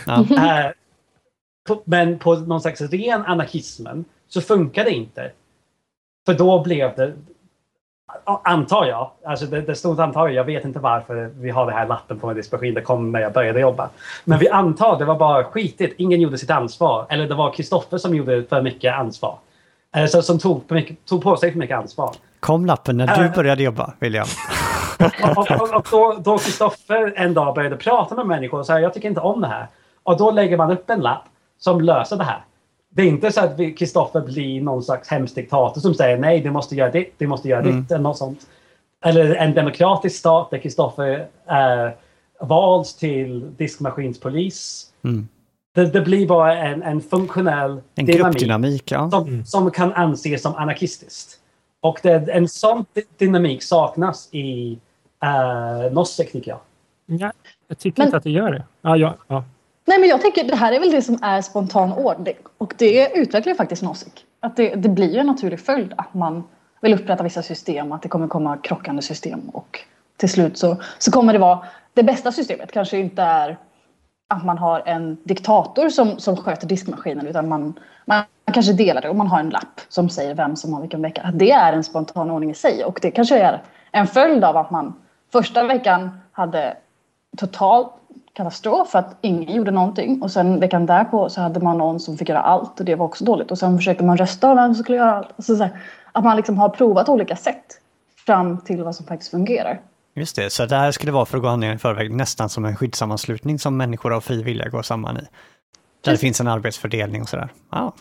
Ja. 0.06 0.72
På, 1.68 1.82
men 1.86 2.20
på 2.20 2.36
någon 2.36 2.62
slags 2.62 2.82
ren 2.82 3.26
anarkismen 3.26 4.06
så 4.28 4.42
funkar 4.42 4.84
det 4.84 4.92
inte. 4.92 5.32
För 6.26 6.34
då 6.34 6.64
blev 6.64 6.96
det, 6.96 7.14
antar 8.44 8.86
jag, 8.86 9.12
alltså 9.26 9.46
det, 9.46 9.62
det 9.62 9.76
stod 9.76 10.00
antar 10.00 10.28
jag, 10.28 10.36
jag 10.36 10.44
vet 10.44 10.66
inte 10.66 10.80
varför 10.80 11.32
vi 11.36 11.50
har 11.50 11.66
det 11.66 11.72
här 11.72 11.88
lappen 11.88 12.20
på 12.20 12.28
min 12.28 12.36
diskmaskin, 12.36 12.74
det 12.74 12.82
kom 12.82 13.12
när 13.12 13.20
jag 13.20 13.34
började 13.34 13.60
jobba. 13.60 13.90
Men 14.26 14.40
vi 14.40 14.50
antar 14.50 15.00
det 15.00 15.06
var 15.06 15.16
bara 15.16 15.44
skitigt, 15.44 15.96
ingen 15.98 16.22
gjorde 16.22 16.38
sitt 16.38 16.50
ansvar. 16.52 17.06
Eller 17.10 17.28
det 17.28 17.36
var 17.36 17.52
Kristoffer 17.54 17.98
som 17.98 18.16
gjorde 18.16 18.44
för 18.44 18.62
mycket 18.62 18.94
ansvar. 18.94 19.38
Eh, 19.96 20.06
så, 20.06 20.22
som 20.22 20.40
tog 20.40 20.68
på, 20.68 20.74
mycket, 20.74 21.06
tog 21.06 21.24
på 21.24 21.38
sig 21.38 21.52
för 21.52 21.60
mycket 21.60 21.78
ansvar. 21.78 22.16
Kom 22.40 22.66
lappen 22.66 22.98
när 22.98 23.18
du 23.18 23.26
Äh. 23.26 23.34
började 23.36 23.64
jobba, 23.64 23.94
William. 24.00 24.28
Och, 25.38 25.52
och, 25.52 25.94
och, 25.94 26.22
då 26.22 26.38
Kristoffer 26.38 27.14
en 27.16 27.34
dag 27.34 27.56
började 27.56 27.76
prata 27.78 28.16
med 28.16 28.26
människor 28.26 28.60
och 28.60 28.66
sa 28.66 28.80
jag 28.80 28.94
tycker 28.94 29.10
inte 29.10 29.22
om 29.22 29.42
det 29.42 29.48
här. 29.48 29.68
Och 30.04 30.18
då 30.18 30.32
lägger 30.32 30.58
man 30.58 30.72
upp 30.72 30.90
en 30.90 31.00
lapp 31.00 31.24
som 31.60 31.82
löser 31.82 32.18
det 32.18 32.24
här. 32.24 32.42
Det 32.98 33.04
är 33.04 33.08
inte 33.08 33.32
så 33.32 33.42
att 33.42 33.60
vi- 33.60 33.72
Kristoffer 33.74 34.22
blir 34.22 34.62
någon 34.62 34.84
slags 34.84 35.10
hemsk 35.10 35.36
diktator 35.36 35.82
som 35.82 35.94
säger 35.94 36.18
nej, 36.18 36.40
du 36.42 36.52
måste 36.52 36.76
göra 36.76 36.92
ditt, 36.92 37.14
du 37.18 37.28
måste 37.28 37.48
göra 37.50 37.62
Mm. 37.62 37.82
ditt 37.82 37.92
eller 37.92 38.04
något 38.04 38.18
sånt. 38.18 38.40
Eller 39.06 39.36
en 39.36 39.54
demokratisk 39.54 40.16
stat 40.20 40.52
där 40.52 40.58
Kristoffer 40.58 41.28
eh, 41.50 41.90
valts 42.48 42.96
till 42.96 43.52
diskmaskinspolis. 43.58 44.88
Mm. 45.04 45.28
Det, 45.76 45.86
det 45.86 46.02
blir 46.02 46.28
bara 46.28 46.58
en, 46.58 46.84
en 46.84 47.02
funktionell 47.02 47.82
En 47.96 48.06
dynamik 48.06 48.92
ja. 48.92 49.10
som, 49.12 49.46
som 49.46 49.72
kan 49.72 49.94
anses 49.94 50.42
som 50.42 50.56
anarkistiskt. 50.56 51.40
Och 51.82 52.00
det, 52.04 52.12
en 52.32 52.48
sån 52.48 52.86
dy- 52.96 53.04
dynamik 53.18 53.64
saknas 53.64 54.30
i 54.32 54.78
uh, 55.26 55.94
Nozick 55.94 56.32
tycker 56.32 56.52
jag. 56.52 56.60
Ja, 57.06 57.32
jag 57.68 57.78
tycker 57.80 58.00
Men- 58.02 58.08
inte 58.08 58.18
att 58.18 58.24
det 58.24 58.32
gör 58.32 58.52
det. 58.52 58.64
Ja, 58.82 58.98
ja, 58.98 59.16
ja. 59.28 59.44
Nej 59.88 60.00
men 60.00 60.10
jag 60.10 60.22
tänker 60.22 60.44
det 60.44 60.56
här 60.56 60.72
är 60.72 60.80
väl 60.80 60.92
det 60.92 61.02
som 61.02 61.20
är 61.22 61.42
spontan 61.42 61.94
ordning 61.94 62.36
och 62.58 62.74
det 62.78 63.18
utvecklar 63.18 63.52
ju 63.52 63.58
faktiskt 63.58 63.82
Nozick. 63.82 64.26
Att 64.40 64.56
det, 64.56 64.76
det 64.76 64.90
blir 64.90 65.14
ju 65.14 65.20
en 65.20 65.28
naturlig 65.28 65.60
följd 65.60 65.94
att 65.98 66.14
man 66.14 66.44
vill 66.82 66.94
upprätta 66.94 67.24
vissa 67.24 67.42
system, 67.42 67.92
att 67.92 68.02
det 68.02 68.10
kommer 68.10 68.28
komma 68.28 68.58
krockande 68.58 69.02
system 69.02 69.50
och 69.50 69.80
till 70.18 70.30
slut 70.30 70.58
så, 70.58 70.78
så 70.98 71.12
kommer 71.12 71.34
det 71.34 71.40
vara 71.40 71.66
det 71.94 72.04
bästa 72.04 72.32
systemet 72.32 72.72
kanske 72.72 72.98
inte 72.98 73.22
är 73.22 73.58
att 74.28 74.46
man 74.46 74.58
har 74.58 74.84
en 74.86 75.18
diktator 75.24 75.90
som, 75.90 76.20
som 76.20 76.38
sköter 76.38 76.68
diskmaskinen 76.68 77.28
utan 77.28 77.48
man, 77.48 77.80
man 78.06 78.24
kanske 78.54 78.74
delar 78.74 79.02
det 79.02 79.10
och 79.10 79.16
man 79.16 79.28
har 79.28 79.40
en 79.40 79.50
lapp 79.50 79.82
som 79.90 80.10
säger 80.10 80.36
vem 80.36 80.56
som 80.56 80.74
har 80.74 80.82
vilken 80.82 81.02
vecka. 81.02 81.32
Det 81.34 81.52
är 81.52 81.74
en 81.74 81.84
spontan 81.84 82.32
ordning 82.32 82.52
i 82.52 82.54
sig 82.54 82.84
och 82.86 83.00
det 83.02 83.12
kanske 83.12 83.40
är 83.40 83.62
en 83.92 84.08
följd 84.08 84.44
av 84.44 84.58
att 84.58 84.72
man 84.72 84.94
första 85.32 85.64
veckan 85.64 86.10
hade 86.32 86.78
totalt 87.38 87.94
katastrof 88.38 88.90
för 88.90 89.00
att 89.00 89.18
ingen 89.22 89.56
gjorde 89.56 89.72
någonting 89.72 90.22
och 90.22 90.32
sen 90.32 90.60
veckan 90.60 90.86
därpå 90.86 91.30
så 91.30 91.42
hade 91.42 91.60
man 91.60 91.78
någon 91.78 92.00
som 92.00 92.18
fick 92.18 92.30
göra 92.30 92.42
allt 92.42 92.80
och 92.80 92.86
det 92.86 92.96
var 92.96 93.06
också 93.06 93.26
dåligt 93.26 93.52
och 93.52 93.58
sen 93.58 93.78
försökte 93.78 94.04
man 94.04 94.18
rösta 94.18 94.50
om 94.50 94.56
vem 94.56 94.76
som 94.76 94.84
skulle 94.84 94.98
göra 94.98 95.16
allt. 95.16 95.28
Alltså 95.36 95.56
så 95.56 95.64
här, 95.64 95.82
att 96.12 96.24
man 96.24 96.38
liksom 96.38 96.58
har 96.58 96.70
provat 96.70 97.10
olika 97.10 97.36
sätt 97.36 97.66
fram 98.26 98.58
till 98.58 98.84
vad 98.84 98.96
som 98.96 99.06
faktiskt 99.06 99.32
fungerar. 99.32 99.82
Just 100.16 100.36
det, 100.36 100.50
så 100.50 100.66
det 100.66 100.76
här 100.76 100.92
skulle 100.92 101.12
vara 101.12 101.26
för 101.26 101.38
att 101.38 101.44
gå 101.44 101.56
ner 101.56 101.76
i 101.76 101.78
förväg 101.78 102.12
nästan 102.12 102.50
som 102.50 102.66
en 102.66 102.76
skyddssammanslutning 102.76 103.60
som 103.60 103.78
människor 103.78 104.14
av 104.14 104.22
fri 104.22 104.44
vilja 104.44 104.70
går 104.70 104.82
samman 104.82 105.18
i. 105.18 105.28
Där 106.02 106.12
det 106.12 106.18
finns 106.18 106.42
en 106.42 106.48
arbetsfördelning 106.48 107.22
och 107.22 107.30
sådär. 107.30 107.50
Ja, 107.72 107.94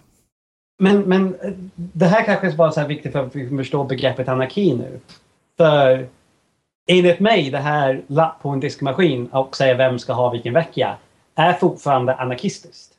Men, 0.78 1.00
men 1.00 1.36
det 1.74 2.06
här 2.06 2.24
kanske 2.24 2.46
är 2.46 2.56
bara 2.56 2.72
så 2.72 2.80
här 2.80 2.88
viktigt 2.88 3.12
för 3.12 3.26
att 3.26 3.36
vi 3.36 3.56
förstår 3.56 3.84
begreppet 3.84 4.28
anarki 4.28 4.74
nu. 4.74 5.00
För 5.56 6.06
enligt 6.86 7.20
mig, 7.20 7.50
det 7.50 7.58
här 7.58 8.02
lapp 8.06 8.42
på 8.42 8.48
en 8.48 8.60
diskmaskin 8.60 9.26
och 9.26 9.56
säga 9.56 9.74
vem 9.74 9.98
ska 9.98 10.12
ha 10.12 10.30
vilken 10.30 10.54
vecka 10.54 10.96
är 11.34 11.52
fortfarande 11.52 12.14
anarkistiskt. 12.14 12.92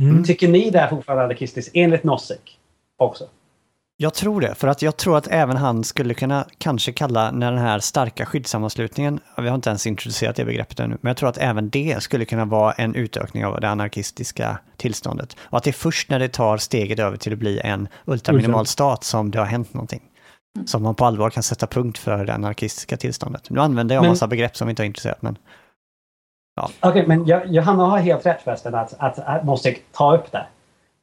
Mm. 0.00 0.24
Tycker 0.24 0.48
ni 0.48 0.70
det 0.70 0.78
är 0.78 0.88
fortfarande 0.88 1.24
anarkistiskt 1.24 1.70
enligt 1.74 2.04
Nozick 2.04 2.58
också? 2.96 3.24
Jag 4.02 4.14
tror 4.14 4.40
det, 4.40 4.54
för 4.54 4.68
att 4.68 4.82
jag 4.82 4.96
tror 4.96 5.16
att 5.16 5.26
även 5.26 5.56
han 5.56 5.84
skulle 5.84 6.14
kunna 6.14 6.46
kanske 6.58 6.92
kalla 6.92 7.30
när 7.30 7.52
den 7.52 7.60
här 7.60 7.78
starka 7.78 8.26
skyddssammanslutningen, 8.26 9.20
vi 9.38 9.48
har 9.48 9.54
inte 9.54 9.70
ens 9.70 9.86
introducerat 9.86 10.36
det 10.36 10.44
begreppet 10.44 10.80
ännu, 10.80 10.98
men 11.00 11.10
jag 11.10 11.16
tror 11.16 11.28
att 11.28 11.38
även 11.38 11.70
det 11.70 12.02
skulle 12.02 12.24
kunna 12.24 12.44
vara 12.44 12.72
en 12.72 12.94
utökning 12.94 13.44
av 13.44 13.60
det 13.60 13.68
anarkistiska 13.68 14.58
tillståndet. 14.76 15.36
Och 15.40 15.58
att 15.58 15.64
det 15.64 15.70
är 15.70 15.72
först 15.72 16.10
när 16.10 16.18
det 16.18 16.28
tar 16.28 16.58
steget 16.58 16.98
över 16.98 17.16
till 17.16 17.32
att 17.32 17.38
bli 17.38 17.60
en 17.64 17.88
ultraminimal 18.04 18.66
stat 18.66 19.04
som 19.04 19.30
det 19.30 19.38
har 19.38 19.46
hänt 19.46 19.74
någonting. 19.74 20.02
Som 20.66 20.82
man 20.82 20.94
på 20.94 21.04
allvar 21.04 21.30
kan 21.30 21.42
sätta 21.42 21.66
punkt 21.66 21.98
för 21.98 22.24
det 22.24 22.34
anarkistiska 22.34 22.96
tillståndet. 22.96 23.50
Nu 23.50 23.60
använder 23.60 23.94
jag 23.94 24.00
en 24.00 24.04
Men- 24.04 24.12
massa 24.12 24.26
begrepp 24.26 24.56
som 24.56 24.66
vi 24.66 24.70
inte 24.70 24.82
har 24.82 24.86
intresserat, 24.86 25.22
men 25.22 25.38
Okej, 26.80 27.06
men 27.06 27.26
jag- 27.26 27.46
Johanna 27.46 27.84
har 27.86 27.98
helt 27.98 28.26
rätt 28.26 28.42
förresten 28.42 28.74
att, 28.74 28.94
att, 28.98 29.18
att 29.18 29.44
Nozick 29.44 29.92
tar 29.92 30.14
upp 30.14 30.32
det. 30.32 30.46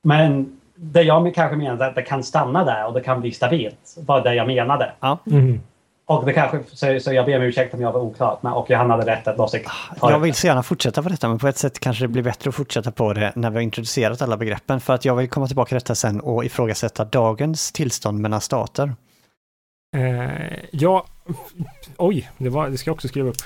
Men 0.04 0.60
det 0.76 1.02
jag 1.02 1.36
kanske 1.36 1.56
menar 1.58 1.86
är 1.86 1.90
att 1.90 1.96
det 1.96 2.02
kan 2.02 2.24
stanna 2.24 2.64
där 2.64 2.86
och 2.88 2.94
det 2.94 3.02
kan 3.02 3.22
bli 3.22 3.32
stabilt. 3.32 3.96
var 3.98 4.22
det 4.22 4.36
jag 4.36 4.48
menade. 4.48 4.92
Mm. 5.32 5.62
och 6.06 6.26
det 6.26 6.34
kanske, 6.34 6.60
så, 6.68 7.00
så 7.00 7.14
jag 7.14 7.26
ber 7.26 7.38
om 7.38 7.42
ursäkt 7.44 7.74
om 7.74 7.82
jag 7.82 7.92
var 7.92 8.00
oklar. 8.02 8.38
Men, 8.42 8.54
och 8.54 8.70
han 8.72 8.90
hade 8.90 9.06
rätt 9.06 9.28
att 9.28 9.38
tar 9.38 10.12
Jag 10.12 10.20
vill 10.20 10.34
så 10.34 10.48
gärna 10.48 10.64
fortsätta 10.64 11.04
på 11.04 11.10
detta, 11.10 11.28
men 11.28 11.40
på 11.40 11.48
ett 11.48 11.58
sätt 11.58 11.80
kanske 11.80 12.04
det 12.04 12.08
blir 12.08 12.24
bättre 12.24 12.50
att 12.50 12.56
fortsätta 12.56 12.92
på 12.92 13.14
det 13.14 13.32
när 13.36 13.50
vi 13.50 13.56
har 13.56 13.62
introducerat 13.62 14.22
alla 14.22 14.38
begreppen. 14.38 14.80
För 14.80 14.94
att 14.94 15.06
jag 15.06 15.16
vill 15.16 15.30
komma 15.30 15.48
tillbaka 15.48 15.68
till 15.68 15.76
detta 15.76 15.96
sen 15.96 16.20
och 16.22 16.46
ifrågasätta 16.46 17.06
dagens 17.06 17.72
tillstånd 17.72 18.20
mellan 18.20 18.42
stater. 18.42 18.94
Eh, 19.98 20.60
ja, 20.72 21.06
oj, 21.98 22.30
det, 22.38 22.50
var, 22.50 22.70
det 22.70 22.78
ska 22.78 22.90
jag 22.90 22.96
också 22.96 23.08
skriva 23.08 23.30
upp. 23.30 23.42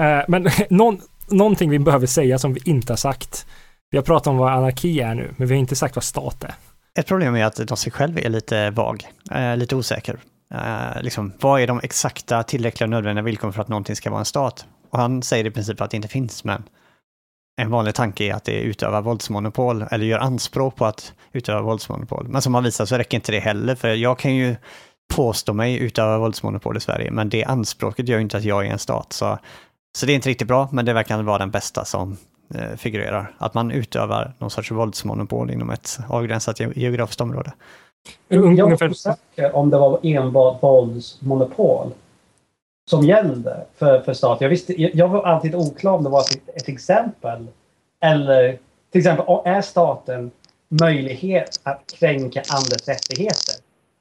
Eh, 0.00 0.20
men 0.28 0.48
någon, 0.70 1.00
någonting 1.28 1.70
vi 1.70 1.78
behöver 1.78 2.06
säga 2.06 2.38
som 2.38 2.54
vi 2.54 2.60
inte 2.64 2.92
har 2.92 2.96
sagt. 2.96 3.46
Vi 3.90 3.98
har 3.98 4.04
pratat 4.04 4.26
om 4.26 4.36
vad 4.36 4.52
anarki 4.52 5.00
är 5.00 5.14
nu, 5.14 5.34
men 5.36 5.48
vi 5.48 5.54
har 5.54 5.60
inte 5.60 5.76
sagt 5.76 5.96
vad 5.96 6.04
stat 6.04 6.44
är. 6.44 6.54
Ett 6.98 7.06
problem 7.06 7.34
är 7.34 7.44
att 7.44 7.68
de 7.68 7.76
sig 7.76 7.92
själv 7.92 8.18
är 8.18 8.28
lite 8.28 8.70
vag, 8.70 9.04
eh, 9.30 9.56
lite 9.56 9.76
osäker. 9.76 10.18
Eh, 10.54 11.02
liksom, 11.02 11.32
vad 11.40 11.60
är 11.60 11.66
de 11.66 11.80
exakta 11.82 12.42
tillräckliga 12.42 12.86
och 12.86 12.90
nödvändiga 12.90 13.24
villkoren 13.24 13.52
för 13.52 13.62
att 13.62 13.68
någonting 13.68 13.96
ska 13.96 14.10
vara 14.10 14.20
en 14.20 14.24
stat? 14.24 14.66
Och 14.90 14.98
han 14.98 15.22
säger 15.22 15.46
i 15.46 15.50
princip 15.50 15.80
att 15.80 15.90
det 15.90 15.96
inte 15.96 16.08
finns, 16.08 16.44
men 16.44 16.62
en 17.60 17.70
vanlig 17.70 17.94
tanke 17.94 18.24
är 18.24 18.34
att 18.34 18.44
det 18.44 18.60
utövar 18.60 19.02
våldsmonopol 19.02 19.84
eller 19.90 20.06
gör 20.06 20.18
anspråk 20.18 20.76
på 20.76 20.86
att 20.86 21.12
utöva 21.32 21.60
våldsmonopol. 21.60 22.28
Men 22.28 22.42
som 22.42 22.54
han 22.54 22.64
visar 22.64 22.86
så 22.86 22.98
räcker 22.98 23.16
inte 23.16 23.32
det 23.32 23.40
heller, 23.40 23.74
för 23.74 23.88
jag 23.88 24.18
kan 24.18 24.34
ju 24.34 24.56
påstå 25.14 25.52
mig 25.52 25.78
utöva 25.78 26.18
våldsmonopol 26.18 26.76
i 26.76 26.80
Sverige, 26.80 27.10
men 27.10 27.28
det 27.28 27.44
anspråket 27.44 28.08
gör 28.08 28.16
ju 28.16 28.22
inte 28.22 28.36
att 28.36 28.44
jag 28.44 28.66
är 28.66 28.70
en 28.70 28.78
stat. 28.78 29.12
Så, 29.12 29.38
så 29.98 30.06
det 30.06 30.12
är 30.12 30.14
inte 30.14 30.28
riktigt 30.28 30.48
bra, 30.48 30.68
men 30.72 30.84
det 30.84 30.92
verkar 30.92 31.22
vara 31.22 31.38
den 31.38 31.50
bästa 31.50 31.84
som 31.84 32.16
eh, 32.54 32.76
figurerar. 32.76 33.34
Att 33.38 33.54
man 33.54 33.70
utövar 33.70 34.32
någon 34.38 34.50
sorts 34.50 34.70
våldsmonopol 34.70 35.50
inom 35.50 35.70
ett 35.70 35.98
avgränsat 36.08 36.60
ge- 36.60 36.72
geografiskt 36.76 37.20
område. 37.20 37.52
Jag 38.28 38.58
är 38.58 38.90
osäker 38.90 39.56
om 39.56 39.70
det 39.70 39.78
var 39.78 40.00
enbart 40.02 40.62
våldsmonopol 40.62 41.90
som 42.90 43.02
gällde 43.02 43.66
för, 43.76 44.00
för 44.00 44.14
staten. 44.14 44.44
Jag, 44.44 44.50
visste, 44.50 44.82
jag, 44.82 44.94
jag 44.94 45.08
var 45.08 45.22
alltid 45.22 45.54
oklar 45.54 45.92
om 45.92 46.04
det 46.04 46.10
var 46.10 46.20
ett, 46.20 46.48
ett 46.56 46.68
exempel. 46.68 47.46
Eller 48.00 48.58
till 48.92 48.98
exempel, 48.98 49.26
är 49.44 49.60
staten 49.60 50.30
möjlighet 50.68 51.60
att 51.62 51.94
kränka 51.98 52.42
andras 52.48 52.88
rättigheter? 52.88 53.54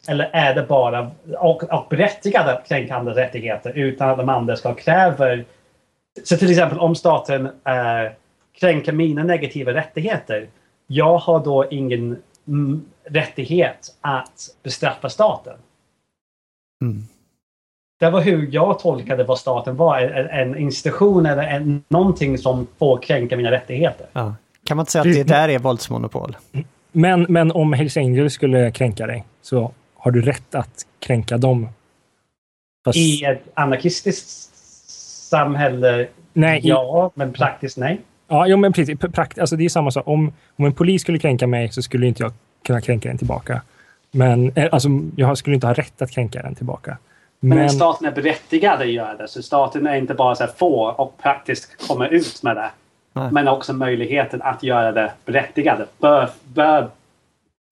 Eller 0.08 0.30
är 0.34 0.56
det 0.56 0.64
bara 0.64 1.12
och, 1.38 1.64
och 1.64 1.88
berättigad 1.90 2.48
att 2.48 2.68
kränka 2.68 2.96
andras 2.96 3.16
rättigheter 3.18 3.72
utan 3.76 4.10
att 4.10 4.18
de 4.18 4.30
andra 4.30 4.56
ska 4.56 4.74
kräver... 4.74 5.46
Så 6.24 6.38
till 6.38 6.52
exempel 6.52 6.80
om 6.80 6.96
staten 6.96 7.46
eh, 7.46 8.12
kränker 8.60 8.92
mina 8.92 9.24
negativa 9.24 9.74
rättigheter. 9.74 10.48
Jag 10.88 11.18
har 11.18 11.40
då 11.40 11.66
ingen 11.72 12.18
mm, 12.48 12.86
rättighet 13.04 13.96
att 14.02 14.50
bestraffa 14.64 15.10
staten. 15.10 15.58
Mm. 16.82 17.04
Det 18.00 18.10
var 18.10 18.22
hur 18.22 18.50
jag 18.52 18.80
tolkade 18.80 19.24
vad 19.24 19.40
staten 19.40 19.76
var. 19.76 20.00
En, 20.00 20.28
en 20.30 20.58
institution 20.58 21.26
eller 21.26 21.44
en, 21.44 21.84
någonting 21.88 22.38
som 22.38 22.68
får 22.78 22.98
kränka 22.98 23.38
mina 23.38 23.52
rättigheter. 23.52 24.08
Ja. 24.14 24.36
Kan 24.64 24.78
man 24.78 24.82
inte 24.82 24.92
säga 24.92 25.02
att 25.02 25.14
det 25.14 25.24
där 25.24 25.50
är 25.50 25.60
våldsmonopol? 25.60 26.38
Men, 26.92 27.26
men 27.30 27.52
om 27.52 27.74
Hells 27.74 27.98
Angels 27.98 28.34
skulle 28.34 28.72
kränka 28.72 29.08
dig 29.08 29.26
så 29.42 29.72
har 30.06 30.12
du 30.12 30.22
rätt 30.22 30.56
att 30.56 30.86
kränka 31.00 31.38
dem. 31.38 31.70
Fast, 32.86 32.98
I 32.98 33.24
ett 33.24 33.44
anarkistiskt 33.54 34.56
samhälle, 35.30 36.08
nej, 36.34 36.60
i, 36.60 36.68
ja, 36.68 37.12
men 37.16 37.34
praktiskt 37.34 37.78
nej. 37.78 38.02
ja, 38.28 38.48
jo, 38.48 38.58
men 38.58 38.74
precis. 38.74 39.00
Prakt, 39.00 39.40
alltså 39.40 39.56
det 39.56 39.66
är 39.66 39.70
samma 39.70 39.92
sak. 39.92 40.08
Om, 40.08 40.34
om 40.56 40.66
en 40.66 40.74
polis 40.74 41.02
skulle 41.02 41.20
kränka 41.20 41.48
mig 41.48 41.72
så 41.72 41.82
skulle 41.82 42.08
inte 42.08 42.24
jag 42.24 42.34
kunna 42.66 42.82
kränka 42.82 43.10
den 43.10 43.18
tillbaka. 43.18 43.62
Men 44.12 44.52
eh, 44.56 44.70
alltså, 44.72 44.90
jag 45.16 45.38
skulle 45.38 45.54
inte 45.54 45.68
ha 45.68 45.74
rätt 45.74 46.02
att 46.02 46.12
kränka 46.12 46.42
den 46.42 46.56
tillbaka. 46.56 46.98
Men, 47.40 47.58
Men, 47.58 47.70
staten 47.70 48.08
är 48.08 48.12
berättigad 48.12 48.82
att 48.82 48.88
göra 48.88 49.16
det. 49.16 49.28
Så 49.28 49.44
staten 49.44 49.88
är 49.88 49.96
inte 49.96 50.14
bara 50.14 50.36
så 50.36 50.44
här 50.44 50.52
få 50.58 50.90
och 50.90 51.18
praktiskt 51.18 51.88
kommer 51.88 52.08
ut 52.08 52.44
med 52.44 52.56
det. 52.56 52.72
Nej. 53.14 53.32
Men 53.32 53.48
också 53.48 53.74
möjligheten 53.74 54.42
att 54.42 54.64
göra 54.64 54.92
det 54.92 55.12
berättigade. 55.26 55.86
Bör, 55.98 56.30
bör 56.44 56.90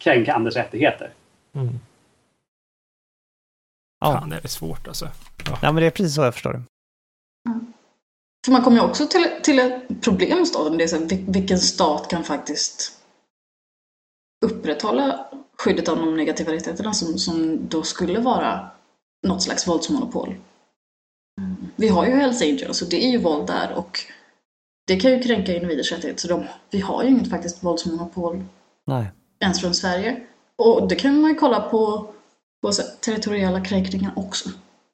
kränka 0.04 0.34
andras 0.34 0.56
rättigheter. 0.56 1.10
mm, 1.56 1.80
Ja. 4.04 4.20
fan, 4.20 4.30
det 4.30 4.44
är 4.44 4.48
svårt 4.48 4.88
alltså. 4.88 5.10
ja, 5.46 5.72
men 5.72 5.76
det 5.76 5.86
är 5.86 5.90
precis 5.92 6.16
så 6.16 6.22
jag 6.22 6.34
förstår 6.34 6.54
det. 6.54 6.64
För 8.46 8.52
man 8.52 8.64
kommer 8.64 8.78
ju 8.78 8.84
också 8.84 9.08
till, 9.08 9.28
till 9.44 9.60
ett 9.60 10.02
problem 10.02 10.40
i 10.40 10.46
staden. 10.46 10.78
Det 10.78 10.84
är 10.84 10.88
så 10.88 10.98
här, 10.98 11.06
vil- 11.06 11.34
vilken 11.34 11.60
stat 11.60 12.08
kan 12.08 12.24
faktiskt 12.24 13.00
upprätthålla 14.46 15.26
skyddet 15.58 15.90
av 15.90 15.98
de 15.98 16.18
negativa 16.18 16.52
rättigheterna 16.52 16.94
som, 16.94 17.18
som 17.18 17.68
då 17.68 17.84
skulle 17.84 18.20
vara 18.20 18.70
något 19.28 19.44
slags 19.44 19.68
våldsmonopol. 19.68 20.36
Mm. 21.42 21.56
Vi 21.76 21.88
har 21.88 22.06
ju 22.06 22.12
Hells 22.12 22.42
Angels 22.42 22.82
och 22.82 22.90
det 22.90 23.06
är 23.06 23.12
ju 23.12 23.18
våld 23.18 23.48
där 23.48 23.74
och 23.74 24.00
det 24.88 25.00
kan 25.00 25.12
ju 25.12 25.22
kränka 25.22 25.54
individers 25.54 25.92
rättigheter. 25.92 26.22
Så 26.22 26.28
de, 26.28 26.46
vi 26.70 26.80
har 26.80 27.04
ju 27.04 27.10
inget 27.10 27.30
faktiskt 27.30 27.64
våldsmonopol 27.64 28.44
Nej. 28.86 29.06
ens 29.40 29.62
från 29.62 29.74
Sverige. 29.74 30.24
Och 30.56 30.88
det 30.88 30.96
kan 30.96 31.22
man 31.22 31.30
ju 31.32 31.36
kolla 31.36 31.62
på, 31.62 32.14
på 32.64 32.72
territoriella 33.06 33.62
kränkningar 33.62 34.12
också. 34.16 34.50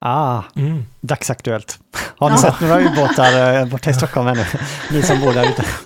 Ah, 0.06 0.44
Mm. 0.56 0.86
dagsaktuellt. 1.02 1.80
Har 2.18 2.30
ni 2.30 2.36
Ja. 2.36 2.42
sett 2.42 2.62
några 2.62 2.80
ubåtar 2.82 3.56
eh, 3.62 3.66
borta 3.72 3.90
i 3.90 3.94
Stockholm 3.94 4.28
ännu? 4.28 4.46
Ni 4.92 5.02
som 5.02 5.20
bor 5.22 5.34
där 5.34 5.50
ute. 5.50 5.66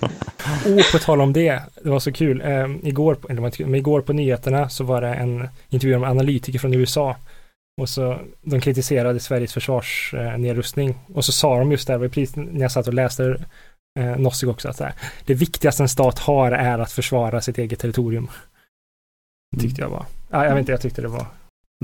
Och 0.80 0.92
på 0.92 0.98
tal 0.98 1.20
om 1.20 1.32
det, 1.32 1.62
det 1.82 1.90
var 1.90 1.98
så 2.00 2.12
kul. 2.12 2.42
Um, 2.42 2.80
igår, 2.82 3.16
eller 3.28 3.40
men 3.66 3.74
igår 3.74 4.00
på 4.00 4.12
nyheterna 4.12 4.68
så 4.68 4.84
var 4.84 5.00
det 5.00 5.14
en 5.14 5.48
intervju 5.68 5.98
med 5.98 6.10
analytiker 6.10 6.58
från 6.58 6.74
USA. 6.74 7.16
Och 7.80 7.88
så 7.88 8.18
de 8.42 8.60
kritiserade 8.60 9.20
Sveriges 9.20 9.52
försvarsnedrustning. 9.52 10.94
och 11.14 11.24
så 11.24 11.32
sa 11.32 11.58
de 11.58 11.72
just 11.72 11.86
där, 11.86 11.98
precis 12.08 12.36
när 12.36 12.60
jag 12.60 12.72
satt 12.72 12.86
och 12.88 12.94
läste 12.94 13.36
eh, 14.00 14.16
Nossig 14.16 14.48
också, 14.48 14.68
att 14.68 14.76
så 14.76 14.84
här, 14.84 14.92
det 15.24 15.34
viktigaste 15.34 15.82
en 15.82 15.88
stat 15.88 16.18
har 16.18 16.52
är 16.52 16.78
att 16.78 16.92
försvara 16.92 17.40
sitt 17.40 17.58
eget 17.58 17.78
territorium. 17.78 18.28
Det 19.56 19.62
tyckte 19.62 19.80
jag 19.82 19.88
var, 19.88 20.06
ja, 20.30 20.44
jag 20.44 20.50
vet 20.50 20.58
inte, 20.58 20.72
jag 20.72 20.80
tyckte 20.80 21.02
det 21.02 21.08
var 21.08 21.26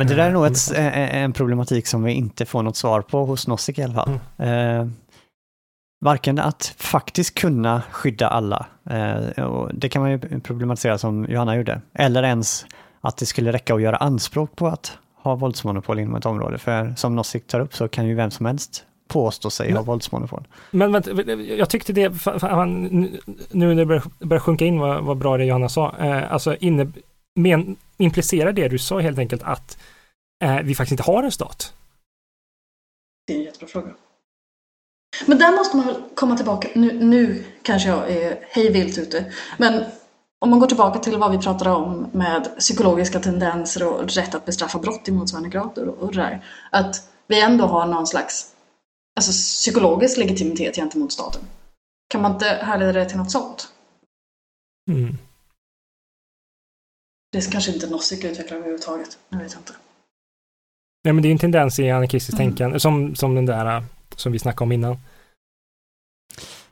Men 0.01 0.07
det 0.09 0.15
där 0.15 0.27
är 0.29 0.33
nog 0.33 0.43
Mm. 0.47 0.53
ett, 0.53 0.71
eh, 0.79 1.23
en 1.23 1.33
problematik 1.33 1.87
som 1.87 2.03
vi 2.03 2.13
inte 2.13 2.47
får 2.47 2.63
något 2.63 2.77
svar 2.77 3.01
på 3.03 3.25
hos 3.25 3.47
Nozick 3.47 3.79
i 3.79 3.83
alla 3.83 3.95
fall. 3.95 4.11
Eh, 4.39 4.87
varken 6.05 6.39
att 6.39 6.75
faktiskt 6.79 7.35
kunna 7.35 7.83
skydda 7.91 8.29
alla, 8.29 8.67
eh, 8.91 9.17
det 9.73 9.89
kan 9.89 10.03
man 10.03 10.11
ju 10.11 10.41
problematisera 10.41 10.99
som 10.99 11.27
Johanna 11.29 11.57
gjorde, 11.57 11.81
eller 11.95 12.23
ens 12.23 12.67
att 13.01 13.17
det 13.17 13.27
skulle 13.27 13.53
räcka 13.53 13.75
att 13.75 13.83
göra 13.83 13.97
anspråk 13.97 14.57
på 14.57 14.67
att 14.67 14.99
ha 15.23 15.35
våldsmonopol 15.35 15.99
inom 15.99 16.15
ett 16.15 16.27
område. 16.27 16.59
För 16.59 16.95
som 16.97 17.17
Nozick 17.17 17.47
tar 17.47 17.61
upp 17.61 17.75
så 17.75 17.89
kan 17.89 18.07
ju 18.07 18.15
vem 18.15 18.31
som 18.31 18.47
helst 18.47 18.85
påstå 19.09 19.51
sig 19.51 19.69
ha 19.71 19.75
Men- 19.75 19.85
våldsmonopol. 19.85 20.45
Men 20.71 20.93
vänta, 20.93 21.11
jag 21.33 21.71
tyckte 21.71 21.93
det, 21.93 22.09
fa- 22.09 22.35
fa- 22.35 22.39
fan, 22.39 22.83
nu- 22.85 23.19
när 23.51 23.75
det 23.75 23.87
börjar, 23.87 24.03
börjar 24.19 24.41
sjunka 24.41 24.65
in 24.65 24.79
vad, 24.81 25.05
vad 25.05 25.17
bra 25.19 25.37
det 25.37 25.45
Johanna 25.45 25.69
sa, 25.69 25.95
eh, 26.01 26.33
alltså 26.33 26.57
inne, 26.57 26.87
men, 27.35 27.77
implicerar 27.97 28.53
det 28.53 28.69
du 28.69 28.79
sa 28.79 29.01
helt 29.01 29.19
enkelt 29.19 29.43
att 29.43 29.79
eh, 30.45 30.61
vi 30.61 30.75
faktiskt 30.75 30.93
inte 30.93 31.13
har 31.13 31.23
en 31.23 31.33
stat? 31.33 31.75
Det 33.27 33.33
är 33.33 33.39
en 33.39 33.45
jättebra 33.45 33.69
fråga. 33.69 33.95
Men 35.27 35.39
där 35.39 35.57
måste 35.57 35.77
man 35.77 35.87
väl 35.87 36.03
komma 36.15 36.37
tillbaka. 36.37 36.69
Nu, 36.75 37.05
nu 37.05 37.45
kanske 37.63 37.89
jag 37.89 38.11
är 38.11 38.39
hejvilt 38.51 38.99
ute. 38.99 39.33
Men 39.59 39.85
om 40.39 40.51
man 40.51 40.61
går 40.61 40.67
tillbaka 40.67 40.99
till 40.99 41.19
vad 41.19 41.31
vi 41.31 41.39
pratade 41.39 41.71
om 41.71 42.11
med 42.13 42.59
psykologiska 42.59 43.21
tendenser 43.21 43.87
och 43.87 44.09
rätt 44.09 44.35
att 44.35 44.45
bestraffa 44.45 44.79
brott 44.79 45.09
i 45.09 45.13
motsvarande 45.13 45.49
grad 45.49 45.79
och, 45.79 45.99
och 45.99 46.13
det 46.13 46.21
där. 46.21 46.45
Att 46.71 47.11
vi 47.27 47.41
ändå 47.41 47.67
har 47.67 47.87
någon 47.87 48.07
slags 48.07 48.55
alltså, 49.17 49.33
psykologisk 49.33 50.19
legitimitet 50.19 50.77
gentemot 50.77 51.13
staten. 51.13 51.43
Kan 52.09 52.23
man 52.23 52.33
inte 52.33 52.47
härleda 52.47 52.93
det 52.93 53.09
till 53.09 53.19
något 53.19 53.31
sånt? 53.31 53.69
Mm. 54.91 55.19
Det 57.33 57.53
kanske 57.53 57.73
inte 57.73 57.87
Nozick 57.91 58.25
utvecklar 58.25 58.57
överhuvudtaget. 58.57 59.19
Jag 59.29 59.39
vet 59.39 59.57
inte. 59.57 59.73
Nej, 61.05 61.13
men 61.15 61.23
det 61.23 61.29
är 61.29 61.33
en 61.33 61.39
tendens 61.39 61.79
i 61.79 61.91
anarkistiskt 61.91 62.41
Mm. 62.41 62.51
tänkande, 62.51 62.81
som, 62.81 63.15
som 63.15 63.35
den 63.35 63.47
där 63.47 63.77
eh, 63.77 63.83
som 64.17 64.33
vi 64.33 64.39
snackade 64.39 64.63
om 64.65 64.73
innan. 64.73 64.97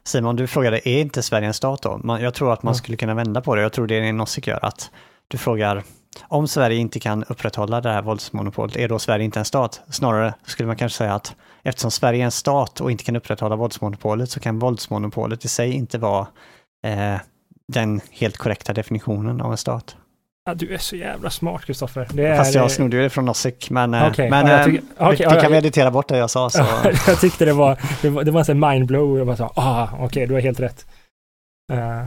Simon, 0.05 0.37
du 0.37 0.47
frågade, 0.47 0.89
är 0.89 1.01
inte 1.01 1.23
Sverige 1.23 1.47
en 1.49 1.55
stat 1.55 1.83
då? 1.83 1.99
Man, 2.05 2.21
jag 2.23 2.35
tror 2.35 2.53
att 2.53 2.63
man 2.63 2.75
Ja. 2.75 2.79
skulle 2.79 2.97
kunna 2.97 3.15
vända 3.15 3.41
på 3.41 3.55
det. 3.55 3.63
Jag 3.63 3.73
tror 3.73 3.87
det 3.87 3.95
är 3.95 4.01
det 4.01 4.13
Nozick 4.13 4.47
gör, 4.47 4.65
att 4.65 4.91
du 5.29 5.39
frågar, 5.39 5.83
om 6.23 6.49
Sverige 6.49 6.77
inte 6.79 7.01
kan 7.01 7.25
upprätthålla 7.25 7.81
det 7.81 7.91
här 7.91 8.03
våldsmonopolet, 8.03 8.77
är 8.77 8.89
då 8.89 8.99
Sverige 8.99 9.25
inte 9.25 9.39
en 9.39 9.45
stat? 9.45 9.81
Snarare 9.91 10.35
skulle 10.47 10.67
man 10.67 10.77
kanske 10.77 10.99
säga 10.99 11.15
att 11.15 11.37
eftersom 11.63 11.91
Sverige 11.91 12.21
är 12.23 12.25
en 12.25 12.31
stat 12.31 12.81
och 12.81 12.91
inte 12.91 13.05
kan 13.05 13.17
upprätthålla 13.17 13.57
våldsmonopolet 13.57 14.31
så 14.31 14.41
kan 14.41 14.59
våldsmonopolet 14.59 15.45
i 15.45 15.49
sig 15.49 15.73
inte 15.73 15.99
vara 15.99 16.27
eh, 16.87 17.17
den 17.73 18.01
helt 18.11 18.37
korrekta 18.37 18.73
definitionen 18.73 19.41
av 19.41 19.51
en 19.51 19.59
stat. 19.59 19.97
Ja, 20.49 20.55
du 20.55 20.75
är 20.75 20.79
så 20.79 20.97
jävla 20.97 21.31
smart 21.31 21.65
Kristoffer. 21.65 22.09
Det 22.13 22.27
är, 22.27 22.37
Fast 22.37 22.55
eh, 22.55 22.63
jag 22.63 22.71
snodde 22.71 22.97
ju 22.97 23.03
det 23.03 23.11
från 23.11 23.25
Nozick, 23.25 23.71
men, 23.71 23.95
eh, 23.95 24.09
Okej, 24.09 24.31
men 24.31 24.47
ja, 24.47 24.59
eh, 24.59 24.67
det, 24.67 24.81
okej, 24.99 25.17
det 25.17 25.35
ja, 25.35 25.41
kan 25.41 25.53
vi 25.53 25.59
editera 25.59 25.91
bort 25.91 26.09
det 26.09 26.19
jag 26.19 26.31
sa. 26.31 26.51
Så. 26.51 26.65
jag 27.07 27.21
tyckte 27.21 27.45
det 27.45 27.53
var, 27.53 27.79
det 28.03 28.11
var, 28.11 28.25
det 28.25 28.31
var 28.31 28.51
en 28.51 28.61
mindblow. 28.61 29.19
Jag 29.19 29.27
bara 29.27 29.37
sa, 29.37 29.53
ah, 29.55 29.89
okej, 29.99 30.27
du 30.27 30.35
har 30.35 30.41
helt 30.41 30.61
rätt. 30.61 30.87
Uh, 31.73 32.05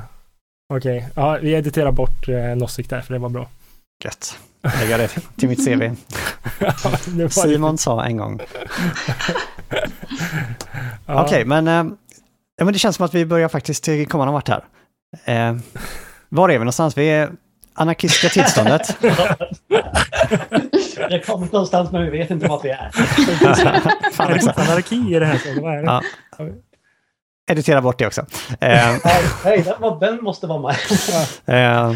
okej, 0.74 1.08
ja, 1.16 1.38
vi 1.42 1.54
editerar 1.54 1.92
bort 1.92 2.30
uh, 2.30 2.56
Nozick 2.56 2.89
där, 2.89 3.02
för 3.02 3.14
det 3.14 3.20
var 3.20 3.30
bra. 3.30 3.48
Gött. 4.04 4.39
Lägga 4.80 4.98
det 4.98 5.08
till 5.36 5.50
mitt 5.50 5.66
CV. 5.66 5.96
Simon 7.30 7.78
sa 7.78 8.06
en 8.06 8.18
gång. 8.18 8.39
Ja. 11.06 11.26
Okej, 11.26 11.46
men, 11.46 11.68
eh, 11.68 11.74
ja, 12.58 12.66
men 12.66 12.74
det 12.74 12.80
känns 12.80 12.96
som 12.96 13.06
att 13.06 13.14
vi 13.14 13.26
börjar 13.26 13.50
faktiskt 13.50 13.89
komma 14.10 14.26
någon 14.26 14.34
vart 14.34 14.50
här. 14.50 14.64
Eh, 15.26 15.56
var 16.30 16.50
är 16.50 16.54
vi 16.54 16.60
någonstans? 16.60 16.98
Vi 16.98 17.10
är 17.10 17.32
anarkistiska 17.74 18.30
tillståndet. 18.30 18.97
Jag 21.09 21.26
kommer 21.26 21.45
någonstans 21.51 21.91
men 21.91 22.03
vi 22.03 22.09
vet 22.09 22.32
inte 22.32 22.47
vart 22.47 22.65
vi 22.65 22.69
är. 22.69 22.89
Fan 24.11 24.32
Är 24.32 24.36
det 24.36 24.57
anarki 24.57 25.15
i 25.15 25.19
det 25.19 25.26
här? 25.26 25.38
Så 25.38 25.61
Vad 25.61 25.74
är 25.74 25.78
det? 25.78 25.84
Ja. 25.84 26.01
Editera 27.51 27.82
bort 27.82 27.99
det 27.99 28.07
också. 28.07 28.22
Eh, 28.59 28.95
Nej, 29.45 29.65
den, 29.99 30.24
måste 30.24 30.47
vara 30.47 30.61
med. 30.61 30.76
Eh, 31.45 31.93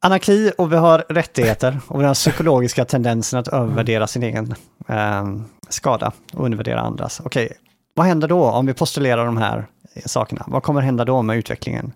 anarki 0.00 0.52
och 0.58 0.72
vi 0.72 0.76
har 0.76 1.04
rättigheter 1.08 1.80
och 1.88 2.02
den 2.02 2.14
psykologiska 2.14 2.84
tendensen 2.84 3.40
att 3.40 3.48
övervärdera 3.48 4.06
sin 4.06 4.22
egen 4.22 4.54
eh, 4.88 5.24
skada 5.68 6.12
och 6.32 6.44
undervärdera 6.44 6.80
andras. 6.80 7.20
Okej, 7.24 7.52
vad 7.94 8.06
händer 8.06 8.28
då 8.28 8.44
om 8.44 8.66
vi 8.66 8.74
postulerar 8.74 9.26
de 9.26 9.36
här 9.36 9.66
sakerna? 10.04 10.44
Vad 10.46 10.62
kommer 10.62 10.80
hända 10.80 11.04
då 11.04 11.22
med 11.22 11.36
utvecklingen? 11.36 11.92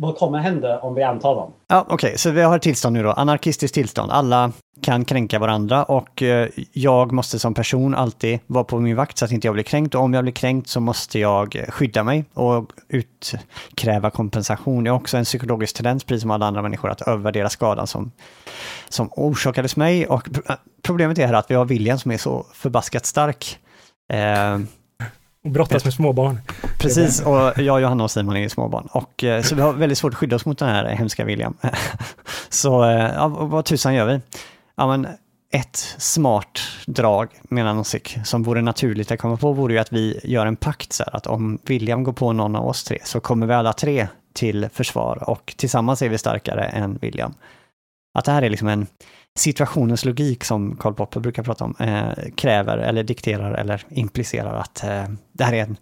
Vad 0.00 0.16
kommer 0.16 0.38
hända 0.38 0.78
om 0.80 0.94
vi 0.94 1.02
antar 1.02 1.34
dem? 1.34 1.52
Ja, 1.66 1.86
Okej, 1.88 2.18
så 2.18 2.30
vi 2.30 2.42
har 2.42 2.56
ett 2.56 2.62
tillstånd 2.62 2.96
nu 2.96 3.02
då, 3.02 3.12
anarkistiskt 3.12 3.74
tillstånd. 3.74 4.12
Alla 4.12 4.52
kan 4.82 5.04
kränka 5.04 5.38
varandra 5.38 5.84
och 5.84 6.22
eh, 6.22 6.48
jag 6.72 7.12
måste 7.12 7.38
som 7.38 7.54
person 7.54 7.94
alltid 7.94 8.38
vara 8.46 8.64
på 8.64 8.80
min 8.80 8.96
vakt 8.96 9.18
så 9.18 9.24
att 9.24 9.32
inte 9.32 9.46
jag 9.46 9.54
blir 9.54 9.64
kränkt. 9.64 9.94
Och 9.94 10.02
om 10.02 10.14
jag 10.14 10.24
blir 10.24 10.32
kränkt 10.32 10.68
så 10.68 10.80
måste 10.80 11.18
jag 11.18 11.64
skydda 11.68 12.04
mig 12.04 12.24
och 12.34 12.72
utkräva 12.88 14.10
kompensation. 14.10 14.84
Det 14.84 14.90
är 14.90 14.94
också 14.94 15.16
en 15.16 15.24
psykologisk 15.24 15.76
tendens, 15.76 16.04
precis 16.04 16.22
som 16.22 16.30
alla 16.30 16.46
andra 16.46 16.62
människor, 16.62 16.90
att 16.90 17.02
övervärdera 17.02 17.48
skadan 17.48 17.86
som, 17.86 18.12
som 18.88 19.08
orsakades 19.12 19.76
mig. 19.76 20.06
Och 20.06 20.28
problemet 20.82 21.18
är 21.18 21.26
här 21.26 21.34
att 21.34 21.50
vi 21.50 21.54
har 21.54 21.64
viljan 21.64 21.98
som 21.98 22.10
är 22.10 22.18
så 22.18 22.46
förbaskat 22.54 23.06
stark. 23.06 23.58
Eh, 24.12 24.58
och 25.48 25.52
brottas 25.52 25.84
med 25.84 25.94
småbarn. 25.94 26.40
Precis, 26.78 27.20
och 27.20 27.52
jag, 27.56 27.80
Johanna 27.80 28.04
och 28.04 28.10
Simon 28.10 28.36
är 28.36 28.40
ju 28.40 28.48
småbarn. 28.48 28.88
Och, 28.92 29.24
eh, 29.24 29.42
så 29.42 29.54
vi 29.54 29.62
har 29.62 29.72
väldigt 29.72 29.98
svårt 29.98 30.12
att 30.12 30.18
skydda 30.18 30.36
oss 30.36 30.46
mot 30.46 30.58
den 30.58 30.68
här 30.68 30.84
hemska 30.84 31.24
William. 31.24 31.56
så 32.48 32.84
eh, 32.84 33.14
ja, 33.14 33.28
vad 33.28 33.64
tusan 33.64 33.94
gör 33.94 34.06
vi? 34.06 34.20
Ja, 34.76 34.86
men 34.86 35.06
ett 35.52 35.76
smart 35.98 36.60
drag, 36.86 37.28
menar 37.42 37.74
Nozick, 37.74 38.18
som 38.24 38.42
vore 38.42 38.62
naturligt 38.62 39.10
att 39.10 39.18
komma 39.18 39.36
på, 39.36 39.52
vore 39.52 39.72
ju 39.72 39.78
att 39.78 39.92
vi 39.92 40.20
gör 40.24 40.46
en 40.46 40.56
pakt 40.56 40.92
så 40.92 41.04
här, 41.04 41.16
att 41.16 41.26
om 41.26 41.58
William 41.64 42.04
går 42.04 42.12
på 42.12 42.32
någon 42.32 42.56
av 42.56 42.66
oss 42.66 42.84
tre 42.84 42.98
så 43.04 43.20
kommer 43.20 43.46
vi 43.46 43.54
alla 43.54 43.72
tre 43.72 44.08
till 44.32 44.68
försvar 44.72 45.30
och 45.30 45.54
tillsammans 45.56 46.02
är 46.02 46.08
vi 46.08 46.18
starkare 46.18 46.64
än 46.64 46.98
William. 47.00 47.34
Att 48.18 48.24
det 48.24 48.32
här 48.32 48.42
är 48.42 48.50
liksom 48.50 48.68
en 48.68 48.86
situationens 49.38 50.04
logik 50.04 50.44
som 50.44 50.76
Karl 50.76 50.94
Popper 50.94 51.20
brukar 51.20 51.42
prata 51.42 51.64
om, 51.64 51.74
eh, 51.80 52.10
kräver 52.36 52.78
eller 52.78 53.02
dikterar 53.02 53.54
eller 53.54 53.84
implicerar 53.88 54.54
att 54.54 54.84
eh, 54.84 55.04
det 55.32 55.44
här 55.44 55.52
är 55.52 55.62
en 55.62 55.76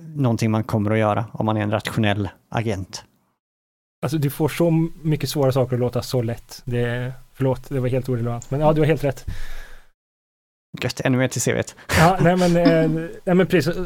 någonting 0.00 0.50
man 0.50 0.64
kommer 0.64 0.90
att 0.90 0.98
göra 0.98 1.24
om 1.32 1.46
man 1.46 1.56
är 1.56 1.60
en 1.60 1.70
rationell 1.70 2.28
agent. 2.48 3.04
Alltså 4.02 4.18
du 4.18 4.30
får 4.30 4.48
så 4.48 4.88
mycket 5.02 5.30
svåra 5.30 5.52
saker 5.52 5.76
att 5.76 5.80
låta 5.80 6.02
så 6.02 6.22
lätt. 6.22 6.62
Det, 6.64 7.12
förlåt, 7.32 7.68
det 7.68 7.80
var 7.80 7.88
helt 7.88 8.08
orelevant. 8.08 8.50
Men 8.50 8.60
ja, 8.60 8.72
du 8.72 8.80
har 8.80 8.86
helt 8.86 9.04
rätt. 9.04 9.26
Gött, 10.82 11.00
ännu 11.00 11.18
mer 11.18 11.28
till 11.28 11.42
CVt. 11.42 11.76
Ja, 11.98 12.18
nej 12.20 12.36
men, 12.36 12.56
eh, 12.56 12.90
nej 13.24 13.34
men 13.34 13.46
precis. 13.46 13.76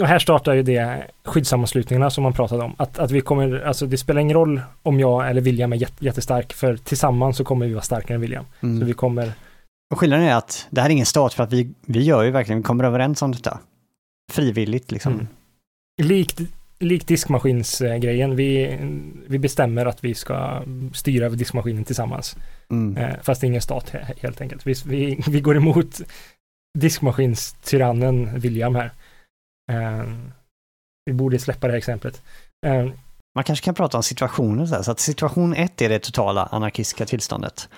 Och 0.00 0.06
här 0.06 0.18
startar 0.18 0.54
ju 0.54 0.62
det 0.62 1.06
skyddssammanslutningarna 1.24 2.10
som 2.10 2.22
man 2.22 2.32
pratade 2.32 2.62
om. 2.64 2.74
Att, 2.78 2.98
att 2.98 3.10
vi 3.10 3.20
kommer, 3.20 3.60
alltså 3.60 3.86
det 3.86 3.98
spelar 3.98 4.20
ingen 4.20 4.34
roll 4.36 4.60
om 4.82 5.00
jag 5.00 5.30
eller 5.30 5.40
William 5.40 5.72
är 5.72 5.76
jätte, 5.76 6.04
jättestark, 6.04 6.52
för 6.52 6.76
tillsammans 6.76 7.36
så 7.36 7.44
kommer 7.44 7.66
vi 7.66 7.72
vara 7.72 7.82
starkare 7.82 8.14
än 8.14 8.20
William. 8.20 8.44
Så 8.60 8.66
Mm. 8.66 8.86
vi 8.86 8.92
kommer, 8.92 9.32
Och 9.94 9.98
skillnaden 9.98 10.26
är 10.26 10.34
att 10.34 10.66
det 10.70 10.80
här 10.80 10.88
är 10.88 10.92
ingen 10.92 11.06
stat 11.06 11.34
för 11.34 11.42
att 11.42 11.52
vi, 11.52 11.70
vi 11.86 12.02
gör 12.02 12.22
ju 12.22 12.30
verkligen, 12.30 12.58
vi 12.58 12.62
kommer 12.64 12.84
överens 12.84 13.22
om 13.22 13.32
detta. 13.32 13.58
Frivilligt 14.32 14.92
liksom. 14.92 15.12
Mm. 15.12 15.26
likt, 16.02 16.40
likt 16.78 17.08
diskmaskinsgrejen, 17.08 18.36
vi, 18.36 18.78
vi 19.26 19.38
bestämmer 19.38 19.86
att 19.86 20.04
vi 20.04 20.14
ska 20.14 20.62
styra 20.94 21.26
över 21.26 21.36
diskmaskinen 21.36 21.84
tillsammans. 21.84 22.36
Mm. 22.70 22.96
Eh, 22.96 23.14
fast 23.22 23.40
det 23.40 23.44
är 23.44 23.48
ingen 23.48 23.62
stat 23.62 23.90
he- 23.92 24.20
helt 24.22 24.40
enkelt. 24.40 24.66
Vi, 24.66 24.74
vi, 24.86 25.18
vi 25.28 25.40
går 25.40 25.56
emot 25.56 26.00
diskmaskinstyrannen 26.78 28.38
William 28.40 28.74
här. 28.74 28.90
Eh, 29.72 30.04
vi 31.04 31.12
borde 31.12 31.38
släppa 31.38 31.66
det 31.66 31.72
här 31.72 31.78
exemplet. 31.78 32.22
Eh, 32.66 32.86
Man 33.34 33.44
kanske 33.44 33.64
kan 33.64 33.74
prata 33.74 33.96
om 33.96 34.02
situationer 34.02 34.66
så 34.66 34.74
här, 34.74 34.82
så 34.82 34.90
att 34.90 35.00
situation 35.00 35.54
ett 35.54 35.82
är 35.82 35.88
det 35.88 35.98
totala 35.98 36.48
anarkistiska 36.50 37.06
tillståndet. 37.06 37.68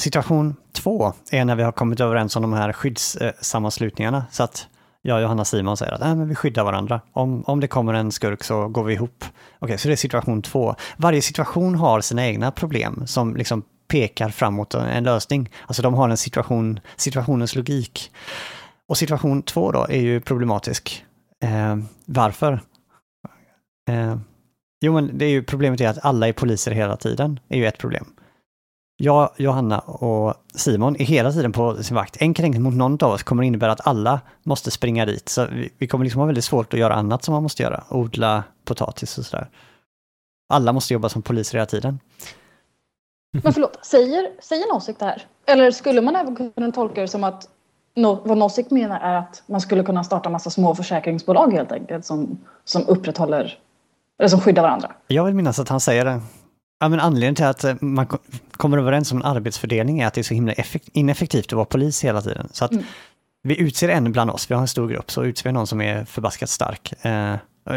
Situation 0.00 0.56
två 0.72 1.12
är 1.30 1.44
när 1.44 1.56
vi 1.56 1.62
har 1.62 1.72
kommit 1.72 2.00
överens 2.00 2.36
om 2.36 2.42
de 2.42 2.52
här 2.52 2.72
skyddssammanslutningarna. 2.72 4.24
Så 4.30 4.42
att 4.42 4.66
jag 5.02 5.16
och 5.16 5.22
Johanna 5.22 5.44
Simon 5.44 5.76
säger 5.76 5.92
att 5.92 6.00
äh, 6.00 6.14
men 6.14 6.28
vi 6.28 6.34
skyddar 6.34 6.64
varandra. 6.64 7.00
Om, 7.12 7.44
om 7.46 7.60
det 7.60 7.68
kommer 7.68 7.94
en 7.94 8.12
skurk 8.12 8.44
så 8.44 8.68
går 8.68 8.84
vi 8.84 8.94
ihop. 8.94 9.24
Okej, 9.58 9.78
så 9.78 9.88
det 9.88 9.94
är 9.94 9.96
situation 9.96 10.42
två. 10.42 10.74
Varje 10.96 11.22
situation 11.22 11.74
har 11.74 12.00
sina 12.00 12.26
egna 12.26 12.50
problem 12.50 13.06
som 13.06 13.36
liksom 13.36 13.62
pekar 13.88 14.28
framåt 14.28 14.74
en 14.74 15.04
lösning. 15.04 15.50
Alltså 15.66 15.82
de 15.82 15.94
har 15.94 16.08
en 16.08 16.16
situation, 16.16 16.80
situationens 16.96 17.54
logik. 17.54 18.10
Och 18.88 18.98
situation 18.98 19.42
två 19.42 19.72
då 19.72 19.86
är 19.88 20.00
ju 20.00 20.20
problematisk. 20.20 21.04
Eh, 21.44 21.76
varför? 22.04 22.60
Eh, 23.90 24.16
jo, 24.80 24.92
men 24.92 25.18
det 25.18 25.24
är 25.24 25.30
ju 25.30 25.42
problemet 25.42 25.80
är 25.80 25.88
att 25.88 26.04
alla 26.04 26.28
är 26.28 26.32
poliser 26.32 26.70
hela 26.70 26.96
tiden, 26.96 27.40
är 27.48 27.56
ju 27.58 27.66
ett 27.66 27.78
problem. 27.78 28.04
Jag, 29.00 29.30
Johanna 29.36 29.78
och 29.78 30.34
Simon 30.54 30.96
är 30.98 31.04
hela 31.04 31.32
tiden 31.32 31.52
på 31.52 31.82
sin 31.82 31.94
vakt. 31.94 32.16
En 32.20 32.34
kränkning 32.34 32.62
mot 32.62 32.74
någon 32.74 33.04
av 33.04 33.12
oss 33.12 33.22
kommer 33.22 33.42
innebära 33.42 33.72
att 33.72 33.86
alla 33.86 34.20
måste 34.42 34.70
springa 34.70 35.06
dit. 35.06 35.28
Så 35.28 35.46
vi, 35.46 35.72
vi 35.78 35.86
kommer 35.86 36.04
liksom 36.04 36.20
ha 36.20 36.26
väldigt 36.26 36.44
svårt 36.44 36.74
att 36.74 36.80
göra 36.80 36.94
annat 36.94 37.24
som 37.24 37.32
man 37.32 37.42
måste 37.42 37.62
göra. 37.62 37.84
Odla 37.90 38.44
potatis 38.64 39.18
och 39.18 39.26
sådär. 39.26 39.50
Alla 40.48 40.72
måste 40.72 40.92
jobba 40.92 41.08
som 41.08 41.22
poliser 41.22 41.58
hela 41.58 41.66
tiden. 41.66 42.00
Men 43.42 43.52
förlåt, 43.52 43.84
säger, 43.86 44.30
säger 44.40 44.72
Nozick 44.72 44.98
det 44.98 45.04
här? 45.04 45.26
Eller 45.46 45.70
skulle 45.70 46.00
man 46.00 46.16
även 46.16 46.52
kunna 46.54 46.72
tolka 46.72 47.00
det 47.00 47.08
som 47.08 47.24
att 47.24 47.48
no, 47.98 48.20
vad 48.24 48.38
Nozick 48.38 48.70
menar 48.70 49.00
är 49.00 49.14
att 49.14 49.42
man 49.46 49.60
skulle 49.60 49.82
kunna 49.84 50.04
starta 50.04 50.28
massa 50.30 50.50
små 50.50 50.74
försäkringsbolag 50.74 51.52
helt 51.52 51.72
enkelt 51.72 52.04
som, 52.04 52.38
som 52.64 52.82
upprätthåller, 52.86 53.58
eller 54.18 54.28
som 54.28 54.40
skyddar 54.40 54.62
varandra? 54.62 54.92
Jag 55.06 55.24
vill 55.24 55.34
minnas 55.34 55.58
att 55.58 55.68
han 55.68 55.80
säger 55.80 56.04
det. 56.04 56.20
Ja, 56.80 56.88
men 56.88 57.00
anledningen 57.00 57.34
till 57.34 57.44
att 57.44 57.64
eh, 57.64 57.74
man 57.80 58.06
ko- 58.06 58.18
kommer 58.52 58.78
överens 58.78 59.12
om 59.12 59.18
en 59.18 59.24
arbetsfördelning 59.24 60.00
är 60.00 60.06
att 60.06 60.14
det 60.14 60.20
är 60.20 60.22
så 60.22 60.34
himla 60.34 60.52
effekt- 60.52 60.88
ineffektivt 60.92 61.46
att 61.46 61.52
vara 61.52 61.64
polis 61.64 62.04
hela 62.04 62.20
tiden. 62.22 62.48
Så 62.52 62.64
att 62.64 62.72
Mm. 62.72 62.84
vi 63.42 63.60
utser 63.60 63.88
en 63.88 64.12
bland 64.12 64.30
oss, 64.30 64.50
vi 64.50 64.54
har 64.54 64.60
en 64.62 64.68
stor 64.68 64.88
grupp, 64.88 65.10
så 65.10 65.24
utser 65.24 65.44
vi 65.48 65.52
någon 65.52 65.66
som 65.66 65.80
är 65.80 66.04
förbaskat 66.04 66.48
stark. 66.50 66.92
Eh, 67.04 67.34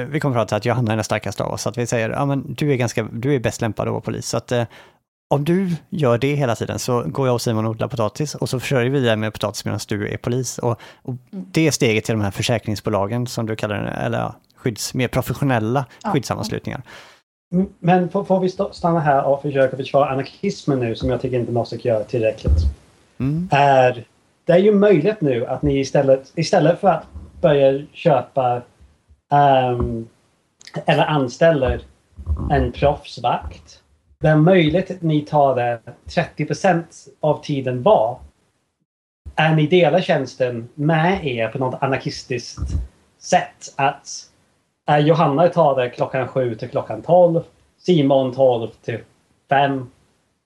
vi 0.09 0.19
kommer 0.19 0.35
fram 0.35 0.47
till 0.47 0.55
att 0.57 0.65
Johanna 0.65 0.91
är 0.91 0.95
den 0.95 1.03
starkaste 1.03 1.43
av 1.43 1.51
oss, 1.53 1.61
så 1.61 1.69
att 1.69 1.77
vi 1.77 1.87
säger 1.87 2.09
ja, 2.09 2.25
men 2.25 2.53
du 2.53 2.71
är 2.71 2.75
ganska, 2.75 3.03
du 3.13 3.35
är 3.35 3.39
bäst 3.39 3.61
lämpad 3.61 3.87
att 3.87 3.91
vara 3.91 4.01
polis. 4.01 4.27
Så 4.27 4.37
att 4.37 4.51
eh, 4.51 4.63
om 5.31 5.43
du 5.43 5.75
gör 5.89 6.17
det 6.17 6.35
hela 6.35 6.55
tiden 6.55 6.79
så 6.79 7.03
går 7.03 7.27
jag 7.27 7.33
och 7.33 7.41
Simon 7.41 7.65
och 7.65 7.71
odlar 7.71 7.87
potatis 7.87 8.35
och 8.35 8.49
så 8.49 8.59
försörjer 8.59 8.89
vi 8.89 8.99
dig 8.99 9.15
med 9.15 9.33
potatis 9.33 9.65
medan 9.65 9.79
du 9.87 10.07
är 10.07 10.17
polis. 10.17 10.57
Och, 10.57 10.79
och 11.01 11.15
Mm. 11.33 11.45
det 11.51 11.67
är 11.67 11.71
steget 11.71 12.05
till 12.05 12.13
de 12.13 12.21
här 12.21 12.31
försäkringsbolagen 12.31 13.27
som 13.27 13.45
du 13.45 13.55
kallar 13.55 13.83
det, 13.83 13.89
eller 13.89 14.17
ja, 14.19 14.35
skydds, 14.55 14.93
mer 14.93 15.07
professionella 15.07 15.85
skyddssammanslutningar. 16.03 16.81
Mm, 17.53 17.67
Men 17.79 18.09
får, 18.09 18.23
får 18.23 18.39
vi 18.39 18.49
stanna 18.71 18.99
här 18.99 19.23
och 19.23 19.41
försöka 19.41 19.77
försvara 19.77 20.09
anarkismen 20.09 20.79
nu 20.79 20.95
som 20.95 21.09
jag 21.09 21.21
tycker 21.21 21.39
inte 21.39 21.51
Nozick 21.51 21.85
gör 21.85 22.03
tillräckligt. 22.03 22.59
Mm. 23.19 23.49
Är, 23.51 24.05
det 24.45 24.53
är 24.53 24.57
ju 24.57 24.73
möjligt 24.73 25.21
nu 25.21 25.45
att 25.45 25.61
ni 25.61 25.79
istället, 25.79 26.31
istället 26.35 26.79
för 26.79 26.87
att 26.87 27.03
börja 27.41 27.85
köpa 27.93 28.61
ehm, 29.31 30.07
eller 30.85 31.05
anställer 31.05 31.81
en 32.51 32.71
proffsvakt. 32.71 33.80
Det 34.21 34.27
är 34.27 34.35
möjligt 34.35 34.91
att 34.91 35.01
ni 35.01 35.21
tar 35.21 35.55
det 35.55 35.79
30% 36.05 36.83
av 37.19 37.43
tiden 37.43 37.83
var. 37.83 38.19
Är 39.35 39.55
ni 39.55 39.67
delar 39.67 40.01
tjänsten 40.01 40.69
med 40.73 41.25
er 41.27 41.47
på 41.47 41.57
något 41.57 41.83
anarkistiskt 41.83 42.59
sätt. 43.17 43.73
Att 43.75 44.07
är 44.85 44.99
Johanna 44.99 45.47
tar 45.47 45.75
det 45.75 45.89
klockan 45.89 46.27
7 46.27 46.55
till 46.55 46.69
klockan 46.69 47.01
12. 47.01 47.41
Simon 47.77 48.33
12 48.33 48.67
till 48.67 48.99
5. 49.49 49.89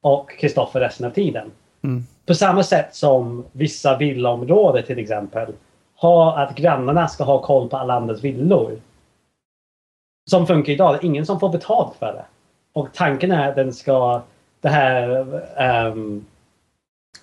Och 0.01 0.31
Kristoffer 0.39 0.79
resten 0.79 1.05
av 1.05 1.11
tiden. 1.11 1.51
Mm. 1.83 2.03
På 2.25 2.33
samma 2.33 2.63
sätt 2.63 2.95
som 2.95 3.45
vissa 3.51 3.97
villaområden 3.97 4.83
till 4.83 4.99
exempel 4.99 5.53
har 5.95 6.37
att 6.37 6.55
grannarna 6.55 7.07
ska 7.07 7.23
ha 7.23 7.41
koll 7.41 7.69
på 7.69 7.77
alla 7.77 7.93
andras 7.93 8.23
villor. 8.23 8.79
Som 10.29 10.47
funkar 10.47 10.73
idag. 10.73 10.93
Det 10.93 10.97
är 10.97 11.05
ingen 11.05 11.25
som 11.25 11.39
får 11.39 11.49
betalt 11.49 11.95
för 11.99 12.13
det. 12.13 12.25
Och 12.75 12.89
tanken 12.93 13.31
är 13.31 13.49
att 13.49 13.55
den 13.55 13.73
ska 13.73 14.21
det 14.61 14.69
här 14.69 15.09
um, 15.87 16.25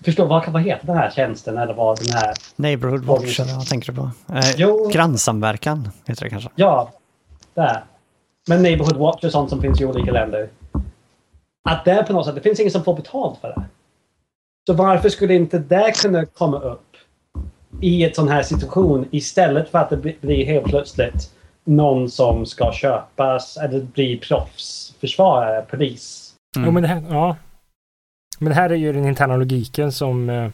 Förstå, 0.01 0.25
vad, 0.25 0.49
vad 0.49 0.61
heter 0.61 0.85
den 0.87 0.97
här 0.97 1.11
tjänsten 1.11 1.57
eller 1.57 1.73
vad 1.73 1.99
den 1.99 2.13
här... 2.13 2.33
Neighborhood 2.55 3.05
Watch, 3.05 3.39
eller 3.39 3.55
vad 3.55 3.67
tänker 3.67 3.91
du 3.91 3.97
på? 3.97 4.11
Eh, 4.33 4.51
Jo. 4.57 4.89
Grannsamverkan 4.93 5.89
heter 6.05 6.23
det 6.23 6.29
kanske. 6.29 6.49
Ja, 6.55 6.91
där. 7.53 7.83
Men 8.47 8.63
Neighborhood 8.63 8.97
Watch 8.97 9.23
och 9.23 9.31
sånt 9.31 9.49
som 9.49 9.61
finns 9.61 9.81
i 9.81 9.85
olika 9.85 10.11
länder. 10.11 10.49
Att 11.69 11.85
det 11.85 11.91
är 11.91 12.03
på 12.03 12.13
något 12.13 12.25
sätt, 12.25 12.35
det 12.35 12.41
finns 12.41 12.59
ingen 12.59 12.71
som 12.71 12.83
får 12.83 12.95
betalt 12.95 13.39
för 13.39 13.47
det. 13.47 13.63
Så 14.67 14.73
varför 14.73 15.09
skulle 15.09 15.33
inte 15.33 15.59
det 15.59 15.91
kunna 16.01 16.25
komma 16.25 16.59
upp 16.59 16.95
i 17.81 18.03
en 18.05 18.13
sån 18.13 18.27
här 18.27 18.43
situation 18.43 19.07
istället 19.11 19.69
för 19.69 19.79
att 19.79 19.89
det 19.89 19.97
blir 20.21 20.45
helt 20.45 20.65
plötsligt 20.65 21.31
någon 21.63 22.09
som 22.09 22.45
ska 22.45 22.71
köpas 22.71 23.57
eller 23.57 23.79
bli 23.79 24.17
proffsförsvarare, 25.03 25.65
polis. 25.69 26.35
Mm. 26.55 26.65
Jo, 26.65 26.71
men 26.71 26.83
det 26.83 26.89
här, 26.89 27.03
ja. 27.09 27.35
Men 28.39 28.49
det 28.49 28.55
här 28.55 28.69
är 28.69 28.75
ju 28.75 28.93
den 28.93 29.05
interna 29.05 29.37
logiken 29.37 29.91
som 29.91 30.29
eh, 30.29 30.49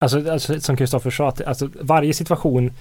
Alltså, 0.00 0.32
alltså 0.32 0.60
som 0.60 0.76
Kristoffer 0.76 1.10
sa, 1.10 1.28
att 1.28 1.40
alltså, 1.40 1.68
varje 1.80 2.14
situation 2.14 2.72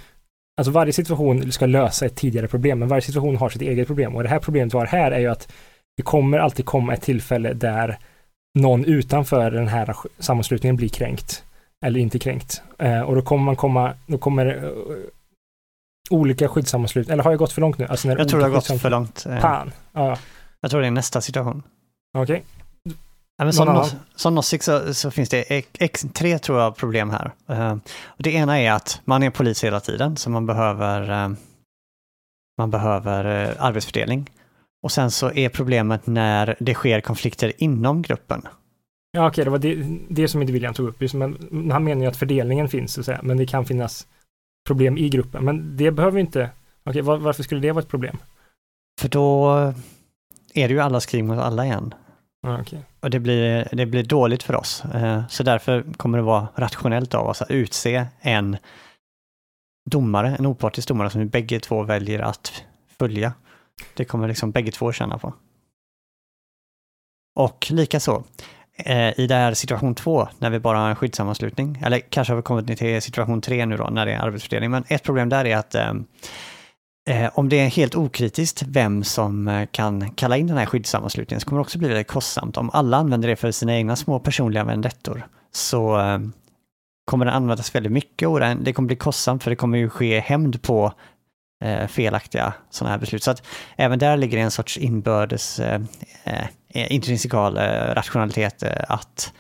Alltså 0.58 0.72
varje 0.72 0.94
situation 0.94 1.52
ska 1.52 1.66
lösa 1.66 2.06
ett 2.06 2.16
tidigare 2.16 2.48
problem, 2.48 2.80
men 2.80 2.88
varje 2.88 3.02
situation 3.02 3.38
har 3.38 3.50
sitt 3.50 3.62
eget 3.62 3.88
problem. 3.88 4.16
Och 4.16 4.24
det 4.24 4.30
här 4.30 4.40
problemet 4.40 4.74
vi 4.74 4.78
har 4.78 4.86
här 4.86 5.12
är 5.12 5.20
ju 5.20 5.28
att 5.28 5.52
det 5.98 6.04
kommer 6.04 6.40
alltid 6.40 6.66
komma 6.66 6.94
ett 6.94 7.02
tillfälle 7.02 7.54
där 7.54 7.98
någon 8.60 8.86
utanför 8.86 9.52
den 9.52 9.68
här 9.68 9.96
sammanslutningen 10.20 10.76
blir 10.76 10.90
kränkt. 10.90 11.44
Eller 11.86 12.00
inte 12.00 12.20
kränkt. 12.20 12.62
Eh, 12.80 13.02
och 13.02 13.16
då 13.16 13.22
kommer 13.22 13.44
man 13.44 13.56
komma, 13.56 13.94
då 14.08 14.18
kommer 14.18 14.46
uh, 14.46 14.72
olika 16.10 16.48
skyddssammanslutningar, 16.48 17.14
eller 17.14 17.24
har 17.24 17.32
jag 17.32 17.40
gått 17.40 17.52
för 17.52 17.62
långt 17.62 17.78
nu? 17.78 17.86
Alltså 17.86 18.08
jag 18.08 18.30
tror 18.30 18.40
det 18.40 18.46
har 18.46 18.52
gått 18.52 18.82
för 18.82 18.90
långt. 18.90 19.26
Eh. 19.30 19.40
Fan. 19.40 19.72
Ja. 19.94 20.18
Jag 20.66 20.72
tror 20.72 20.82
det 20.82 20.88
är 20.88 20.91
nästa 20.91 21.22
situation. 21.22 21.63
Okej. 22.18 22.43
Okay. 22.84 22.95
Ja, 23.38 23.51
som, 23.51 23.86
som 24.16 24.36
Nozick 24.36 24.63
så, 24.63 24.93
så, 24.93 25.11
finns 25.11 25.30
det 25.30 25.66
x, 25.80 26.05
tre 26.13 26.39
tror 26.39 26.59
jag 26.59 26.76
problem 26.76 27.09
här. 27.09 27.32
Uh, 27.49 27.78
det 28.18 28.34
ena 28.34 28.59
är 28.59 28.72
att 28.72 29.01
man 29.05 29.24
är 29.24 29.30
polis 29.30 29.63
hela 29.63 29.80
tiden, 29.80 30.18
så 30.18 30.30
man 30.30 30.45
behöver, 30.45 31.26
uh, 31.26 31.36
man 32.57 32.72
behöver 32.72 33.47
uh, 33.49 33.55
arbetsfördelning. 33.59 34.30
Och 34.84 34.91
sen 34.91 35.11
så 35.11 35.32
är 35.32 35.49
problemet 35.49 36.07
när 36.07 36.55
det 36.59 36.74
sker 36.74 37.01
konflikter 37.01 37.53
inom 37.57 38.01
gruppen. 38.01 38.41
Ja, 39.11 39.28
okej, 39.28 39.30
okay, 39.30 39.43
det 39.43 39.49
var 39.49 39.57
det, 39.57 39.97
det 40.09 40.28
som 40.28 40.41
inte 40.41 40.53
William 40.53 40.74
tog 40.74 40.88
upp. 40.88 41.13
men 41.13 41.72
han 41.72 41.84
menar 41.84 42.01
ju 42.01 42.07
att 42.07 42.18
fördelningen 42.18 42.70
finns, 42.70 42.93
så 42.93 42.99
att 42.99 43.05
säga, 43.05 43.20
men 43.24 43.38
det 43.38 43.45
kan 43.45 43.66
finnas 43.66 44.07
problem 44.68 44.97
i 44.97 45.09
gruppen. 45.09 45.45
Men 45.45 45.78
det 45.78 45.91
behöver 45.91 46.20
inte... 46.20 46.39
Okej, 46.39 46.89
okay, 46.89 47.01
var, 47.01 47.18
varför 47.18 47.43
skulle 47.43 47.61
det 47.61 47.72
vara 47.72 47.84
ett 47.84 47.89
problem? 47.89 48.18
För 49.01 49.09
då 49.09 49.74
är 50.56 50.68
det 50.68 50.74
ju 50.74 50.80
alla 50.80 50.99
krig 50.99 51.24
mot 51.24 51.39
alla 51.39 51.66
igen. 51.66 51.93
Ah, 52.47 52.62
okay. 52.62 52.80
Och 52.99 53.10
det 53.10 53.20
blir, 53.20 53.68
det 53.72 53.86
blir 53.86 54.03
dåligt 54.03 54.43
för 54.43 54.56
oss. 54.56 54.86
Eh, 54.86 55.28
så 55.28 55.43
därför 55.43 55.86
kommer 55.97 56.18
det 56.18 56.24
vara 56.24 56.47
rationellt 56.56 57.14
av 57.14 57.28
oss 57.28 57.41
att 57.41 57.51
utse 57.51 58.06
en 58.22 58.58
domare, 59.89 60.36
en 60.39 60.45
opartisk 60.45 60.88
domare 60.88 61.10
som 61.10 61.22
vi 61.22 61.28
bägge 61.28 61.60
två 61.60 61.84
väljer 61.84 62.20
att 62.20 62.64
följa. 62.99 63.34
Det 63.93 64.06
kommer 64.06 64.28
liksom 64.28 64.51
bägge 64.51 64.72
två 64.72 64.91
känna 64.91 65.18
på. 65.18 65.34
Och 67.36 67.68
likaså, 67.72 68.24
eh, 68.76 69.20
i 69.20 69.28
det 69.28 69.36
här 69.36 69.53
situation 69.53 69.95
två, 69.95 70.28
när 70.39 70.49
vi 70.49 70.60
bara 70.60 70.78
har 70.78 70.89
en 70.89 70.95
skyddssammanslutning, 70.95 71.82
eller 71.86 71.99
kanske 71.99 72.32
har 72.32 72.38
vi 72.38 72.43
kommit 72.43 72.78
till 72.78 73.01
situation 73.01 73.41
tre 73.41 73.66
nu 73.66 73.78
då, 73.78 73.88
när 73.88 74.06
det 74.06 74.12
är 74.12 74.20
arbetsfördelning, 74.20 74.72
men 74.72 74.84
ett 74.88 75.03
problem 75.03 75.30
där 75.30 75.45
är 75.45 75.58
att 75.58 75.76
Eh, 75.76 75.93
Eh, 77.10 77.30
om 77.34 77.49
det 77.49 77.60
är 77.60 77.68
helt 77.68 77.95
okritiskt 77.95 78.64
vem 78.68 79.03
som 79.03 79.47
eh, 79.47 79.68
kan 79.72 80.12
kalla 80.12 80.38
in 80.38 80.47
den 80.47 80.58
här 80.58 80.66
skyddssammanslutningen 80.66 81.41
så 81.41 81.47
kommer 81.47 81.60
det 81.60 81.62
också 81.62 81.78
bli 81.78 81.88
väldigt 81.88 82.08
kostsamt. 82.08 82.58
Om 82.58 82.70
alla 82.74 82.97
använder 82.97 83.28
det 83.28 83.36
för 83.36 83.51
sina 83.51 83.76
egna 83.76 83.95
små 83.95 84.20
personliga 84.20 84.64
vendettor 84.64 85.28
så 85.51 85.99
eh, 85.99 86.20
kommer 87.06 87.26
den 87.26 87.34
användas 87.34 87.76
väldigt 87.76 87.91
mycket 87.91 88.28
och 88.28 88.39
det 88.39 88.74
kommer 88.74 88.88
bli 88.88 88.95
kostsamt 88.95 89.43
för 89.43 89.49
det 89.49 89.56
kommer 89.56 89.78
ju 89.78 89.89
ske 89.89 90.20
hämnd 90.20 90.62
på 90.62 90.93
eh, 91.64 91.88
felaktiga 91.88 92.53
sådana 92.70 92.91
här 92.91 92.99
beslut. 92.99 93.24
Så 93.24 93.32
att 93.32 93.43
även 93.76 93.99
där 93.99 94.18
ligger 94.18 94.38
det 94.38 94.43
en 94.43 94.51
sorts 94.51 94.78
inbördes 94.78 95.60
eh, 95.60 95.82
eh 96.24 96.91
intrinsikal 96.93 97.58
eh, 97.58 97.93
rationalitet 97.93 98.64
att 98.88 99.34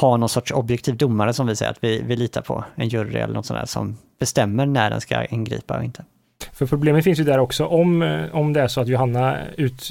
ha 0.00 0.16
någon 0.16 0.28
sorts 0.28 0.52
objektiv 0.52 0.96
domare 0.96 1.32
som 1.32 1.46
vi 1.46 1.56
säger 1.56 1.72
att 1.72 1.84
vi, 1.84 2.02
vi 2.02 2.16
litar 2.16 2.42
på, 2.42 2.64
en 2.74 2.88
jury 2.88 3.18
eller 3.18 3.34
något 3.34 3.46
sånt 3.46 3.60
där 3.60 3.66
som 3.66 3.96
bestämmer 4.20 4.66
när 4.66 4.90
den 4.90 5.00
ska 5.00 5.24
ingripa 5.24 5.76
och 5.76 5.84
inte. 5.84 6.04
För 6.52 6.66
problemet 6.66 7.04
finns 7.04 7.20
ju 7.20 7.24
där 7.24 7.38
också 7.38 7.66
om, 7.66 8.02
eh, 8.02 8.34
om 8.34 8.52
det 8.52 8.60
är 8.60 8.68
så 8.68 8.80
att 8.80 8.88
Johanna 8.88 9.46
ut, 9.56 9.88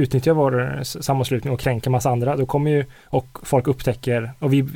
utnyttjar 0.00 0.34
vår 0.34 0.80
sammanslutning 0.82 1.52
och 1.52 1.60
kränker 1.60 1.90
massa 1.90 2.10
andra, 2.10 2.36
då 2.36 2.46
kommer 2.46 2.70
ju, 2.70 2.84
och 3.04 3.38
folk 3.42 3.66
upptäcker, 3.66 4.30
och 4.38 4.52
vi 4.52 4.68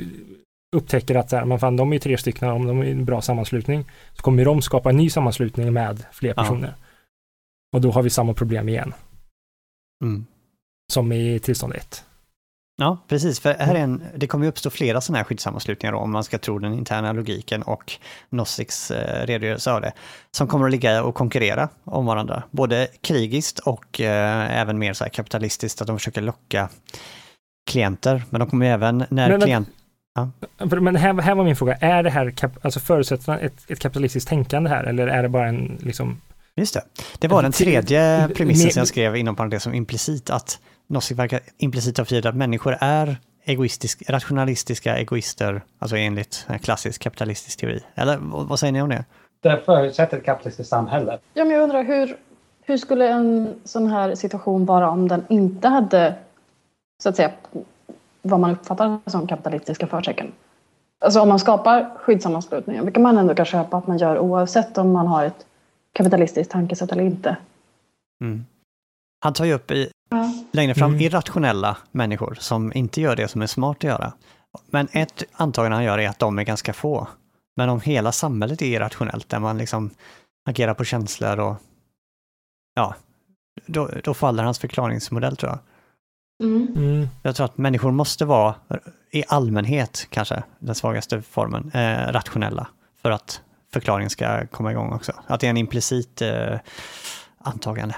upptäcker 0.75 1.15
att 1.15 1.29
så 1.29 1.35
här, 1.35 1.45
men 1.45 1.59
fan, 1.59 1.77
de 1.77 1.93
är 1.93 1.99
tre 1.99 2.17
stycken, 2.17 2.49
om 2.49 2.67
de 2.67 2.79
är 2.79 2.85
en 2.85 3.05
bra 3.05 3.21
sammanslutning, 3.21 3.85
så 4.13 4.21
kommer 4.21 4.45
de 4.45 4.61
skapa 4.61 4.89
en 4.89 4.97
ny 4.97 5.09
sammanslutning 5.09 5.73
med 5.73 6.05
fler 6.11 6.33
personer. 6.33 6.73
Ja. 6.77 6.83
Och 7.75 7.81
då 7.81 7.91
har 7.91 8.01
vi 8.01 8.09
samma 8.09 8.33
problem 8.33 8.69
igen. 8.69 8.93
Mm. 10.03 10.25
Som 10.93 11.11
i 11.11 11.39
tillstånd 11.39 11.73
1. 11.73 12.03
Ja, 12.81 12.97
precis. 13.07 13.39
För 13.39 13.53
här 13.53 13.75
är 13.75 13.79
en, 13.79 14.03
det 14.15 14.27
kommer 14.27 14.45
ju 14.45 14.49
uppstå 14.49 14.69
flera 14.69 15.01
sådana 15.01 15.17
här 15.17 15.23
skyddssammanslutningar 15.23 15.93
då, 15.93 15.99
om 15.99 16.11
man 16.11 16.23
ska 16.23 16.37
tro 16.37 16.59
den 16.59 16.73
interna 16.73 17.11
logiken 17.11 17.63
och 17.63 17.93
Nossiks 18.29 18.91
eh, 18.91 19.25
redogörelse 19.25 19.71
av 19.71 19.81
det, 19.81 19.93
som 20.31 20.47
kommer 20.47 20.65
att 20.65 20.71
ligga 20.71 21.03
och 21.03 21.15
konkurrera 21.15 21.69
om 21.83 22.05
varandra. 22.05 22.43
Både 22.51 22.87
krigiskt 23.01 23.59
och 23.59 24.01
eh, 24.01 24.59
även 24.59 24.79
mer 24.79 24.93
så 24.93 25.03
här 25.03 25.09
kapitalistiskt, 25.09 25.81
att 25.81 25.87
de 25.87 25.97
försöker 25.97 26.21
locka 26.21 26.69
klienter. 27.69 28.23
Men 28.29 28.39
de 28.39 28.49
kommer 28.49 28.65
ju 28.65 28.71
även 28.71 29.05
när 29.09 29.29
men, 29.29 29.41
klient... 29.41 29.69
Ja. 30.15 30.31
Men 30.57 30.95
här, 30.95 31.21
här 31.21 31.35
var 31.35 31.43
min 31.43 31.55
fråga, 31.55 31.75
är 31.75 32.03
det 32.03 32.09
här 32.09 32.31
kap, 32.31 32.65
alltså 32.65 32.79
förutsätter 32.79 33.37
ett, 33.37 33.71
ett 33.71 33.79
kapitalistiskt 33.79 34.29
tänkande 34.29 34.69
här 34.69 34.83
eller 34.83 35.07
är 35.07 35.23
det 35.23 35.29
bara 35.29 35.47
en 35.47 35.77
liksom 35.79 36.21
Just 36.55 36.73
det. 36.73 36.81
Det 37.19 37.27
var 37.27 37.43
den 37.43 37.51
tredje 37.51 38.29
premissen 38.35 38.71
som 38.71 38.79
jag 38.79 38.87
skrev 38.87 39.15
inom 39.15 39.35
parentes 39.35 39.63
som 39.63 39.73
implicit 39.73 40.29
att 40.29 40.59
Nozick 40.87 41.19
verkar 41.19 41.39
implicit 41.57 41.97
ha 41.97 42.05
förgett 42.05 42.25
att 42.25 42.35
människor 42.35 42.77
är 42.79 43.17
egoistisk, 43.43 44.09
rationalistiska 44.09 44.97
egoister, 44.97 45.61
alltså 45.79 45.97
enligt 45.97 46.47
klassisk 46.61 47.01
kapitalistisk 47.01 47.59
teori. 47.59 47.83
Eller 47.95 48.17
vad 48.21 48.59
säger 48.59 48.73
ni 48.73 48.81
om 48.81 48.89
det? 48.89 49.05
Det 49.39 49.61
förutsätter 49.65 50.17
ett 50.17 50.25
kapitalistiskt 50.25 50.69
samhälle. 50.69 51.19
Ja, 51.33 51.45
men 51.45 51.53
jag 51.53 51.63
undrar 51.63 51.83
hur, 51.83 52.17
hur 52.61 52.77
skulle 52.77 53.09
en 53.09 53.55
sån 53.63 53.87
här 53.87 54.15
situation 54.15 54.65
vara 54.65 54.89
om 54.89 55.07
den 55.07 55.25
inte 55.29 55.67
hade, 55.67 56.15
så 57.03 57.09
att 57.09 57.15
säga, 57.15 57.31
vad 58.21 58.39
man 58.39 58.51
uppfattar 58.51 58.99
som 59.05 59.27
kapitalistiska 59.27 59.87
förtecken? 59.87 60.31
Alltså 60.99 61.21
om 61.21 61.29
man 61.29 61.39
skapar 61.39 61.91
skyddssammanslutningar, 61.97 62.83
vilka 62.83 62.99
man 62.99 63.17
ändå 63.17 63.35
kan 63.35 63.45
köpa 63.45 63.77
att 63.77 63.87
man 63.87 63.97
gör 63.97 64.19
oavsett 64.19 64.77
om 64.77 64.91
man 64.91 65.07
har 65.07 65.25
ett 65.25 65.45
kapitalistiskt 65.93 66.51
tankesätt 66.51 66.91
eller 66.91 67.03
inte. 67.03 67.37
Mm. 68.21 68.45
Han 69.19 69.33
tar 69.33 69.45
ju 69.45 69.53
upp 69.53 69.71
i 69.71 69.89
ja. 70.09 70.33
längre 70.51 70.75
fram 70.75 70.91
mm. 70.91 71.01
irrationella 71.01 71.77
människor 71.91 72.37
som 72.39 72.73
inte 72.75 73.01
gör 73.01 73.15
det 73.15 73.27
som 73.27 73.41
är 73.41 73.47
smart 73.47 73.77
att 73.77 73.83
göra. 73.83 74.13
Men 74.69 74.87
ett 74.91 75.23
antagande 75.31 75.75
han 75.75 75.83
gör 75.83 75.97
är 75.97 76.09
att 76.09 76.19
de 76.19 76.39
är 76.39 76.43
ganska 76.43 76.73
få. 76.73 77.07
Men 77.55 77.69
om 77.69 77.81
hela 77.81 78.11
samhället 78.11 78.61
är 78.61 78.65
irrationellt, 78.65 79.29
där 79.29 79.39
man 79.39 79.57
liksom 79.57 79.89
agerar 80.49 80.73
på 80.73 80.83
känslor 80.83 81.39
och 81.39 81.55
ja, 82.75 82.95
då, 83.65 83.89
då 84.03 84.13
faller 84.13 84.43
hans 84.43 84.59
förklaringsmodell 84.59 85.37
tror 85.37 85.51
jag. 85.51 85.59
Mm. 86.43 86.67
Mm. 86.75 87.07
Jag 87.21 87.35
tror 87.35 87.45
att 87.45 87.57
människor 87.57 87.91
måste 87.91 88.25
vara, 88.25 88.55
i 89.11 89.23
allmänhet 89.27 90.07
kanske, 90.09 90.43
den 90.59 90.75
svagaste 90.75 91.21
formen, 91.21 91.71
eh, 91.73 92.11
rationella 92.11 92.67
för 93.01 93.11
att 93.11 93.41
förklaringen 93.73 94.09
ska 94.09 94.47
komma 94.47 94.71
igång 94.71 94.93
också. 94.93 95.13
Att 95.27 95.39
det 95.39 95.47
är 95.47 95.49
en 95.49 95.57
implicit 95.57 96.21
eh, 96.21 96.59
antagande. 97.37 97.95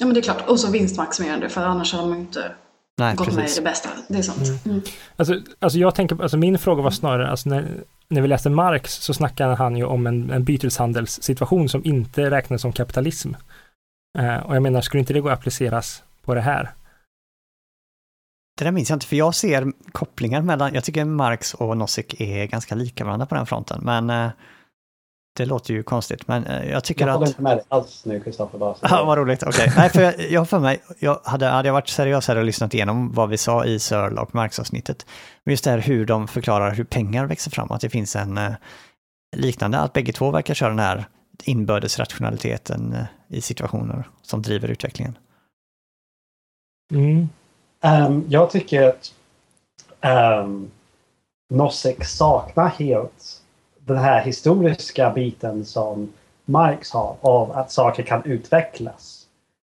Ja 0.00 0.06
men 0.06 0.14
det 0.14 0.20
är 0.20 0.22
klart, 0.22 0.48
och 0.48 0.60
så 0.60 0.70
vinstmaximerande 0.70 1.48
för 1.48 1.60
annars 1.60 1.92
hade 1.92 2.08
man 2.08 2.18
ju 2.18 2.24
inte 2.24 2.52
Nej, 2.98 3.16
gått 3.16 3.26
precis. 3.26 3.38
med 3.38 3.50
i 3.50 3.54
det 3.54 3.62
bästa. 3.62 3.88
Det 4.08 4.18
är 4.18 4.22
sant. 4.22 4.48
Mm. 4.48 4.58
Mm. 4.64 4.82
Alltså, 5.16 5.40
alltså 5.58 5.78
jag 5.78 5.94
tänker, 5.94 6.22
alltså 6.22 6.36
min 6.36 6.58
fråga 6.58 6.82
var 6.82 6.90
snarare, 6.90 7.30
alltså 7.30 7.48
när, 7.48 7.84
när 8.08 8.20
vi 8.20 8.28
läste 8.28 8.50
Marx 8.50 8.94
så 8.94 9.14
snackade 9.14 9.54
han 9.54 9.76
ju 9.76 9.84
om 9.84 10.06
en, 10.06 10.30
en 10.30 10.44
byteshandelssituation 10.44 11.68
som 11.68 11.84
inte 11.84 12.30
räknas 12.30 12.62
som 12.62 12.72
kapitalism. 12.72 13.32
Eh, 14.18 14.36
och 14.36 14.56
jag 14.56 14.62
menar, 14.62 14.80
skulle 14.80 15.00
inte 15.00 15.12
det 15.12 15.20
gå 15.20 15.28
att 15.28 15.38
appliceras 15.38 16.02
på 16.22 16.34
det 16.34 16.40
här? 16.40 16.70
Det 18.58 18.64
där 18.64 18.72
minns 18.72 18.90
jag 18.90 18.96
inte, 18.96 19.06
för 19.06 19.16
jag 19.16 19.34
ser 19.34 19.72
kopplingar 19.92 20.42
mellan, 20.42 20.74
jag 20.74 20.84
tycker 20.84 21.04
Marx 21.04 21.54
och 21.54 21.76
Nozick 21.76 22.20
är 22.20 22.46
ganska 22.46 22.74
lika 22.74 23.04
varandra 23.04 23.26
på 23.26 23.34
den 23.34 23.46
fronten, 23.46 23.80
men 23.82 24.10
eh, 24.10 24.30
det 25.36 25.46
låter 25.46 25.74
ju 25.74 25.82
konstigt, 25.82 26.28
men 26.28 26.46
eh, 26.46 26.70
jag 26.70 26.84
tycker 26.84 27.06
jag 27.06 27.14
att... 27.14 27.20
Jag 27.20 27.28
inte 27.28 27.42
med 27.42 27.56
dig 27.56 27.64
alls 27.68 28.04
nu, 28.04 28.20
Kristoffer. 28.20 28.76
Ja, 28.80 29.04
vad 29.04 29.18
roligt. 29.18 29.42
Okej. 29.42 29.62
Okay. 29.62 29.74
Nej, 29.76 29.90
för 29.90 30.02
jag, 30.02 30.30
jag 30.30 30.48
för 30.48 30.58
mig, 30.58 30.82
jag 30.98 31.20
hade, 31.24 31.46
hade 31.46 31.68
jag 31.68 31.72
varit 31.72 31.88
seriös 31.88 32.28
här 32.28 32.36
och 32.36 32.44
lyssnat 32.44 32.74
igenom 32.74 33.12
vad 33.12 33.28
vi 33.28 33.38
sa 33.38 33.64
i 33.64 33.78
Searle 33.78 34.20
och 34.20 34.34
Marx-avsnittet, 34.34 35.06
men 35.44 35.52
just 35.52 35.64
det 35.64 35.70
här 35.70 35.78
hur 35.78 36.06
de 36.06 36.28
förklarar 36.28 36.74
hur 36.74 36.84
pengar 36.84 37.26
växer 37.26 37.50
fram, 37.50 37.70
att 37.70 37.80
det 37.80 37.90
finns 37.90 38.16
en 38.16 38.38
eh, 38.38 38.52
liknande, 39.36 39.78
att 39.78 39.92
bägge 39.92 40.12
två 40.12 40.30
verkar 40.30 40.54
köra 40.54 40.68
den 40.68 40.78
här 40.78 41.04
inbördes 41.44 41.98
rationaliteten 41.98 42.92
eh, 42.92 43.36
i 43.36 43.40
situationer 43.40 44.08
som 44.22 44.42
driver 44.42 44.68
utvecklingen. 44.68 45.18
Mm. 46.92 47.28
Um, 47.82 48.24
jag 48.28 48.50
tycker 48.50 48.82
att 48.88 49.14
um, 50.42 50.70
Nozick 51.50 52.04
saknar 52.04 52.68
helt 52.68 53.39
den 53.90 54.02
här 54.02 54.22
historiska 54.22 55.10
biten 55.10 55.64
som 55.64 56.12
Marx 56.44 56.90
har 56.90 57.16
av 57.20 57.52
att 57.52 57.70
saker 57.70 58.02
kan 58.02 58.24
utvecklas. 58.24 59.26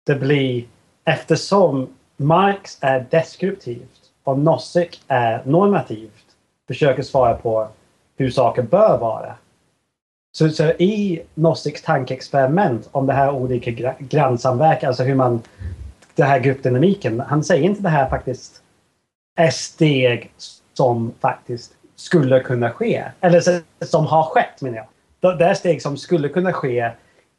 Det 0.06 0.16
blir 0.16 0.66
eftersom 1.06 1.88
Marx 2.18 2.78
är 2.82 3.06
deskriptivt 3.10 4.12
och 4.24 4.40
Nozick 4.40 5.02
är 5.08 5.42
normativt. 5.46 6.26
försöker 6.68 7.04
svara 7.04 7.34
på 7.34 7.68
hur 8.18 8.32
saker 8.32 8.62
bör 8.62 8.98
vara. 8.98 9.36
Så, 10.32 10.50
så 10.50 10.64
i 10.64 11.22
Nozicks 11.34 11.82
tankeexperiment 11.82 12.90
om 12.92 13.08
det 13.08 13.14
här 13.14 13.32
olika 13.32 13.72
gra- 13.72 13.96
grannsamverkan, 14.00 14.88
alltså 14.88 15.04
hur 15.04 15.16
man... 15.16 15.42
Den 16.16 16.28
här 16.28 16.40
gruppdynamiken. 16.40 17.20
Han 17.20 17.44
säger 17.44 17.64
inte 17.64 17.82
det 17.82 17.90
här 17.90 18.10
faktiskt 18.10 18.62
är 19.36 19.50
steg 19.50 20.32
som 20.74 21.14
faktiskt 21.20 21.74
skulle 22.02 22.40
kunna 22.40 22.72
ske. 22.72 23.04
Eller 23.22 23.42
som 23.86 24.06
har 24.06 24.24
skett 24.24 24.62
menar 24.62 24.78
jag. 24.78 25.38
Det- 25.38 25.46
är 25.46 25.54
steg 25.54 25.82
som 25.82 25.98
skulle 25.98 26.30
kunna 26.30 26.54
ske 26.54 26.92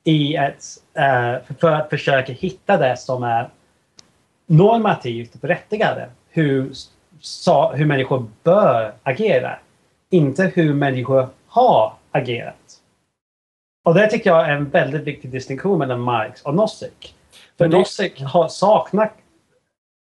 i 0.04 0.36
ett, 0.36 0.64
eh, 0.94 1.54
för 1.58 1.70
att 1.72 1.90
försöka 1.90 2.32
hitta 2.32 2.76
det 2.76 2.96
som 2.96 3.22
är 3.22 3.48
normativt 4.46 5.40
berättigade. 5.40 6.08
Hur, 6.30 6.72
hur 7.74 7.84
människor 7.86 8.26
bör 8.42 8.92
agera. 9.02 9.58
Inte 10.10 10.44
hur 10.54 10.74
människor 10.74 11.28
har 11.46 11.92
agerat. 12.12 12.78
Och 13.84 13.94
det 13.94 14.06
tycker 14.10 14.30
jag 14.30 14.48
är 14.48 14.52
en 14.52 14.70
väldigt 14.70 15.02
viktig 15.02 15.30
distinktion 15.30 15.78
mellan 15.78 16.00
Marx 16.00 16.42
och 16.42 16.54
Nozick. 16.54 17.14
För 17.58 17.68
det- 17.68 17.78
Nozick 17.78 18.20
har 18.22 18.48
saknat 18.48 19.12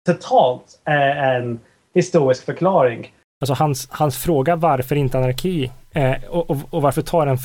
totalt 0.07 0.81
eh, 0.85 1.25
en 1.35 1.61
historisk 1.95 2.45
förklaring. 2.45 3.13
Alltså 3.41 3.55
hans, 3.55 3.89
hans 3.91 4.19
fråga 4.19 4.57
varför 4.57 4.97
inte 4.97 5.19
anarki 5.19 5.71
eh, 5.93 6.25
och, 6.29 6.51
och, 6.51 6.59
och 6.71 6.83
varför 6.83 7.03
tar 7.03 7.27
den 7.27 7.39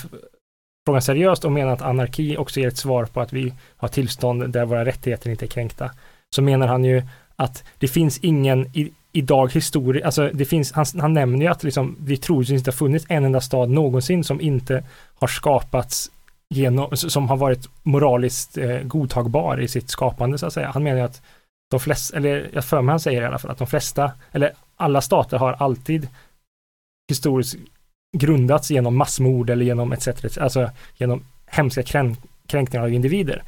frågan 0.85 1.01
seriöst 1.01 1.45
och 1.45 1.51
menar 1.51 1.73
att 1.73 1.81
anarki 1.81 2.37
också 2.37 2.59
ger 2.59 2.67
ett 2.67 2.77
svar 2.77 3.05
på 3.05 3.21
att 3.21 3.33
vi 3.33 3.53
har 3.77 3.87
tillstånd 3.87 4.49
där 4.49 4.65
våra 4.65 4.85
rättigheter 4.85 5.29
inte 5.29 5.45
är 5.45 5.47
kränkta. 5.47 5.91
Så 6.35 6.41
menar 6.41 6.67
han 6.67 6.83
ju 6.83 7.03
att 7.35 7.63
det 7.77 7.87
finns 7.87 8.19
ingen 8.19 8.77
i, 8.77 8.91
idag 9.11 9.53
historia, 9.53 10.05
alltså 10.05 10.29
det 10.33 10.45
finns, 10.45 10.71
han, 10.71 10.85
han 10.99 11.13
nämner 11.13 11.45
ju 11.45 11.51
att 11.51 11.63
liksom, 11.63 11.95
det 11.99 12.17
troligtvis 12.17 12.59
inte 12.59 12.71
har 12.71 12.75
funnits 12.75 13.05
en 13.09 13.25
enda 13.25 13.41
stad 13.41 13.69
någonsin 13.69 14.23
som 14.23 14.41
inte 14.41 14.83
har 15.15 15.27
skapats 15.27 16.11
genom, 16.49 16.97
som 16.97 17.29
har 17.29 17.37
varit 17.37 17.69
moraliskt 17.83 18.57
eh, 18.57 18.79
godtagbar 18.79 19.61
i 19.61 19.67
sitt 19.67 19.89
skapande 19.89 20.37
så 20.37 20.45
att 20.45 20.53
säga. 20.53 20.71
Han 20.73 20.83
menar 20.83 20.97
ju 20.97 21.05
att 21.05 21.21
de 21.71 21.79
flesta, 21.79 22.17
eller 22.17 22.49
jag 22.53 22.65
för 22.65 22.81
mig 22.81 22.93
han 22.93 22.99
säger 22.99 23.21
i 23.21 23.25
alla 23.25 23.37
fall 23.37 23.51
att 23.51 23.57
de 23.57 23.67
flesta, 23.67 24.11
eller 24.31 24.51
alla 24.83 25.01
stater 25.01 25.37
har 25.37 25.53
alltid 25.53 26.07
historiskt 27.09 27.55
grundats 28.17 28.71
genom 28.71 28.97
massmord 28.97 29.49
eller 29.49 29.65
genom 29.65 29.91
etc. 29.91 30.07
etc. 30.07 30.37
Alltså 30.37 30.69
genom 30.97 31.25
hemska 31.45 31.83
krän 31.83 32.15
kränkningar 32.47 32.83
av 32.83 32.93
individer. 32.93 33.43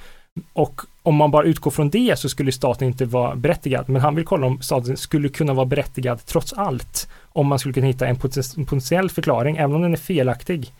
Och 0.54 0.82
om 1.04 1.16
man 1.16 1.32
bara 1.32 1.46
utgår 1.46 1.72
från 1.72 1.90
det 1.90 2.20
så 2.20 2.30
skulle 2.30 2.52
staten 2.52 2.88
inte 2.88 3.06
vara 3.06 3.36
berättigad. 3.36 3.90
Men 3.90 4.02
han 4.02 4.16
vill 4.16 4.26
kolla 4.26 4.48
om 4.48 4.62
staten 4.62 4.98
skulle 4.98 5.30
kunna 5.30 5.54
vara 5.54 5.66
berättigad 5.66 6.26
trots 6.26 6.54
allt. 6.54 7.10
Om 7.24 7.48
man 7.48 7.60
skulle 7.60 7.74
kunna 7.74 7.88
hitta 7.88 8.08
en 8.08 8.16
poten- 8.16 8.58
en 8.58 8.66
potentiell 8.66 9.10
förklaring, 9.10 9.58
även 9.58 9.76
om 9.76 9.82
den 9.82 9.94
är 9.94 9.98
felaktig. 9.98 10.74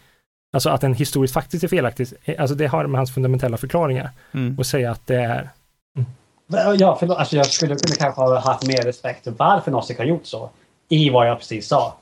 Alltså 0.54 0.70
att 0.70 0.82
den 0.82 0.94
historiskt 0.94 1.34
faktiskt 1.34 1.64
är 1.64 1.68
felaktig. 1.68 2.08
Alltså 2.38 2.56
det 2.56 2.68
har 2.68 2.88
med 2.88 3.00
hans 3.00 3.14
fundamentala 3.14 3.58
förklaringar. 3.58 4.10
Mm. 4.32 4.58
Och 4.58 4.66
säga 4.66 4.92
att 4.92 5.08
det 5.08 5.16
är 5.16 5.50
Ja, 6.78 6.96
förlåt. 7.00 7.18
Alltså 7.18 7.36
jag 7.36 7.46
skulle 7.46 7.76
kunna 7.76 7.96
kanske 7.96 8.22
ha 8.22 8.40
haft 8.40 8.68
mer 8.68 8.78
respekt 8.82 9.24
för 9.24 9.32
varför 9.32 9.72
Nozick 9.72 9.98
har 9.98 10.06
gjort 10.06 10.26
så. 10.26 10.50
I 10.90 11.10
vad 11.10 11.28
jag 11.28 11.38
precis 11.38 11.68
sa. 11.68 11.94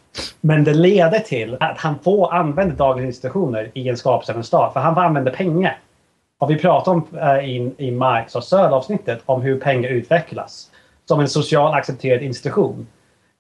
Men 0.42 0.64
det 0.64 0.74
leder 0.74 1.20
till 1.20 1.58
att 1.60 1.78
han 1.78 2.00
får 2.00 2.34
använda 2.34 2.76
dagens 2.76 3.06
institutioner 3.08 3.72
i 3.74 3.90
en 3.90 3.98
skapelse 3.98 4.32
av 4.32 4.38
en 4.38 4.44
stat. 4.44 4.74
För 4.74 4.80
han 4.80 4.96
får 4.96 5.02
använda 5.02 5.32
pengar. 5.32 5.80
Och 6.40 6.50
vi 6.50 6.56
pratar 6.60 6.92
om 6.92 7.08
eh, 7.22 7.46
i, 7.50 7.74
i 7.78 7.92
Marx 7.92 8.36
och 8.36 8.44
Söder-avsnittet 8.44 9.22
om 9.26 9.42
hur 9.42 9.60
pengar 9.60 9.90
utvecklas. 9.90 10.70
Som 11.06 11.20
en 11.20 11.30
social 11.30 11.74
accepterad 11.74 12.22
institution. 12.22 12.88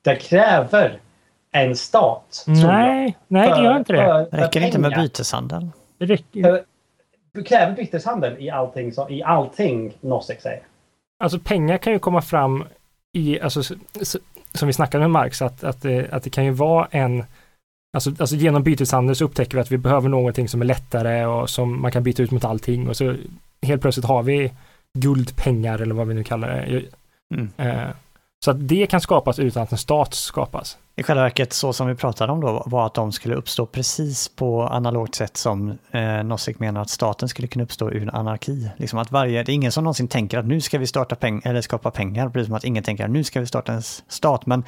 Det 0.02 0.16
kräver 0.16 1.00
en 1.52 1.76
stat. 1.76 2.44
tror 2.46 2.58
jag, 2.58 2.68
Nej, 2.68 3.18
nej 3.28 3.50
det 3.50 3.64
gör 3.64 3.78
inte 3.78 3.94
det. 3.94 3.98
för- 4.06 4.26
för 4.30 4.38
Räcker 4.38 4.60
det 4.60 4.66
inte 4.66 4.80
med 4.80 4.92
pengar. 4.92 5.04
byteshandel? 5.04 5.70
Det 5.98 6.06
räcker. 6.06 6.44
För- 6.44 6.64
Det 7.34 7.44
kräver 7.44 7.76
byteshandel 7.76 8.36
i 8.40 8.50
allting, 8.50 8.92
så, 8.94 9.10
i 9.10 9.24
allting 9.24 9.94
Nozick 10.02 10.42
säger. 10.42 10.62
Alltså 11.24 11.40
pengar 11.40 11.78
kan 11.78 11.94
ju 11.94 12.00
komma 12.00 12.22
fram 12.22 12.64
i, 13.14 13.40
alltså 13.40 13.64
som 14.54 14.68
vi 14.68 14.74
snackade 14.74 15.02
med 15.02 15.12
Marx, 15.12 15.41
att, 15.41 15.64
att, 15.64 15.82
det, 15.82 16.10
att 16.12 16.24
det 16.24 16.30
kan 16.30 16.45
ju 16.45 16.52
vara 16.52 16.88
en 16.91 17.24
Alltså, 17.95 18.10
alltså 18.20 18.36
genom 18.36 18.64
byteshandel 18.64 19.16
så 19.16 19.26
upptäcker 19.26 19.58
vi 19.58 19.62
att 19.62 19.72
vi 19.72 19.78
behöver 19.78 20.10
någonting 20.10 20.50
som 20.50 20.62
är 20.62 20.66
lättare 20.66 21.26
och 21.26 21.50
som 21.50 21.82
man 21.82 21.91
kan 21.91 22.04
byta 22.04 22.24
ut 22.24 22.32
mot 22.32 22.45
allting 22.45 22.90
och 22.90 22.98
så 22.98 23.16
helt 23.62 23.82
plötsligt 23.82 24.06
har 24.06 24.24
vi 24.24 24.52
guldpengar 24.98 25.80
eller 25.80 25.95
vad 25.95 26.08
vi 26.08 26.14
nu 26.14 26.24
kallar 26.24 26.48
det. 26.48 26.84
Mm. 27.36 27.50
Eh, 27.58 27.90
så 28.45 28.52
att 28.52 28.68
det 28.68 28.88
kan 28.88 29.02
skapas 29.02 29.40
utan 29.40 29.64
att 29.64 29.72
en 29.72 29.78
stat 29.78 30.14
skapas. 30.14 30.78
I 30.95 31.03
själva 31.03 31.24
verket, 31.24 31.53
så 31.53 31.74
som 31.74 31.88
vi 31.88 31.95
pratade 31.95 32.32
om 32.32 32.41
då, 32.41 32.64
var 32.65 32.86
att 32.86 32.94
de 32.94 33.11
skulle 33.11 33.36
uppstå 33.36 33.65
precis 33.65 34.30
på 34.30 34.64
analogt 34.64 35.15
sätt 35.15 35.38
som 35.38 35.78
eh, 35.91 36.24
Nozick 36.24 36.60
menar 36.60 36.82
att 36.82 36.90
staten 36.90 37.30
skulle 37.30 37.48
kunna 37.48 37.64
uppstå 37.64 37.91
ur 37.91 38.15
anarki. 38.15 38.70
Liksom 38.78 38.99
att 38.99 39.11
varje, 39.11 39.44
det 39.44 39.52
är 39.52 39.53
ingen 39.53 39.72
som 39.72 39.84
någonsin 39.84 40.07
tänker 40.07 40.38
att 40.38 40.45
nu 40.45 40.61
ska 40.61 40.78
vi 40.78 40.88
starta 40.88 41.15
peng 41.15 41.41
eller 41.45 41.61
skapa 41.61 41.91
pengar, 41.91 42.30
precis 42.30 42.48
som 42.48 42.56
att 42.56 42.64
ingen 42.64 42.84
tänker 42.84 43.06
att 43.06 43.11
nu 43.11 43.24
ska 43.24 43.40
vi 43.40 43.45
starta 43.45 43.74
en 43.74 43.82
stat. 44.07 44.45
Men 44.45 44.64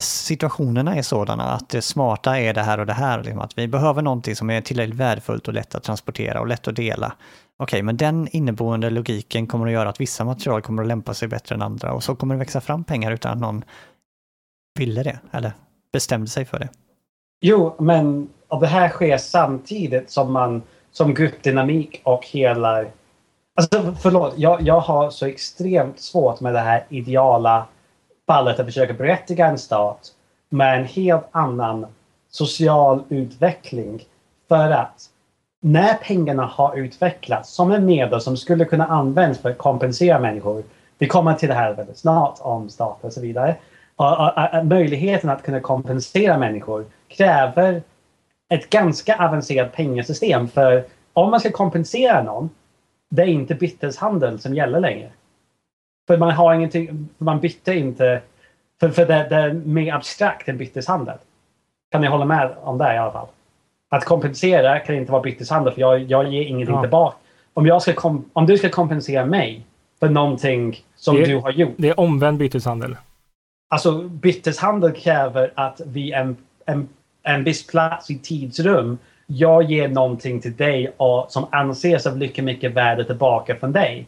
situationerna 0.00 0.96
är 0.96 1.02
sådana 1.02 1.44
att 1.44 1.68
det 1.68 1.82
smarta 1.82 2.38
är 2.38 2.54
det 2.54 2.62
här 2.62 2.80
och 2.80 2.86
det 2.86 2.92
här. 2.92 3.22
Liksom 3.22 3.40
att 3.40 3.58
vi 3.58 3.68
behöver 3.68 4.02
någonting 4.02 4.36
som 4.36 4.50
är 4.50 4.60
tillräckligt 4.60 4.98
värdefullt 4.98 5.48
och 5.48 5.54
lätt 5.54 5.74
att 5.74 5.82
transportera 5.82 6.40
och 6.40 6.46
lätt 6.46 6.68
att 6.68 6.76
dela. 6.76 7.12
Okej, 7.58 7.82
men 7.82 7.96
den 7.96 8.28
inneboende 8.30 8.90
logiken 8.90 9.46
kommer 9.46 9.66
att 9.66 9.72
göra 9.72 9.88
att 9.88 10.00
vissa 10.00 10.24
material 10.24 10.62
kommer 10.62 10.82
att 10.82 10.88
lämpa 10.88 11.14
sig 11.14 11.28
bättre 11.28 11.54
än 11.54 11.62
andra 11.62 11.92
och 11.92 12.04
så 12.04 12.16
kommer 12.16 12.34
det 12.34 12.38
växa 12.38 12.60
fram 12.60 12.84
pengar 12.84 13.12
utan 13.12 13.32
att 13.32 13.38
någon 13.38 13.64
ville 14.78 15.02
det 15.02 15.18
eller 15.32 15.52
bestämde 15.94 16.26
sig 16.26 16.44
för 16.44 16.58
det. 16.58 16.68
Jo, 17.40 17.74
men 17.78 18.28
och 18.48 18.60
det 18.60 18.66
här 18.66 18.88
sker 18.88 19.18
samtidigt 19.18 20.10
som 20.10 20.32
man 20.32 20.62
som 20.92 21.14
gruppdynamik 21.14 22.00
och 22.04 22.26
hela... 22.26 22.84
Alltså 23.56 23.94
förlåt, 24.02 24.34
jag, 24.36 24.62
jag 24.62 24.80
har 24.80 25.10
så 25.10 25.26
extremt 25.26 26.00
svårt 26.00 26.40
med 26.40 26.54
det 26.54 26.60
här 26.60 26.84
ideala 26.88 27.66
fallet 28.26 28.60
att 28.60 28.66
försöka 28.66 28.92
berättiga 28.92 29.46
en 29.46 29.58
stat 29.58 30.12
med 30.48 30.78
en 30.78 30.84
helt 30.84 31.28
annan 31.30 31.86
social 32.30 33.02
utveckling. 33.08 34.02
För 34.48 34.70
att 34.70 35.10
när 35.60 35.94
pengarna 35.94 36.46
har 36.46 36.76
utvecklats 36.76 37.50
som 37.50 37.72
en 37.72 37.86
medel 37.86 38.20
som 38.20 38.36
skulle 38.36 38.64
kunna 38.64 38.86
användas 38.86 39.38
för 39.38 39.50
att 39.50 39.58
kompensera 39.58 40.18
människor. 40.18 40.62
Vi 40.98 41.06
kommer 41.06 41.34
till 41.34 41.48
det 41.48 41.54
här 41.54 41.74
väldigt 41.74 41.98
snart 41.98 42.38
om 42.40 42.70
stater 42.70 43.06
och 43.06 43.12
så 43.12 43.20
vidare. 43.20 43.56
Möjligheten 44.64 45.30
att 45.30 45.42
kunna 45.42 45.60
kompensera 45.60 46.38
människor 46.38 46.84
kräver 47.08 47.82
ett 48.54 48.70
ganska 48.70 49.16
avancerat 49.16 49.72
pengasystem. 49.72 50.48
För 50.48 50.84
om 51.12 51.30
man 51.30 51.40
ska 51.40 51.50
kompensera 51.50 52.22
någon, 52.22 52.50
det 53.10 53.22
är 53.22 53.26
inte 53.26 53.54
byteshandel 53.54 54.38
som 54.38 54.54
gäller 54.54 54.80
längre. 54.80 55.08
För 56.06 56.18
man 56.18 56.30
har 56.30 56.54
ingenting, 56.54 57.08
man 57.18 57.40
byter 57.40 57.70
inte, 57.72 58.20
för, 58.80 58.88
för 58.88 59.06
det, 59.06 59.26
det 59.28 59.36
är 59.36 59.52
mer 59.52 59.94
abstrakt 59.94 60.48
än 60.48 60.58
byteshandel. 60.58 61.16
Kan 61.92 62.00
ni 62.00 62.06
hålla 62.06 62.24
med 62.24 62.50
om 62.62 62.78
det 62.78 62.94
i 62.94 62.98
alla 62.98 63.12
fall? 63.12 63.26
Att 63.90 64.04
kompensera 64.04 64.78
kan 64.80 64.94
inte 64.94 65.12
vara 65.12 65.22
byteshandel 65.22 65.72
för 65.72 65.80
jag, 65.80 65.98
jag 66.02 66.32
ger 66.32 66.42
ingenting 66.42 66.74
Ja. 66.74 66.80
tillbaka. 66.80 67.16
Om, 67.54 67.66
jag 67.66 67.82
ska 67.82 68.18
om 68.32 68.46
du 68.46 68.58
ska 68.58 68.68
kompensera 68.68 69.26
mig 69.26 69.62
för 70.00 70.08
någonting 70.08 70.76
som 70.96 71.16
Det- 71.16 71.24
du 71.24 71.36
har 71.36 71.50
gjort. 71.50 71.74
Det 71.76 71.88
är 71.88 72.00
omvänd 72.00 72.38
byteshandel. 72.38 72.96
Alltså 73.74 74.02
byteshandel 74.02 74.92
kräver 74.92 75.52
att 75.54 75.80
vid 75.86 76.12
en, 76.12 76.36
en, 76.66 76.88
en 77.22 77.44
viss 77.44 77.66
plats 77.66 78.10
i 78.10 78.18
tidsrum 78.18 78.98
jag 79.26 79.62
ger 79.62 79.88
någonting 79.88 80.40
till 80.40 80.56
dig 80.56 80.92
och, 80.96 81.26
som 81.28 81.46
anses 81.50 82.06
av 82.06 82.18
lika 82.18 82.42
mycket 82.42 82.72
värde 82.72 83.04
tillbaka 83.04 83.56
från 83.56 83.72
dig. 83.72 84.06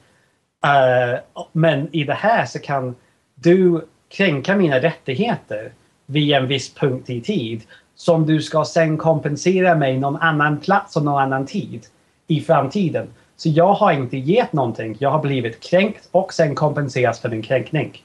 Uh, 0.66 1.18
men 1.52 1.88
i 1.92 2.04
det 2.04 2.14
här 2.14 2.46
så 2.46 2.58
kan 2.58 2.94
du 3.34 3.86
kränka 4.08 4.56
mina 4.56 4.78
rättigheter 4.78 5.72
vid 6.06 6.32
en 6.32 6.46
viss 6.46 6.74
punkt 6.74 7.10
i 7.10 7.20
tid 7.20 7.62
som 7.94 8.26
du 8.26 8.42
ska 8.42 8.64
sen 8.64 8.98
kompensera 8.98 9.74
mig 9.74 9.98
någon 9.98 10.16
annan 10.16 10.60
plats 10.60 10.96
och 10.96 11.04
någon 11.04 11.22
annan 11.22 11.46
tid 11.46 11.86
i 12.26 12.40
framtiden. 12.40 13.06
Så 13.36 13.48
jag 13.48 13.72
har 13.72 13.92
inte 13.92 14.16
gett 14.16 14.52
någonting. 14.52 14.96
Jag 14.98 15.10
har 15.10 15.22
blivit 15.22 15.60
kränkt 15.60 16.08
och 16.10 16.32
sen 16.32 16.54
kompenseras 16.54 17.20
för 17.20 17.28
min 17.28 17.42
kränkning. 17.42 18.02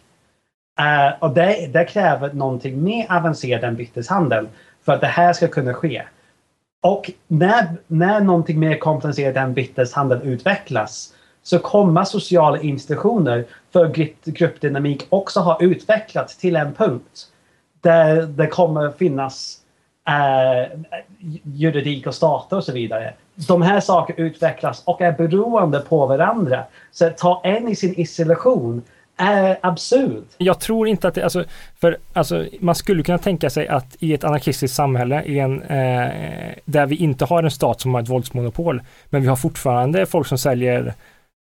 Uh, 0.81 1.23
och 1.23 1.33
det, 1.33 1.67
det 1.73 1.85
kräver 1.85 2.33
någonting 2.33 2.83
mer 2.83 3.11
avancerat 3.11 3.63
än 3.63 3.75
byteshandel 3.75 4.47
för 4.85 4.93
att 4.93 5.01
det 5.01 5.07
här 5.07 5.33
ska 5.33 5.47
kunna 5.47 5.73
ske. 5.73 6.03
Och 6.81 7.11
när, 7.27 7.67
när 7.87 8.21
någonting 8.21 8.59
mer 8.59 8.77
komplicerat 8.77 9.35
än 9.35 9.53
byteshandel 9.53 10.19
utvecklas 10.23 11.13
så 11.43 11.59
kommer 11.59 12.03
sociala 12.03 12.61
institutioner 12.61 13.45
för 13.73 13.87
grupp, 13.87 14.25
gruppdynamik 14.25 15.05
också 15.09 15.39
ha 15.39 15.57
utvecklats 15.61 16.37
till 16.37 16.55
en 16.55 16.73
punkt 16.73 17.27
där 17.81 18.21
det 18.21 18.47
kommer 18.47 18.91
finnas 18.91 19.57
eh, 20.07 20.79
juridik 21.43 22.07
och 22.07 22.15
stater 22.15 22.57
och 22.57 22.63
så 22.63 22.71
vidare. 22.71 23.13
De 23.35 23.61
här 23.61 23.79
sakerna 23.79 24.19
utvecklas 24.19 24.83
och 24.85 25.01
är 25.01 25.11
beroende 25.11 25.79
på 25.79 26.05
varandra. 26.05 26.63
Så 26.91 27.05
att 27.05 27.17
ta 27.17 27.41
en 27.43 27.67
i 27.67 27.75
sin 27.75 27.99
isolation 27.99 28.81
är 29.21 29.57
absurd. 29.61 30.23
Jag 30.37 30.59
tror 30.59 30.87
inte 30.87 31.07
att 31.07 31.13
det, 31.15 31.23
alltså, 31.23 31.43
för 31.79 31.97
alltså, 32.13 32.45
man 32.59 32.75
skulle 32.75 33.03
kunna 33.03 33.17
tänka 33.17 33.49
sig 33.49 33.67
att 33.67 33.95
i 33.99 34.13
ett 34.13 34.23
anarkistiskt 34.23 34.75
samhälle, 34.75 35.23
i 35.23 35.39
en, 35.39 35.61
eh, 35.61 36.09
där 36.65 36.85
vi 36.85 36.95
inte 36.95 37.25
har 37.25 37.43
en 37.43 37.51
stat 37.51 37.81
som 37.81 37.93
har 37.93 38.01
ett 38.01 38.09
våldsmonopol, 38.09 38.81
men 39.09 39.21
vi 39.21 39.27
har 39.27 39.35
fortfarande 39.35 40.05
folk 40.05 40.27
som 40.27 40.37
säljer 40.37 40.93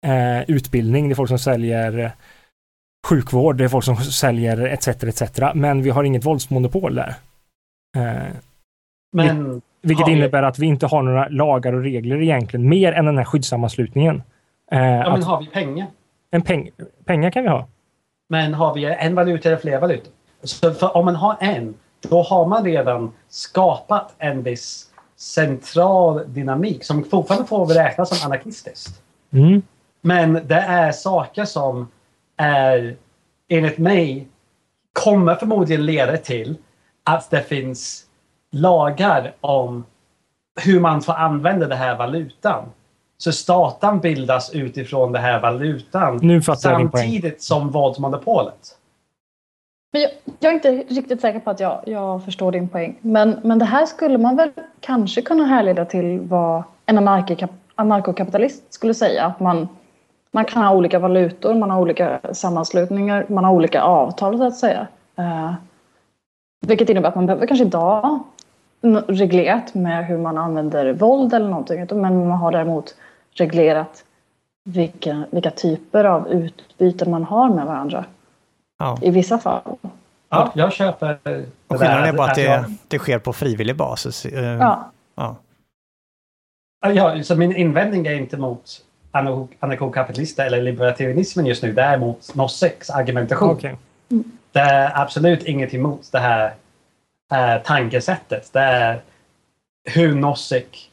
eh, 0.06 0.42
utbildning, 0.48 1.08
det 1.10 1.14
är 1.14 1.16
folk 1.16 1.30
som 1.30 1.40
säljer 1.40 2.12
sjukvård, 3.08 3.56
det 3.58 3.64
är 3.64 3.68
folk 3.68 3.86
som 3.86 3.96
säljer 3.98 4.66
etc. 4.66 4.88
etc. 4.88 5.22
Men 5.54 5.82
vi 5.82 5.90
har 5.90 6.04
inget 6.04 6.26
våldsmonopol 6.26 6.96
där. 6.96 7.14
Eh, 7.98 8.24
Men 9.14 9.62
vilket 9.82 10.06
Har 10.06 10.12
vi- 10.14 10.18
innebär 10.18 10.44
att 10.44 10.60
vi 10.60 10.66
inte 10.66 10.86
har 10.88 11.02
några 11.04 11.28
lagar 11.28 11.74
och 11.74 11.84
regler 11.84 12.22
egentligen, 12.22 12.70
mer 12.70 12.94
än 12.94 13.06
den 13.06 13.18
här 13.18 13.26
skyddssammanslutningen. 13.26 14.24
Eh, 14.72 14.80
ja, 14.80 15.10
men 15.10 15.14
att 15.14 15.24
har 15.26 15.40
vi 15.42 15.48
pengar? 15.48 15.88
En 16.32 16.42
peng, 16.42 16.70
pengar 17.06 17.32
kan 17.32 17.44
vi 17.44 17.50
ha. 17.50 17.68
Men 18.30 18.54
har 18.54 18.74
vi 18.74 18.86
en 18.86 19.16
valuta 19.16 19.50
eller 19.50 19.60
fler 19.60 19.80
valutor? 19.80 20.14
Så 20.44 20.88
om 20.90 21.06
man 21.06 21.16
har 21.16 21.38
en, 21.40 21.76
då 22.10 22.22
har 22.22 22.46
man 22.46 22.66
redan 22.66 23.12
skapat 23.30 24.16
en 24.18 24.44
viss 24.44 24.92
central 25.16 26.34
dynamik 26.34 26.84
som 26.84 27.04
fortfarande 27.04 27.48
får 27.48 27.66
räknas 27.66 28.10
som 28.10 28.28
anarkistiskt. 28.28 29.02
Mm. 29.32 29.62
Men 30.02 30.34
det 30.34 30.56
är 30.56 30.92
saker 30.92 31.46
som 31.46 31.88
är, 32.38 32.96
enligt 33.48 33.78
mig, 33.78 34.28
kommer 34.94 35.36
förmodligen 35.36 35.86
leda 35.86 36.18
till 36.18 36.58
att 37.04 37.30
det 37.30 37.42
finns 37.42 38.06
lagar 38.52 39.34
om 39.42 39.86
hur 40.62 40.80
man 40.80 41.02
får 41.02 41.14
använda 41.14 41.68
den 41.68 41.78
här 41.78 41.98
valutan. 41.98 42.70
Så 43.18 43.32
staten 43.32 44.00
bildas 44.00 44.56
utifrån 44.56 45.12
den 45.12 45.22
här 45.22 45.42
valutan 45.42 46.20
Nu 46.22 46.42
fattar 46.42 46.72
jag 46.72 46.80
din 46.80 46.92
poäng. 46.92 47.04
samtidigt 47.04 47.42
som 47.42 47.70
våldsmonopolet. 47.70 48.78
Men 49.94 50.02
jag, 50.02 50.12
jag 50.40 50.50
är 50.50 50.54
inte 50.54 50.94
riktigt 50.94 51.22
säker 51.22 51.40
på 51.40 51.50
att 51.50 51.60
jag, 51.60 51.82
jag 51.86 52.26
förstår 52.26 52.52
din 52.52 52.70
poäng. 52.70 52.98
Men, 53.02 53.40
men 53.44 53.60
det 53.60 53.66
här 53.66 53.86
skulle 53.86 54.18
man 54.18 54.36
väl 54.36 54.52
kanske 54.80 55.22
kunna 55.22 55.46
härleda 55.46 55.86
till 55.86 56.20
vad 56.20 56.64
en 56.86 56.98
anarkikap, 56.98 57.52
anarkokapitalist 57.76 58.74
skulle 58.74 58.94
säga. 58.94 59.26
Att 59.26 59.40
man, 59.40 59.68
man 60.32 60.46
kan 60.46 60.64
ha 60.64 60.76
olika 60.76 61.00
valutor, 61.00 61.54
man 61.54 61.72
har 61.72 61.82
olika 61.82 62.20
sammanslutningar, 62.32 63.26
man 63.30 63.44
har 63.44 63.54
olika 63.54 63.82
avtal 63.82 64.38
så 64.38 64.44
att 64.44 64.58
säga. 64.58 64.88
Eh, 65.18 65.54
vilket 66.68 66.90
innebär 66.90 67.10
att 67.10 67.16
man 67.16 67.26
behöver 67.26 67.48
kanske 67.48 67.66
inte 67.66 67.78
ha 67.78 68.24
reglerat 69.08 69.74
med 69.74 70.06
hur 70.06 70.18
man 70.18 70.38
använder 70.38 70.94
våld 70.94 71.34
eller 71.34 71.50
någonting. 71.50 71.88
Men 71.92 72.28
man 72.28 72.38
har 72.38 72.52
däremot 72.52 72.96
reglerat 73.40 74.04
vilka, 74.64 75.24
vilka 75.32 75.52
typer 75.52 76.04
av 76.04 76.28
utbyten 76.32 77.12
man 77.12 77.24
har 77.24 77.50
med 77.50 77.66
varandra. 77.66 78.06
Ja. 78.80 79.00
I 79.02 79.10
vissa 79.12 79.40
fall. 79.40 79.62
Ja, 80.30 80.52
jag 80.56 80.74
köper 80.74 81.18
det 81.24 81.46
Och 81.68 81.80
skillnaden 81.80 82.04
där. 82.04 82.14
är 82.14 82.18
bara 82.18 82.32
att 82.32 82.38
jag- 82.38 82.64
det, 82.64 82.76
det 82.88 83.00
sker 83.00 83.20
på 83.20 83.34
frivillig 83.34 83.76
basis. 83.76 84.26
Eh, 84.26 84.44
Ja. 84.44 84.92
ja. 85.16 85.36
Ja, 86.94 87.24
så 87.24 87.36
min 87.36 87.56
invändning 87.56 88.08
är 88.08 88.14
inte 88.14 88.38
mot 88.38 88.86
anarko- 89.12 89.48
anarkokapitalister 89.60 90.46
eller 90.46 90.62
libertarianismen 90.62 91.46
just 91.46 91.64
nu. 91.64 91.74
Det 91.74 91.82
är 91.82 91.98
mot 91.98 92.36
Nosseks 92.36 92.90
argumentation. 92.90 93.50
Okej. 93.50 93.76
Det 94.52 94.60
är 94.60 95.02
absolut 95.02 95.44
inget 95.44 95.74
emot 95.74 96.10
det 96.12 96.20
här 96.20 96.54
eh, 97.32 97.62
tankesättet. 97.64 98.54
Det 98.54 98.60
är 98.60 99.02
hur 99.84 100.16
Nossek 100.16 100.92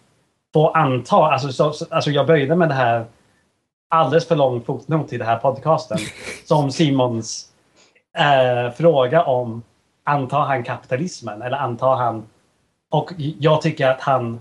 får 0.54 0.76
anta. 0.76 1.16
Alltså, 1.16 1.52
så, 1.52 1.72
så, 1.72 1.86
alltså 1.90 2.10
jag 2.10 2.26
började 2.26 2.56
med 2.56 2.68
det 2.68 2.74
här 2.74 3.04
alldeles 3.88 4.28
för 4.28 4.36
lång 4.36 4.60
fotnot 4.60 5.12
i 5.12 5.18
den 5.18 5.26
här 5.26 5.36
podcasten. 5.36 5.98
som 6.44 6.70
Simons 6.70 7.48
eh, 8.18 8.72
fråga 8.72 9.22
om 9.22 9.62
antar 10.04 10.40
han 10.40 10.64
kapitalismen 10.64 11.42
eller 11.42 11.56
antar 11.56 11.96
han... 11.96 12.26
Och 12.90 13.12
jag 13.16 13.62
tycker 13.62 13.88
att 13.88 14.00
han 14.00 14.40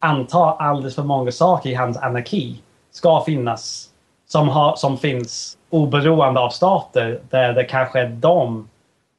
antar 0.00 0.56
alldeles 0.58 0.94
för 0.94 1.02
många 1.02 1.32
saker 1.32 1.70
i 1.70 1.74
hans 1.74 1.96
anarki 1.96 2.62
ska 2.90 3.24
finnas 3.24 3.90
som, 4.26 4.48
har, 4.48 4.76
som 4.76 4.98
finns 4.98 5.58
oberoende 5.70 6.40
av 6.40 6.50
stater 6.50 7.20
där 7.30 7.52
det 7.52 7.64
kanske 7.64 8.00
är 8.00 8.08
de 8.08 8.68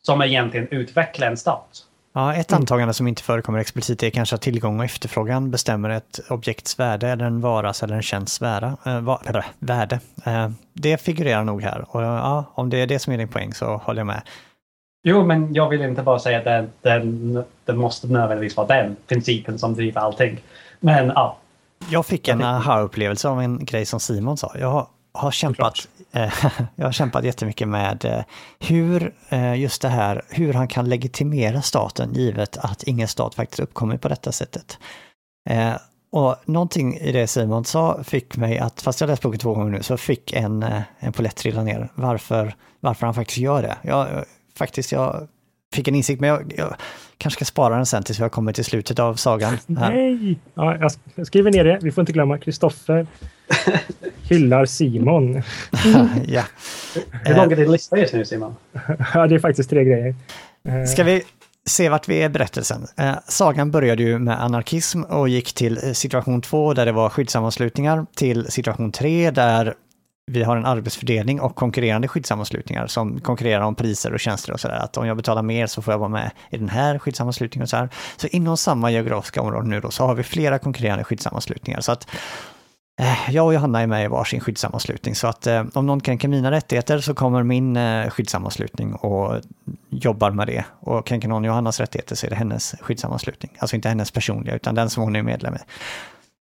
som 0.01 0.21
egentligen 0.21 0.67
utvecklar 0.71 1.27
en 1.27 1.37
stat. 1.37 1.85
Ja, 2.19 2.33
ett 2.33 2.53
antagande 2.53 2.93
som 2.93 3.07
inte 3.07 3.23
förekommer 3.23 3.59
explicit 3.59 4.03
är 4.03 4.09
kanske 4.09 4.35
att 4.35 4.41
tillgång 4.41 4.79
och 4.79 4.85
efterfrågan 4.85 5.51
bestämmer 5.51 5.89
ett 5.89 6.19
objekts 6.29 6.79
värde 6.79 7.07
eller 7.07 7.25
en 7.25 7.41
varas 7.41 7.83
eller 7.83 7.95
en 7.95 8.01
tjänsts 8.01 8.41
värde. 8.41 8.73
Eh, 8.85 9.43
värde. 9.59 9.99
Eh, 10.25 10.49
det 10.73 11.01
figurerar 11.01 11.43
nog 11.43 11.61
här 11.61 11.85
och 11.89 12.01
ja, 12.01 12.45
om 12.53 12.69
det 12.69 12.77
är 12.77 12.87
det 12.87 12.99
som 12.99 13.13
är 13.13 13.17
din 13.17 13.27
poäng 13.27 13.53
så 13.53 13.65
håller 13.77 13.99
jag 13.99 14.07
med. 14.07 14.21
Jo, 15.03 15.25
men 15.25 15.53
jag 15.53 15.69
vill 15.69 15.81
inte 15.81 16.03
bara 16.03 16.19
säga 16.19 16.37
att 16.37 16.43
det, 16.43 16.67
det, 16.81 17.45
det 17.65 17.73
måste 17.73 18.07
nödvändigtvis 18.07 18.57
vara 18.57 18.67
den 18.67 18.95
principen 19.07 19.59
som 19.59 19.73
driver 19.73 20.01
allting. 20.01 20.41
Men 20.79 21.07
ja, 21.07 21.37
Jag 21.89 22.05
fick 22.05 22.27
en 22.27 22.43
aha-upplevelse 22.43 23.29
av 23.29 23.41
en 23.41 23.65
grej 23.65 23.85
som 23.85 23.99
Simon 23.99 24.37
sa. 24.37 24.55
Jag 24.59 24.71
har, 24.71 24.87
har 25.13 25.31
kämpat 25.31 25.87
eh, 25.97 25.98
Eh, 26.11 26.45
jag 26.75 26.85
har 26.85 26.91
kämpat 26.91 27.23
jättemycket 27.23 27.67
med 27.67 28.05
eh, 28.05 28.23
hur 28.59 29.13
eh, 29.29 29.55
just 29.55 29.81
det 29.81 29.89
här, 29.89 30.21
hur 30.29 30.53
han 30.53 30.67
kan 30.67 30.89
legitimera 30.89 31.61
staten 31.61 32.13
givet 32.13 32.57
att 32.57 32.83
ingen 32.83 33.07
stat 33.07 33.35
faktiskt 33.35 33.59
uppkommer 33.59 33.97
på 33.97 34.09
detta 34.09 34.31
sättet. 34.31 34.77
Och 36.11 36.35
någonting 36.45 36.97
i 36.97 37.11
det 37.11 37.27
Simon 37.27 37.65
sa 37.65 38.03
fick 38.03 38.37
mig 38.37 38.59
att, 38.59 38.81
fast 38.81 39.01
jag 39.01 39.07
läst 39.07 39.21
boken 39.21 39.39
två 39.39 39.53
gånger 39.53 39.71
nu, 39.71 39.83
så 39.83 39.97
fick 39.97 40.33
en, 40.33 40.65
en 40.99 41.13
polett 41.13 41.35
trilla 41.35 41.63
ner 41.63 41.89
varför, 41.95 42.55
varför 42.79 43.05
han 43.05 43.13
faktiskt 43.13 43.37
gör 43.37 43.61
det. 43.61 43.77
Jag, 43.81 44.07
faktiskt, 44.57 44.91
jag 44.91 45.27
fick 45.73 45.87
en 45.87 45.95
insikt, 45.95 46.21
men 46.21 46.29
jag, 46.29 46.53
jag 46.57 46.75
kanske 47.17 47.37
ska 47.37 47.45
spara 47.45 47.75
den 47.75 47.85
sen 47.85 48.03
tills 48.03 48.19
vi 48.19 48.23
har 48.23 48.29
kommit 48.29 48.55
till 48.55 48.65
slutet 48.65 48.99
av 48.99 49.15
sagan. 49.15 49.57
här. 49.77 49.91
Nej! 49.91 50.39
Ja, 50.53 50.89
jag 51.15 51.27
skriver 51.27 51.51
ner 51.51 51.63
det. 51.63 51.79
Vi 51.81 51.91
får 51.91 52.01
inte 52.01 52.13
glömma 52.13 52.37
Kristoffer 52.37 53.07
hyllar 54.29 54.65
Simon. 54.65 55.33
ja. 56.27 56.43
hur 57.25 57.35
lång 57.35 57.51
är 57.51 57.55
din 57.55 57.71
lista 57.71 57.97
just 57.97 58.13
nu 58.13 58.25
Simon? 58.25 58.55
Ja, 59.13 59.27
det 59.27 59.35
är 59.35 59.39
faktiskt 59.39 59.69
tre 59.69 59.83
grejer. 59.83 60.15
Eh, 60.67 60.85
Ska 60.85 61.03
vi 61.03 61.23
se 61.65 61.89
vart 61.89 62.07
vi 62.07 62.21
är 62.21 62.25
i 62.25 62.29
berättelsen? 62.29 62.87
Eh, 62.97 63.15
sagan 63.27 63.71
började 63.71 64.03
ju 64.03 64.19
med 64.19 64.43
anarkism 64.43 65.03
och 65.03 65.29
gick 65.29 65.53
till 65.53 65.79
eh, 65.83 65.91
situation 65.91 66.41
två 66.41 66.73
där 66.73 66.85
det 66.85 66.91
var 66.91 67.09
skyddssammanslutningar, 67.09 68.05
till 68.15 68.51
situation 68.51 68.91
tre 68.91 69.31
där 69.31 69.73
vi 70.31 70.43
har 70.43 70.57
en 70.57 70.65
arbetsfördelning 70.65 71.41
och 71.41 71.55
konkurrerande 71.55 72.07
skyddssammanslutningar 72.07 72.87
som 72.87 73.19
konkurrerar 73.19 73.61
om 73.61 73.75
priser 73.75 74.13
och 74.13 74.19
tjänster 74.19 74.53
och 74.53 74.59
sådär. 74.59 74.75
Att 74.75 74.97
om 74.97 75.07
jag 75.07 75.17
betalar 75.17 75.41
mer 75.41 75.67
så 75.67 75.81
får 75.81 75.93
jag 75.93 75.99
vara 75.99 76.09
med 76.09 76.31
i 76.49 76.57
den 76.57 76.69
här 76.69 76.99
skyddssammanslutningen 76.99 77.63
och 77.63 77.69
så 77.69 77.77
här. 77.77 77.89
Så 78.17 78.27
inom 78.27 78.57
samma 78.57 78.91
geografiska 78.91 79.41
område 79.41 79.67
nu 79.67 79.79
då 79.79 79.91
så 79.91 80.05
har 80.05 80.15
vi 80.15 80.23
flera 80.23 80.59
konkurrerande 80.59 81.03
skyddssammanslutningar. 81.03 81.81
Så 81.81 81.91
att 81.91 82.07
jag 83.29 83.45
och 83.45 83.53
Johanna 83.53 83.81
är 83.81 83.87
med 83.87 84.03
i 84.03 84.07
varsin 84.07 84.39
skyddssammanslutning 84.39 85.15
så 85.15 85.27
att 85.27 85.47
eh, 85.47 85.65
om 85.73 85.85
någon 85.85 85.99
kränker 85.99 86.27
mina 86.27 86.51
rättigheter 86.51 86.99
så 86.99 87.13
kommer 87.13 87.43
min 87.43 87.77
eh, 87.77 88.09
skyddssammanslutning 88.09 88.93
och 88.93 89.41
jobbar 89.89 90.31
med 90.31 90.47
det. 90.47 90.65
Och 90.79 91.07
kränker 91.07 91.27
någon 91.27 91.43
Johannas 91.43 91.79
rättigheter 91.79 92.15
så 92.15 92.25
är 92.25 92.29
det 92.29 92.35
hennes 92.35 92.75
skyddssammanslutning. 92.81 93.51
Alltså 93.59 93.75
inte 93.75 93.89
hennes 93.89 94.11
personliga 94.11 94.55
utan 94.55 94.75
den 94.75 94.89
som 94.89 95.03
hon 95.03 95.15
är 95.15 95.23
medlem 95.23 95.55
i. 95.55 95.57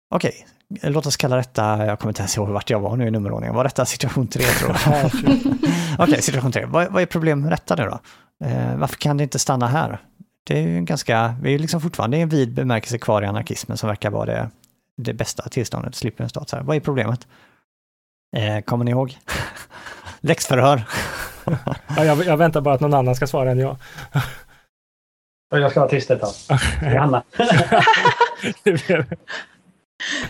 Okej, 0.09 0.47
låt 0.81 1.05
oss 1.05 1.17
kalla 1.17 1.35
detta, 1.35 1.85
jag 1.85 1.99
kommer 1.99 2.09
inte 2.09 2.21
ens 2.21 2.37
ihåg 2.37 2.49
vart 2.49 2.69
jag 2.69 2.79
var 2.79 2.95
nu 2.95 3.07
i 3.07 3.11
nummerordningen. 3.11 3.55
Var 3.55 3.63
detta 3.63 3.85
situation 3.85 4.27
tre 4.27 4.43
tror 4.43 4.75
jag? 4.85 5.11
Okej, 5.99 6.21
situation 6.21 6.51
tre. 6.51 6.65
Vad, 6.65 6.91
vad 6.91 7.01
är 7.01 7.05
problemet 7.05 7.43
med 7.43 7.51
detta 7.51 7.75
nu 7.75 7.83
då? 7.83 7.99
Eh, 8.47 8.77
varför 8.77 8.95
kan 8.95 9.17
det 9.17 9.23
inte 9.23 9.39
stanna 9.39 9.67
här? 9.67 10.01
Det 10.47 10.57
är 10.57 10.61
ju 10.61 10.77
en 10.77 10.85
ganska, 10.85 11.35
vi 11.41 11.55
är 11.55 11.59
liksom 11.59 11.81
fortfarande 11.81 12.17
i 12.17 12.21
en 12.21 12.29
vid 12.29 12.53
bemärkelse 12.53 12.97
kvar 12.97 13.21
i 13.21 13.25
anarkismen 13.25 13.77
som 13.77 13.89
verkar 13.89 14.09
vara 14.09 14.25
det, 14.25 14.49
det 14.97 15.13
bästa 15.13 15.49
tillståndet, 15.49 15.95
slipper 15.95 16.23
en 16.23 16.29
stat. 16.29 16.49
Så 16.49 16.55
här. 16.55 16.63
Vad 16.63 16.75
är 16.75 16.79
problemet? 16.79 17.27
Eh, 18.37 18.61
kommer 18.61 18.85
ni 18.85 18.91
ihåg? 18.91 19.17
Läxförhör. 20.19 20.81
ja, 21.97 22.05
jag, 22.05 22.25
jag 22.25 22.37
väntar 22.37 22.61
bara 22.61 22.73
att 22.75 22.81
någon 22.81 22.93
annan 22.93 23.15
ska 23.15 23.27
svara 23.27 23.51
än 23.51 23.59
jag. 23.59 23.77
Och 25.51 25.59
jag 25.59 25.71
ska 25.71 25.79
vara 25.79 25.89
tyst 25.89 26.11
ett 26.11 26.21
tag. 26.21 26.33
Johanna. 26.93 27.23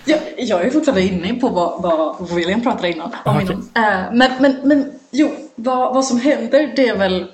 Jag, 0.05 0.19
jag 0.37 0.65
är 0.65 0.71
fortfarande 0.71 1.01
inne 1.01 1.33
på 1.33 1.49
vad, 1.49 1.81
vad 1.81 2.29
William 2.29 2.61
pratade 2.61 2.91
innan, 2.91 3.15
om 3.25 3.41
innan. 3.41 3.69
Eh, 3.75 4.13
men, 4.13 4.31
men, 4.41 4.59
men 4.63 4.99
jo, 5.11 5.35
vad, 5.55 5.93
vad 5.93 6.05
som 6.05 6.19
händer 6.19 6.73
det 6.75 6.87
är 6.87 6.97
väl 6.97 7.31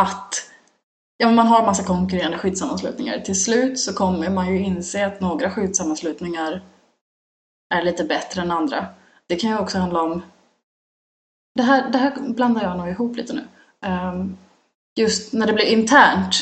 att 0.00 0.50
ja, 1.16 1.30
man 1.30 1.46
har 1.46 1.66
massa 1.66 1.84
konkurrerande 1.84 2.38
skyddssammanslutningar. 2.38 3.18
Till 3.18 3.42
slut 3.44 3.78
så 3.80 3.94
kommer 3.94 4.30
man 4.30 4.52
ju 4.52 4.58
inse 4.58 5.06
att 5.06 5.20
några 5.20 5.50
skyddssammanslutningar 5.50 6.62
är 7.74 7.82
lite 7.82 8.04
bättre 8.04 8.42
än 8.42 8.50
andra. 8.50 8.86
Det 9.26 9.36
kan 9.36 9.50
ju 9.50 9.58
också 9.58 9.78
handla 9.78 10.02
om... 10.02 10.22
Det 11.54 11.62
här, 11.62 11.90
det 11.90 11.98
här 11.98 12.32
blandar 12.34 12.62
jag 12.62 12.78
nog 12.78 12.88
ihop 12.88 13.16
lite 13.16 13.32
nu. 13.32 13.44
Ehm, 13.84 14.36
just 14.98 15.32
när 15.32 15.46
det 15.46 15.52
blir 15.52 15.72
internt 15.72 16.34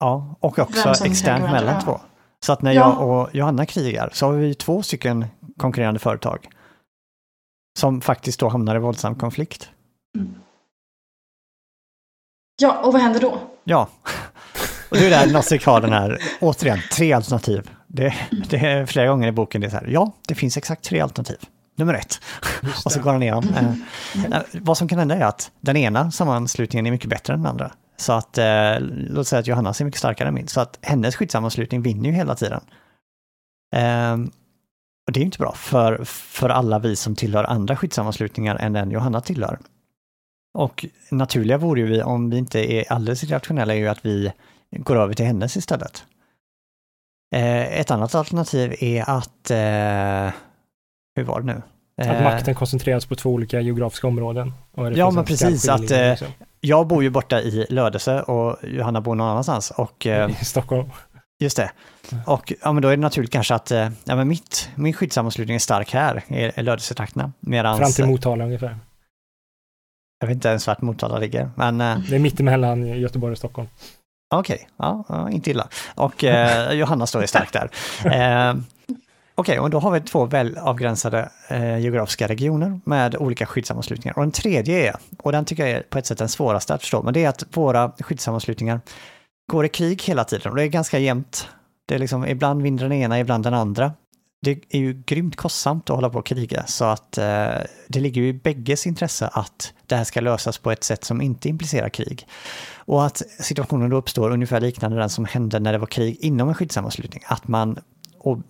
Ja, 0.00 0.36
och 0.40 0.58
också 0.58 1.04
externt 1.04 1.52
mellan 1.52 1.82
två. 1.82 2.00
Så 2.44 2.52
att 2.52 2.62
när 2.62 2.72
Ja. 2.72 2.80
jag 2.80 3.08
och 3.08 3.34
Johanna 3.34 3.66
krigar 3.66 4.10
så 4.12 4.26
har 4.26 4.32
vi 4.32 4.54
två 4.54 4.82
stycken 4.82 5.26
konkurrerande 5.56 6.00
företag. 6.00 6.48
Som 7.78 8.00
faktiskt 8.00 8.40
då 8.40 8.48
hamnar 8.48 8.76
i 8.76 8.78
våldsam 8.78 9.14
konflikt. 9.14 9.70
Ja, 12.60 12.80
och 12.82 12.92
vad 12.92 13.02
händer 13.02 13.20
då? 13.20 13.38
Ja, 13.64 13.88
och 14.90 14.96
det 14.96 15.06
är 15.06 15.10
där 15.10 15.32
Nozick 15.32 15.66
har 15.66 15.80
den 15.80 15.92
här, 15.92 16.18
återigen, 16.40 16.78
tre 16.92 17.12
alternativ. 17.12 17.70
Det, 17.86 18.14
det 18.48 18.56
är 18.56 18.86
flera 18.86 19.06
gånger 19.06 19.28
i 19.28 19.32
boken 19.32 19.60
det 19.60 19.66
är 19.66 19.70
så 19.70 19.76
här, 19.76 19.86
ja, 19.86 20.12
det 20.28 20.34
finns 20.34 20.56
exakt 20.56 20.84
tre 20.84 21.00
alternativ. 21.00 21.36
Nummer 21.76 21.94
ett. 21.94 22.20
Och 22.84 22.92
så 22.92 23.00
går 23.00 23.12
han 23.12 23.22
igenom. 23.22 23.44
Eh, 23.56 24.36
eh, 24.36 24.42
vad 24.52 24.78
som 24.78 24.88
kan 24.88 24.98
hända 24.98 25.14
är 25.14 25.24
att 25.24 25.50
den 25.60 25.76
ena 25.76 26.10
sammanslutningen 26.10 26.86
är 26.86 26.90
mycket 26.90 27.10
bättre 27.10 27.34
än 27.34 27.42
den 27.42 27.50
andra. 27.50 27.72
Så 27.96 28.12
att, 28.12 28.38
eh, 28.38 28.74
låt 28.80 29.26
säga 29.26 29.40
att 29.40 29.46
Johannas 29.46 29.80
är 29.80 29.84
mycket 29.84 29.98
starkare 29.98 30.28
än 30.28 30.34
min, 30.34 30.48
så 30.48 30.60
att 30.60 30.78
hennes 30.82 31.16
skyddssammanslutning 31.16 31.82
vinner 31.82 32.10
ju 32.10 32.16
hela 32.16 32.34
tiden. 32.34 32.60
Eh, 33.76 34.12
och 35.06 35.12
det 35.12 35.20
är 35.20 35.24
inte 35.24 35.38
bra 35.38 35.52
för, 35.52 36.04
för 36.04 36.48
alla 36.48 36.78
vi 36.78 36.96
som 36.96 37.16
tillhör 37.16 37.44
andra 37.44 37.76
skyddssammanslutningar 37.76 38.56
än 38.56 38.72
den 38.72 38.90
Johanna 38.90 39.20
tillhör. 39.20 39.58
Och 40.54 40.86
naturliga 41.10 41.58
vore 41.58 41.80
ju 41.80 41.86
vi, 41.86 42.02
om 42.02 42.30
vi 42.30 42.38
inte 42.38 42.72
är 42.72 42.92
alldeles 42.92 43.24
irrationella, 43.24 43.74
är 43.74 43.78
ju 43.78 43.88
att 43.88 44.06
vi 44.06 44.32
går 44.70 44.96
över 44.96 45.14
till 45.14 45.26
hennes 45.26 45.56
istället. 45.56 46.04
Eh, 47.34 47.80
ett 47.80 47.90
annat 47.90 48.14
alternativ 48.14 48.74
är 48.80 49.10
att, 49.10 49.50
eh, 49.50 50.34
hur 51.16 51.24
var 51.24 51.40
det 51.40 51.46
nu? 51.46 51.62
Att 52.02 52.06
Eh, 52.06 52.22
makten 52.22 52.54
koncentreras 52.54 53.06
på 53.06 53.14
två 53.14 53.30
olika 53.30 53.60
geografiska 53.60 54.06
områden. 54.06 54.52
Ja, 54.94 55.10
men 55.10 55.24
precis, 55.24 55.68
att, 55.68 55.80
också. 55.80 56.26
Jag 56.60 56.86
bor 56.86 57.02
ju 57.02 57.10
borta 57.10 57.40
i 57.40 57.66
Lödöse 57.70 58.22
och 58.22 58.56
Johanna 58.62 59.00
bor 59.00 59.14
någon 59.14 59.28
annanstans. 59.28 59.70
Och 59.70 60.06
I 60.40 60.44
Stockholm. 60.44 60.90
just 61.40 61.56
det. 61.56 61.70
Och 62.26 62.52
ja, 62.62 62.72
men 62.72 62.82
då 62.82 62.88
är 62.88 62.96
det 62.96 63.02
naturligt 63.02 63.32
kanske 63.32 63.54
att 63.54 63.70
ja, 64.04 64.16
men 64.16 64.28
mitt, 64.28 64.70
min 64.74 64.92
skyddssammanslutning 64.92 65.54
är 65.54 65.58
stark 65.58 65.92
här, 65.92 66.24
i 66.28 66.60
i 66.60 66.62
Lödösetrakterna. 66.62 67.32
Medans, 67.40 67.78
Fram 67.78 67.92
till 67.92 68.06
Motala 68.06 68.44
ungefär. 68.44 68.76
Jag 70.20 70.26
vet 70.26 70.34
inte 70.34 70.48
ens 70.48 70.66
vart 70.66 70.80
Motala 70.80 71.18
ligger, 71.18 71.50
men 71.54 71.80
eh, 71.80 71.98
Det 72.08 72.16
är 72.16 72.18
mittemellan 72.18 72.86
Göteborg 72.86 73.32
och 73.32 73.38
Stockholm. 73.38 73.68
Okej, 74.34 74.68
ja, 74.76 75.04
ja, 75.08 75.30
inte 75.30 75.50
illa. 75.50 75.68
Och 75.94 76.24
eh, 76.24 76.72
Johanna 76.72 77.06
står 77.06 77.22
ju 77.22 77.26
stark 77.28 77.52
där. 77.52 77.70
Eh, 78.50 78.54
Okej, 79.34 79.58
och 79.58 79.70
då 79.70 79.78
har 79.78 79.90
vi 79.90 80.00
två 80.00 80.24
väl 80.24 80.58
avgränsade 80.58 81.30
eh, 81.48 81.78
geografiska 81.78 82.28
regioner 82.28 82.80
med 82.84 83.16
olika 83.16 83.46
skyddssammanslutningar. 83.46 84.18
Och 84.18 84.22
den 84.22 84.32
tredje 84.32 84.88
är, 84.88 84.96
och 85.18 85.32
den 85.32 85.44
tycker 85.44 85.66
jag 85.66 85.72
är 85.72 85.82
på 85.82 85.98
ett 85.98 86.06
sätt 86.06 86.18
den 86.18 86.28
svåraste 86.28 86.74
att 86.74 86.80
förstå, 86.80 87.02
men 87.02 87.14
det 87.14 87.24
är 87.24 87.28
att 87.28 87.44
våra 87.56 87.92
skyddssammanslutningar 88.00 88.80
går 89.50 89.64
i 89.64 89.68
krig 89.68 90.02
hela 90.02 90.24
tiden 90.24 90.50
och 90.50 90.56
det 90.56 90.62
är 90.62 90.66
ganska 90.66 90.98
jämnt. 90.98 91.48
Det 91.88 91.94
är 91.94 91.98
liksom, 91.98 92.26
ibland 92.26 92.62
vinner 92.62 92.82
den 92.82 92.92
ena, 92.92 93.20
ibland 93.20 93.44
den 93.44 93.54
andra. 93.54 93.92
Det 94.42 94.60
är 94.68 94.78
ju 94.78 95.02
grymt 95.06 95.36
kostsamt 95.36 95.90
att 95.90 95.96
hålla 95.96 96.10
på 96.10 96.18
och 96.18 96.26
kriga, 96.26 96.66
så 96.66 96.84
att 96.84 97.18
eh, 97.18 97.54
det 97.88 98.00
ligger 98.00 98.22
ju 98.22 98.28
i 98.28 98.32
bägges 98.32 98.86
intresse 98.86 99.28
att 99.32 99.72
det 99.86 99.96
här 99.96 100.04
ska 100.04 100.20
lösas 100.20 100.58
på 100.58 100.70
ett 100.70 100.84
sätt 100.84 101.04
som 101.04 101.20
inte 101.20 101.48
implicerar 101.48 101.88
krig. 101.88 102.26
Och 102.74 103.06
att 103.06 103.22
situationen 103.40 103.90
då 103.90 103.96
uppstår 103.96 104.30
ungefär 104.30 104.60
liknande 104.60 104.96
den 104.96 105.10
som 105.10 105.24
hände 105.24 105.58
när 105.58 105.72
det 105.72 105.78
var 105.78 105.86
krig 105.86 106.16
inom 106.20 106.48
en 106.48 106.54
skyddssammanslutning. 106.54 107.22
Att 107.26 107.48
man 107.48 107.78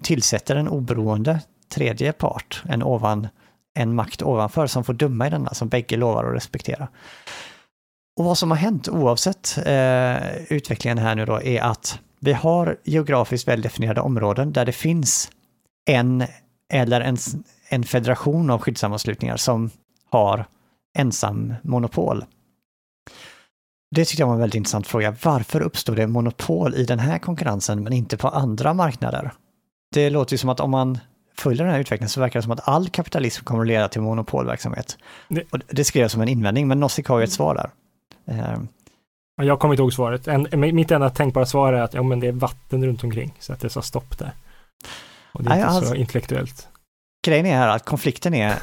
tillsätter 0.02 0.56
en 0.56 0.68
oberoende 0.68 1.40
tredje 1.68 2.12
part, 2.12 2.62
en, 2.68 2.82
ovan, 2.82 3.28
en 3.74 3.94
makt 3.94 4.22
ovanför 4.22 4.66
som 4.66 4.84
får 4.84 4.94
döma 4.94 5.26
i 5.26 5.30
denna, 5.30 5.54
som 5.54 5.68
bägge 5.68 5.96
lovar 5.96 6.24
att 6.24 6.36
respektera. 6.36 6.88
Och 8.18 8.24
vad 8.24 8.38
som 8.38 8.50
har 8.50 8.58
hänt 8.58 8.88
oavsett 8.88 9.58
eh, 9.66 10.42
utvecklingen 10.52 10.98
här 10.98 11.14
nu 11.14 11.26
då 11.26 11.42
är 11.42 11.60
att 11.60 11.98
vi 12.20 12.32
har 12.32 12.76
geografiskt 12.84 13.48
väldefinierade 13.48 14.00
områden 14.00 14.52
där 14.52 14.64
det 14.64 14.72
finns 14.72 15.30
en 15.88 16.24
eller 16.72 17.00
en, 17.00 17.16
en 17.68 17.84
federation 17.84 18.50
av 18.50 18.60
skyddssammanslutningar 18.60 19.36
som 19.36 19.70
har 20.10 20.44
ensam 20.98 21.54
monopol. 21.62 22.24
Det 23.96 24.04
tyckte 24.04 24.22
jag 24.22 24.26
var 24.26 24.34
en 24.34 24.40
väldigt 24.40 24.54
intressant 24.58 24.86
fråga. 24.86 25.16
Varför 25.24 25.60
uppstår 25.60 25.96
det 25.96 26.06
monopol 26.06 26.74
i 26.74 26.84
den 26.84 26.98
här 26.98 27.18
konkurrensen 27.18 27.82
men 27.82 27.92
inte 27.92 28.16
på 28.16 28.28
andra 28.28 28.74
marknader? 28.74 29.32
Det 29.94 30.10
låter 30.10 30.34
ju 30.34 30.38
som 30.38 30.50
att 30.50 30.60
om 30.60 30.70
man 30.70 30.98
följer 31.38 31.64
den 31.64 31.72
här 31.72 31.80
utvecklingen 31.80 32.08
så 32.08 32.20
verkar 32.20 32.38
det 32.38 32.42
som 32.42 32.52
att 32.52 32.68
all 32.68 32.88
kapitalism 32.88 33.44
kommer 33.44 33.60
att 33.60 33.66
leda 33.66 33.88
till 33.88 34.00
monopolverksamhet. 34.00 34.98
Det- 35.28 35.44
Och 35.52 35.58
det 35.68 35.84
skrev 35.84 36.00
jag 36.02 36.10
som 36.10 36.20
en 36.22 36.28
invändning, 36.28 36.68
men 36.68 36.80
Nozick 36.80 37.06
har 37.08 37.18
ju 37.18 37.24
ett 37.24 37.32
svar 37.32 37.54
där. 37.54 37.70
Eh, 38.34 38.58
Ja, 39.36 39.44
Jag 39.44 39.60
kommer 39.60 39.74
inte 39.74 39.82
ihåg 39.82 39.92
svaret. 39.92 40.28
En, 40.28 40.46
mitt 40.74 40.90
enda 40.90 41.10
tänkbara 41.10 41.46
svar 41.46 41.72
är 41.72 41.82
att 41.82 41.94
ja, 41.94 42.02
men 42.02 42.20
det 42.20 42.26
är 42.26 42.32
vatten 42.32 42.84
runt 42.86 43.04
omkring 43.04 43.34
så 43.38 43.52
att 43.52 43.60
det 43.60 43.70
sa 43.70 43.82
stopp 43.82 44.18
där. 44.18 44.32
Och 45.32 45.42
det 45.42 45.48
är 45.50 45.54
Nej, 45.54 45.58
inte 45.60 45.70
så 45.72 45.76
alltså- 45.78 45.94
intellektuellt. 45.94 46.68
grejen 47.26 47.46
är 47.46 47.56
här 47.56 47.68
att 47.68 47.84
konflikten 47.84 48.34
är, 48.34 48.54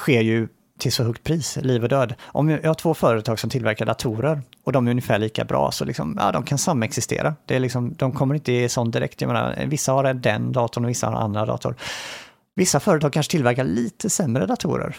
sker 0.00 0.20
ju 0.20 0.48
till 0.78 0.92
så 0.92 1.04
högt 1.04 1.24
pris, 1.24 1.56
liv 1.56 1.82
och 1.82 1.88
död. 1.88 2.14
Om 2.22 2.48
jag 2.48 2.64
har 2.66 2.74
två 2.74 2.94
företag 2.94 3.38
som 3.38 3.50
tillverkar 3.50 3.86
datorer 3.86 4.42
och 4.64 4.72
de 4.72 4.86
är 4.86 4.90
ungefär 4.90 5.18
lika 5.18 5.44
bra 5.44 5.72
så 5.72 5.84
liksom, 5.84 6.16
ja, 6.20 6.32
de 6.32 6.42
kan 6.42 6.58
samexistera. 6.58 7.34
Det 7.46 7.56
är 7.56 7.60
liksom, 7.60 7.94
de 7.94 8.12
kommer 8.12 8.34
inte 8.34 8.52
i 8.52 8.68
sån 8.68 8.90
direkt, 8.90 9.20
jag 9.20 9.28
menar, 9.28 9.64
vissa 9.66 9.92
har 9.92 10.14
den 10.14 10.52
datorn 10.52 10.84
och 10.84 10.90
vissa 10.90 11.06
har 11.06 11.14
andra 11.20 11.46
dator. 11.46 11.74
Vissa 12.54 12.80
företag 12.80 13.12
kanske 13.12 13.30
tillverkar 13.30 13.64
lite 13.64 14.10
sämre 14.10 14.46
datorer. 14.46 14.96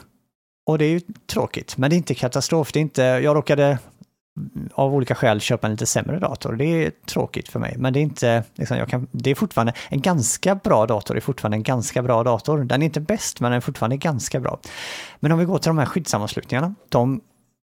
Och 0.66 0.78
det 0.78 0.86
är 0.86 0.90
ju 0.90 1.02
tråkigt, 1.32 1.78
men 1.78 1.90
det 1.90 1.96
är 1.96 1.98
inte 1.98 2.16
katastrof. 2.16 2.72
Det 2.72 2.80
är 2.80 2.82
inte, 2.82 3.02
jag 3.02 3.36
råkade 3.36 3.80
av 4.74 4.96
olika 4.96 5.16
skäl 5.16 5.42
köpa 5.42 5.68
en 5.68 5.72
lite 5.72 5.86
sämre 5.86 6.20
dator. 6.20 6.54
Det 6.54 6.66
är 6.66 6.92
tråkigt 7.06 7.50
för 7.50 7.60
mig, 7.60 7.76
men 7.78 7.94
det 7.94 8.00
är 8.00 8.02
inte, 8.02 8.44
liksom, 8.56 8.78
jag 8.78 8.90
kan, 8.90 9.08
det 9.12 9.32
är 9.32 9.36
fortfarande 9.36 9.74
en 9.90 10.02
ganska 10.02 10.56
bra 10.56 10.86
dator, 10.86 11.14
det 11.14 11.20
är 11.20 11.22
fortfarande 11.22 11.58
en 11.58 11.64
ganska 11.64 12.02
bra 12.02 12.24
dator. 12.24 12.64
Den 12.64 12.82
är 12.82 12.86
inte 12.86 13.00
bäst, 13.00 13.40
men 13.40 13.52
den 13.52 13.58
är 13.58 13.62
fortfarande 13.62 13.98
ganska 13.98 14.40
bra. 14.40 14.60
Men 15.20 15.32
om 15.32 15.40
vi 15.40 15.46
går 15.46 15.58
till 15.58 15.70
de 15.70 15.78
här 15.78 15.86
skyddssammanslutningarna, 15.86 16.76
de 16.90 17.22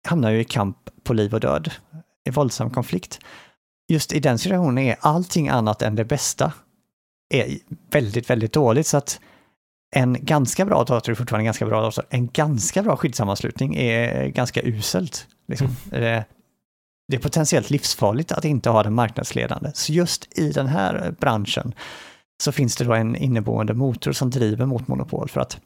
hamnar 0.08 0.30
ju 0.30 0.40
i 0.40 0.44
kamp 0.44 0.76
på 1.04 1.14
liv 1.14 1.34
och 1.34 1.40
död, 1.40 1.70
i 2.28 2.30
våldsam 2.30 2.70
konflikt. 2.70 3.20
Just 3.88 4.12
i 4.12 4.20
den 4.20 4.38
situationen 4.38 4.78
är 4.78 4.96
allting 5.00 5.48
annat 5.48 5.82
än 5.82 5.94
det 5.94 6.04
bästa 6.04 6.52
är 7.34 7.58
väldigt, 7.90 8.30
väldigt 8.30 8.52
dåligt, 8.52 8.86
så 8.86 8.96
att 8.96 9.20
en 9.94 10.24
ganska 10.24 10.64
bra 10.64 10.84
dator 10.84 11.12
är 11.12 11.14
fortfarande 11.14 11.42
en 11.42 11.44
ganska 11.44 11.66
bra 11.66 11.80
dator. 11.80 12.04
En 12.10 12.28
ganska 12.28 12.82
bra 12.82 12.96
skyddssammanslutning 12.96 13.76
är 13.76 14.26
ganska 14.26 14.62
uselt. 14.62 15.26
Liksom. 15.48 15.68
Eh, 15.92 16.22
det 17.08 17.16
är 17.16 17.20
potentiellt 17.20 17.70
livsfarligt 17.70 18.32
att 18.32 18.44
inte 18.44 18.70
ha 18.70 18.82
den 18.82 18.94
marknadsledande. 18.94 19.70
Så 19.74 19.92
just 19.92 20.38
i 20.38 20.52
den 20.52 20.66
här 20.66 21.14
branschen 21.20 21.74
så 22.42 22.52
finns 22.52 22.76
det 22.76 22.84
då 22.84 22.92
en 22.92 23.16
inneboende 23.16 23.74
motor 23.74 24.12
som 24.12 24.30
driver 24.30 24.66
mot 24.66 24.88
monopol 24.88 25.28
för 25.28 25.40
att 25.40 25.58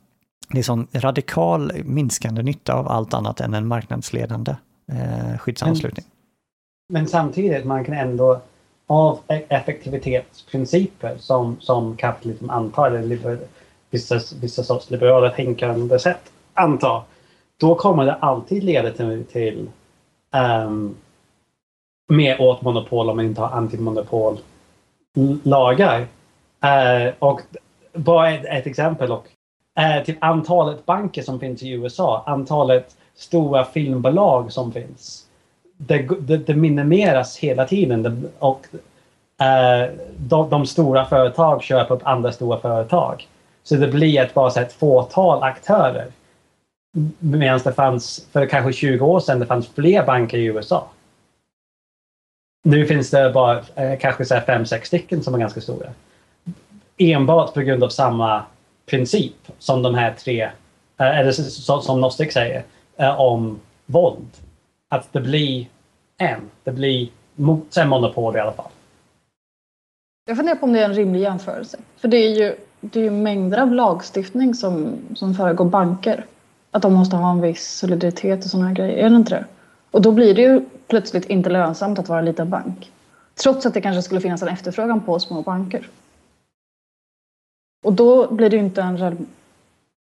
det 0.48 0.58
är 0.58 0.62
sån 0.62 0.86
radikal 0.92 1.72
minskande 1.84 2.42
nytta 2.42 2.74
av 2.74 2.88
allt 2.88 3.14
annat 3.14 3.40
än 3.40 3.54
en 3.54 3.66
marknadsledande 3.66 4.56
eh, 4.92 5.38
skyddsanslutning. 5.38 6.06
Men 6.92 7.08
samtidigt 7.08 7.64
man 7.64 7.84
kan 7.84 7.94
ändå 7.94 8.40
av 8.86 9.20
e-, 9.28 9.44
effektivitetsprinciper 9.48 11.16
som, 11.18 11.56
som 11.60 11.96
kapitalism 11.96 12.50
antar, 12.50 12.90
eller 12.90 13.06
liber, 13.06 13.38
vissa, 13.90 14.20
vissa 14.40 14.62
sorts 14.62 14.90
liberala 14.90 15.30
tänkande 15.30 15.98
sätt 15.98 16.32
antar, 16.54 17.02
då 17.56 17.74
kommer 17.74 18.06
det 18.06 18.14
alltid 18.14 18.64
leda 18.64 18.90
till, 18.92 19.24
till 19.24 19.70
um, 20.64 20.96
mer 22.10 22.40
åt 22.40 22.62
monopol 22.62 23.10
om 23.10 23.16
man 23.16 23.24
inte 23.24 23.40
har 23.40 23.48
antimonopollagar. 23.48 26.06
Eh, 26.64 27.12
och 27.18 27.40
bara 27.92 28.30
ett, 28.30 28.44
ett 28.44 28.66
exempel. 28.66 29.12
Och, 29.12 29.26
eh, 29.80 30.04
till 30.04 30.16
antalet 30.20 30.86
banker 30.86 31.22
som 31.22 31.40
finns 31.40 31.62
i 31.62 31.70
USA, 31.70 32.22
antalet 32.26 32.96
stora 33.14 33.64
filmbolag 33.64 34.52
som 34.52 34.72
finns 34.72 35.26
det, 35.86 36.08
det, 36.20 36.36
det 36.36 36.54
minimeras 36.54 37.38
hela 37.38 37.66
tiden. 37.66 38.02
Det, 38.02 38.28
och 38.38 38.66
eh, 39.46 39.90
de, 40.16 40.50
de 40.50 40.66
stora 40.66 41.04
företag 41.04 41.62
köper 41.62 41.94
upp 41.94 42.02
andra 42.04 42.32
stora 42.32 42.60
företag. 42.60 43.28
Så 43.62 43.76
det 43.76 43.88
blir 43.88 44.20
ett, 44.20 44.34
bara 44.34 44.50
så 44.50 44.60
ett 44.60 44.72
fåtal 44.72 45.42
aktörer. 45.42 46.06
Medan 47.18 47.60
det 47.64 47.72
fanns, 47.72 48.26
för 48.32 48.46
kanske 48.46 48.72
20 48.72 49.06
år 49.06 49.20
sedan, 49.20 49.38
det 49.38 49.46
fanns 49.46 49.68
fler 49.68 50.06
banker 50.06 50.38
i 50.38 50.44
USA. 50.44 50.88
Nu 52.62 52.86
finns 52.86 53.10
det 53.10 53.30
bara 53.34 53.58
eh, 53.74 53.98
kanske 53.98 54.24
så 54.24 54.34
här 54.34 54.40
fem, 54.40 54.66
sex 54.66 54.88
stycken 54.88 55.22
som 55.22 55.34
är 55.34 55.38
ganska 55.38 55.60
stora. 55.60 55.86
Enbart 56.98 57.54
på 57.54 57.60
grund 57.60 57.84
av 57.84 57.88
samma 57.88 58.42
princip 58.86 59.36
som 59.58 59.82
de 59.82 59.94
här 59.94 60.14
tre, 60.14 60.42
eh, 60.96 61.18
eller 61.18 61.32
som, 61.32 61.82
som 61.82 62.10
säger, 62.10 62.62
eh, 62.96 63.20
om 63.20 63.60
våld 63.86 64.28
att 64.88 65.12
det 65.12 65.20
blir 65.20 65.66
en. 66.18 66.40
Det 66.64 66.72
blir 66.72 67.08
mot 67.34 67.76
en 67.76 67.88
monopol 67.88 68.36
i 68.36 68.40
alla 68.40 68.52
fall. 68.52 68.70
Jag 70.26 70.36
funderar 70.36 70.56
på 70.56 70.66
om 70.66 70.72
det 70.72 70.80
är 70.80 70.84
en 70.84 70.94
rimlig 70.94 71.20
jämförelse. 71.20 71.78
För 71.96 72.08
det 72.08 72.16
är 72.16 72.28
ju, 72.28 72.56
det 72.80 73.00
är 73.00 73.04
ju 73.04 73.10
mängder 73.10 73.58
av 73.58 73.72
lagstiftning 73.72 74.54
som, 74.54 74.98
som 75.14 75.34
föregår 75.34 75.64
banker. 75.64 76.24
Att 76.70 76.82
de 76.82 76.94
måste 76.94 77.16
ha 77.16 77.30
en 77.30 77.40
viss 77.40 77.78
soliditet 77.78 78.44
och 78.44 78.50
sådana 78.50 78.72
grejer. 78.72 78.96
Är 78.96 79.10
det 79.10 79.16
inte 79.16 79.34
det? 79.34 79.44
Och 79.90 80.02
då 80.02 80.12
blir 80.12 80.34
det 80.34 80.42
ju 80.42 80.64
plötsligt 80.90 81.24
inte 81.24 81.50
lönsamt 81.50 81.98
att 81.98 82.08
vara 82.08 82.18
en 82.18 82.24
liten 82.24 82.50
bank. 82.50 82.90
Trots 83.42 83.66
att 83.66 83.74
det 83.74 83.80
kanske 83.80 84.02
skulle 84.02 84.20
finnas 84.20 84.42
en 84.42 84.48
efterfrågan 84.48 85.00
på 85.00 85.20
små 85.20 85.42
banker. 85.42 85.88
Och 87.84 87.92
då 87.92 88.32
blir 88.32 88.50
det 88.50 88.56
ju 88.56 88.62
inte 88.62 88.82
en, 88.82 89.28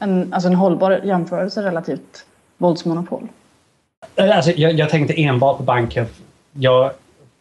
en, 0.03 0.33
alltså 0.33 0.49
en 0.49 0.55
hållbar 0.55 1.01
jämförelse 1.03 1.63
relativt 1.63 2.25
våldsmonopol. 2.57 3.27
Eh, 4.15 4.35
Alltså, 4.37 4.51
jag, 4.51 4.73
jag 4.73 4.89
tänkte 4.89 5.21
enbart 5.21 5.57
på 5.57 5.63
banker. 5.63 6.05
Jag, 6.53 6.91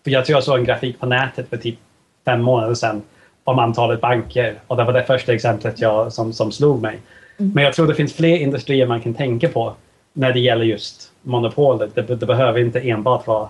jag 0.05 0.27
tror 0.27 0.36
jag 0.36 0.44
såg 0.44 0.59
en 0.59 0.65
grafik 0.65 1.01
på 1.01 1.06
nätet 1.06 1.48
för 1.48 1.56
typ 1.56 1.78
fem 2.24 2.43
månader 2.43 2.74
sedan 2.74 3.02
om 3.44 3.59
antalet 3.59 4.01
banker 4.01 4.61
och 4.66 4.77
det 4.77 4.85
var 4.85 4.93
det 4.93 5.05
första 5.05 5.32
exemplet 5.32 5.81
jag, 5.81 6.12
som, 6.12 6.32
som 6.32 6.52
slog 6.52 6.82
mig. 6.82 6.98
Men 7.36 7.65
jag 7.65 7.74
tror 7.74 7.86
det 7.86 7.94
finns 7.94 8.12
fler 8.12 8.36
industrier 8.36 8.86
man 8.86 9.01
kan 9.01 9.15
tänka 9.15 9.48
på 9.48 9.74
när 10.12 10.32
det 10.32 10.40
gäller 10.40 10.65
just 10.65 11.11
monopolet. 11.24 11.94
Det, 11.94 12.02
det 12.02 12.26
behöver 12.26 12.60
inte 12.60 12.80
enbart 12.80 13.26
vara 13.26 13.48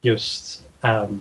just 0.00 0.62
um, 0.80 1.20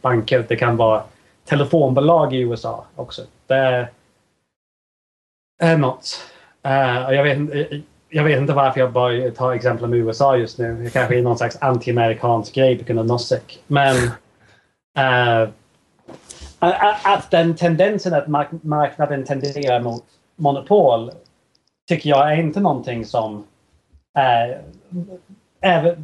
banker. 0.00 0.44
Det 0.48 0.56
kan 0.56 0.76
vara 0.76 1.02
telefonbolag 1.44 2.34
i 2.34 2.38
USA 2.40 2.84
också. 2.96 3.22
Det 3.46 3.88
är 5.62 5.76
något. 5.76 6.20
Uh, 6.66 7.12
jag, 7.14 7.22
vet, 7.22 7.36
inte- 7.36 7.58
eh, 7.60 7.80
jag 8.08 8.24
vet 8.24 8.38
inte 8.38 8.52
varför 8.52 8.80
jag 8.80 8.92
bara 8.92 9.30
tar 9.30 9.52
exempel 9.52 9.88
med 9.88 9.98
USA 9.98 10.36
just 10.36 10.58
nu. 10.58 10.74
Det 10.84 10.90
kanske 10.90 11.18
är 11.18 11.22
någon 11.22 11.38
slags 11.38 11.58
anti-amerikansk 11.60 12.54
grej 12.54 12.78
på 12.78 12.84
grund 12.84 12.98
av 13.00 13.06
Nozick. 13.06 13.62
Men 13.66 13.96
uh, 14.98 15.48
att- 17.04 17.30
den 17.30 17.56
tendensen 17.56 18.14
att 18.14 18.26
mark- 18.28 18.62
marknaden 18.62 19.24
tenderar 19.24 19.80
mot 19.80 20.04
monopol 20.36 21.10
tycker 21.88 22.10
jag 22.10 22.32
är 22.32 22.36
inte 22.36 22.60
någonting 22.60 23.04
som 23.04 23.44
är, 24.18 24.62
är, 25.60 25.98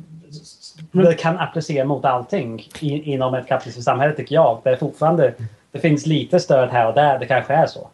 det 0.92 1.14
kan 1.14 1.38
applicera 1.38 1.84
mot 1.84 2.04
allting 2.04 2.68
i, 2.80 3.12
inom 3.12 3.34
ett 3.34 3.46
kapitalistiskt 3.46 3.84
samhälle 3.84 4.14
tycker 4.14 4.34
jag. 4.34 4.60
Det 4.64 4.70
är 4.70 4.76
fortfarande 4.76 5.34
det 5.72 5.78
finns 5.78 6.06
lite 6.06 6.40
stöd 6.40 6.70
här 6.70 6.88
och 6.88 6.94
där. 6.94 7.18
Det 7.18 7.26
kanske 7.26 7.54
är 7.54 7.66
så. 7.66 7.90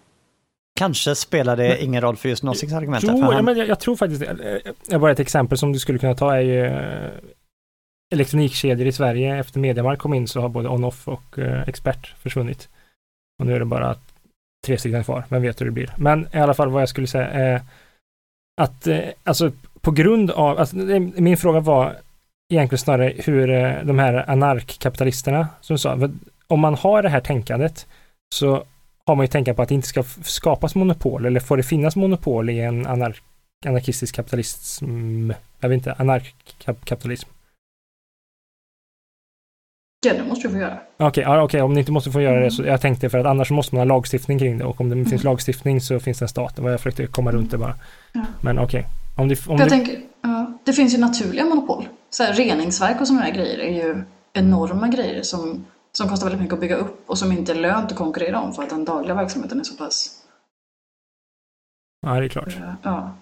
Kanske 0.79 1.15
spelar 1.15 1.57
det 1.57 1.83
ingen 1.83 2.01
roll 2.01 2.17
för 2.17 2.29
just 2.29 2.43
Noziks 2.43 2.73
argument. 2.73 3.05
Jo, 3.09 3.21
han, 3.21 3.45
men 3.45 3.59
jag, 3.59 3.69
jag 3.69 3.81
tror 3.81 3.97
faktiskt 3.97 4.21
det. 4.89 4.99
Bara 4.99 5.13
ett 5.13 5.21
exempel 5.21 5.59
som 5.59 5.73
du 5.73 5.79
skulle 5.79 5.99
kunna 5.99 6.15
ta 6.15 6.37
är 6.37 6.41
ju 6.41 6.67
eh, 6.67 7.11
elektronikkedjor 8.13 8.87
i 8.87 8.93
Sverige. 8.93 9.37
Efter 9.37 9.61
Mediamarkt 9.61 10.03
kom 10.03 10.15
in 10.15 10.29
så 10.29 10.41
har 10.41 10.49
både 10.49 10.69
On-Off 10.69 11.09
och 11.09 11.39
eh, 11.39 11.69
Expert 11.69 12.15
försvunnit. 12.19 12.69
Och 13.39 13.47
nu 13.47 13.55
är 13.55 13.59
det 13.59 13.65
bara 13.65 13.97
tre 14.67 14.79
stycken 14.79 15.05
kvar. 15.05 15.25
Vem 15.29 15.43
vet 15.43 15.61
hur 15.61 15.67
det 15.67 15.73
blir. 15.73 15.95
Men 15.97 16.29
i 16.33 16.39
alla 16.39 16.55
fall 16.55 16.71
vad 16.71 16.83
jag 16.83 16.89
skulle 16.89 17.07
säga 17.07 17.27
är 17.27 17.61
att 18.61 18.87
eh, 18.87 18.99
alltså 19.25 19.53
på 19.85 19.91
grund 19.91 20.31
av, 20.31 20.59
alltså, 20.59 20.77
det- 20.77 21.01
min 21.01 21.37
fråga 21.37 21.61
var 21.61 21.97
egentligen 22.53 22.79
snarare 22.79 23.13
hur 23.19 23.51
eh, 23.51 23.73
de 23.85 23.99
här 23.99 24.31
anarkkapitalisterna 24.31 25.49
som 25.61 25.79
sa, 25.79 26.09
om 26.47 26.61
man 26.61 26.75
har 26.75 27.03
det 27.03 27.09
här 27.09 27.21
tänkandet 27.21 27.87
så 28.35 28.65
har 29.07 29.15
man 29.15 29.25
ju 29.25 29.29
tänka 29.29 29.55
på 29.55 29.63
att 29.63 29.69
det 29.69 29.75
inte 29.75 29.89
ska 29.89 30.03
skapas 30.23 30.75
monopol 30.75 31.27
eller 31.27 31.41
får 31.41 31.57
det 31.57 31.63
finnas 31.63 31.97
monopol 31.97 32.51
i 32.51 32.61
en 32.61 32.87
anar 32.87 33.17
anarkistisk 33.67 34.15
kapitalism? 34.15 35.31
Jag 35.61 35.69
vet 35.69 35.77
inte, 35.77 35.93
anarkkapitalism. 35.93 37.29
Ja, 40.07 40.15
det 40.15 40.25
måste 40.29 40.49
du 40.49 40.53
få 40.55 40.61
göra. 40.61 40.79
Okej, 40.97 41.23
ja, 41.25 41.43
okej, 41.43 41.63
om 41.63 41.73
ni 41.75 41.81
inte 41.81 41.93
måste 41.93 42.11
få 42.11 42.21
göra 42.21 42.35
det 42.35 42.41
Mm. 42.41 42.51
så 42.51 42.63
jag 42.65 42.81
tänkte 42.81 43.11
för 43.11 43.19
att 43.19 43.27
annars 43.27 43.51
måste 43.51 43.75
man 43.75 43.89
ha 43.91 43.97
lagstiftning 43.97 44.39
kring 44.39 44.59
det 44.59 44.65
och 44.65 44.81
om 44.81 44.89
det 44.89 44.95
finns 44.97 45.13
Mm. 45.13 45.25
lagstiftning 45.25 45.81
så 45.81 46.01
finns 46.01 46.19
det 46.19 46.25
en 46.25 46.29
stat. 46.29 46.57
Det 46.57 46.63
var 46.63 46.71
jag 46.71 46.81
försökte 46.81 47.07
komma 47.07 47.33
runt 47.33 47.51
det 47.51 47.59
bara. 47.59 47.75
Ja. 48.13 48.21
Men 48.41 48.59
okej. 48.59 48.85
Om 49.17 49.29
det, 49.29 49.47
om 49.47 49.57
Jag 49.57 49.67
det, 49.67 49.71
tänker, 49.71 50.03
ja, 50.21 50.59
det 50.65 50.73
finns 50.73 50.95
ju 50.95 50.99
naturliga 50.99 51.45
monopol. 51.45 51.89
Så 52.11 52.23
här, 52.23 52.33
reningsverk 52.33 53.01
och 53.01 53.07
sådana 53.07 53.25
här 53.25 53.33
grejer 53.35 53.59
är 53.59 53.87
ju 53.87 54.05
enorma 54.33 54.89
grejer 54.89 55.23
som, 55.23 55.65
som 55.93 56.09
kostar 56.09 56.27
väldigt 56.27 56.41
mycket 56.41 56.55
att 56.55 56.61
bygga 56.61 56.77
upp 56.77 57.11
och 57.11 57.19
som 57.19 57.33
inte 57.33 57.53
är 57.53 57.57
lönt 57.57 57.93
att 57.93 57.99
konkurrera 57.99 58.41
om 58.41 58.53
för 58.53 58.63
att 58.63 58.71
den 58.71 58.85
dagliga 58.85 59.15
verksamheten 59.15 59.61
är 59.61 59.65
så 59.65 59.77
pass... 59.77 60.23
ja, 62.07 62.21
det 62.21 62.25
är 62.25 62.29
klart. 62.29 62.57
eh, 62.57 62.75
Ja. 62.83 63.17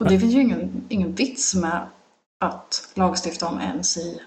Och 0.00 0.08
det 0.08 0.20
finns 0.20 0.34
ju 0.34 0.40
ingen, 0.40 0.84
ingen 0.88 1.14
vits 1.14 1.54
med 1.54 1.86
att 2.44 2.92
lagstifta 2.94 3.48
om 3.48 3.60
ens 3.60 3.96
i 3.96 4.20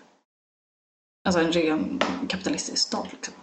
alltså 1.28 1.42
en 1.42 1.52
ren 1.52 2.00
kapitalistisk 2.30 2.88
stat. 2.88 3.08
Liksom. 3.12 3.34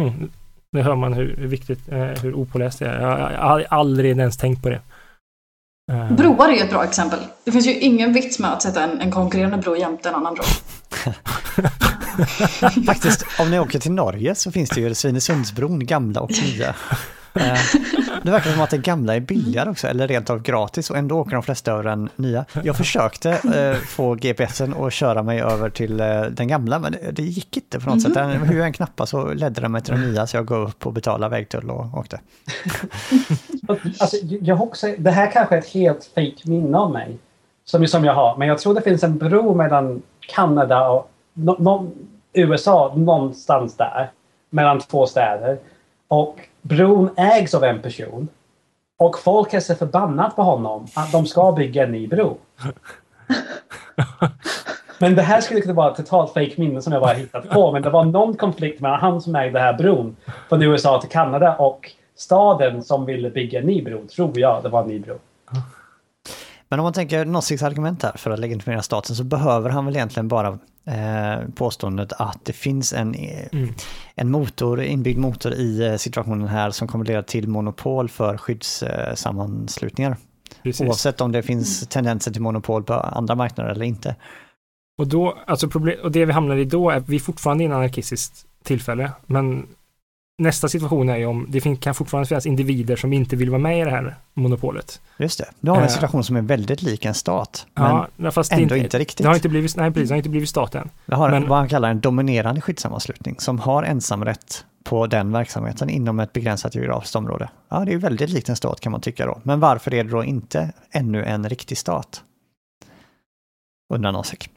Mm. 0.00 0.30
Det 0.72 0.82
hör 0.82 0.94
man 0.96 1.12
hur 1.12 1.36
viktigt, 1.36 1.88
eh, 1.88 1.98
hur 2.04 2.34
opåläst 2.34 2.78
det 2.78 2.86
är. 2.86 3.00
Jag 3.32 3.40
har 3.40 3.66
aldrig 3.70 4.18
ens 4.18 4.36
tänkt 4.36 4.62
på 4.62 4.68
det. 4.68 4.80
Eh, 5.92 6.12
Broar 6.12 6.48
är 6.48 6.52
ju 6.52 6.60
ett 6.60 6.70
bra 6.70 6.84
exempel. 6.84 7.18
Det 7.44 7.52
finns 7.52 7.66
ju 7.66 7.80
ingen 7.80 8.12
vits 8.12 8.38
med 8.38 8.52
att 8.52 8.62
sätta 8.62 8.82
en, 8.82 9.00
en 9.00 9.10
konkurrerande 9.10 9.56
bro 9.56 9.76
jämte 9.76 10.08
en 10.08 10.14
annan 10.14 10.34
bro. 10.34 10.44
Faktiskt, 12.86 13.24
om 13.38 13.50
ni 13.50 13.58
åker 13.58 13.78
till 13.78 13.92
Norge 13.92 14.34
så 14.34 14.52
finns 14.52 14.70
det 14.70 14.80
ju 14.80 14.94
Svinesundsbron, 14.94 15.86
gamla 15.86 16.20
och 16.20 16.30
nya. 16.30 16.74
Eh, 17.36 17.58
Det 18.22 18.32
verkar 18.32 18.50
som 18.50 18.60
att 18.60 18.70
den 18.70 18.82
gamla 18.82 19.16
är 19.16 19.20
billigare 19.20 19.70
också, 19.70 19.88
eller 19.88 20.08
rent 20.08 20.30
av 20.30 20.42
gratis, 20.42 20.90
och 20.90 20.96
ändå 20.96 21.18
åker 21.18 21.32
de 21.32 21.42
flesta 21.42 21.72
över 21.72 21.82
den 21.82 22.08
nya. 22.16 22.44
Jag 22.64 22.76
försökte 22.76 23.30
eh, 23.30 23.76
få 23.86 24.14
GPSen 24.14 24.74
att 24.74 24.92
köra 24.92 25.22
mig 25.22 25.40
över 25.40 25.70
till 25.70 26.00
eh, 26.00 26.22
den 26.22 26.48
gamla, 26.48 26.78
men 26.78 26.92
det, 26.92 27.10
det 27.12 27.22
gick 27.22 27.56
inte 27.56 27.80
på 27.80 27.90
något 27.90 28.02
sätt. 28.02 28.14
Den, 28.14 28.30
hur 28.30 28.56
jag 28.58 28.66
än 28.66 28.72
knappade 28.72 29.06
så 29.06 29.34
ledde 29.34 29.60
den 29.60 29.72
mig 29.72 29.82
till 29.82 29.94
den 29.94 30.10
nya, 30.12 30.26
så 30.26 30.36
jag 30.36 30.46
gav 30.46 30.68
upp 30.68 30.86
och 30.86 30.92
betalade 30.92 31.30
vägtull 31.36 31.70
och 31.70 31.98
åkte. 31.98 32.20
Alltså, 33.98 34.16
jag 34.22 34.62
också, 34.62 34.94
det 34.98 35.10
här 35.10 35.30
kanske 35.30 35.54
är 35.54 35.58
ett 35.58 35.68
helt 35.68 36.10
fake 36.14 36.36
minne 36.44 36.78
av 36.78 36.92
mig. 36.92 37.18
Som, 37.64 37.86
som 37.86 38.04
jag 38.04 38.14
har. 38.14 38.36
Men 38.36 38.48
jag 38.48 38.58
tror 38.58 38.74
det 38.74 38.80
finns 38.80 39.02
en 39.02 39.18
bro 39.18 39.54
mellan 39.54 40.02
Kanada 40.20 40.88
och 40.88 41.10
no, 41.32 41.56
no, 41.58 41.90
USA 42.32 42.94
någonstans 42.96 43.76
där. 43.76 44.10
Mellan 44.50 44.80
två 44.80 45.06
städer. 45.06 45.58
Och 46.08 46.40
bron 46.68 47.10
ägs 47.16 47.54
av 47.54 47.64
en 47.64 47.82
person. 47.82 48.28
Och 48.98 49.18
folk 49.18 49.54
är 49.54 49.60
så 49.60 49.74
förbannat 49.74 50.36
på 50.36 50.42
honom 50.42 50.86
att 50.94 51.12
de 51.12 51.26
ska 51.26 51.52
bygga 51.52 51.84
en 51.84 51.92
ny 51.92 52.08
bro. 52.08 52.38
Men 54.98 55.14
det 55.14 55.22
här 55.22 55.40
skulle 55.40 55.60
kunna 55.60 55.74
vara 55.74 55.90
ett 55.90 55.96
totalt 55.96 56.32
fake 56.32 56.54
minne 56.56 56.82
som 56.82 56.92
jag 56.92 57.02
bara 57.02 57.12
hittat 57.12 57.50
på. 57.50 57.72
Men 57.72 57.82
det 57.82 57.90
var 57.90 58.04
någon 58.04 58.36
konflikt 58.36 58.80
mellan 58.80 59.00
han 59.00 59.20
som 59.20 59.36
ägde 59.36 59.52
den 59.52 59.62
här 59.62 59.72
bron 59.72 60.16
från 60.48 60.62
USA 60.62 61.00
till 61.00 61.10
Kanada 61.10 61.56
och 61.56 61.92
staden 62.16 62.82
som 62.82 63.06
ville 63.06 63.30
bygga 63.30 63.60
en 63.60 63.66
ny 63.66 63.82
bro. 63.82 64.06
Tror 64.06 64.38
jag 64.38 64.62
det 64.62 64.68
var 64.68 64.82
en 64.82 64.88
ny 64.88 64.98
bro. 64.98 65.18
Men 66.68 66.80
om 66.80 66.84
man 66.84 66.92
tänker 66.92 67.24
Noziks 67.24 67.62
argument 67.62 68.02
här 68.02 68.12
för 68.16 68.30
att 68.30 68.38
legitimera 68.38 68.82
staten 68.82 69.16
så 69.16 69.24
behöver 69.24 69.70
han 69.70 69.84
väl 69.86 69.96
egentligen 69.96 70.28
bara 70.28 70.58
eh, 70.84 71.48
påståendet 71.54 72.12
att 72.12 72.44
det 72.44 72.52
finns 72.52 72.92
en, 72.92 73.14
eh, 73.14 73.46
Mm. 73.52 73.74
en 74.14 74.30
motor, 74.30 74.82
inbyggd 74.82 75.18
motor 75.18 75.52
i 75.52 75.86
eh, 75.86 75.96
situationen 75.96 76.48
här 76.48 76.70
som 76.70 76.88
kommer 76.88 77.04
leda 77.04 77.22
till 77.22 77.48
monopol 77.48 78.08
för 78.08 78.36
skyddssammanslutningar. 78.36 80.16
precis. 80.62 80.86
Oavsett 80.86 81.20
om 81.20 81.32
det 81.32 81.42
finns 81.42 81.88
tendenser 81.88 82.32
till 82.32 82.42
monopol 82.42 82.82
på 82.84 82.94
andra 82.94 83.34
marknader 83.34 83.70
eller 83.70 83.84
inte. 83.84 84.16
Och, 84.98 85.06
då, 85.08 85.38
alltså 85.46 85.68
problem, 85.68 85.96
och 86.02 86.12
det 86.12 86.24
vi 86.24 86.32
hamnar 86.32 86.56
i 86.56 86.64
då 86.64 86.90
är 86.90 86.96
att 86.96 87.08
vi 87.08 87.16
är 87.16 87.20
fortfarande 87.20 87.64
i 87.64 87.66
en 87.66 87.72
anarkistiskt 87.72 88.46
tillfälle. 88.64 89.12
Men 89.26 89.66
nästa 90.38 90.68
situation 90.68 91.08
är 91.08 91.16
ju 91.16 91.26
om 91.26 91.46
det 91.48 91.76
kan 91.80 91.94
fortfarande 91.94 92.28
finnas 92.28 92.46
individer 92.46 92.96
som 92.96 93.12
inte 93.12 93.36
vill 93.36 93.50
vara 93.50 93.58
med 93.58 93.80
i 93.80 93.84
det 93.84 93.90
här 93.90 94.16
monopolet. 94.34 95.00
Just 95.18 95.38
det, 95.38 95.50
nu 95.60 95.70
har 95.70 95.78
en 95.78 95.82
Eh. 95.84 95.88
situation 95.88 96.24
som 96.24 96.36
är 96.36 96.42
väldigt 96.42 96.82
lik 96.82 97.04
en 97.04 97.14
stat. 97.14 97.66
Men 97.74 98.04
ja, 98.16 98.30
fast 98.30 98.50
det 98.50 98.54
ändå 98.56 98.62
inte, 98.76 98.78
inte 98.84 98.98
riktigt. 98.98 99.18
Det 99.24 99.28
har 99.28 99.34
inte 99.34 99.48
blivit, 99.48 99.76
nej, 99.76 99.90
precis, 99.92 100.08
det 100.08 100.12
har 100.14 100.16
inte 100.16 100.28
blivit 100.28 100.48
staten. 100.48 100.90
Vi 101.06 101.14
har 101.14 101.30
Men- 101.30 101.48
vad 101.48 101.58
han 101.58 101.68
kallar 101.68 101.90
en 101.90 102.00
dominerande 102.00 102.60
skyddssammanslutning 102.60 103.36
som 103.40 103.58
har 103.58 103.82
ensamrätt 103.82 104.64
på 104.84 105.06
den 105.06 105.32
verksamheten 105.32 105.90
inom 105.90 106.20
ett 106.20 106.32
begränsat 106.32 106.74
geografiskt 106.74 107.16
område. 107.16 107.48
Ja, 107.68 107.78
det 107.84 107.90
är 107.90 107.92
ju 107.92 107.98
väldigt 107.98 108.30
likt 108.30 108.48
en 108.48 108.56
stat 108.56 108.80
kan 108.80 108.92
man 108.92 109.00
tycka 109.00 109.26
då. 109.26 109.40
Men 109.42 109.60
varför 109.60 109.94
är 109.94 110.04
det 110.04 110.10
då 110.10 110.24
inte 110.24 110.72
ännu 110.90 111.24
en 111.24 111.48
riktig 111.48 111.78
stat? 111.78 112.22
Undrar 113.94 114.12
Nosek. 114.12 114.50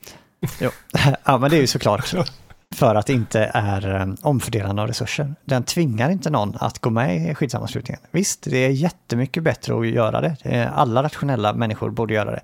Jo, 0.62 0.70
ja, 1.26 1.38
men 1.38 1.50
det 1.50 1.58
är 1.58 1.62
ju 1.62 1.68
såklart 1.68 2.14
för 2.76 2.96
att 2.96 3.06
det 3.06 3.14
inte 3.14 3.52
är 3.54 3.96
eh, 3.96 4.08
omfördelande 4.22 4.82
av 4.82 4.88
resurser. 4.88 5.36
Den 5.46 5.64
tvingar 5.64 6.10
inte 6.10 6.30
någon 6.30 6.56
att 6.60 6.80
gå 6.80 6.90
med 6.90 7.32
i 7.32 7.36
skyddssammanslutningen. 7.36 8.02
Visst, 8.12 8.42
det 8.44 8.58
är 8.58 8.70
jättemycket 8.70 9.44
bättre 9.44 9.80
att 9.80 9.88
göra 9.88 10.22
det. 10.22 10.36
Är- 10.44 10.68
Alla 10.68 11.04
rationella 11.04 11.54
människor 11.54 11.90
borde 11.90 12.14
göra 12.14 12.32
det. 12.32 12.42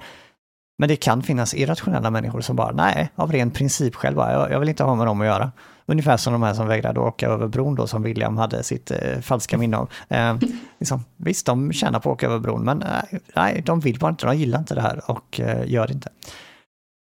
Men 0.78 0.90
det 0.90 0.96
kan 0.96 1.24
finnas 1.24 1.54
irrationella 1.54 2.12
människor 2.12 2.42
som 2.42 2.56
bara, 2.56 2.72
nej, 2.72 3.10
av 3.16 3.32
ren 3.32 3.52
princip 3.52 3.96
själva, 3.96 4.32
jag, 4.32 4.52
jag 4.52 4.60
vill 4.60 4.70
inte 4.70 4.84
ha 4.84 4.96
med 4.96 5.08
dem 5.08 5.22
att 5.22 5.28
göra. 5.28 5.52
Ungefär 5.86 6.18
som 6.18 6.34
de 6.34 6.44
här 6.44 6.54
som 6.54 6.68
vägrade 6.68 7.00
åka 7.00 7.28
över 7.28 7.48
bron 7.48 7.76
då, 7.76 7.88
som 7.88 8.04
William 8.04 8.38
hade 8.38 8.64
sitt 8.64 8.92
eh, 8.92 9.20
falska 9.22 9.58
minne 9.58 9.78
av. 9.78 9.90
Eh, 10.10 10.36
liksom, 10.80 11.06
visst, 11.18 11.46
de 11.46 11.74
tjänar 11.74 12.00
på 12.00 12.10
att 12.10 12.14
åka 12.14 12.26
över 12.26 12.40
bron, 12.40 12.64
men 12.64 12.82
eh, 12.82 12.88
nej, 13.36 13.62
de 13.66 13.80
vill 13.80 14.00
bara 14.00 14.10
inte, 14.12 14.26
de 14.26 14.36
gillar 14.38 14.60
inte 14.60 14.76
det 14.76 14.82
här 14.82 15.02
och 15.12 15.40
eh, 15.40 15.72
gör 15.72 15.88
det 15.88 15.94
inte. 15.94 16.10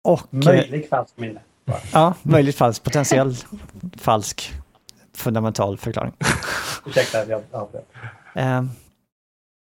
Och, 0.08 0.20
eh, 0.34 0.46
Möjlig 0.46 0.90
falskt 0.90 1.20
minne. 1.20 1.40
Ja, 1.94 2.14
möjligt 2.24 2.56
falskt, 2.56 2.84
potentiell 2.84 3.36
falsk 3.98 4.54
fundamental 5.14 5.78
förklaring. 5.78 6.14
Ursäkta, 6.86 7.26
jag 7.30 7.44
avbröt. 7.52 7.88
Eh, 8.36 8.62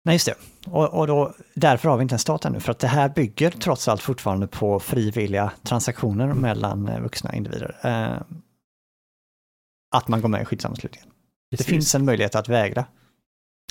nej, 0.05 0.15
just 0.15 0.27
det. 0.27 0.35
Och, 0.67 0.99
och 0.99 1.07
då, 1.07 1.35
därför 1.55 1.89
har 1.89 1.97
vi 1.97 2.03
inte 2.03 2.15
en 2.15 2.19
stat 2.19 2.45
ännu, 2.45 2.61
för 2.61 2.71
att 2.71 2.79
det 2.79 2.89
här 2.89 3.09
bygger 3.09 3.51
trots 3.51 3.89
allt 3.89 4.03
fortfarande 4.03 4.47
på 4.47 4.81
frivilliga 4.81 5.53
transaktioner 5.63 6.27
mellan 6.27 6.89
eh, 6.89 7.01
vuxna 7.01 7.35
individer. 7.35 7.77
Eh, 7.83 8.23
att 9.95 10.09
man 10.09 10.21
går 10.21 10.29
med 10.29 10.43
i 10.43 10.45
skyddssammanslutningen. 10.45 11.09
Det 11.51 11.65
finns 11.65 11.95
en 11.95 12.05
möjlighet 12.05 12.35
att 12.35 12.49
vägra. 12.49 12.85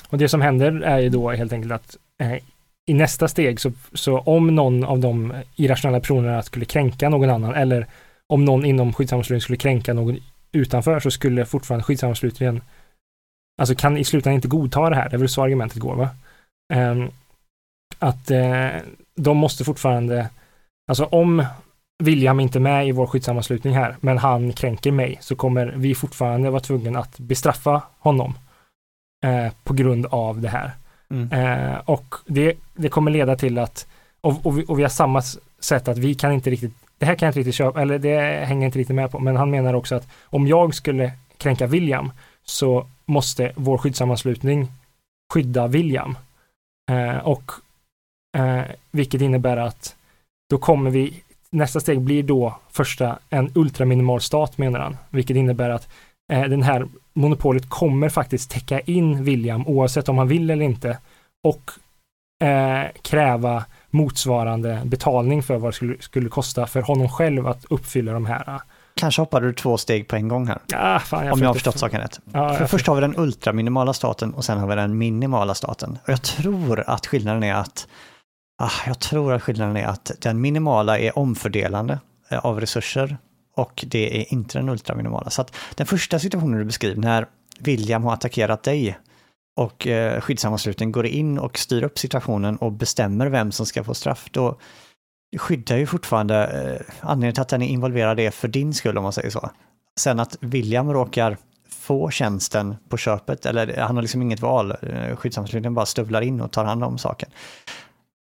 Och 0.08 0.18
det 0.18 0.28
som 0.28 0.40
händer 0.40 0.80
är 0.80 0.98
ju 0.98 1.08
då 1.08 1.30
helt 1.30 1.52
enkelt 1.52 1.72
att 1.72 1.96
eh, 2.18 2.38
i 2.86 2.94
nästa 2.94 3.28
steg 3.28 3.60
så, 3.60 3.72
så 3.92 4.18
om 4.18 4.54
någon 4.54 4.84
av 4.84 4.98
de 4.98 5.34
irrationella 5.56 6.00
personerna 6.00 6.42
skulle 6.42 6.64
kränka 6.64 7.08
någon 7.08 7.30
annan 7.30 7.54
eller 7.54 7.86
om 8.32 8.44
någon 8.44 8.64
inom 8.64 8.92
skyddssammanslutningen 8.92 9.40
skulle 9.40 9.56
kränka 9.56 9.94
någon 9.94 10.18
utanför 10.52 11.00
så 11.00 11.10
skulle 11.10 11.44
fortfarande 11.44 11.84
skyddssammanslutningen 11.84 12.60
alltså 13.60 13.74
kan 13.74 13.96
i 13.96 14.04
slutändan 14.04 14.34
inte 14.34 14.48
godta 14.48 14.90
det 14.90 14.96
här. 14.96 15.08
Det 15.08 15.16
är 15.16 15.18
väl 15.18 15.28
så 15.28 15.42
argumentet 15.42 15.78
går 15.78 15.94
va? 15.94 16.08
Um, 16.74 17.10
att 17.98 18.30
uh, 18.30 18.68
de 19.14 19.36
måste 19.36 19.64
fortfarande, 19.64 20.28
alltså 20.88 21.04
om 21.04 21.44
William 22.02 22.40
inte 22.40 22.58
är 22.58 22.60
med 22.60 22.88
i 22.88 22.92
vår 22.92 23.06
skyddssammanslutning 23.06 23.74
här, 23.74 23.96
men 24.00 24.18
han 24.18 24.52
kränker 24.52 24.92
mig, 24.92 25.18
så 25.20 25.36
kommer 25.36 25.74
vi 25.76 25.94
fortfarande 25.94 26.50
vara 26.50 26.60
tvungna 26.60 26.98
att 26.98 27.18
bestraffa 27.18 27.82
honom 27.98 28.34
eh, 29.24 29.52
på 29.64 29.74
grund 29.74 30.06
av 30.06 30.40
det 30.40 30.48
här. 30.48 30.70
Mm. 31.10 31.32
Eh, 31.32 31.78
och 31.84 32.14
det, 32.26 32.54
det 32.74 32.88
kommer 32.88 33.10
leda 33.10 33.36
till 33.36 33.58
att, 33.58 33.86
och, 34.20 34.46
och, 34.46 34.58
vi, 34.58 34.64
och 34.68 34.78
vi 34.78 34.82
har 34.82 34.90
samma 34.90 35.22
sätt 35.60 35.88
att 35.88 35.98
vi 35.98 36.14
kan 36.14 36.32
inte 36.32 36.50
riktigt, 36.50 36.74
det 37.02 37.06
här 37.06 37.14
kan 37.14 37.26
jag 37.26 37.30
inte 37.30 37.38
riktigt 37.38 37.54
köpa, 37.54 37.82
eller 37.82 37.98
det 37.98 38.44
hänger 38.44 38.66
inte 38.66 38.78
riktigt 38.78 38.96
med 38.96 39.10
på, 39.10 39.18
men 39.18 39.36
han 39.36 39.50
menar 39.50 39.74
också 39.74 39.94
att 39.94 40.08
om 40.24 40.46
jag 40.46 40.74
skulle 40.74 41.12
kränka 41.36 41.66
William 41.66 42.12
så 42.44 42.86
måste 43.06 43.52
vår 43.56 43.78
skyddssammanslutning 43.78 44.68
skydda 45.32 45.66
William. 45.66 46.16
Eh, 46.90 47.16
och 47.16 47.52
eh, 48.36 48.62
vilket 48.90 49.20
innebär 49.20 49.56
att 49.56 49.96
då 50.50 50.58
kommer 50.58 50.90
vi, 50.90 51.22
nästa 51.50 51.80
steg 51.80 52.00
blir 52.00 52.22
då 52.22 52.58
första 52.70 53.18
en 53.30 53.52
ultraminimal 53.54 54.20
stat 54.20 54.58
menar 54.58 54.80
han, 54.80 54.96
vilket 55.10 55.36
innebär 55.36 55.70
att 55.70 55.88
eh, 56.32 56.44
den 56.44 56.62
här 56.62 56.88
monopolet 57.12 57.68
kommer 57.68 58.08
faktiskt 58.08 58.50
täcka 58.50 58.80
in 58.80 59.24
William 59.24 59.66
oavsett 59.66 60.08
om 60.08 60.18
han 60.18 60.28
vill 60.28 60.50
eller 60.50 60.64
inte 60.64 60.98
och 61.44 61.70
eh, 62.46 62.86
kräva 63.02 63.64
motsvarande 63.92 64.82
betalning 64.84 65.42
för 65.42 65.58
vad 65.58 65.68
det 65.68 65.74
skulle, 65.74 66.02
skulle 66.02 66.28
kosta 66.28 66.66
för 66.66 66.80
honom 66.80 67.08
själv 67.08 67.46
att 67.46 67.64
uppfylla 67.70 68.12
de 68.12 68.26
här 68.26 68.60
Kanske 68.94 69.22
hoppade 69.22 69.46
du 69.46 69.52
två 69.52 69.78
steg 69.78 70.08
på 70.08 70.16
en 70.16 70.28
gång 70.28 70.46
här. 70.46 70.58
Ja, 70.66 70.98
fan, 70.98 71.26
jag 71.26 71.32
om 71.32 71.40
jag 71.40 71.48
har 71.48 71.54
förstått 71.54 71.78
saken 71.78 72.00
rätt. 72.00 72.20
Ja, 72.32 72.54
för 72.54 72.66
först 72.66 72.86
har 72.86 72.94
vi 72.94 73.00
den 73.00 73.18
ultraminimala 73.18 73.92
staten 73.92 74.34
och 74.34 74.44
sen 74.44 74.58
har 74.58 74.66
vi 74.66 74.74
den 74.74 74.98
minimala 74.98 75.54
staten. 75.54 75.98
Och 76.02 76.08
jag 76.08 76.22
tror 76.22 76.84
att 76.86 77.06
skillnaden 77.06 77.42
är 77.42 77.54
att 77.54 77.88
ah, 78.58 78.70
jag 78.86 78.98
tror 78.98 79.32
att 79.32 79.42
skillnaden 79.42 79.76
är 79.76 79.86
att 79.86 80.10
den 80.18 80.40
minimala 80.40 80.98
är 80.98 81.18
omfördelande 81.18 81.98
eh, 82.30 82.38
av 82.38 82.60
resurser 82.60 83.16
och 83.56 83.84
det 83.86 84.20
är 84.20 84.32
inte 84.32 84.58
den 84.58 84.68
ultraminimala. 84.68 85.30
Så 85.30 85.42
att 85.42 85.56
den 85.74 85.86
första 85.86 86.18
situationen 86.18 86.58
du 86.58 86.64
beskriver, 86.64 86.96
när 86.96 87.26
William 87.58 88.04
har 88.04 88.12
attackerat 88.12 88.62
dig 88.62 88.98
och 89.56 89.86
eh, 89.86 90.20
skyddssammanslutningen 90.20 90.92
går 90.92 91.06
in 91.06 91.38
och 91.38 91.58
styr 91.58 91.82
upp 91.82 91.98
situationen 91.98 92.56
och 92.56 92.72
bestämmer 92.72 93.26
vem 93.26 93.52
som 93.52 93.66
ska 93.66 93.84
få 93.84 93.94
straff, 93.94 94.28
då 94.30 94.58
skyddar 95.36 95.76
ju 95.76 95.86
fortfarande, 95.86 96.46
eh, 96.46 96.94
anledningen 97.00 97.34
till 97.34 97.42
att 97.42 97.48
den 97.48 97.62
är 97.62 97.66
involverad 97.66 98.20
är 98.20 98.30
för 98.30 98.48
din 98.48 98.74
skull 98.74 98.98
om 98.98 99.02
man 99.02 99.12
säger 99.12 99.30
så. 99.30 99.50
Sen 100.00 100.20
att 100.20 100.36
William 100.40 100.92
råkar 100.92 101.36
få 101.68 102.10
tjänsten 102.10 102.76
på 102.88 102.96
köpet, 102.96 103.46
eller 103.46 103.76
han 103.76 103.96
har 103.96 104.02
liksom 104.02 104.22
inget 104.22 104.40
val, 104.40 104.72
skyddsammanslutningen 104.72 105.16
skyddssammanslutningen 105.16 105.74
bara 105.74 105.86
stövlar 105.86 106.22
in 106.22 106.40
och 106.40 106.52
tar 106.52 106.64
hand 106.64 106.84
om 106.84 106.98
saken. 106.98 107.30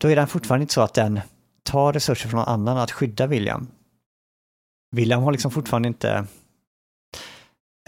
Då 0.01 0.09
är 0.09 0.17
den 0.17 0.27
fortfarande 0.27 0.63
inte 0.63 0.75
så 0.75 0.81
att 0.81 0.95
den 0.95 1.21
tar 1.63 1.93
resurser 1.93 2.29
från 2.29 2.39
någon 2.39 2.49
annan 2.49 2.79
att 2.79 2.91
skydda 2.91 3.27
William. 3.27 3.69
William 4.97 5.23
har 5.23 5.33
liksom 5.33 5.51
fortfarande 5.51 5.89
inte... 5.89 6.27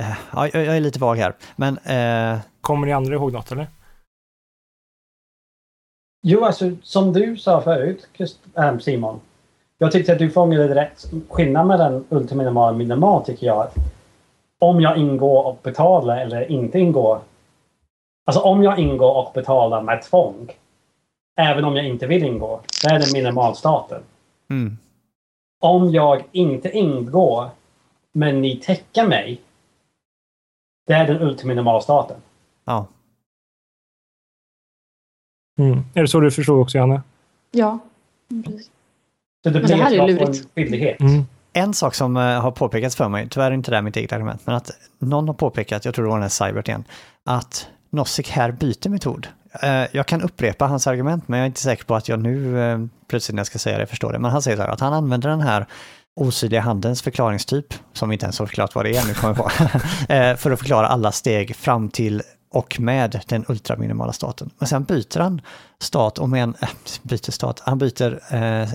Eh, 0.00 0.16
ja, 0.32 0.48
jag, 0.48 0.64
jag 0.64 0.76
är 0.76 0.80
lite 0.80 0.98
vag 0.98 1.16
här, 1.16 1.36
men... 1.56 1.78
Eh... 1.78 2.40
Kommer 2.66 2.86
ni 2.86 2.92
andra 2.92 3.14
ihåg 3.14 3.32
något 3.32 3.52
eller? 3.52 3.66
Jo, 6.22 6.44
alltså 6.44 6.70
som 6.82 7.12
du 7.12 7.36
sa 7.36 7.60
förut, 7.60 8.08
ähm, 8.58 8.80
Simon. 8.80 9.20
Jag 9.78 9.92
tyckte 9.92 10.12
att 10.12 10.18
du 10.18 10.30
fångade 10.30 10.74
rätt. 10.74 11.10
Skillnaden 11.28 11.68
mellan 11.68 12.04
ultiminimal 12.08 12.72
och 12.72 12.78
minimal 12.78 13.24
tycker 13.24 13.46
jag 13.46 13.58
att 13.58 13.74
om 14.58 14.80
jag 14.80 14.98
ingår 14.98 15.46
och 15.46 15.58
betalar 15.62 16.18
eller 16.18 16.50
inte 16.50 16.78
ingår. 16.78 17.20
Alltså 18.26 18.40
om 18.40 18.62
jag 18.62 18.78
ingår 18.78 19.14
och 19.14 19.32
betalar 19.34 19.82
med 19.82 20.02
tvång. 20.02 20.52
Även 21.36 21.64
om 21.64 21.76
jag 21.76 21.86
inte 21.86 22.06
vill 22.06 22.24
ingå. 22.24 22.60
Det 22.82 22.88
är 22.88 22.98
den 22.98 23.12
minimalstaten. 23.12 24.02
Mm 24.50 24.76
om 25.58 25.90
jag 25.90 26.24
inte 26.32 26.70
ingår 26.70 27.50
men 28.12 28.40
ni 28.40 28.56
täcker 28.56 29.06
mig. 29.06 29.40
Det 30.86 30.92
är 30.92 31.06
den 31.06 31.22
ultimata 31.22 31.80
staten. 31.80 32.16
Ja. 32.66 32.88
Mm. 35.58 35.84
Är 35.94 36.02
det 36.02 36.08
så 36.08 36.20
du 36.20 36.30
förstår 36.30 36.60
också, 36.60 36.78
Janne? 36.78 37.02
Ja, 37.50 37.78
precis. 38.44 38.70
Så 39.44 39.50
det, 39.50 39.60
blir 39.60 39.68
det 39.68 39.82
här 39.82 39.92
är 39.92 40.08
lurigt. 40.08 40.48
skyldighet. 40.54 41.00
Mm. 41.00 41.24
En 41.52 41.74
sak 41.74 41.94
som 41.94 42.16
uh, 42.16 42.22
har 42.22 42.50
påpekats 42.50 42.96
för 42.96 43.08
mig, 43.08 43.28
tyvärr 43.30 43.50
är 43.50 43.54
inte 43.54 43.70
det 43.70 43.82
mitt 43.82 43.96
eget 43.96 44.12
argument, 44.12 44.40
men 44.44 44.54
att 44.54 44.70
någon 44.98 45.28
har 45.28 45.34
påpekat, 45.34 45.84
jag 45.84 45.94
tror 45.94 46.04
det 46.04 46.08
var 46.08 46.16
den 46.16 46.22
här 46.22 46.46
Cybert 46.46 46.68
igen, 46.68 46.84
att 47.24 47.68
Nozick 47.90 48.30
här 48.30 48.52
byter 48.52 48.88
metod. 48.88 49.28
Uh, 49.64 49.84
jag 49.92 50.06
kan 50.06 50.22
upprepa 50.22 50.66
hans 50.66 50.86
argument, 50.86 51.28
men 51.28 51.38
jag 51.38 51.44
är 51.44 51.46
inte 51.46 51.60
säker 51.60 51.84
på 51.84 51.94
att 51.94 52.08
jag 52.08 52.20
nu 52.20 52.54
uh, 52.54 52.86
plötsligt 53.08 53.34
när 53.34 53.40
jag 53.40 53.46
ska 53.46 53.58
säga 53.58 53.78
det 53.78 53.86
förstår 53.86 54.12
det. 54.12 54.18
Men 54.18 54.30
han 54.30 54.42
säger 54.42 54.56
så 54.56 54.62
här 54.62 54.70
att 54.70 54.80
han 54.80 54.92
använder 54.92 55.28
den 55.28 55.40
här 55.40 55.66
osynliga 56.20 56.60
handens 56.60 57.02
förklaringstyp, 57.02 57.74
som 57.92 58.12
inte 58.12 58.24
ens 58.24 58.38
har 58.38 58.46
förklarat 58.46 58.74
vad 58.74 58.84
det 58.84 58.96
är 58.96 59.06
nu 59.06 59.14
kommer 59.14 59.34
på, 59.34 59.48
för 60.38 60.50
att 60.50 60.58
förklara 60.58 60.86
alla 60.86 61.12
steg 61.12 61.56
fram 61.56 61.88
till 61.88 62.22
och 62.56 62.80
med 62.80 63.20
den 63.26 63.44
ultraminimala 63.48 64.12
staten. 64.12 64.50
Men 64.58 64.68
sen 64.68 64.84
byter 64.84 65.18
han 65.18 65.40
stat 65.78 66.18
och 66.18 66.28
men, 66.28 66.54
äh, 66.60 66.68
byter 67.02 67.30
stat, 67.30 67.62
han 67.64 67.78
byter 67.78 68.34
eh, 68.34 68.68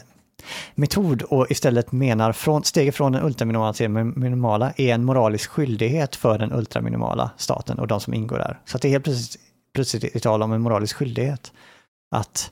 metod 0.75 1.21
och 1.21 1.51
istället 1.51 1.91
menar 1.91 2.31
från, 2.31 2.63
steget 2.63 2.95
från 2.95 3.11
den 3.11 3.23
ultraminimala 3.23 3.73
till 3.73 3.93
den 3.93 4.13
minimala 4.19 4.73
är 4.77 4.93
en 4.93 5.03
moralisk 5.03 5.49
skyldighet 5.49 6.15
för 6.15 6.39
den 6.39 6.51
ultraminimala 6.53 7.31
staten 7.37 7.79
och 7.79 7.87
de 7.87 7.99
som 7.99 8.13
ingår 8.13 8.37
där. 8.37 8.59
Så 8.65 8.75
att 8.75 8.81
det 8.81 8.87
är 8.87 8.89
helt 8.89 9.03
plötsligt, 9.03 9.41
plötsligt 9.73 10.23
tal 10.23 10.43
om 10.43 10.53
en 10.53 10.61
moralisk 10.61 10.95
skyldighet 10.95 11.51
att 12.15 12.51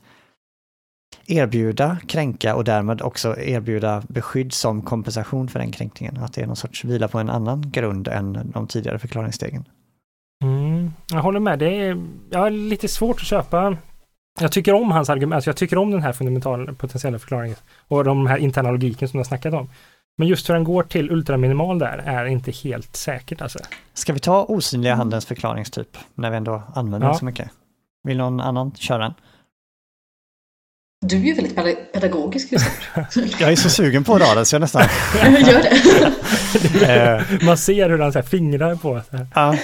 erbjuda, 1.26 1.98
kränka 2.06 2.54
och 2.54 2.64
därmed 2.64 3.02
också 3.02 3.38
erbjuda 3.38 4.02
beskydd 4.08 4.52
som 4.52 4.82
kompensation 4.82 5.48
för 5.48 5.58
den 5.58 5.72
kränkningen. 5.72 6.16
Att 6.16 6.32
det 6.32 6.42
är 6.42 6.46
någon 6.46 6.56
sorts 6.56 6.84
vila 6.84 7.08
på 7.08 7.18
en 7.18 7.30
annan 7.30 7.70
grund 7.70 8.08
än 8.08 8.50
de 8.54 8.66
tidigare 8.66 8.98
förklaringsstegen. 8.98 9.64
Mm, 10.42 10.92
jag 11.10 11.22
håller 11.22 11.40
med. 11.40 11.58
Det 11.58 11.66
är, 11.66 12.06
jag 12.30 12.38
har 12.38 12.50
lite 12.50 12.88
svårt 12.88 13.16
att 13.16 13.26
köpa 13.26 13.76
jag 14.40 14.52
tycker 14.52 14.74
om 14.74 14.90
hans 14.90 15.10
argument, 15.10 15.34
alltså 15.34 15.50
jag 15.50 15.56
tycker 15.56 15.78
om 15.78 15.90
den 15.90 16.02
här 16.02 16.12
fundamentala 16.12 16.72
potentiella 16.72 17.18
förklaringen 17.18 17.56
och 17.88 18.04
de 18.04 18.26
här 18.26 18.36
interna 18.36 18.70
logiken 18.70 19.08
som 19.08 19.16
du 19.16 19.20
har 19.20 19.24
snackat 19.24 19.54
om. 19.54 19.70
Men 20.18 20.28
just 20.28 20.48
hur 20.48 20.54
den 20.54 20.64
går 20.64 20.82
till 20.82 21.10
ultraminimal 21.10 21.78
där 21.78 22.02
är 22.06 22.26
inte 22.26 22.50
helt 22.50 22.96
säkert 22.96 23.42
alltså. 23.42 23.58
Ska 23.94 24.12
vi 24.12 24.20
ta 24.20 24.44
osynliga 24.44 24.94
handens 24.94 25.26
förklaringstyp 25.26 25.96
när 26.14 26.30
vi 26.30 26.36
ändå 26.36 26.62
använder 26.74 27.06
ja. 27.06 27.10
den 27.10 27.18
så 27.18 27.24
mycket? 27.24 27.50
Vill 28.02 28.16
någon 28.16 28.40
annan 28.40 28.72
köra 28.74 28.98
den? 28.98 29.14
Du 31.06 31.16
är 31.16 31.20
ju 31.20 31.34
väldigt 31.34 31.92
pedagogisk 31.92 32.52
Jag 33.40 33.52
är 33.52 33.56
så 33.56 33.70
sugen 33.70 34.04
på 34.04 34.18
raden 34.18 34.46
så 34.46 34.54
jag 34.54 34.60
nästan... 34.60 34.82
Gör 35.22 35.62
det. 36.72 37.24
Man 37.44 37.58
ser 37.58 37.90
hur 37.90 37.98
han 37.98 38.12
så 38.12 38.18
här 38.18 38.26
fingrar 38.26 38.74
på. 38.74 39.00
Så 39.10 39.16
här. 39.16 39.26
Ja. 39.34 39.56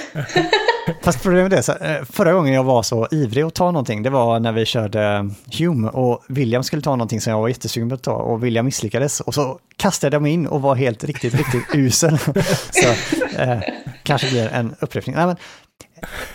Fast 1.02 1.22
problemet 1.22 1.52
är 1.52 1.62
så 1.62 1.72
eh, 1.72 2.04
förra 2.04 2.32
gången 2.32 2.54
jag 2.54 2.64
var 2.64 2.82
så 2.82 3.08
ivrig 3.10 3.42
att 3.42 3.54
ta 3.54 3.70
någonting, 3.70 4.02
det 4.02 4.10
var 4.10 4.40
när 4.40 4.52
vi 4.52 4.66
körde 4.66 5.30
Hume 5.58 5.88
och 5.88 6.22
William 6.28 6.62
skulle 6.62 6.82
ta 6.82 6.90
någonting 6.90 7.20
som 7.20 7.30
jag 7.30 7.40
var 7.40 7.48
jättesugen 7.48 7.88
på 7.88 7.94
att 7.94 8.02
ta 8.02 8.14
och 8.14 8.44
William 8.44 8.64
misslyckades 8.64 9.20
och 9.20 9.34
så 9.34 9.58
kastade 9.76 10.14
jag 10.14 10.22
mig 10.22 10.32
in 10.32 10.46
och 10.46 10.62
var 10.62 10.74
helt 10.74 11.04
riktigt, 11.04 11.34
riktigt 11.34 11.64
usel. 11.74 12.18
så 12.70 12.88
eh, 13.38 13.60
kanske 14.02 14.30
blir 14.30 14.48
en 14.48 14.74
upprepning. 14.80 15.16
Nej, 15.16 15.26
men, 15.26 15.36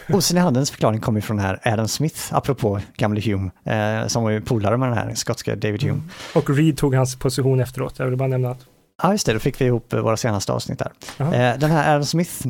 Osynliga 0.09 0.43
handens 0.43 0.71
förklaring 0.71 0.99
kommer 0.99 1.21
från 1.21 1.39
här 1.39 1.59
Adam 1.63 1.87
Smith, 1.87 2.19
apropå 2.35 2.79
gamle 2.97 3.21
Hume, 3.21 3.51
eh, 3.65 4.07
som 4.07 4.23
var 4.23 4.29
ju 4.29 4.41
polare 4.41 4.77
med 4.77 4.89
den 4.89 4.97
här 4.97 5.15
skotska 5.15 5.55
David 5.55 5.83
Hume. 5.83 5.93
Mm. 5.93 6.09
Och 6.35 6.49
Reed 6.49 6.77
tog 6.77 6.95
hans 6.95 7.19
position 7.19 7.59
efteråt, 7.59 7.99
jag 7.99 8.05
vill 8.05 8.17
bara 8.17 8.27
nämna 8.27 8.51
att. 8.51 8.65
Ja, 9.03 9.11
just 9.11 9.25
det, 9.25 9.33
då 9.33 9.39
fick 9.39 9.61
vi 9.61 9.65
ihop 9.65 9.93
våra 9.93 10.17
senaste 10.17 10.53
avsnitt 10.53 10.79
där. 10.79 10.91
Eh, 11.19 11.59
den 11.59 11.71
här 11.71 11.91
Adam 11.91 12.05
Smith 12.05 12.47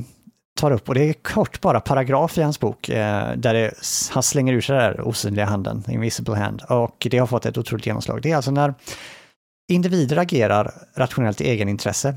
tar 0.61 0.71
upp, 0.71 0.89
och 0.89 0.95
det 0.95 1.09
är 1.09 1.13
kort 1.13 1.61
bara 1.61 1.79
paragraf 1.79 2.37
i 2.37 2.41
hans 2.41 2.59
bok, 2.59 2.89
eh, 2.89 3.33
där 3.35 3.53
det, 3.53 3.71
han 4.11 4.23
slänger 4.23 4.53
ur 4.53 4.61
sig 4.61 4.75
den 4.75 4.83
där 4.83 5.07
osynliga 5.07 5.45
handen, 5.45 5.83
invisible 5.87 6.35
hand, 6.35 6.61
och 6.69 7.07
det 7.11 7.17
har 7.17 7.27
fått 7.27 7.45
ett 7.45 7.57
otroligt 7.57 7.85
genomslag. 7.85 8.21
Det 8.21 8.31
är 8.31 8.35
alltså 8.35 8.51
när 8.51 8.73
individer 9.71 10.17
agerar 10.17 10.73
rationellt 10.95 11.41
i 11.41 11.49
egenintresse, 11.49 12.15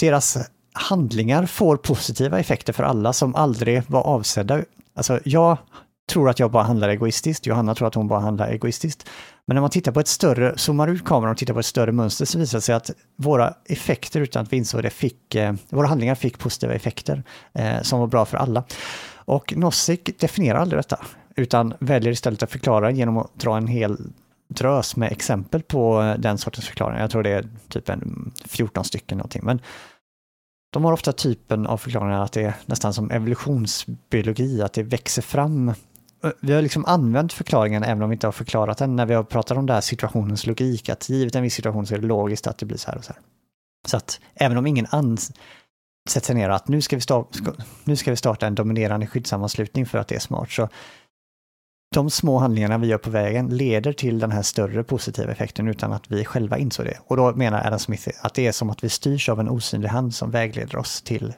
deras 0.00 0.38
handlingar 0.72 1.46
får 1.46 1.76
positiva 1.76 2.38
effekter 2.38 2.72
för 2.72 2.82
alla 2.82 3.12
som 3.12 3.34
aldrig 3.34 3.82
var 3.86 4.02
avsedda. 4.02 4.62
Alltså, 4.94 5.20
jag 5.24 5.58
tror 6.10 6.28
att 6.28 6.38
jag 6.38 6.50
bara 6.50 6.62
handlar 6.62 6.88
egoistiskt, 6.88 7.46
Johanna 7.46 7.74
tror 7.74 7.88
att 7.88 7.94
hon 7.94 8.08
bara 8.08 8.20
handlar 8.20 8.48
egoistiskt. 8.48 9.08
Men 9.46 9.54
när 9.54 9.60
man 9.60 9.70
tittar 9.70 9.92
på 9.92 10.00
ett 10.00 10.08
större, 10.08 10.58
zoomar 10.58 10.88
ut 10.88 11.04
kameran 11.04 11.32
och 11.32 11.38
tittar 11.38 11.54
på 11.54 11.60
ett 11.60 11.66
större 11.66 11.92
mönster 11.92 12.24
så 12.24 12.38
visar 12.38 12.58
det 12.58 12.62
sig 12.62 12.74
att 12.74 12.90
våra 13.16 13.54
effekter 13.64 14.20
utan 14.20 14.42
att 14.42 14.52
vi 14.52 14.56
insåg 14.56 14.82
det 14.82 14.90
fick, 14.90 15.34
eh, 15.34 15.54
våra 15.68 15.86
handlingar 15.86 16.14
fick 16.14 16.38
positiva 16.38 16.74
effekter 16.74 17.22
eh, 17.52 17.82
som 17.82 18.00
var 18.00 18.06
bra 18.06 18.24
för 18.24 18.36
alla. 18.36 18.64
Och 19.14 19.54
Nozick 19.56 20.20
definierar 20.20 20.58
aldrig 20.58 20.78
detta, 20.78 20.98
utan 21.36 21.74
väljer 21.78 22.12
istället 22.12 22.42
att 22.42 22.50
förklara 22.50 22.90
genom 22.90 23.16
att 23.16 23.34
dra 23.34 23.56
en 23.56 23.66
hel 23.66 23.96
drös 24.48 24.96
med 24.96 25.12
exempel 25.12 25.62
på 25.62 26.02
eh, 26.02 26.14
den 26.18 26.38
sortens 26.38 26.68
förklaringar. 26.68 27.00
Jag 27.00 27.10
tror 27.10 27.22
det 27.22 27.30
är 27.30 27.48
typ 27.68 27.88
en 27.88 28.32
14 28.44 28.84
stycken 28.84 29.18
någonting. 29.18 29.42
Men 29.44 29.60
de 30.72 30.84
har 30.84 30.92
ofta 30.92 31.12
typen 31.12 31.66
av 31.66 31.76
förklaringar 31.76 32.24
att 32.24 32.32
det 32.32 32.42
är 32.42 32.54
nästan 32.66 32.94
som 32.94 33.10
evolutionsbiologi, 33.10 34.62
att 34.62 34.72
det 34.72 34.82
växer 34.82 35.22
fram. 35.22 35.72
Vi 36.40 36.52
har 36.52 36.62
liksom 36.62 36.84
använt 36.86 37.32
förklaringen 37.32 37.82
även 37.82 38.02
om 38.02 38.10
vi 38.10 38.14
inte 38.14 38.26
har 38.26 38.32
förklarat 38.32 38.78
den 38.78 38.96
när 38.96 39.06
vi 39.06 39.14
har 39.14 39.24
pratat 39.24 39.58
om 39.58 39.66
den 39.66 39.74
här 39.74 39.80
situationens 39.80 40.46
logik, 40.46 40.88
att 40.88 41.08
givet 41.08 41.34
en 41.34 41.42
viss 41.42 41.54
situation 41.54 41.86
så 41.86 41.94
är 41.94 41.98
det 41.98 42.06
logiskt 42.06 42.46
att 42.46 42.58
det 42.58 42.66
blir 42.66 42.78
så 42.78 42.90
här 42.90 42.98
och 42.98 43.04
så 43.04 43.12
här. 43.12 43.22
Så 43.88 43.96
att 43.96 44.20
även 44.34 44.56
om 44.56 44.66
ingen 44.66 44.86
ans 44.90 45.32
sätter 46.08 46.26
sig 46.26 46.34
ner 46.34 46.48
att 46.48 46.68
nu 46.68 46.82
ska, 46.82 46.96
vi 46.96 47.02
starta, 47.02 47.38
nu 47.84 47.96
ska 47.96 48.10
vi 48.10 48.16
starta 48.16 48.46
en 48.46 48.54
dominerande 48.54 49.06
skyddssammanslutning 49.06 49.86
för 49.86 49.98
att 49.98 50.08
det 50.08 50.14
är 50.14 50.20
smart, 50.20 50.50
så 50.50 50.68
de 51.94 52.10
små 52.10 52.38
handlingarna 52.38 52.78
vi 52.78 52.86
gör 52.86 52.98
på 52.98 53.10
vägen 53.10 53.56
leder 53.56 53.92
till 53.92 54.18
den 54.18 54.30
här 54.30 54.42
större 54.42 54.84
positiva 54.84 55.32
effekten 55.32 55.68
utan 55.68 55.92
att 55.92 56.10
vi 56.10 56.24
själva 56.24 56.58
insåg 56.58 56.86
det. 56.86 56.98
Och 57.06 57.16
då 57.16 57.34
menar 57.34 57.66
Adam 57.66 57.78
Smith 57.78 58.08
att 58.22 58.34
det 58.34 58.46
är 58.46 58.52
som 58.52 58.70
att 58.70 58.84
vi 58.84 58.88
styrs 58.88 59.28
av 59.28 59.40
en 59.40 59.48
osynlig 59.48 59.88
hand 59.88 60.14
som 60.14 60.30
vägleder 60.30 60.76
oss 60.76 61.02
till 61.02 61.34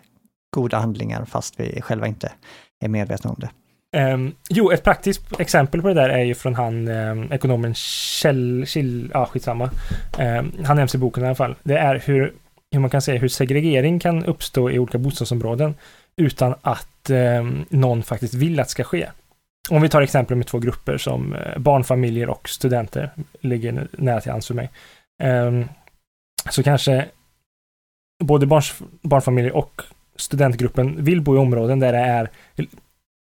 goda 0.54 0.78
handlingar 0.78 1.24
fast 1.24 1.60
vi 1.60 1.80
själva 1.80 2.06
inte 2.06 2.32
är 2.84 2.88
medvetna 2.88 3.30
om 3.30 3.36
det. 3.38 3.50
Um, 3.96 4.34
jo, 4.48 4.72
ett 4.72 4.84
praktiskt 4.84 5.40
exempel 5.40 5.82
på 5.82 5.88
det 5.88 5.94
där 5.94 6.08
är 6.08 6.24
ju 6.24 6.34
från 6.34 6.54
han 6.54 6.88
um, 6.88 7.32
ekonomen 7.32 7.74
Kjell, 7.74 8.64
Kjell 8.66 9.10
ja 9.14 9.26
skitsamma. 9.26 9.70
Um, 10.18 10.52
han 10.64 10.76
nämns 10.76 10.94
i 10.94 10.98
boken 10.98 11.22
i 11.22 11.26
alla 11.26 11.34
fall. 11.34 11.54
Det 11.62 11.78
är 11.78 12.02
hur, 12.04 12.32
hur 12.70 12.80
man 12.80 12.90
kan 12.90 13.02
säga 13.02 13.20
hur 13.20 13.28
segregering 13.28 13.98
kan 13.98 14.24
uppstå 14.24 14.70
i 14.70 14.78
olika 14.78 14.98
bostadsområden 14.98 15.74
utan 16.16 16.54
att 16.62 16.88
någon 17.68 18.02
faktiskt 18.02 18.34
vill 18.34 18.60
att 18.60 18.66
det 18.66 18.70
ska 18.70 18.84
ske. 18.84 19.08
Om 19.70 19.82
vi 19.82 19.88
tar 19.88 20.02
exempel 20.02 20.36
med 20.36 20.46
två 20.46 20.58
grupper 20.58 20.98
som 20.98 21.34
eh, 21.34 21.58
barnfamiljer 21.58 22.28
och 22.28 22.48
studenter, 22.48 23.10
ligger 23.40 23.88
nära 23.92 24.20
till 24.20 24.30
hands 24.30 24.46
för 24.46 24.54
mig. 24.54 24.70
Um, 25.22 25.68
så 26.50 26.62
kanske 26.62 27.08
både 28.24 28.46
barns, 28.46 28.74
barnfamiljer 29.02 29.56
och 29.56 29.82
studentgruppen 30.16 31.04
vill 31.04 31.20
bo 31.20 31.34
i 31.34 31.38
områden 31.38 31.80
där 31.80 31.92
det 31.92 31.98
är 31.98 32.30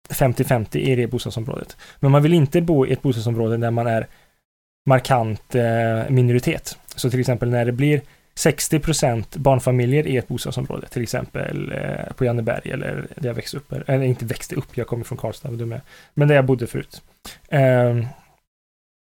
50-50 0.09 0.77
i 0.77 0.95
det 0.95 1.07
bostadsområdet. 1.07 1.77
Men 1.99 2.11
man 2.11 2.23
vill 2.23 2.33
inte 2.33 2.61
bo 2.61 2.85
i 2.85 2.93
ett 2.93 3.01
bostadsområde 3.01 3.57
där 3.57 3.71
man 3.71 3.87
är 3.87 4.07
markant 4.85 5.55
eh, 5.55 6.09
minoritet. 6.09 6.77
Så 6.95 7.09
till 7.09 7.19
exempel 7.19 7.49
när 7.49 7.65
det 7.65 7.71
blir 7.71 8.01
60 8.35 8.79
procent 8.79 9.35
barnfamiljer 9.35 10.07
i 10.07 10.17
ett 10.17 10.27
bostadsområde, 10.27 10.87
till 10.87 11.03
exempel 11.03 11.71
eh, 11.71 12.13
på 12.13 12.25
Janneberg 12.25 12.71
eller 12.71 13.07
där 13.15 13.29
jag 13.29 13.33
växte 13.33 13.57
upp. 13.57 13.71
Eller 13.71 14.03
inte 14.03 14.25
växte 14.25 14.55
upp, 14.55 14.77
jag 14.77 14.87
kommer 14.87 15.03
från 15.03 15.17
Karlstad, 15.17 15.51
du 15.51 15.65
med. 15.65 15.81
Men 16.13 16.27
där 16.27 16.35
jag 16.35 16.45
bodde 16.45 16.67
förut. 16.67 17.01
Eh, 17.47 17.97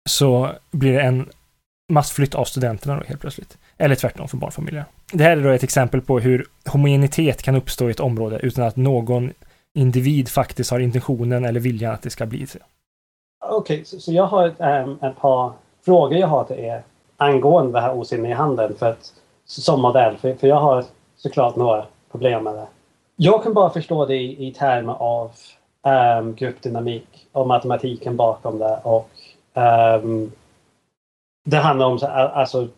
så 0.08 0.52
blir 0.70 0.92
det 0.92 1.00
en 1.00 1.28
massflytt 1.92 2.34
av 2.34 2.44
studenterna 2.44 2.96
då 2.96 3.04
helt 3.04 3.20
plötsligt. 3.20 3.58
Eller 3.76 3.94
tvärtom 3.94 4.28
för 4.28 4.36
barnfamiljer. 4.36 4.84
Det 5.12 5.24
här 5.24 5.36
är 5.36 5.42
då 5.42 5.50
ett 5.50 5.62
exempel 5.62 6.00
på 6.00 6.20
hur 6.20 6.46
homogenitet 6.64 7.42
kan 7.42 7.54
uppstå 7.54 7.88
i 7.88 7.90
ett 7.90 8.00
område 8.00 8.38
utan 8.42 8.64
att 8.64 8.76
någon 8.76 9.32
individ 9.78 10.28
faktiskt 10.28 10.70
har 10.70 10.80
intentionen 10.80 11.44
eller 11.44 11.60
viljan 11.60 11.94
att 11.94 12.02
det 12.02 12.10
ska 12.10 12.26
bli 12.26 12.46
så. 12.46 12.58
Okej, 13.44 13.56
okay, 13.56 13.84
så, 13.84 14.00
så, 14.00 14.12
jag 14.12 14.26
har 14.26 14.46
ett, 14.46 14.60
äm, 14.60 14.98
ett 15.02 15.16
par 15.16 15.52
frågor 15.84 16.18
jag 16.18 16.26
har 16.28 16.44
till 16.44 16.58
er 16.58 16.82
angående 17.16 17.72
det 17.72 17.80
här 17.80 17.94
osynliga 17.94 18.36
handeln 18.36 18.74
för 18.78 18.90
att, 18.90 19.12
som 19.44 19.80
modell. 19.80 20.16
För, 20.16 20.34
för 20.34 20.46
jag 20.46 20.60
har 20.60 20.84
såklart 21.16 21.56
några 21.56 21.84
problem 22.10 22.44
med 22.44 22.54
det. 22.54 22.66
Jag 23.16 23.42
kan 23.42 23.54
bara 23.54 23.70
förstå 23.70 24.06
det 24.06 24.16
i, 24.16 24.48
i 24.48 24.52
termer 24.52 24.92
av 24.92 25.30
äm, 25.86 26.34
gruppdynamik 26.34 27.26
och 27.32 27.46
matematiken 27.46 28.16
bakom 28.16 28.58
det. 28.58 28.80
Och 28.82 29.10
äm, 29.54 30.32
Det 31.44 31.56
handlar 31.56 31.86
om 31.86 31.98
alltså 32.12 32.68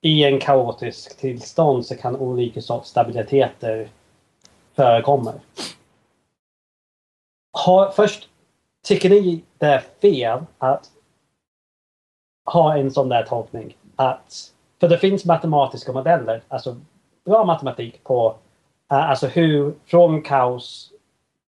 i 0.00 0.24
en 0.24 0.40
kaotisk 0.40 1.18
tillstånd 1.18 1.86
så 1.86 1.96
kan 1.96 2.16
olika 2.16 2.60
sorts 2.60 2.88
stabiliteter 2.88 3.88
förekomma. 4.76 5.32
Har, 7.52 7.90
först, 7.90 8.28
tycker 8.82 9.10
ni 9.10 9.44
det 9.58 9.66
är 9.66 9.82
fel 10.00 10.40
att 10.58 10.90
ha 12.44 12.76
en 12.76 12.90
sån 12.90 13.08
där 13.08 13.22
tolkning. 13.22 13.76
Att, 13.96 14.52
för 14.80 14.88
det 14.88 14.98
finns 14.98 15.24
matematiska 15.24 15.92
modeller, 15.92 16.42
alltså 16.48 16.76
bra 17.24 17.44
matematik 17.44 18.04
på 18.04 18.28
uh, 18.92 19.10
alltså 19.10 19.26
hur 19.26 19.74
från 19.84 20.22
kaos 20.22 20.92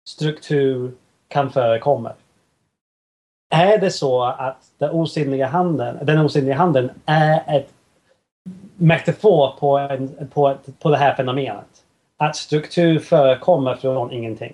struktur 0.05 0.91
kan 1.27 1.49
förekomma. 1.51 2.13
Är 3.49 3.77
det 3.77 3.91
så 3.91 4.23
att 4.23 4.71
den 4.77 4.89
osynliga 4.89 5.47
handen, 5.47 6.05
den 6.05 6.19
osynliga 6.19 6.55
handen 6.55 6.91
är 7.05 7.57
ett 7.57 7.73
metafor 8.75 9.53
på, 9.59 9.77
en, 9.77 10.27
på, 10.33 10.55
på 10.79 10.89
det 10.89 10.97
här 10.97 11.15
fenomenet? 11.15 11.83
Att 12.17 12.35
struktur 12.35 12.99
förekommer 12.99 13.75
från 13.75 14.11
ingenting? 14.11 14.53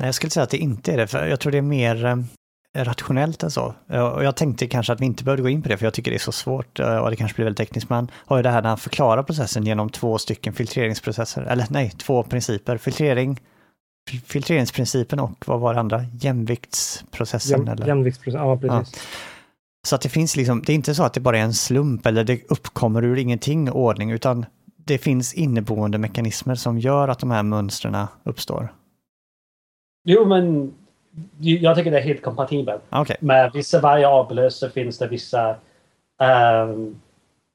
Nej, 0.00 0.06
jag 0.06 0.14
skulle 0.14 0.30
säga 0.30 0.44
att 0.44 0.50
det 0.50 0.58
inte 0.58 0.92
är 0.92 0.96
det, 0.96 1.06
för 1.06 1.26
jag 1.26 1.40
tror 1.40 1.52
det 1.52 1.58
är 1.58 1.62
mer 1.62 2.04
eh, 2.04 2.16
rationellt 2.84 3.42
än 3.42 3.50
så. 3.50 3.74
Och 3.88 4.24
jag 4.24 4.36
tänkte 4.36 4.66
kanske 4.66 4.92
att 4.92 5.00
vi 5.00 5.06
inte 5.06 5.24
behövde 5.24 5.42
gå 5.42 5.48
in 5.48 5.62
på 5.62 5.68
det, 5.68 5.76
för 5.76 5.86
jag 5.86 5.94
tycker 5.94 6.10
det 6.10 6.16
är 6.16 6.18
så 6.18 6.32
svårt 6.32 6.80
eh, 6.80 6.96
och 6.96 7.10
det 7.10 7.16
kanske 7.16 7.34
blir 7.34 7.44
väldigt 7.44 7.68
tekniskt. 7.68 7.90
Men 7.90 8.10
har 8.14 8.36
ju 8.36 8.42
det 8.42 8.50
här 8.50 8.62
när 8.62 8.68
han 8.68 8.78
förklarar 8.78 9.22
processen 9.22 9.66
genom 9.66 9.90
två 9.90 10.18
stycken 10.18 10.52
filtreringsprocesser, 10.52 11.42
eller 11.42 11.66
nej, 11.70 11.90
två 11.90 12.22
principer. 12.22 12.78
Filtrering, 12.78 13.40
filtreringsprincipen 14.24 15.20
och 15.20 15.44
vad 15.46 15.60
var 15.60 15.74
det 15.74 15.80
andra? 15.80 16.04
Jämviktsprocessen? 16.20 17.66
Jäm, 17.66 17.86
Jämviktsprocessen, 17.86 18.46
ja 18.46 18.56
precis. 18.56 18.94
Ja. 18.94 19.00
Så 19.86 19.94
att 19.94 20.00
det 20.00 20.08
finns 20.08 20.36
liksom, 20.36 20.62
det 20.62 20.72
är 20.72 20.74
inte 20.74 20.94
så 20.94 21.02
att 21.02 21.14
det 21.14 21.20
bara 21.20 21.38
är 21.38 21.42
en 21.42 21.54
slump 21.54 22.06
eller 22.06 22.24
det 22.24 22.40
uppkommer 22.48 23.04
ur 23.04 23.18
ingenting 23.18 23.70
ordning, 23.70 24.10
utan 24.10 24.46
det 24.76 24.98
finns 24.98 25.34
inneboende 25.34 25.98
mekanismer 25.98 26.54
som 26.54 26.78
gör 26.78 27.08
att 27.08 27.18
de 27.18 27.30
här 27.30 27.42
mönstren 27.42 28.06
uppstår. 28.24 28.72
Jo, 30.04 30.24
men 30.24 30.74
jag 31.38 31.76
tycker 31.76 31.90
det 31.90 31.98
är 31.98 32.02
helt 32.02 32.22
kompatibelt. 32.22 32.82
Okay. 32.92 33.16
Med 33.20 33.50
vissa 33.52 33.80
variabler 33.80 34.48
så 34.48 34.70
finns 34.70 34.98
det 34.98 35.08
vissa 35.08 35.56
um, 36.64 37.00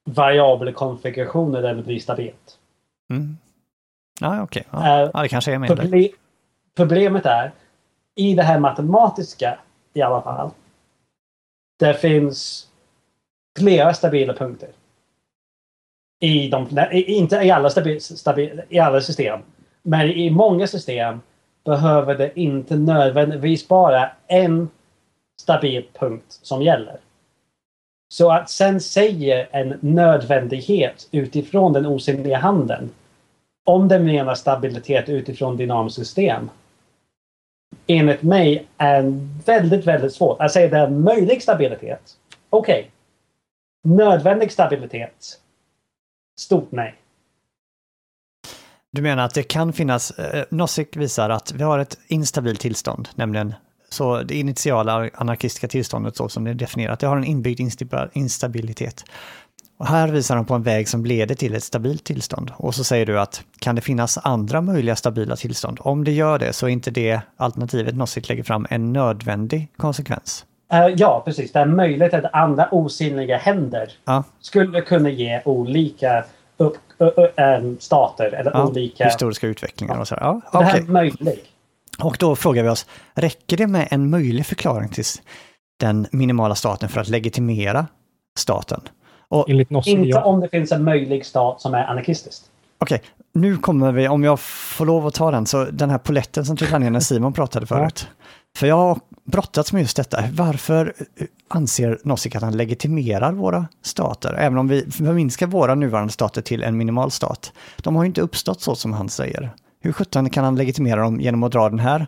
variabelkonfigurationer 0.05 1.61
där 1.61 1.75
det 1.75 1.83
blir 1.83 1.99
stabilt. 1.99 2.57
Mm. 3.09 3.37
Ja, 4.21 4.43
okej. 4.43 4.63
Okay. 4.71 4.89
Ja. 4.89 5.03
Uh, 5.03 5.11
ja, 5.13 5.21
det 5.21 5.29
kanske 5.29 5.53
är 5.53 5.57
med 5.57 5.77
proble 5.77 6.09
Problemet 6.75 7.25
är, 7.25 7.51
i 8.15 8.35
det 8.35 8.43
här 8.43 8.59
matematiska 8.59 9.59
i 9.93 10.01
alla 10.01 10.21
fall, 10.21 10.51
det 11.79 11.93
finns 11.93 12.67
flera 13.59 13.93
stabila 13.93 14.33
punkter. 14.33 14.69
I 16.19 16.49
de, 16.49 16.67
inte 16.91 17.35
i 17.35 17.51
alla, 17.51 17.69
stabil, 17.69 18.01
stabil, 18.01 18.61
i 18.69 18.79
alla 18.79 19.01
system, 19.01 19.39
men 19.81 20.07
i 20.07 20.29
många 20.29 20.67
system 20.67 21.21
behöver 21.65 22.15
det 22.15 22.39
inte 22.39 22.75
nödvändigtvis 22.75 23.67
bara 23.67 24.11
en 24.27 24.69
stabil 25.41 25.85
punkt 25.93 26.39
som 26.41 26.61
gäller. 26.61 26.97
Så 28.09 28.31
att 28.31 28.49
sen 28.49 28.81
säga 28.81 29.45
en 29.45 29.77
nödvändighet 29.81 31.07
utifrån 31.11 31.73
den 31.73 31.85
osynliga 31.85 32.37
handen 32.37 32.89
om 33.63 33.87
den 33.87 34.05
menar 34.05 34.35
stabilitet 34.35 35.09
utifrån 35.09 35.57
dynamiskt 35.57 35.99
system 35.99 36.49
enligt 37.87 38.21
mig 38.21 38.67
är 38.77 39.03
väldigt, 39.45 39.85
väldigt 39.85 40.13
svårt. 40.13 40.41
Att 40.41 40.51
säga 40.51 40.69
det 40.69 40.77
är 40.77 40.89
möjlig 40.89 41.43
stabilitet. 41.43 42.17
Okej. 42.49 42.79
Okay. 42.79 43.95
Nödvändig 43.95 44.51
stabilitet. 44.51 45.39
Stort 46.39 46.71
nej. 46.71 46.95
Du 48.95 49.01
menar 49.01 49.23
att 49.23 49.33
det 49.33 49.43
kan 49.43 49.73
finnas, 49.73 50.11
eh, 50.11 50.43
Nozick 50.49 50.97
visar 50.97 51.29
att 51.29 51.51
vi 51.51 51.63
har 51.63 51.79
ett 51.79 51.97
instabilt 52.07 52.59
tillstånd, 52.59 53.09
nämligen 53.15 53.53
så 53.89 54.21
det 54.21 54.35
initiala 54.35 55.09
anarkistiska 55.13 55.67
tillståndet 55.67 56.17
så 56.17 56.29
som 56.29 56.43
det 56.43 56.49
är 56.49 56.55
definierat, 56.55 56.99
det 56.99 57.07
har 57.07 57.17
en 57.17 57.23
inbyggd 57.23 57.59
instabilitet. 58.13 59.03
Och 59.77 59.87
här 59.87 60.07
visar 60.07 60.35
han 60.35 60.45
på 60.45 60.53
en 60.53 60.63
väg 60.63 60.87
som 60.87 61.05
leder 61.05 61.35
till 61.35 61.55
ett 61.55 61.63
stabilt 61.63 62.03
tillstånd. 62.03 62.51
Och 62.57 62.75
så 62.75 62.83
säger 62.83 63.05
du 63.05 63.19
att 63.19 63.43
kan 63.59 63.75
det 63.75 63.81
finnas 63.81 64.17
andra 64.17 64.61
möjliga 64.61 64.95
stabila 64.95 65.35
tillstånd? 65.35 65.77
Om 65.81 66.03
det 66.03 66.11
gör 66.11 66.39
det 66.39 66.53
så 66.53 66.65
är 66.65 66.69
inte 66.69 66.91
det 66.91 67.21
alternativet 67.37 67.95
Nozick 67.95 68.29
lägger 68.29 68.43
fram 68.43 68.67
en 68.69 68.93
nödvändig 68.93 69.71
konsekvens. 69.77 70.45
Uh, 70.73 70.87
ja, 70.97 71.21
precis. 71.25 71.51
Det 71.51 71.59
är 71.59 71.65
möjligt 71.65 72.13
att 72.13 72.33
andra 72.33 72.67
osynliga 72.71 73.37
händer 73.37 73.91
ja. 74.05 74.23
skulle 74.41 74.81
kunna 74.81 75.09
ge 75.09 75.41
olika 75.45 76.25
upp, 76.57 76.77
uh, 77.01 77.77
stater 77.79 78.31
eller 78.33 78.51
ja, 78.53 78.67
olika... 78.67 79.05
Historiska 79.05 79.47
utvecklingar 79.47 79.99
och 79.99 80.07
så. 80.07 80.15
Ja, 80.19 80.41
det 80.51 80.63
här 80.63 80.77
är 80.77 80.81
möjligt. 80.81 81.45
Och 81.99 82.17
då 82.19 82.35
frågar 82.35 82.63
vi 82.63 82.69
oss, 82.69 82.85
räcker 83.13 83.57
det 83.57 83.67
med 83.67 83.87
en 83.91 84.09
möjlig 84.09 84.45
förklaring 84.45 84.89
till 84.89 85.03
den 85.79 86.07
minimala 86.11 86.55
staten 86.55 86.89
för 86.89 87.01
att 87.01 87.07
legitimera 87.07 87.87
staten? 88.39 88.81
Och, 89.27 89.49
inte 89.49 90.17
om 90.17 90.39
det 90.39 90.49
finns 90.49 90.71
en 90.71 90.83
möjlig 90.83 91.25
stat 91.25 91.61
som 91.61 91.73
är 91.73 91.83
anarkistisk. 91.83 92.43
Okej, 92.77 92.95
okay. 92.95 93.09
nu 93.33 93.57
kommer 93.57 93.91
vi, 93.91 94.07
om 94.07 94.23
jag 94.23 94.39
får 94.39 94.85
lov 94.85 95.07
att 95.07 95.13
ta 95.13 95.31
den, 95.31 95.45
så 95.45 95.65
den 95.65 95.89
här 95.89 95.97
poletten 95.97 96.45
som 96.45 96.57
trillade 96.57 96.79
ner 96.79 96.89
när 96.89 96.99
Simon 96.99 97.33
pratade 97.33 97.65
förut. 97.65 98.07
För 98.57 98.67
jag 98.67 98.99
brottats 99.25 99.73
med 99.73 99.81
just 99.81 99.97
detta. 99.97 100.23
Varför 100.31 100.93
eh, 101.17 101.27
anser 101.47 101.99
Nozick 102.03 102.35
att 102.35 102.41
han 102.41 102.57
legitimerar 102.57 103.31
våra 103.31 103.67
stater? 103.81 104.33
Även 104.33 104.57
om 104.57 104.67
vi 104.67 104.91
förminskar 104.91 105.47
våra 105.47 105.75
nuvarande 105.75 106.13
stater 106.13 106.41
till 106.41 106.63
en 106.63 106.77
minimal 106.77 107.11
stat. 107.11 107.53
De 107.77 107.95
har 107.95 108.03
ju 108.03 108.07
inte 108.07 108.21
uppstått 108.21 108.61
så 108.61 108.75
som 108.75 108.93
han 108.93 109.09
säger. 109.09 109.51
Hur 109.81 109.91
sjutton 109.91 110.29
kan 110.29 110.43
han 110.43 110.55
legitimera 110.55 111.01
dem 111.01 111.21
genom 111.21 111.43
att 111.43 111.51
dra 111.51 111.69
den 111.69 111.79
här 111.79 112.07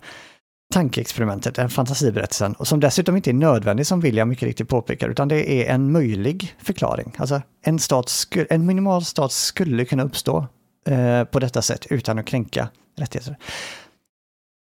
tankeexperimentet, 0.74 1.56
den 1.56 1.70
fantasiberättelsen, 1.70 2.54
och 2.54 2.68
som 2.68 2.80
dessutom 2.80 3.16
inte 3.16 3.32
är 3.32 3.34
nödvändig 3.34 3.88
som 3.88 4.00
William 4.00 4.30
mycket 4.30 4.48
riktigt 4.48 4.70
påpekar, 4.70 5.10
utan 5.10 5.28
det 5.28 5.52
är 5.52 5.74
en 5.74 5.92
möjlig 5.92 6.56
förklaring. 6.64 7.16
Alltså 7.18 7.42
en, 7.66 7.80
stat 7.80 8.12
en 8.50 8.66
minimal 8.66 9.06
stat 9.06 9.32
skulle 9.32 9.86
kunna 9.86 10.04
uppstå 10.04 10.48
eh, 10.90 11.24
på 11.24 11.40
detta 11.40 11.62
sätt 11.62 11.86
utan 11.90 12.20
att 12.20 12.26
kränka 12.26 12.70
rättigheter. 12.98 13.38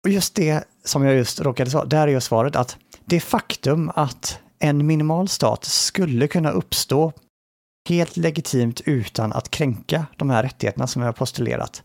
Och 0.06 0.12
just 0.12 0.36
det 0.36 0.64
som 0.84 1.04
jag 1.04 1.16
just 1.16 1.42
råkade 1.42 1.70
säga, 1.70 1.86
där 1.86 2.08
är 2.08 2.12
ju 2.12 2.22
svaret 2.22 2.56
att 2.56 2.78
det 3.06 3.20
faktum 3.20 3.92
att 3.96 4.40
en 4.60 4.88
minimal 4.88 5.28
stat 5.28 5.66
skulle 5.66 6.28
kunna 6.28 6.52
uppstå 6.52 7.14
helt 7.90 8.18
legitimt 8.18 8.82
utan 8.86 9.34
att 9.34 9.52
kränka 9.52 10.06
de 10.16 10.30
här 10.30 10.44
rättigheterna 10.44 10.88
som 10.88 11.02
jag 11.02 11.08
har 11.08 11.14
postulerat, 11.14 11.84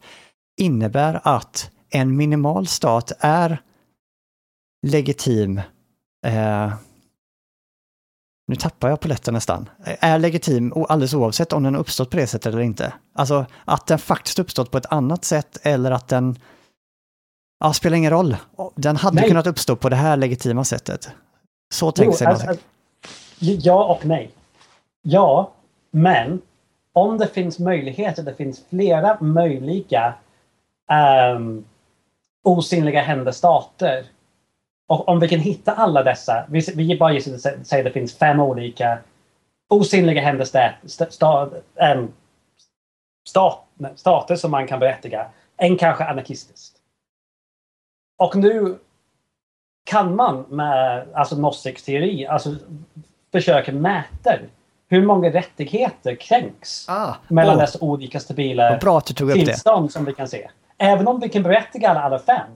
innebär 0.60 1.20
att 1.24 1.70
en 1.90 2.16
minimal 2.16 2.66
stat 2.66 3.12
är 3.18 3.62
legitim 4.86 5.58
eh, 6.26 6.72
nu 8.48 8.56
tappar 8.56 8.88
jag 8.88 9.00
poletten 9.00 9.34
nästan, 9.34 9.68
är 9.84 10.18
legitim 10.18 10.72
alldeles 10.88 11.14
oavsett 11.14 11.52
om 11.52 11.62
den 11.62 11.74
har 11.74 11.80
uppstått 11.80 12.10
på 12.10 12.16
det 12.16 12.26
sättet 12.26 12.52
eller 12.52 12.62
inte. 12.62 12.92
Alltså 13.14 13.46
att 13.64 13.86
den 13.86 13.98
faktiskt 13.98 14.38
uppstått 14.38 14.70
på 14.70 14.78
ett 14.78 14.92
annat 14.92 15.24
sätt 15.24 15.58
eller 15.62 15.90
att 15.90 16.08
den 16.08 16.38
Ja, 17.60 17.72
spelar 17.72 17.96
ingen 17.96 18.10
roll. 18.10 18.36
Den 18.74 18.96
hade 18.96 19.16
nej. 19.16 19.28
kunnat 19.28 19.46
uppstå 19.46 19.76
på 19.76 19.88
det 19.88 19.96
här 19.96 20.16
legitima 20.16 20.64
sättet. 20.64 21.10
Så 21.72 21.92
tänker 21.92 22.16
sig 22.16 22.26
alltså, 22.26 22.48
alltså, 22.48 22.64
Ja 23.38 23.84
och 23.84 24.06
nej. 24.06 24.30
Ja, 25.02 25.52
men 25.90 26.42
om 26.92 27.18
det 27.18 27.26
finns 27.26 27.58
möjligheter, 27.58 28.22
det 28.22 28.34
finns 28.34 28.64
flera 28.70 29.18
möjliga 29.20 30.14
um, 31.34 31.64
osynliga 32.44 33.02
händestater. 33.02 34.04
Och 34.88 35.08
om 35.08 35.20
vi 35.20 35.28
kan 35.28 35.40
hitta 35.40 35.72
alla 35.72 36.02
dessa, 36.02 36.44
vi, 36.48 36.60
vi 36.74 36.98
bara 36.98 37.12
gissar 37.12 37.50
att 37.50 37.66
säga 37.66 37.82
det 37.82 37.90
finns 37.90 38.14
fem 38.14 38.40
olika 38.40 38.98
osynliga 39.68 40.20
händestater 40.20 40.76
sta, 41.10 41.50
um, 41.94 42.12
stat, 43.28 43.64
stater 43.96 44.36
som 44.36 44.50
man 44.50 44.66
kan 44.66 44.80
berättiga. 44.80 45.26
En 45.56 45.76
kanske 45.76 46.04
anarkistisk. 46.04 46.79
Och 48.20 48.36
nu 48.36 48.78
kan 49.84 50.16
man 50.16 50.44
med 50.48 51.06
alltså 51.14 51.36
Nozick 51.36 51.82
teori 51.84 52.26
alltså, 52.26 52.54
försöka 53.32 53.72
mäta 53.72 54.34
hur 54.88 55.06
många 55.06 55.30
rättigheter 55.30 56.14
kränks 56.14 56.88
ah, 56.88 57.14
mellan 57.28 57.56
oh. 57.56 57.60
dessa 57.60 57.78
olika 57.80 58.20
stabila 58.20 58.78
bra 58.78 59.00
tillstånd 59.00 59.88
det. 59.88 59.92
som 59.92 60.04
vi 60.04 60.14
kan 60.14 60.28
se. 60.28 60.50
Även 60.78 61.08
om 61.08 61.20
vi 61.20 61.28
kan 61.28 61.42
berättiga 61.42 61.90
alla 61.90 62.18
fem 62.18 62.50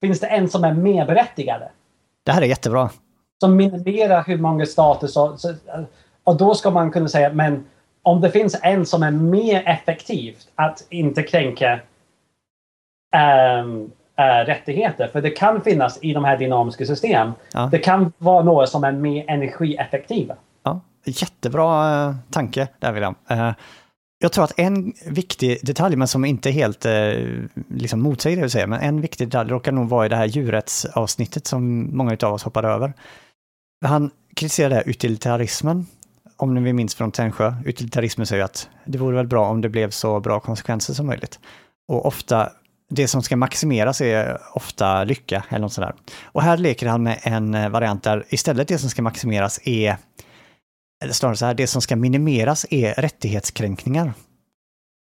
finns 0.00 0.20
det 0.20 0.26
en 0.26 0.48
som 0.48 0.64
är 0.64 0.74
mer 0.74 1.06
berättigade. 1.06 1.70
Det 2.22 2.32
här 2.32 2.42
är 2.42 2.46
jättebra. 2.46 2.90
Som 3.40 3.56
minimerar 3.56 4.24
hur 4.26 4.38
många 4.38 4.66
stater 4.66 5.06
så, 5.06 5.36
så, 5.36 5.54
och 6.24 6.36
då 6.36 6.54
ska 6.54 6.70
man 6.70 6.90
kunna 6.90 7.08
säga 7.08 7.32
men 7.32 7.64
om 8.02 8.20
det 8.20 8.30
finns 8.30 8.58
en 8.62 8.86
som 8.86 9.02
är 9.02 9.10
mer 9.10 9.62
effektiv 9.66 10.36
att 10.54 10.86
inte 10.90 11.22
kränka 11.22 11.80
um, 13.62 13.90
äh, 14.20 14.44
rättigheter. 14.44 15.08
För 15.08 15.22
det 15.22 15.30
kan 15.30 15.60
finnas 15.60 15.98
i 16.02 16.12
de 16.12 16.24
här 16.24 16.36
dynamiska 16.36 16.86
systemen. 16.86 17.32
Ja. 17.52 17.68
Det 17.72 17.78
kan 17.78 18.12
vara 18.18 18.44
några 18.44 18.66
som 18.66 18.84
är 18.84 18.92
mer 18.92 19.24
energieffektiva. 19.28 20.34
Ja, 20.62 20.80
jättebra 21.04 22.04
eh, 22.08 22.14
tanke 22.30 22.68
där 22.78 22.92
William. 22.92 23.14
Eh, 23.30 23.52
jag 24.22 24.32
tror 24.32 24.44
att 24.44 24.58
en 24.58 24.92
viktig 25.06 25.58
detalj, 25.62 25.96
men 25.96 26.08
som 26.08 26.24
inte 26.24 26.50
helt 26.50 26.84
eh, 26.84 27.12
liksom 27.68 28.02
motsäger 28.02 28.36
det 28.36 28.42
du 28.42 28.50
säger, 28.50 28.66
men 28.66 28.80
en 28.80 29.00
viktig 29.00 29.28
detalj 29.28 29.50
råkar 29.50 29.72
nog 29.72 29.88
vara 29.88 30.06
i 30.06 30.08
det 30.08 30.16
här 30.16 30.26
djurrättsavsnittet 30.26 31.46
som 31.46 31.90
många 31.96 32.16
av 32.22 32.32
oss 32.32 32.42
hoppade 32.42 32.68
över. 32.68 32.92
Han 33.84 34.10
kritiserar 34.36 34.82
utilitarismen, 34.86 35.86
om 36.36 36.54
ni 36.54 36.72
minns 36.72 36.94
från 36.94 37.12
Tännsjö. 37.12 37.54
Utilitarismen 37.64 38.26
säger 38.26 38.44
att 38.44 38.68
det 38.84 38.98
vore 38.98 39.16
väl 39.16 39.26
bra 39.26 39.48
om 39.48 39.60
det 39.60 39.68
blev 39.68 39.90
så 39.90 40.20
bra 40.20 40.40
konsekvenser 40.40 40.94
som 40.94 41.06
möjligt. 41.06 41.38
Och 41.88 42.06
ofta 42.06 42.52
det 42.90 43.08
som 43.08 43.22
ska 43.22 43.36
maximeras 43.36 44.00
är 44.00 44.40
ofta 44.54 45.04
lycka 45.04 45.44
eller 45.48 45.60
något 45.60 45.72
sådär. 45.72 45.94
Och 46.22 46.42
här 46.42 46.56
leker 46.56 46.86
han 46.86 47.02
med 47.02 47.18
en 47.22 47.54
eh, 47.54 47.68
variant 47.68 48.02
där 48.02 48.24
istället 48.28 48.68
det 48.68 48.78
som 48.78 48.90
ska 48.90 49.02
maximeras 49.02 49.60
är, 49.64 49.96
eller 51.04 51.12
snarare 51.12 51.36
så 51.36 51.46
här, 51.46 51.54
det 51.54 51.66
som 51.66 51.82
ska 51.82 51.96
minimeras 51.96 52.66
är 52.70 52.94
rättighetskränkningar. 52.94 54.12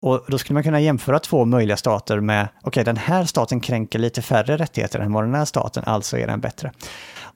Och 0.02 0.26
då 0.28 0.38
skulle 0.38 0.54
man 0.54 0.64
kunna 0.64 0.80
jämföra 0.80 1.20
två 1.20 1.46
möjliga 1.46 1.78
stater 1.78 2.20
med, 2.20 2.48
okej 2.58 2.68
okay, 2.68 2.84
den 2.84 2.98
här 2.98 3.26
staten 3.26 3.60
kränker 3.60 4.00
lite 4.00 4.22
färre 4.22 4.58
rättigheter 4.58 5.00
än 5.00 5.14
vad 5.14 5.24
den 5.24 5.36
här 5.36 5.46
staten, 5.46 5.84
alltså 5.86 6.18
är 6.18 6.28
den 6.28 6.40
bättre. 6.40 6.72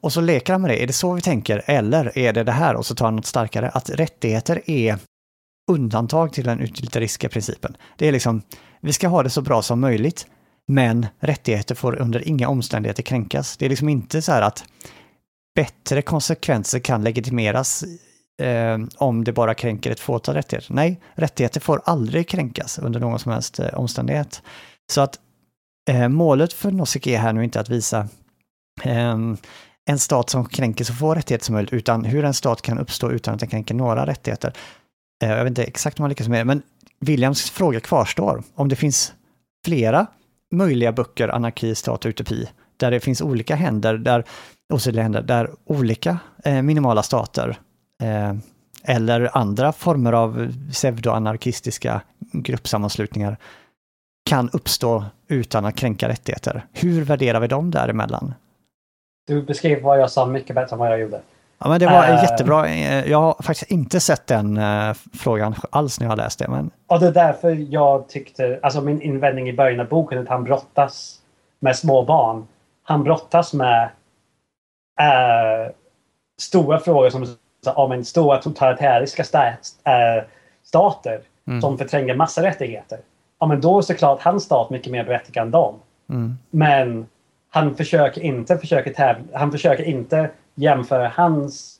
Och 0.01 0.13
så 0.13 0.21
leker 0.21 0.53
han 0.53 0.61
med 0.61 0.71
det, 0.71 0.83
är 0.83 0.87
det 0.87 0.93
så 0.93 1.13
vi 1.13 1.21
tänker, 1.21 1.63
eller 1.65 2.17
är 2.17 2.33
det 2.33 2.43
det 2.43 2.51
här, 2.51 2.75
och 2.75 2.85
så 2.85 2.95
tar 2.95 3.05
han 3.05 3.15
något 3.15 3.25
starkare, 3.25 3.69
att 3.69 3.89
rättigheter 3.89 4.61
är 4.65 4.97
undantag 5.71 6.33
till 6.33 6.43
den 6.43 6.59
utilitaristiska 6.59 7.29
principen. 7.29 7.77
Det 7.97 8.07
är 8.07 8.11
liksom, 8.11 8.41
vi 8.81 8.93
ska 8.93 9.07
ha 9.07 9.23
det 9.23 9.29
så 9.29 9.41
bra 9.41 9.61
som 9.61 9.79
möjligt, 9.79 10.27
men 10.69 11.07
rättigheter 11.19 11.75
får 11.75 12.01
under 12.01 12.27
inga 12.27 12.49
omständigheter 12.49 13.03
kränkas. 13.03 13.57
Det 13.57 13.65
är 13.65 13.69
liksom 13.69 13.89
inte 13.89 14.21
så 14.21 14.31
här 14.31 14.41
att 14.41 14.63
bättre 15.55 16.01
konsekvenser 16.01 16.79
kan 16.79 17.03
legitimeras 17.03 17.83
eh, 18.41 18.77
om 18.97 19.23
det 19.23 19.33
bara 19.33 19.53
kränker 19.53 19.91
ett 19.91 19.99
fåtal 19.99 20.35
rättigheter. 20.35 20.73
Nej, 20.73 20.99
rättigheter 21.13 21.59
får 21.59 21.81
aldrig 21.85 22.27
kränkas 22.27 22.79
under 22.79 22.99
någon 22.99 23.19
som 23.19 23.31
helst 23.31 23.59
eh, 23.59 23.73
omständighet. 23.73 24.41
Så 24.91 25.01
att 25.01 25.19
eh, 25.89 26.07
målet 26.07 26.53
för 26.53 26.71
Nozick 26.71 27.07
är 27.07 27.17
här 27.17 27.33
nu 27.33 27.43
inte 27.43 27.59
att 27.59 27.69
visa 27.69 28.07
ehm, 28.83 29.37
en 29.89 29.99
stat 29.99 30.29
som 30.29 30.45
kränker 30.45 30.85
så 30.85 30.93
få 30.93 31.15
rättigheter 31.15 31.45
som 31.45 31.55
möjligt, 31.55 31.73
utan 31.73 32.05
hur 32.05 32.25
en 32.25 32.33
stat 32.33 32.61
kan 32.61 32.79
uppstå 32.79 33.11
utan 33.11 33.33
att 33.33 33.39
den 33.39 33.49
kränker 33.49 33.75
några 33.75 34.05
rättigheter. 34.05 34.53
Eh, 35.23 35.29
jag 35.29 35.43
vet 35.43 35.51
inte 35.51 35.63
exakt 35.63 35.99
om 35.99 36.03
man 36.03 36.09
lyckas 36.09 36.27
med 36.27 36.39
det, 36.39 36.45
men 36.45 36.61
Williams 36.99 37.49
fråga 37.49 37.79
kvarstår. 37.79 38.43
Om 38.55 38.69
det 38.69 38.75
finns 38.75 39.13
flera 39.65 40.07
möjliga 40.51 40.91
böcker, 40.91 41.27
anarki, 41.27 41.75
stat 41.75 42.05
och 42.05 42.09
utopi, 42.09 42.49
där 42.77 42.91
det 42.91 42.99
finns 42.99 43.21
olika 43.21 43.55
händer, 43.55 43.97
där, 43.97 44.23
osynliga 44.73 45.03
händer, 45.03 45.21
där 45.21 45.49
olika 45.65 46.19
eh, 46.43 46.61
minimala 46.61 47.03
stater 47.03 47.59
eh, 48.03 48.33
eller 48.83 49.37
andra 49.37 49.71
former 49.71 50.13
av 50.13 50.53
pseudoanarkistiska 50.71 52.01
gruppsammanslutningar 52.33 53.37
kan 54.29 54.49
uppstå 54.49 55.05
utan 55.27 55.65
att 55.65 55.75
kränka 55.75 56.09
rättigheter. 56.09 56.65
Hur 56.73 57.03
värderar 57.03 57.39
vi 57.39 57.47
dem 57.47 57.71
däremellan? 57.71 58.33
Du 59.27 59.41
beskrev 59.41 59.81
vad 59.81 59.99
jag 59.99 60.11
sa 60.11 60.25
mycket 60.25 60.55
bättre 60.55 60.73
än 60.73 60.79
vad 60.79 60.91
jag 60.91 60.99
gjorde. 60.99 61.21
Ja, 61.59 61.69
men 61.69 61.79
det 61.79 61.85
var 61.85 62.09
uh, 62.09 62.23
jättebra. 62.23 62.67
Eh, 62.67 63.09
jag 63.09 63.21
har 63.21 63.35
faktiskt 63.43 63.71
inte 63.71 63.99
sett 63.99 64.27
den 64.27 64.57
uh, 64.57 64.93
frågan 65.13 65.55
alls 65.69 65.99
när 65.99 66.05
jag 66.05 66.11
har 66.11 66.17
läst 66.17 66.39
det. 66.39 66.47
Men... 66.47 66.71
Och 66.87 66.99
det 66.99 67.07
är 67.07 67.11
därför 67.11 67.65
jag 67.69 68.09
tyckte, 68.09 68.59
alltså 68.63 68.81
min 68.81 69.01
invändning 69.01 69.49
i 69.49 69.53
början 69.53 69.79
av 69.79 69.87
boken, 69.87 70.19
att 70.19 70.27
han 70.27 70.43
brottas 70.43 71.19
med 71.59 71.75
små 71.75 72.05
barn. 72.05 72.47
Han 72.83 73.03
brottas 73.03 73.53
med 73.53 73.89
uh, 75.01 75.71
stora 76.41 76.79
frågor 76.79 77.09
som 77.09 77.35
om 77.75 77.91
en 77.91 78.05
stora 78.05 78.37
totalitäriska 78.37 79.23
sta 79.23 79.53
stater 80.63 81.21
mm. 81.47 81.61
som 81.61 81.77
förtränger 81.77 82.15
massa 82.15 82.43
rättigheter. 82.43 82.99
Ja, 83.39 83.47
men 83.47 83.61
då 83.61 83.77
är 83.77 83.81
såklart 83.81 84.21
hans 84.21 84.43
stat 84.43 84.69
mycket 84.69 84.91
mer 84.91 85.03
berättigad 85.03 85.45
än 85.45 85.51
dem. 85.51 85.75
Mm. 86.09 86.37
Men 86.49 87.07
han 87.49 87.75
försöker 87.75 88.21
inte 88.21 88.57
försöka 88.57 88.93
tävla, 88.93 89.39
han 89.39 89.51
försöker 89.51 89.83
inte 89.83 90.31
jämföra 90.55 91.11
hans 91.15 91.79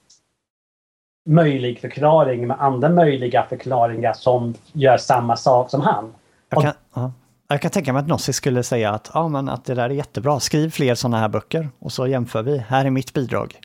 möjlig 1.30 1.80
förklaring 1.80 2.48
med 2.48 2.62
andra 2.62 2.90
möjliga 2.90 3.46
förklaringar 3.50 4.14
som 4.14 4.54
gör 4.74 4.98
samma 4.98 5.36
sak 5.36 5.70
som 5.70 5.82
han. 5.82 6.14
Jag 6.50 6.62
kan, 6.62 6.74
och, 7.04 7.12
jag 7.48 7.62
kan 7.62 7.72
tänka 7.72 7.94
mig 7.94 8.00
att 8.00 8.08
Nossi 8.08 8.34
skulle 8.34 8.64
säga 8.64 8.92
att, 8.92 9.12
ja, 9.14 9.28
men 9.28 9.50
att 9.50 9.66
det 9.66 9.74
där 9.74 9.84
är 9.84 9.90
jättebra, 9.90 10.40
skriv 10.40 10.70
fler 10.70 10.96
sådana 10.96 11.20
här 11.20 11.30
böcker 11.30 11.70
och 11.80 11.92
så 11.92 12.08
jämför 12.08 12.44
vi, 12.44 12.58
här 12.58 12.86
är 12.86 12.90
mitt 12.90 13.14
bidrag. 13.14 13.60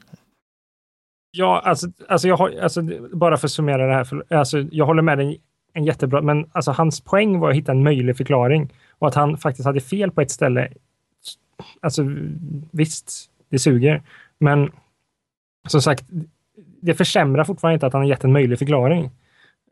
Ja, 1.31 1.63
alltså, 1.65 1.87
alltså, 2.09 2.29
jag 2.29 2.37
har, 2.37 2.59
alltså 2.63 2.83
bara 3.13 3.37
för 3.37 3.47
att 3.47 3.53
summera 3.53 3.87
det 3.87 3.95
här, 3.95 4.05
för, 4.05 4.25
alltså, 4.31 4.59
jag 4.59 4.87
håller 4.87 5.03
med 5.03 5.19
dig 5.19 5.41
en 5.73 5.85
jättebra, 5.85 6.23
men 6.23 6.51
alltså, 6.53 6.71
hans 6.71 7.01
poäng 7.01 7.39
var 7.41 7.51
att 7.51 7.57
hitta 7.57 7.73
en 7.73 7.83
möjlig 7.83 8.17
förklaring 8.17 8.73
och 8.99 9.09
att 9.09 9.15
han 9.15 9.39
faktiskt 9.39 9.67
hade 9.67 9.81
fel 9.81 10.11
på 10.11 10.21
ett 10.21 10.31
ställe. 10.31 10.69
Alltså 11.81 12.03
visst, 12.71 13.31
det 13.49 13.59
suger, 13.59 14.03
men 14.39 14.71
som 15.69 15.83
sagt, 15.83 16.05
det 16.81 16.95
försämrar 16.95 17.45
fortfarande 17.45 17.75
inte 17.75 17.87
att 17.87 17.93
han 17.93 18.03
har 18.03 18.09
gett 18.09 18.25
en 18.25 18.33
möjlig 18.33 18.59
förklaring. 18.59 19.11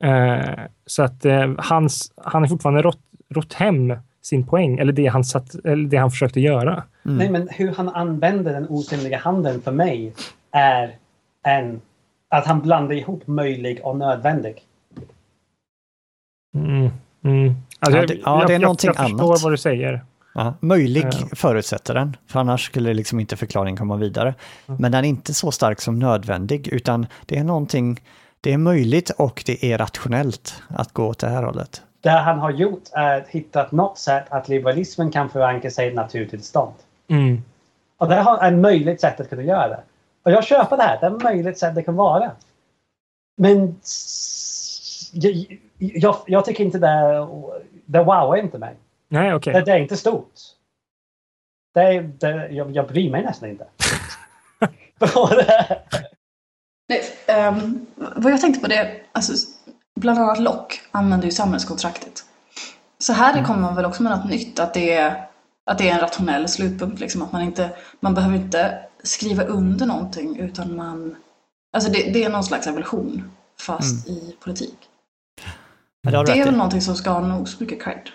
Eh, 0.00 0.60
så 0.86 1.02
att 1.02 1.24
eh, 1.24 1.52
hans, 1.58 2.12
han 2.16 2.44
är 2.44 2.48
fortfarande 2.48 2.82
rått, 2.82 3.00
rott 3.28 3.52
hem 3.52 3.94
sin 4.22 4.46
poäng, 4.46 4.78
eller 4.78 4.92
det 4.92 5.06
han, 5.06 5.24
satt, 5.24 5.54
eller 5.54 5.88
det 5.88 5.96
han 5.96 6.10
försökte 6.10 6.40
göra. 6.40 6.82
Mm. 7.04 7.16
Nej, 7.16 7.30
men 7.30 7.48
hur 7.48 7.74
han 7.74 7.88
använder 7.88 8.52
den 8.52 8.68
osynliga 8.68 9.18
handen 9.18 9.62
för 9.62 9.72
mig 9.72 10.12
är 10.50 10.96
en, 11.42 11.80
att 12.28 12.46
han 12.46 12.60
blandar 12.60 12.94
ihop 12.96 13.26
möjlig 13.26 13.80
och 13.82 13.96
nödvändig. 13.96 14.54
Mm. 16.54 16.90
Mm. 17.24 17.54
Alltså, 17.78 18.00
Ja, 18.00 18.06
det- 18.06 18.14
ja, 18.24 18.44
det 18.46 18.54
är 18.54 18.58
någonting 18.58 18.88
jag, 18.88 18.96
jag 18.96 19.10
förstår 19.10 19.24
annat. 19.30 19.42
vad 19.42 19.52
du 19.52 19.56
säger. 19.56 20.00
Ja, 20.34 20.54
möjlig 20.60 21.04
Ja. 21.04 21.28
förutsätter 21.36 21.94
den, 21.94 22.16
för 22.26 22.40
annars 22.40 22.66
skulle 22.66 22.94
liksom 22.94 23.20
inte 23.20 23.36
förklaringen 23.36 23.76
komma 23.76 23.96
vidare. 23.96 24.34
Men 24.66 24.92
den 24.92 25.04
är 25.04 25.08
inte 25.08 25.34
så 25.34 25.50
stark 25.50 25.80
som 25.80 25.98
nödvändig, 25.98 26.68
utan 26.68 27.06
det 27.26 27.38
är 27.38 27.44
någonting, 27.44 28.00
det 28.40 28.52
är 28.52 28.58
möjligt 28.58 29.10
och 29.10 29.42
det 29.46 29.64
är 29.64 29.78
rationellt 29.78 30.62
att 30.68 30.92
gå 30.92 31.06
åt 31.06 31.18
det 31.18 31.28
här 31.28 31.42
hållet. 31.42 31.82
Det 32.00 32.10
han 32.10 32.38
har 32.38 32.50
gjort 32.50 32.82
är 32.92 33.20
att 33.20 33.28
hitta 33.28 33.66
något 33.70 33.98
sätt 33.98 34.24
att 34.28 34.48
liberalismen 34.48 35.10
kan 35.10 35.28
förankra 35.30 35.70
sig 35.70 35.88
i 35.88 35.94
naturtillstånd. 35.94 36.74
Mm. 37.08 37.42
Och 37.98 38.08
det 38.08 38.16
har 38.16 38.48
ett 38.48 38.54
möjligt 38.58 39.00
sätt 39.00 39.20
att 39.20 39.30
kunna 39.30 39.42
göra 39.42 39.68
det. 39.68 39.80
Och 40.22 40.30
jag 40.30 40.44
köper 40.44 40.76
det 40.76 40.82
här. 40.82 41.00
Det 41.00 41.06
är 41.06 41.16
ett 41.16 41.22
möjligt 41.22 41.58
sätt 41.58 41.74
det 41.74 41.82
kan 41.82 41.96
vara. 41.96 42.30
Men 43.36 43.76
jag, 45.12 45.58
jag, 45.78 46.16
jag 46.26 46.44
tycker 46.44 46.64
inte 46.64 46.78
det, 46.78 47.26
det 47.86 47.98
wowar 47.98 48.36
inte 48.36 48.58
mig. 48.58 48.74
Nej, 49.12 49.34
okej. 49.34 49.52
Det, 49.52 49.60
det 49.60 49.72
är 49.72 49.78
inte 49.78 49.96
stort. 49.96 50.32
Det, 51.74 51.80
är- 51.80 52.02
det, 52.02 52.48
jag, 52.48 52.70
jag 52.76 52.88
bryr 52.88 53.10
mig 53.10 53.22
nästan 53.24 53.48
inte. 53.48 53.66
Nej, 56.88 57.02
ehm, 57.26 57.86
vad 57.96 58.32
jag 58.32 58.40
tänkte 58.40 58.60
på 58.60 58.66
det, 58.68 59.00
alltså, 59.12 59.32
bland 60.00 60.18
annat 60.18 60.38
Lock 60.40 60.80
använder 60.90 61.26
ju 61.26 61.32
samhällskontraktet. 61.32 62.24
Så 62.98 63.12
här 63.12 63.44
kommer 63.44 63.60
man 63.60 63.74
väl 63.76 63.84
också 63.84 64.02
med 64.02 64.12
något 64.18 64.30
nytt, 64.30 64.58
att 64.58 64.74
det 64.74 64.92
är, 64.92 65.28
att 65.66 65.78
det 65.78 65.88
är 65.88 65.94
en 65.94 66.00
rationell 66.00 66.48
slutpunkt. 66.48 67.00
Liksom, 67.00 67.22
att 67.22 67.32
man, 67.32 67.42
inte, 67.42 67.70
man 68.00 68.14
behöver 68.14 68.36
inte 68.36 68.78
skriva 69.02 69.44
under 69.44 69.86
någonting 69.86 70.38
utan 70.38 70.76
man... 70.76 71.16
Alltså 71.76 71.90
det, 71.90 72.10
det 72.12 72.24
är 72.24 72.30
någon 72.30 72.44
slags 72.44 72.66
evolution 72.66 73.32
fast 73.60 74.08
i 74.08 74.36
politik. 74.40 74.76
Det 76.26 76.32
är 76.40 76.44
väl 76.44 76.56
någonting 76.56 76.80
som 76.80 76.94
ska 76.96 77.10
ha 77.10 77.20
nog 77.20 77.48
så 77.48 77.62
mycket 77.64 77.82
cred. 77.82 78.10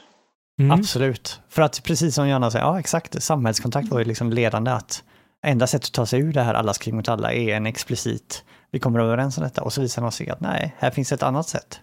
Mm. 0.60 0.80
Absolut. 0.80 1.42
För 1.50 1.62
att 1.62 1.84
precis 1.84 2.16
som 2.16 2.28
Johanna 2.28 2.52
säger, 2.52 2.66
ja 2.66 2.80
exakt, 2.80 3.24
samhällskontakt 3.24 3.90
var 3.90 4.00
ju 4.00 4.06
liksom 4.06 4.30
ledande 4.30 4.72
att 4.72 5.04
enda 5.46 5.68
sättet 5.68 5.88
att 5.88 5.94
ta 5.94 6.06
sig 6.06 6.20
ur 6.20 6.34
det 6.34 6.42
här 6.42 6.54
allas 6.54 6.78
krig 6.78 6.94
mot 6.94 7.10
alla 7.10 7.34
är 7.34 7.56
en 7.56 7.66
explicit, 7.66 8.44
vi 8.72 8.80
kommer 8.80 9.00
överens 9.00 9.38
om 9.38 9.44
detta 9.44 9.64
och 9.64 9.74
så 9.74 9.82
visar 9.82 10.02
de 10.02 10.12
sig 10.12 10.30
att 10.30 10.40
nej, 10.40 10.76
här 10.78 10.92
finns 10.92 11.12
ett 11.12 11.24
annat 11.24 11.50
sätt. 11.50 11.80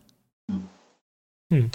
Mm. 1.52 1.70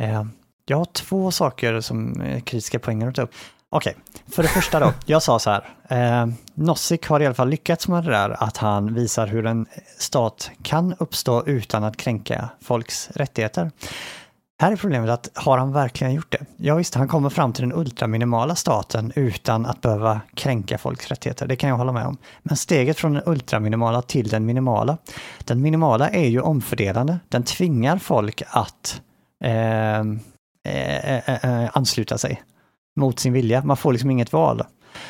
Eh, 0.00 0.26
jag 0.66 0.76
har 0.76 0.84
två 0.84 1.30
saker 1.30 1.80
som 1.80 2.20
eh, 2.20 2.40
kritiska 2.40 2.78
poänger 2.78 3.08
att 3.08 3.14
ta 3.14 3.22
upp. 3.22 3.34
Okej, 3.70 3.96
för 4.26 4.42
det 4.42 4.48
första 4.48 4.80
då, 4.80 4.92
jag 5.06 5.22
sa 5.22 5.38
så 5.38 5.50
här, 5.50 5.68
eh, 5.88 6.26
Nozick 6.54 7.06
har 7.06 7.20
i 7.20 7.26
alla 7.26 7.34
fall 7.34 7.48
lyckats 7.48 7.88
med 7.88 8.04
det 8.04 8.10
där 8.10 8.42
att 8.42 8.56
han 8.56 8.94
visar 8.94 9.26
hur 9.26 9.46
en 9.46 9.66
stat 9.98 10.50
kan 10.62 10.94
uppstå 10.98 11.46
utan 11.46 11.84
att 11.84 11.96
kränka 11.96 12.48
folks 12.60 13.10
rättigheter. 13.10 13.70
Här 14.60 14.72
är 14.72 14.76
problemet 14.76 15.10
att 15.10 15.30
har 15.34 15.58
han 15.58 15.72
verkligen 15.72 16.14
gjort 16.14 16.32
det? 16.32 16.46
Ja 16.56 16.74
visst, 16.74 16.94
han 16.94 17.08
kommer 17.08 17.30
fram 17.30 17.52
till 17.52 17.62
den 17.62 17.78
ultraminimala 17.78 18.54
staten 18.54 19.12
utan 19.16 19.66
att 19.66 19.80
behöva 19.80 20.20
kränka 20.34 20.78
folks 20.78 21.08
rättigheter. 21.08 21.46
Det 21.46 21.56
kan 21.56 21.70
jag 21.70 21.76
hålla 21.76 21.92
med 21.92 22.06
om. 22.06 22.16
Men 22.42 22.56
steget 22.56 22.98
från 22.98 23.12
den 23.14 23.22
ultraminimala 23.26 24.02
till 24.02 24.28
den 24.28 24.46
minimala. 24.46 24.98
Den 25.44 25.62
minimala 25.62 26.08
är 26.08 26.28
ju 26.28 26.40
omfördelande. 26.40 27.18
Den 27.28 27.42
tvingar 27.42 27.98
folk 27.98 28.42
att 28.50 29.02
eh, 29.44 29.98
eh, 29.98 30.04
eh, 30.64 31.44
eh, 31.44 31.70
ansluta 31.72 32.18
sig 32.18 32.42
mot 33.00 33.18
sin 33.18 33.32
vilja. 33.32 33.64
Man 33.64 33.76
får 33.76 33.92
liksom 33.92 34.10
inget 34.10 34.32
val. 34.32 34.62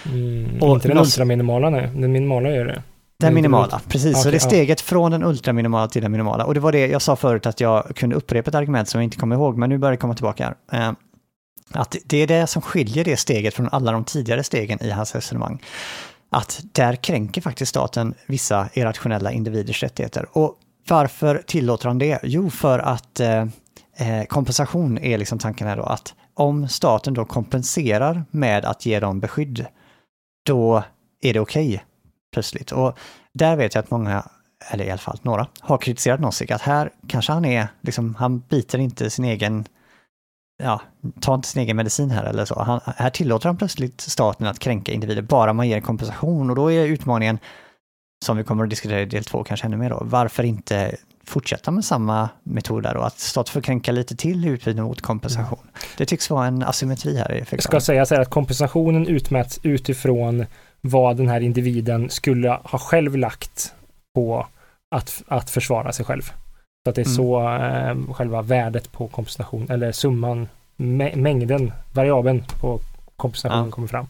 Mm. 0.06 0.62
Och 0.62 0.74
inte 0.74 0.88
den 0.88 0.98
ultraminimala, 0.98 1.70
nej. 1.70 1.90
Den 1.94 2.12
minimala 2.12 2.50
gör 2.50 2.64
det. 2.64 2.82
Den 3.22 3.34
minimala, 3.34 3.80
precis. 3.88 4.14
så 4.14 4.20
Okej, 4.20 4.30
det 4.30 4.36
är 4.36 4.40
ja. 4.40 4.48
steget 4.48 4.80
från 4.80 5.10
den 5.10 5.24
ultraminimala 5.24 5.88
till 5.88 6.02
den 6.02 6.12
minimala. 6.12 6.44
Och 6.44 6.54
det 6.54 6.60
var 6.60 6.72
det 6.72 6.86
jag 6.86 7.02
sa 7.02 7.16
förut 7.16 7.46
att 7.46 7.60
jag 7.60 7.96
kunde 7.96 8.16
upprepa 8.16 8.48
ett 8.48 8.54
argument 8.54 8.88
som 8.88 9.00
jag 9.00 9.04
inte 9.04 9.16
kommer 9.16 9.36
ihåg, 9.36 9.56
men 9.56 9.70
nu 9.70 9.78
börjar 9.78 9.90
det 9.90 9.96
komma 9.96 10.14
tillbaka 10.14 10.54
här. 10.70 10.88
Eh, 10.88 10.92
Att 11.72 11.96
det 12.04 12.16
är 12.18 12.26
det 12.26 12.46
som 12.46 12.62
skiljer 12.62 13.04
det 13.04 13.16
steget 13.16 13.54
från 13.54 13.68
alla 13.68 13.92
de 13.92 14.04
tidigare 14.04 14.44
stegen 14.44 14.82
i 14.82 14.90
hans 14.90 15.14
resonemang. 15.14 15.62
Att 16.30 16.60
där 16.72 16.94
kränker 16.96 17.40
faktiskt 17.40 17.70
staten 17.70 18.14
vissa 18.26 18.68
irrationella 18.72 19.32
individers 19.32 19.82
rättigheter. 19.82 20.26
Och 20.32 20.54
varför 20.88 21.42
tillåter 21.46 21.88
han 21.88 21.98
det? 21.98 22.18
Jo, 22.22 22.50
för 22.50 22.78
att 22.78 23.20
eh, 23.20 23.46
eh, 23.96 24.24
kompensation 24.28 24.98
är 24.98 25.18
liksom 25.18 25.38
tanken 25.38 25.66
här 25.66 25.76
då 25.76 25.82
att 25.82 26.14
om 26.34 26.68
staten 26.68 27.14
då 27.14 27.24
kompenserar 27.24 28.24
med 28.30 28.64
att 28.64 28.86
ge 28.86 29.00
dem 29.00 29.20
beskydd, 29.20 29.66
då 30.46 30.82
är 31.22 31.32
det 31.34 31.40
okej 31.40 31.84
plötsligt. 32.32 32.72
Och 32.72 32.98
där 33.34 33.56
vet 33.56 33.74
jag 33.74 33.82
att 33.82 33.90
många, 33.90 34.28
eller 34.70 34.84
i 34.84 34.90
alla 34.90 34.98
fall 34.98 35.18
några, 35.22 35.46
har 35.60 35.78
kritiserat 35.78 36.20
Nozick 36.20 36.50
att 36.50 36.62
här 36.62 36.90
kanske 37.08 37.32
han 37.32 37.44
är, 37.44 37.68
liksom, 37.80 38.14
han 38.14 38.38
biter 38.38 38.78
inte 38.78 39.10
sin 39.10 39.24
egen, 39.24 39.64
ja, 40.62 40.80
tar 41.20 41.34
inte 41.34 41.48
sin 41.48 41.62
egen 41.62 41.76
medicin 41.76 42.10
här 42.10 42.24
eller 42.24 42.44
så. 42.44 42.62
Han, 42.62 42.80
här 42.84 43.10
tillåter 43.10 43.48
han 43.48 43.56
plötsligt 43.56 44.00
staten 44.00 44.46
att 44.46 44.58
kränka 44.58 44.92
individer 44.92 45.22
bara 45.22 45.52
man 45.52 45.68
ger 45.68 45.80
kompensation 45.80 46.50
och 46.50 46.56
då 46.56 46.72
är 46.72 46.86
utmaningen, 46.86 47.38
som 48.24 48.36
vi 48.36 48.44
kommer 48.44 48.64
att 48.64 48.70
diskutera 48.70 49.00
i 49.00 49.04
del 49.04 49.24
två 49.24 49.44
kanske 49.44 49.66
ännu 49.66 49.76
mer 49.76 49.90
då, 49.90 50.02
varför 50.04 50.42
inte 50.42 50.96
fortsätta 51.28 51.70
med 51.70 51.84
samma 51.84 52.28
metod 52.42 52.82
där 52.82 52.94
då, 52.94 53.00
att 53.00 53.18
staten 53.18 53.52
får 53.52 53.60
kränka 53.60 53.92
lite 53.92 54.16
till 54.16 54.44
i 54.44 54.48
utbyte 54.48 54.82
mot 54.82 55.00
kompensation. 55.00 55.70
Det 55.96 56.06
tycks 56.06 56.30
vara 56.30 56.46
en 56.46 56.62
asymmetri 56.62 57.16
här 57.16 57.34
i 57.34 57.44
Jag 57.50 57.62
ska 57.62 57.80
säga 57.80 58.06
så 58.06 58.14
här 58.14 58.22
att 58.22 58.30
kompensationen 58.30 59.06
utmäts 59.06 59.60
utifrån 59.62 60.46
vad 60.80 61.16
den 61.16 61.28
här 61.28 61.40
individen 61.40 62.10
skulle 62.10 62.48
ha 62.50 62.78
själv 62.78 63.16
lagt 63.16 63.74
på 64.14 64.46
att, 64.94 65.22
att 65.28 65.50
försvara 65.50 65.92
sig 65.92 66.04
själv. 66.04 66.22
Så 66.22 66.88
att 66.90 66.94
det 66.94 67.02
är 67.02 67.06
Mm. 67.06 67.16
så 67.16 67.48
eh, 68.08 68.14
själva 68.14 68.42
värdet 68.42 68.92
på 68.92 69.08
kompensation, 69.08 69.70
eller 69.70 69.92
summan, 69.92 70.48
mä- 70.76 71.16
mängden, 71.16 71.72
variabeln 71.94 72.44
på 72.60 72.80
kompensationen 73.16 73.64
Ja. 73.64 73.70
kommer 73.70 73.88
fram. 73.88 74.06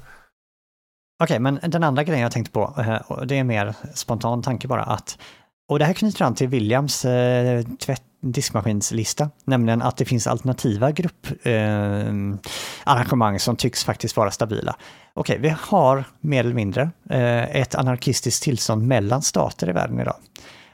Okej, 1.23 1.39
men 1.39 1.59
den 1.63 1.85
andra 1.85 2.05
grejen 2.05 2.23
jag 2.23 2.33
tänkte 2.33 2.53
på, 2.53 2.75
eh, 2.79 2.97
och 3.13 3.27
det 3.27 3.39
är 3.39 3.45
mer 3.45 3.75
spontan 3.95 4.43
tanke 4.43 4.69
bara, 4.69 4.83
att, 4.83 5.19
och 5.69 5.79
det 5.79 5.85
här 5.85 5.93
knyter 5.93 6.25
an 6.25 6.35
till 6.35 6.49
Williams 6.49 7.05
eh, 7.05 7.63
tvätt, 7.63 8.03
diskmaskinslista, 8.21 9.31
nämligen 9.45 9.83
att 9.83 9.97
det 9.97 10.05
finns 10.05 10.27
alternativa 10.27 10.93
grupparrangemang 10.93 12.33
eh, 12.33 12.93
arrangemang 12.93 13.39
som 13.41 13.57
tycks 13.57 13.85
faktiskt 13.85 14.17
vara 14.17 14.31
stabila. 14.31 14.77
Okej, 15.15 15.39
vi 15.39 15.55
har 15.61 16.05
mer 16.21 16.41
eller 16.41 16.55
mindre 16.55 16.91
eh, 17.11 17.57
ett 17.57 17.75
anarkistiskt 17.75 18.43
tillstånd 18.43 18.87
mellan 18.87 19.23
stater 19.23 19.69
i 19.69 19.73
världen 19.73 20.01
idag. 20.01 20.17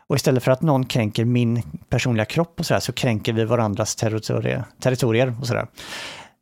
Och 0.07 0.17
istället 0.17 0.43
för 0.43 0.51
att 0.51 0.63
någon 0.63 0.87
kränker 0.87 1.25
min 1.25 1.63
personliga 1.89 2.25
kropp 2.25 2.61
och 2.61 2.67
sådär, 2.67 2.81
så 2.81 2.93
kränker 2.93 3.33
vi 3.33 3.45
varandras 3.45 3.97
territorier, 3.97 4.65
territorier 4.81 5.35
och 5.41 5.47
sådär. 5.47 5.67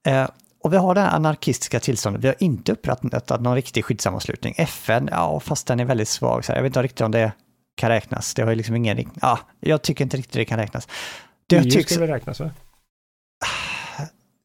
Eh, 0.07 0.27
och 0.65 0.73
vi 0.73 0.77
har 0.77 0.95
det 0.95 1.01
här 1.01 1.11
anarkistiska 1.11 1.81
tillståndet. 1.81 2.25
Vi 2.25 2.29
har 2.29 2.37
inte 2.39 2.73
upprättat 2.73 3.41
någon 3.41 3.55
riktig 3.55 3.85
skyddsammanslutning. 3.85 4.55
FN, 4.57 5.09
ja, 5.13 5.41
fast 5.41 5.67
den 5.67 5.81
är 5.81 5.85
väldigt 5.85 6.09
svag. 6.09 6.45
Så 6.45 6.53
här. 6.53 6.59
Jag 6.59 6.63
vet 6.63 6.71
inte 6.71 6.83
riktigt 6.83 7.01
om 7.01 7.11
det 7.11 7.33
kan 7.75 7.89
räknas. 7.89 8.35
Det 8.35 8.43
har 8.43 8.51
ju 8.51 8.57
liksom 8.57 8.77
ingen... 8.77 9.11
Ja, 9.21 9.39
jag 9.61 9.83
tycker 9.83 10.05
inte 10.05 10.17
riktigt 10.17 10.33
det 10.33 10.45
kan 10.45 10.59
räknas. 10.59 10.89
Det 11.47 11.57
EU 11.57 11.63
tycks... 11.63 11.93
skulle 11.93 12.15
räknas 12.15 12.41
va? 12.41 12.51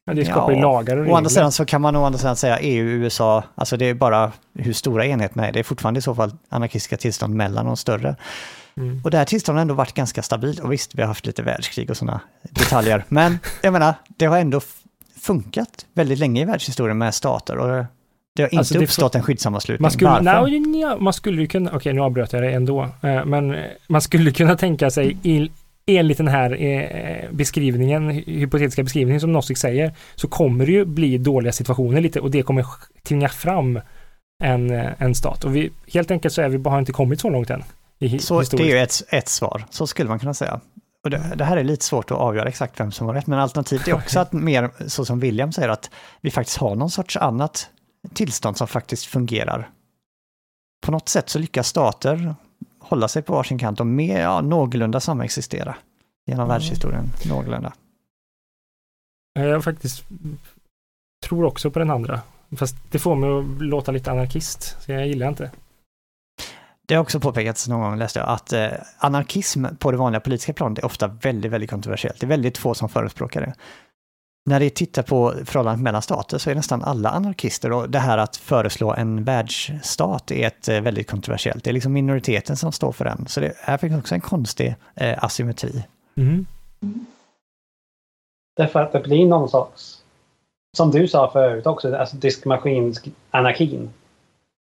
Ja, 0.04 0.14
det 0.14 0.24
skapar 0.24 0.52
ju 0.52 0.58
Ja, 0.58 0.62
lagar 0.62 0.96
och 0.96 1.02
Å 1.02 1.04
andra 1.04 1.16
regler. 1.16 1.28
sidan 1.28 1.52
så 1.52 1.64
kan 1.64 1.80
man 1.80 1.96
å 1.96 2.04
andra 2.04 2.18
sidan 2.18 2.36
säga 2.36 2.58
EU, 2.58 2.84
USA, 2.84 3.44
alltså 3.54 3.76
det 3.76 3.86
är 3.86 3.94
bara 3.94 4.32
hur 4.54 4.72
stora 4.72 5.06
enheterna 5.06 5.48
är. 5.48 5.52
Det 5.52 5.58
är 5.58 5.62
fortfarande 5.64 5.98
i 5.98 6.02
så 6.02 6.14
fall 6.14 6.32
anarkistiska 6.48 6.96
tillstånd 6.96 7.34
mellan 7.34 7.66
de 7.66 7.76
större. 7.76 8.16
Mm. 8.76 9.00
Och 9.04 9.10
det 9.10 9.18
här 9.18 9.24
tillståndet 9.24 9.58
har 9.58 9.62
ändå 9.62 9.74
varit 9.74 9.94
ganska 9.94 10.22
stabilt. 10.22 10.60
Och 10.60 10.72
visst, 10.72 10.94
vi 10.94 11.02
har 11.02 11.08
haft 11.08 11.26
lite 11.26 11.42
världskrig 11.42 11.90
och 11.90 11.96
sådana 11.96 12.20
detaljer. 12.42 13.04
Men 13.08 13.38
jag 13.62 13.72
menar, 13.72 13.94
det 14.16 14.26
har 14.26 14.38
ändå 14.38 14.60
funkat 15.20 15.86
väldigt 15.94 16.18
länge 16.18 16.42
i 16.42 16.44
världshistorien 16.44 16.98
med 16.98 17.14
stater. 17.14 17.58
Och 17.58 17.84
det 18.42 18.42
har 18.42 18.48
inte 18.48 18.58
Alltså, 18.58 18.78
uppstått 18.78 19.14
en 19.14 19.22
skyddssammanslutning. 19.22 19.82
Man 19.82 19.90
skulle, 19.90 20.10
Varför? 20.10 20.70
nja, 20.70 20.96
man 21.00 21.12
skulle 21.12 21.42
ju 21.42 21.48
kunna, 21.48 21.70
okej 21.74 21.92
nu 21.92 22.00
avbröt 22.00 22.32
jag 22.32 22.42
det 22.42 22.50
ändå, 22.50 22.82
eh, 22.82 23.24
men 23.24 23.54
eh, 23.54 23.64
man 23.86 24.00
skulle 24.00 24.32
kunna 24.32 24.56
tänka 24.56 24.90
sig 24.90 25.16
i, 25.22 25.50
enligt 25.86 26.18
den 26.18 26.28
här 26.28 26.62
eh, 26.62 27.30
beskrivningen, 27.30 28.10
hypotetiska 28.10 28.82
beskrivningen 28.82 29.20
som 29.20 29.32
Nozick 29.32 29.58
säger, 29.58 29.94
så 30.14 30.28
kommer 30.28 30.66
det 30.66 30.72
ju 30.72 30.84
bli 30.84 31.18
dåliga 31.18 31.52
situationer 31.52 32.00
lite 32.00 32.20
och 32.20 32.30
det 32.30 32.42
kommer 32.42 32.66
tvinga 33.02 33.28
fram 33.28 33.80
en, 34.44 34.70
en 34.98 35.14
stat. 35.14 35.44
Och 35.44 35.56
vi, 35.56 35.70
helt 35.92 36.10
enkelt 36.10 36.34
så 36.34 36.42
är 36.42 36.48
vi 36.48 36.58
bara 36.58 36.78
inte 36.78 36.92
kommit 36.92 37.20
så 37.20 37.30
långt 37.30 37.50
än. 37.50 37.64
I 37.98 38.18
Så 38.18 38.34
det 38.34 38.38
är 38.38 38.40
historiskt. 38.40 38.74
ju 38.74 38.78
ett, 38.78 39.02
ett 39.08 39.28
svar, 39.28 39.64
så 39.70 39.86
skulle 39.86 40.08
man 40.08 40.18
kunna 40.18 40.34
säga. 40.34 40.60
Och 41.04 41.10
det, 41.10 41.22
det 41.34 41.44
här 41.44 41.56
är 41.56 41.64
lite 41.64 41.84
svårt 41.84 42.10
att 42.10 42.18
avgöra 42.18 42.48
exakt 42.48 42.80
vem 42.80 42.92
som 42.92 43.06
har 43.06 43.14
rätt, 43.14 43.26
men 43.26 43.38
alternativet 43.38 43.88
är 43.88 43.94
också 43.94 44.20
att 44.20 44.32
mer, 44.32 44.70
så 44.86 45.04
som 45.04 45.20
William 45.20 45.52
säger, 45.52 45.68
att 45.68 45.90
vi 46.20 46.30
faktiskt 46.30 46.58
har 46.58 46.74
någon 46.76 46.90
sorts 46.90 47.16
annat 47.16 47.70
tillstånd 48.14 48.56
som 48.56 48.66
faktiskt 48.68 49.06
fungerar. 49.06 49.70
På 50.86 50.92
något 50.92 51.08
sätt 51.08 51.28
så 51.28 51.38
lyckas 51.38 51.68
stater 51.68 52.34
hålla 52.78 53.08
sig 53.08 53.22
på 53.22 53.32
varsin 53.32 53.58
kant 53.58 53.80
och 53.80 53.86
mer, 53.86 54.20
ja, 54.20 54.40
någorlunda 54.40 55.00
samexistera 55.00 55.76
genom 56.26 56.44
Mm. 56.44 56.48
världshistorien, 56.48 57.04
någorlunda. 57.28 57.72
Jag 59.32 59.64
faktiskt 59.64 60.04
tror 61.26 61.44
också 61.44 61.70
på 61.70 61.78
den 61.78 61.90
andra. 61.90 62.20
Fast 62.56 62.76
det 62.90 62.98
får 62.98 63.14
mig 63.16 63.30
att 63.30 63.62
låta 63.62 63.92
lite 63.92 64.10
anarkist, 64.10 64.76
så 64.82 64.92
jag 64.92 65.06
gillar 65.06 65.28
inte. 65.28 65.50
Det 66.86 66.94
har 66.94 67.02
också 67.02 67.20
påpekats 67.20 67.68
någon 67.68 67.80
gång, 67.80 67.98
läste 67.98 68.18
jag, 68.18 68.28
att 68.28 68.52
eh, 68.52 68.68
anarkism 68.98 69.66
på 69.78 69.90
det 69.90 69.96
vanliga 69.96 70.20
politiska 70.20 70.52
planet 70.52 70.78
är 70.78 70.84
ofta 70.84 71.06
väldigt, 71.06 71.52
väldigt 71.52 71.70
kontroversiellt. 71.70 72.20
Det 72.20 72.26
är 72.26 72.28
väldigt 72.28 72.58
få 72.58 72.74
som 72.74 72.88
förespråkar 72.88 73.40
det. 73.40 73.54
När 74.48 74.60
det 74.60 74.70
tittar 74.70 75.02
på 75.02 75.34
förhållandet 75.44 75.82
mellan 75.82 76.02
stater 76.02 76.38
så 76.38 76.50
är 76.50 76.54
nästan 76.54 76.82
alla 76.82 77.08
anarkister 77.08 77.72
och 77.72 77.90
det 77.90 77.98
här 77.98 78.18
att 78.18 78.36
föreslå 78.36 78.94
en 78.94 79.24
världsstat 79.24 80.30
är 80.30 80.46
ett 80.46 80.68
eh, 80.68 80.80
väldigt 80.80 81.10
kontroversiellt. 81.10 81.64
Det 81.64 81.70
är 81.70 81.74
liksom 81.74 81.92
minoriteten 81.92 82.56
som 82.56 82.72
står 82.72 82.92
för 82.92 83.04
den. 83.04 83.26
Så 83.26 83.40
det 83.40 83.52
här 83.60 83.78
finns 83.78 83.98
också 83.98 84.14
en 84.14 84.20
konstig 84.20 84.74
eh, 84.94 85.24
asymmetri. 85.24 85.84
Mm. 86.16 86.46
Därför 88.56 88.80
att 88.80 88.92
det 88.92 89.00
blir 89.00 89.26
någon 89.26 89.48
sorts, 89.48 89.98
som 90.76 90.90
du 90.90 91.08
sa 91.08 91.30
förut 91.30 91.66
också, 91.66 91.96
alltså 91.96 92.16
diskmaskinsanarkin. 92.16 93.90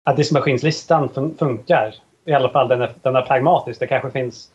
Att 0.05 0.17
diskmaskinslistan 0.17 1.09
fun 1.09 1.35
funkar. 1.39 1.95
I 2.25 2.33
alla 2.33 2.49
fall 2.49 2.67
den 2.67 2.81
är, 2.81 2.93
den 3.01 3.15
är 3.15 3.21
pragmatisk. 3.21 3.79
Det 3.79 3.87
kanske 3.87 4.11
finns 4.11 4.51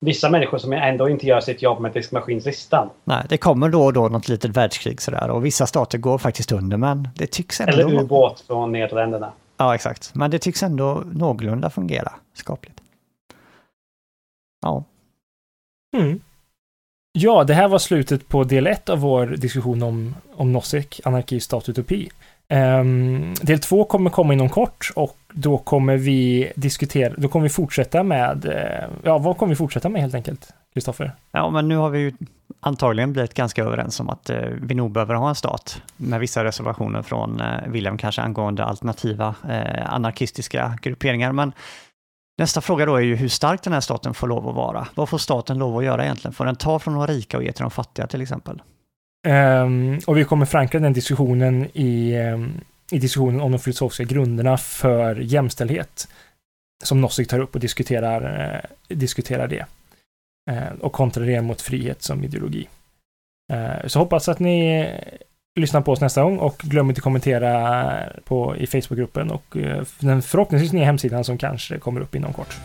vissa 0.00 0.30
människor 0.30 0.58
som 0.58 0.72
ändå 0.72 1.08
inte 1.08 1.26
gör 1.26 1.40
sitt 1.40 1.62
jobb 1.62 1.80
med 1.80 1.92
diskmaskinslistan. 1.92 2.90
Nej, 3.04 3.26
det 3.28 3.38
kommer 3.38 3.68
då 3.68 3.84
och 3.84 3.92
då 3.92 4.08
något 4.08 4.28
litet 4.28 4.56
världskrig 4.56 5.02
sådär 5.02 5.30
och 5.30 5.44
vissa 5.44 5.66
stater 5.66 5.98
går 5.98 6.18
faktiskt 6.18 6.52
under 6.52 6.76
men 6.76 7.08
det 7.14 7.26
tycks 7.26 7.60
ändå... 7.60 7.72
Eller 7.72 8.00
ubåt 8.00 8.40
från 8.46 8.72
Nederländerna. 8.72 9.32
Ja, 9.56 9.74
exakt. 9.74 10.14
Men 10.14 10.30
det 10.30 10.38
tycks 10.38 10.62
ändå 10.62 11.02
någorlunda 11.12 11.70
fungera 11.70 12.12
skapligt. 12.34 12.80
Ja. 14.62 14.84
Mm. 15.96 16.20
Ja, 17.12 17.44
det 17.44 17.54
här 17.54 17.68
var 17.68 17.78
slutet 17.78 18.28
på 18.28 18.44
del 18.44 18.66
ett 18.66 18.88
av 18.88 18.98
vår 18.98 19.26
diskussion 19.26 19.82
om, 19.82 20.14
om 20.36 20.52
Nozick, 20.52 21.00
anarki, 21.04 21.40
stat, 21.40 21.68
utopi. 21.68 22.10
Um, 22.50 23.34
del 23.34 23.58
två 23.58 23.84
kommer 23.84 24.10
komma 24.10 24.32
inom 24.32 24.48
kort 24.48 24.92
och 24.96 25.17
då 25.32 25.58
kommer 25.58 25.96
vi 25.96 26.52
diskutera, 26.56 27.14
då 27.16 27.28
kommer 27.28 27.42
vi 27.42 27.50
fortsätta 27.50 28.02
med, 28.02 28.44
uh, 28.44 28.96
ja 29.02 29.18
vad 29.18 29.36
kommer 29.36 29.50
vi 29.50 29.56
fortsätta 29.56 29.88
med 29.88 30.02
helt 30.02 30.14
enkelt, 30.14 30.48
Kristoffer? 30.74 31.12
Ja, 31.32 31.50
men 31.50 31.68
nu 31.68 31.76
har 31.76 31.90
vi 31.90 31.98
ju 31.98 32.12
antagligen 32.60 33.12
blivit 33.12 33.34
ganska 33.34 33.64
överens 33.64 34.00
om 34.00 34.08
att 34.08 34.30
uh, 34.30 34.36
vi 34.62 34.74
nog 34.74 34.92
behöver 34.92 35.14
ha 35.14 35.28
en 35.28 35.34
stat 35.34 35.82
med 35.96 36.20
vissa 36.20 36.44
reservationer 36.44 37.02
från 37.02 37.40
uh, 37.40 37.68
William 37.68 37.98
kanske 37.98 38.22
angående 38.22 38.64
alternativa 38.64 39.34
anarkistiska 39.86 40.78
grupperingar. 40.82 41.32
Men 41.32 41.52
Nästa 42.38 42.60
fråga 42.60 42.86
då 42.86 42.96
är 42.96 43.00
ju 43.00 43.16
hur 43.16 43.28
stark 43.28 43.62
den 43.62 43.72
här 43.72 43.80
staten 43.80 44.14
får 44.14 44.26
lov 44.26 44.48
att 44.48 44.54
vara. 44.54 44.88
Vad 44.94 45.08
får 45.08 45.18
staten 45.18 45.58
lov 45.58 45.78
att 45.78 45.84
göra 45.84 46.04
egentligen? 46.04 46.32
Får 46.32 46.44
den 46.44 46.56
ta 46.56 46.78
från 46.78 46.94
de 46.94 47.06
rika 47.06 47.36
och 47.36 47.42
ge 47.42 47.52
till 47.52 47.62
de 47.62 47.70
fattiga 47.70 48.06
till 48.06 48.22
exempel? 48.22 48.62
Um, 49.26 50.00
och 50.06 50.16
vi 50.16 50.24
kommer 50.24 50.46
förankra 50.46 50.80
den 50.80 50.92
diskussionen 50.92 51.68
i, 51.72 52.18
um, 52.18 52.60
i 52.90 52.98
diskussionen 52.98 53.40
om 53.40 53.52
de 53.52 53.58
filosofiska 53.58 54.04
grunderna 54.04 54.56
för 54.56 55.16
jämställdhet. 55.16 56.08
Som 56.84 57.00
Nozick 57.00 57.28
tar 57.28 57.38
upp 57.38 57.54
och 57.54 57.60
diskuterar, 57.60 58.54
eh, 58.88 58.96
diskuterar 58.96 59.48
det. 59.48 59.66
Eh, 60.50 60.72
och 60.80 60.92
kontrar 60.92 61.26
det 61.26 61.42
mot 61.42 61.60
frihet 61.60 62.02
som 62.02 62.24
ideologi. 62.24 62.68
Eh, 63.52 63.86
så 63.86 63.98
hoppas 63.98 64.28
att 64.28 64.38
ni 64.38 64.80
eh, 64.80 65.60
lyssnar 65.60 65.80
på 65.80 65.92
oss 65.92 66.00
nästa 66.00 66.22
gång 66.22 66.38
och 66.38 66.58
glöm 66.58 66.88
inte 66.88 67.00
kommentera 67.00 68.12
på, 68.24 68.56
i 68.56 68.66
Facebookgruppen 68.66 69.30
och 69.30 69.56
eh, 69.56 69.84
den 69.98 70.22
förhoppningsvis 70.22 70.72
nya 70.72 70.84
hemsidan 70.84 71.24
som 71.24 71.38
kanske 71.38 71.78
kommer 71.78 72.00
upp 72.00 72.14
inom 72.14 72.32
kort. 72.32 72.56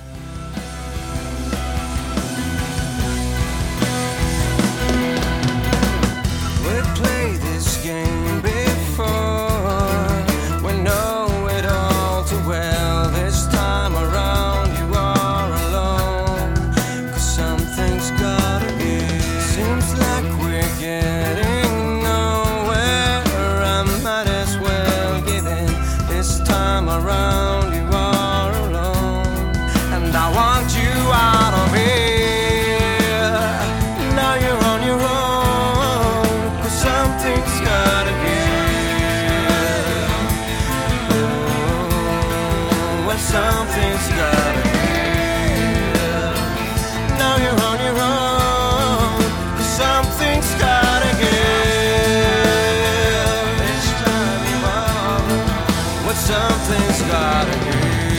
something's 56.33 57.01
gotta 57.03 57.51
give. 57.63 58.12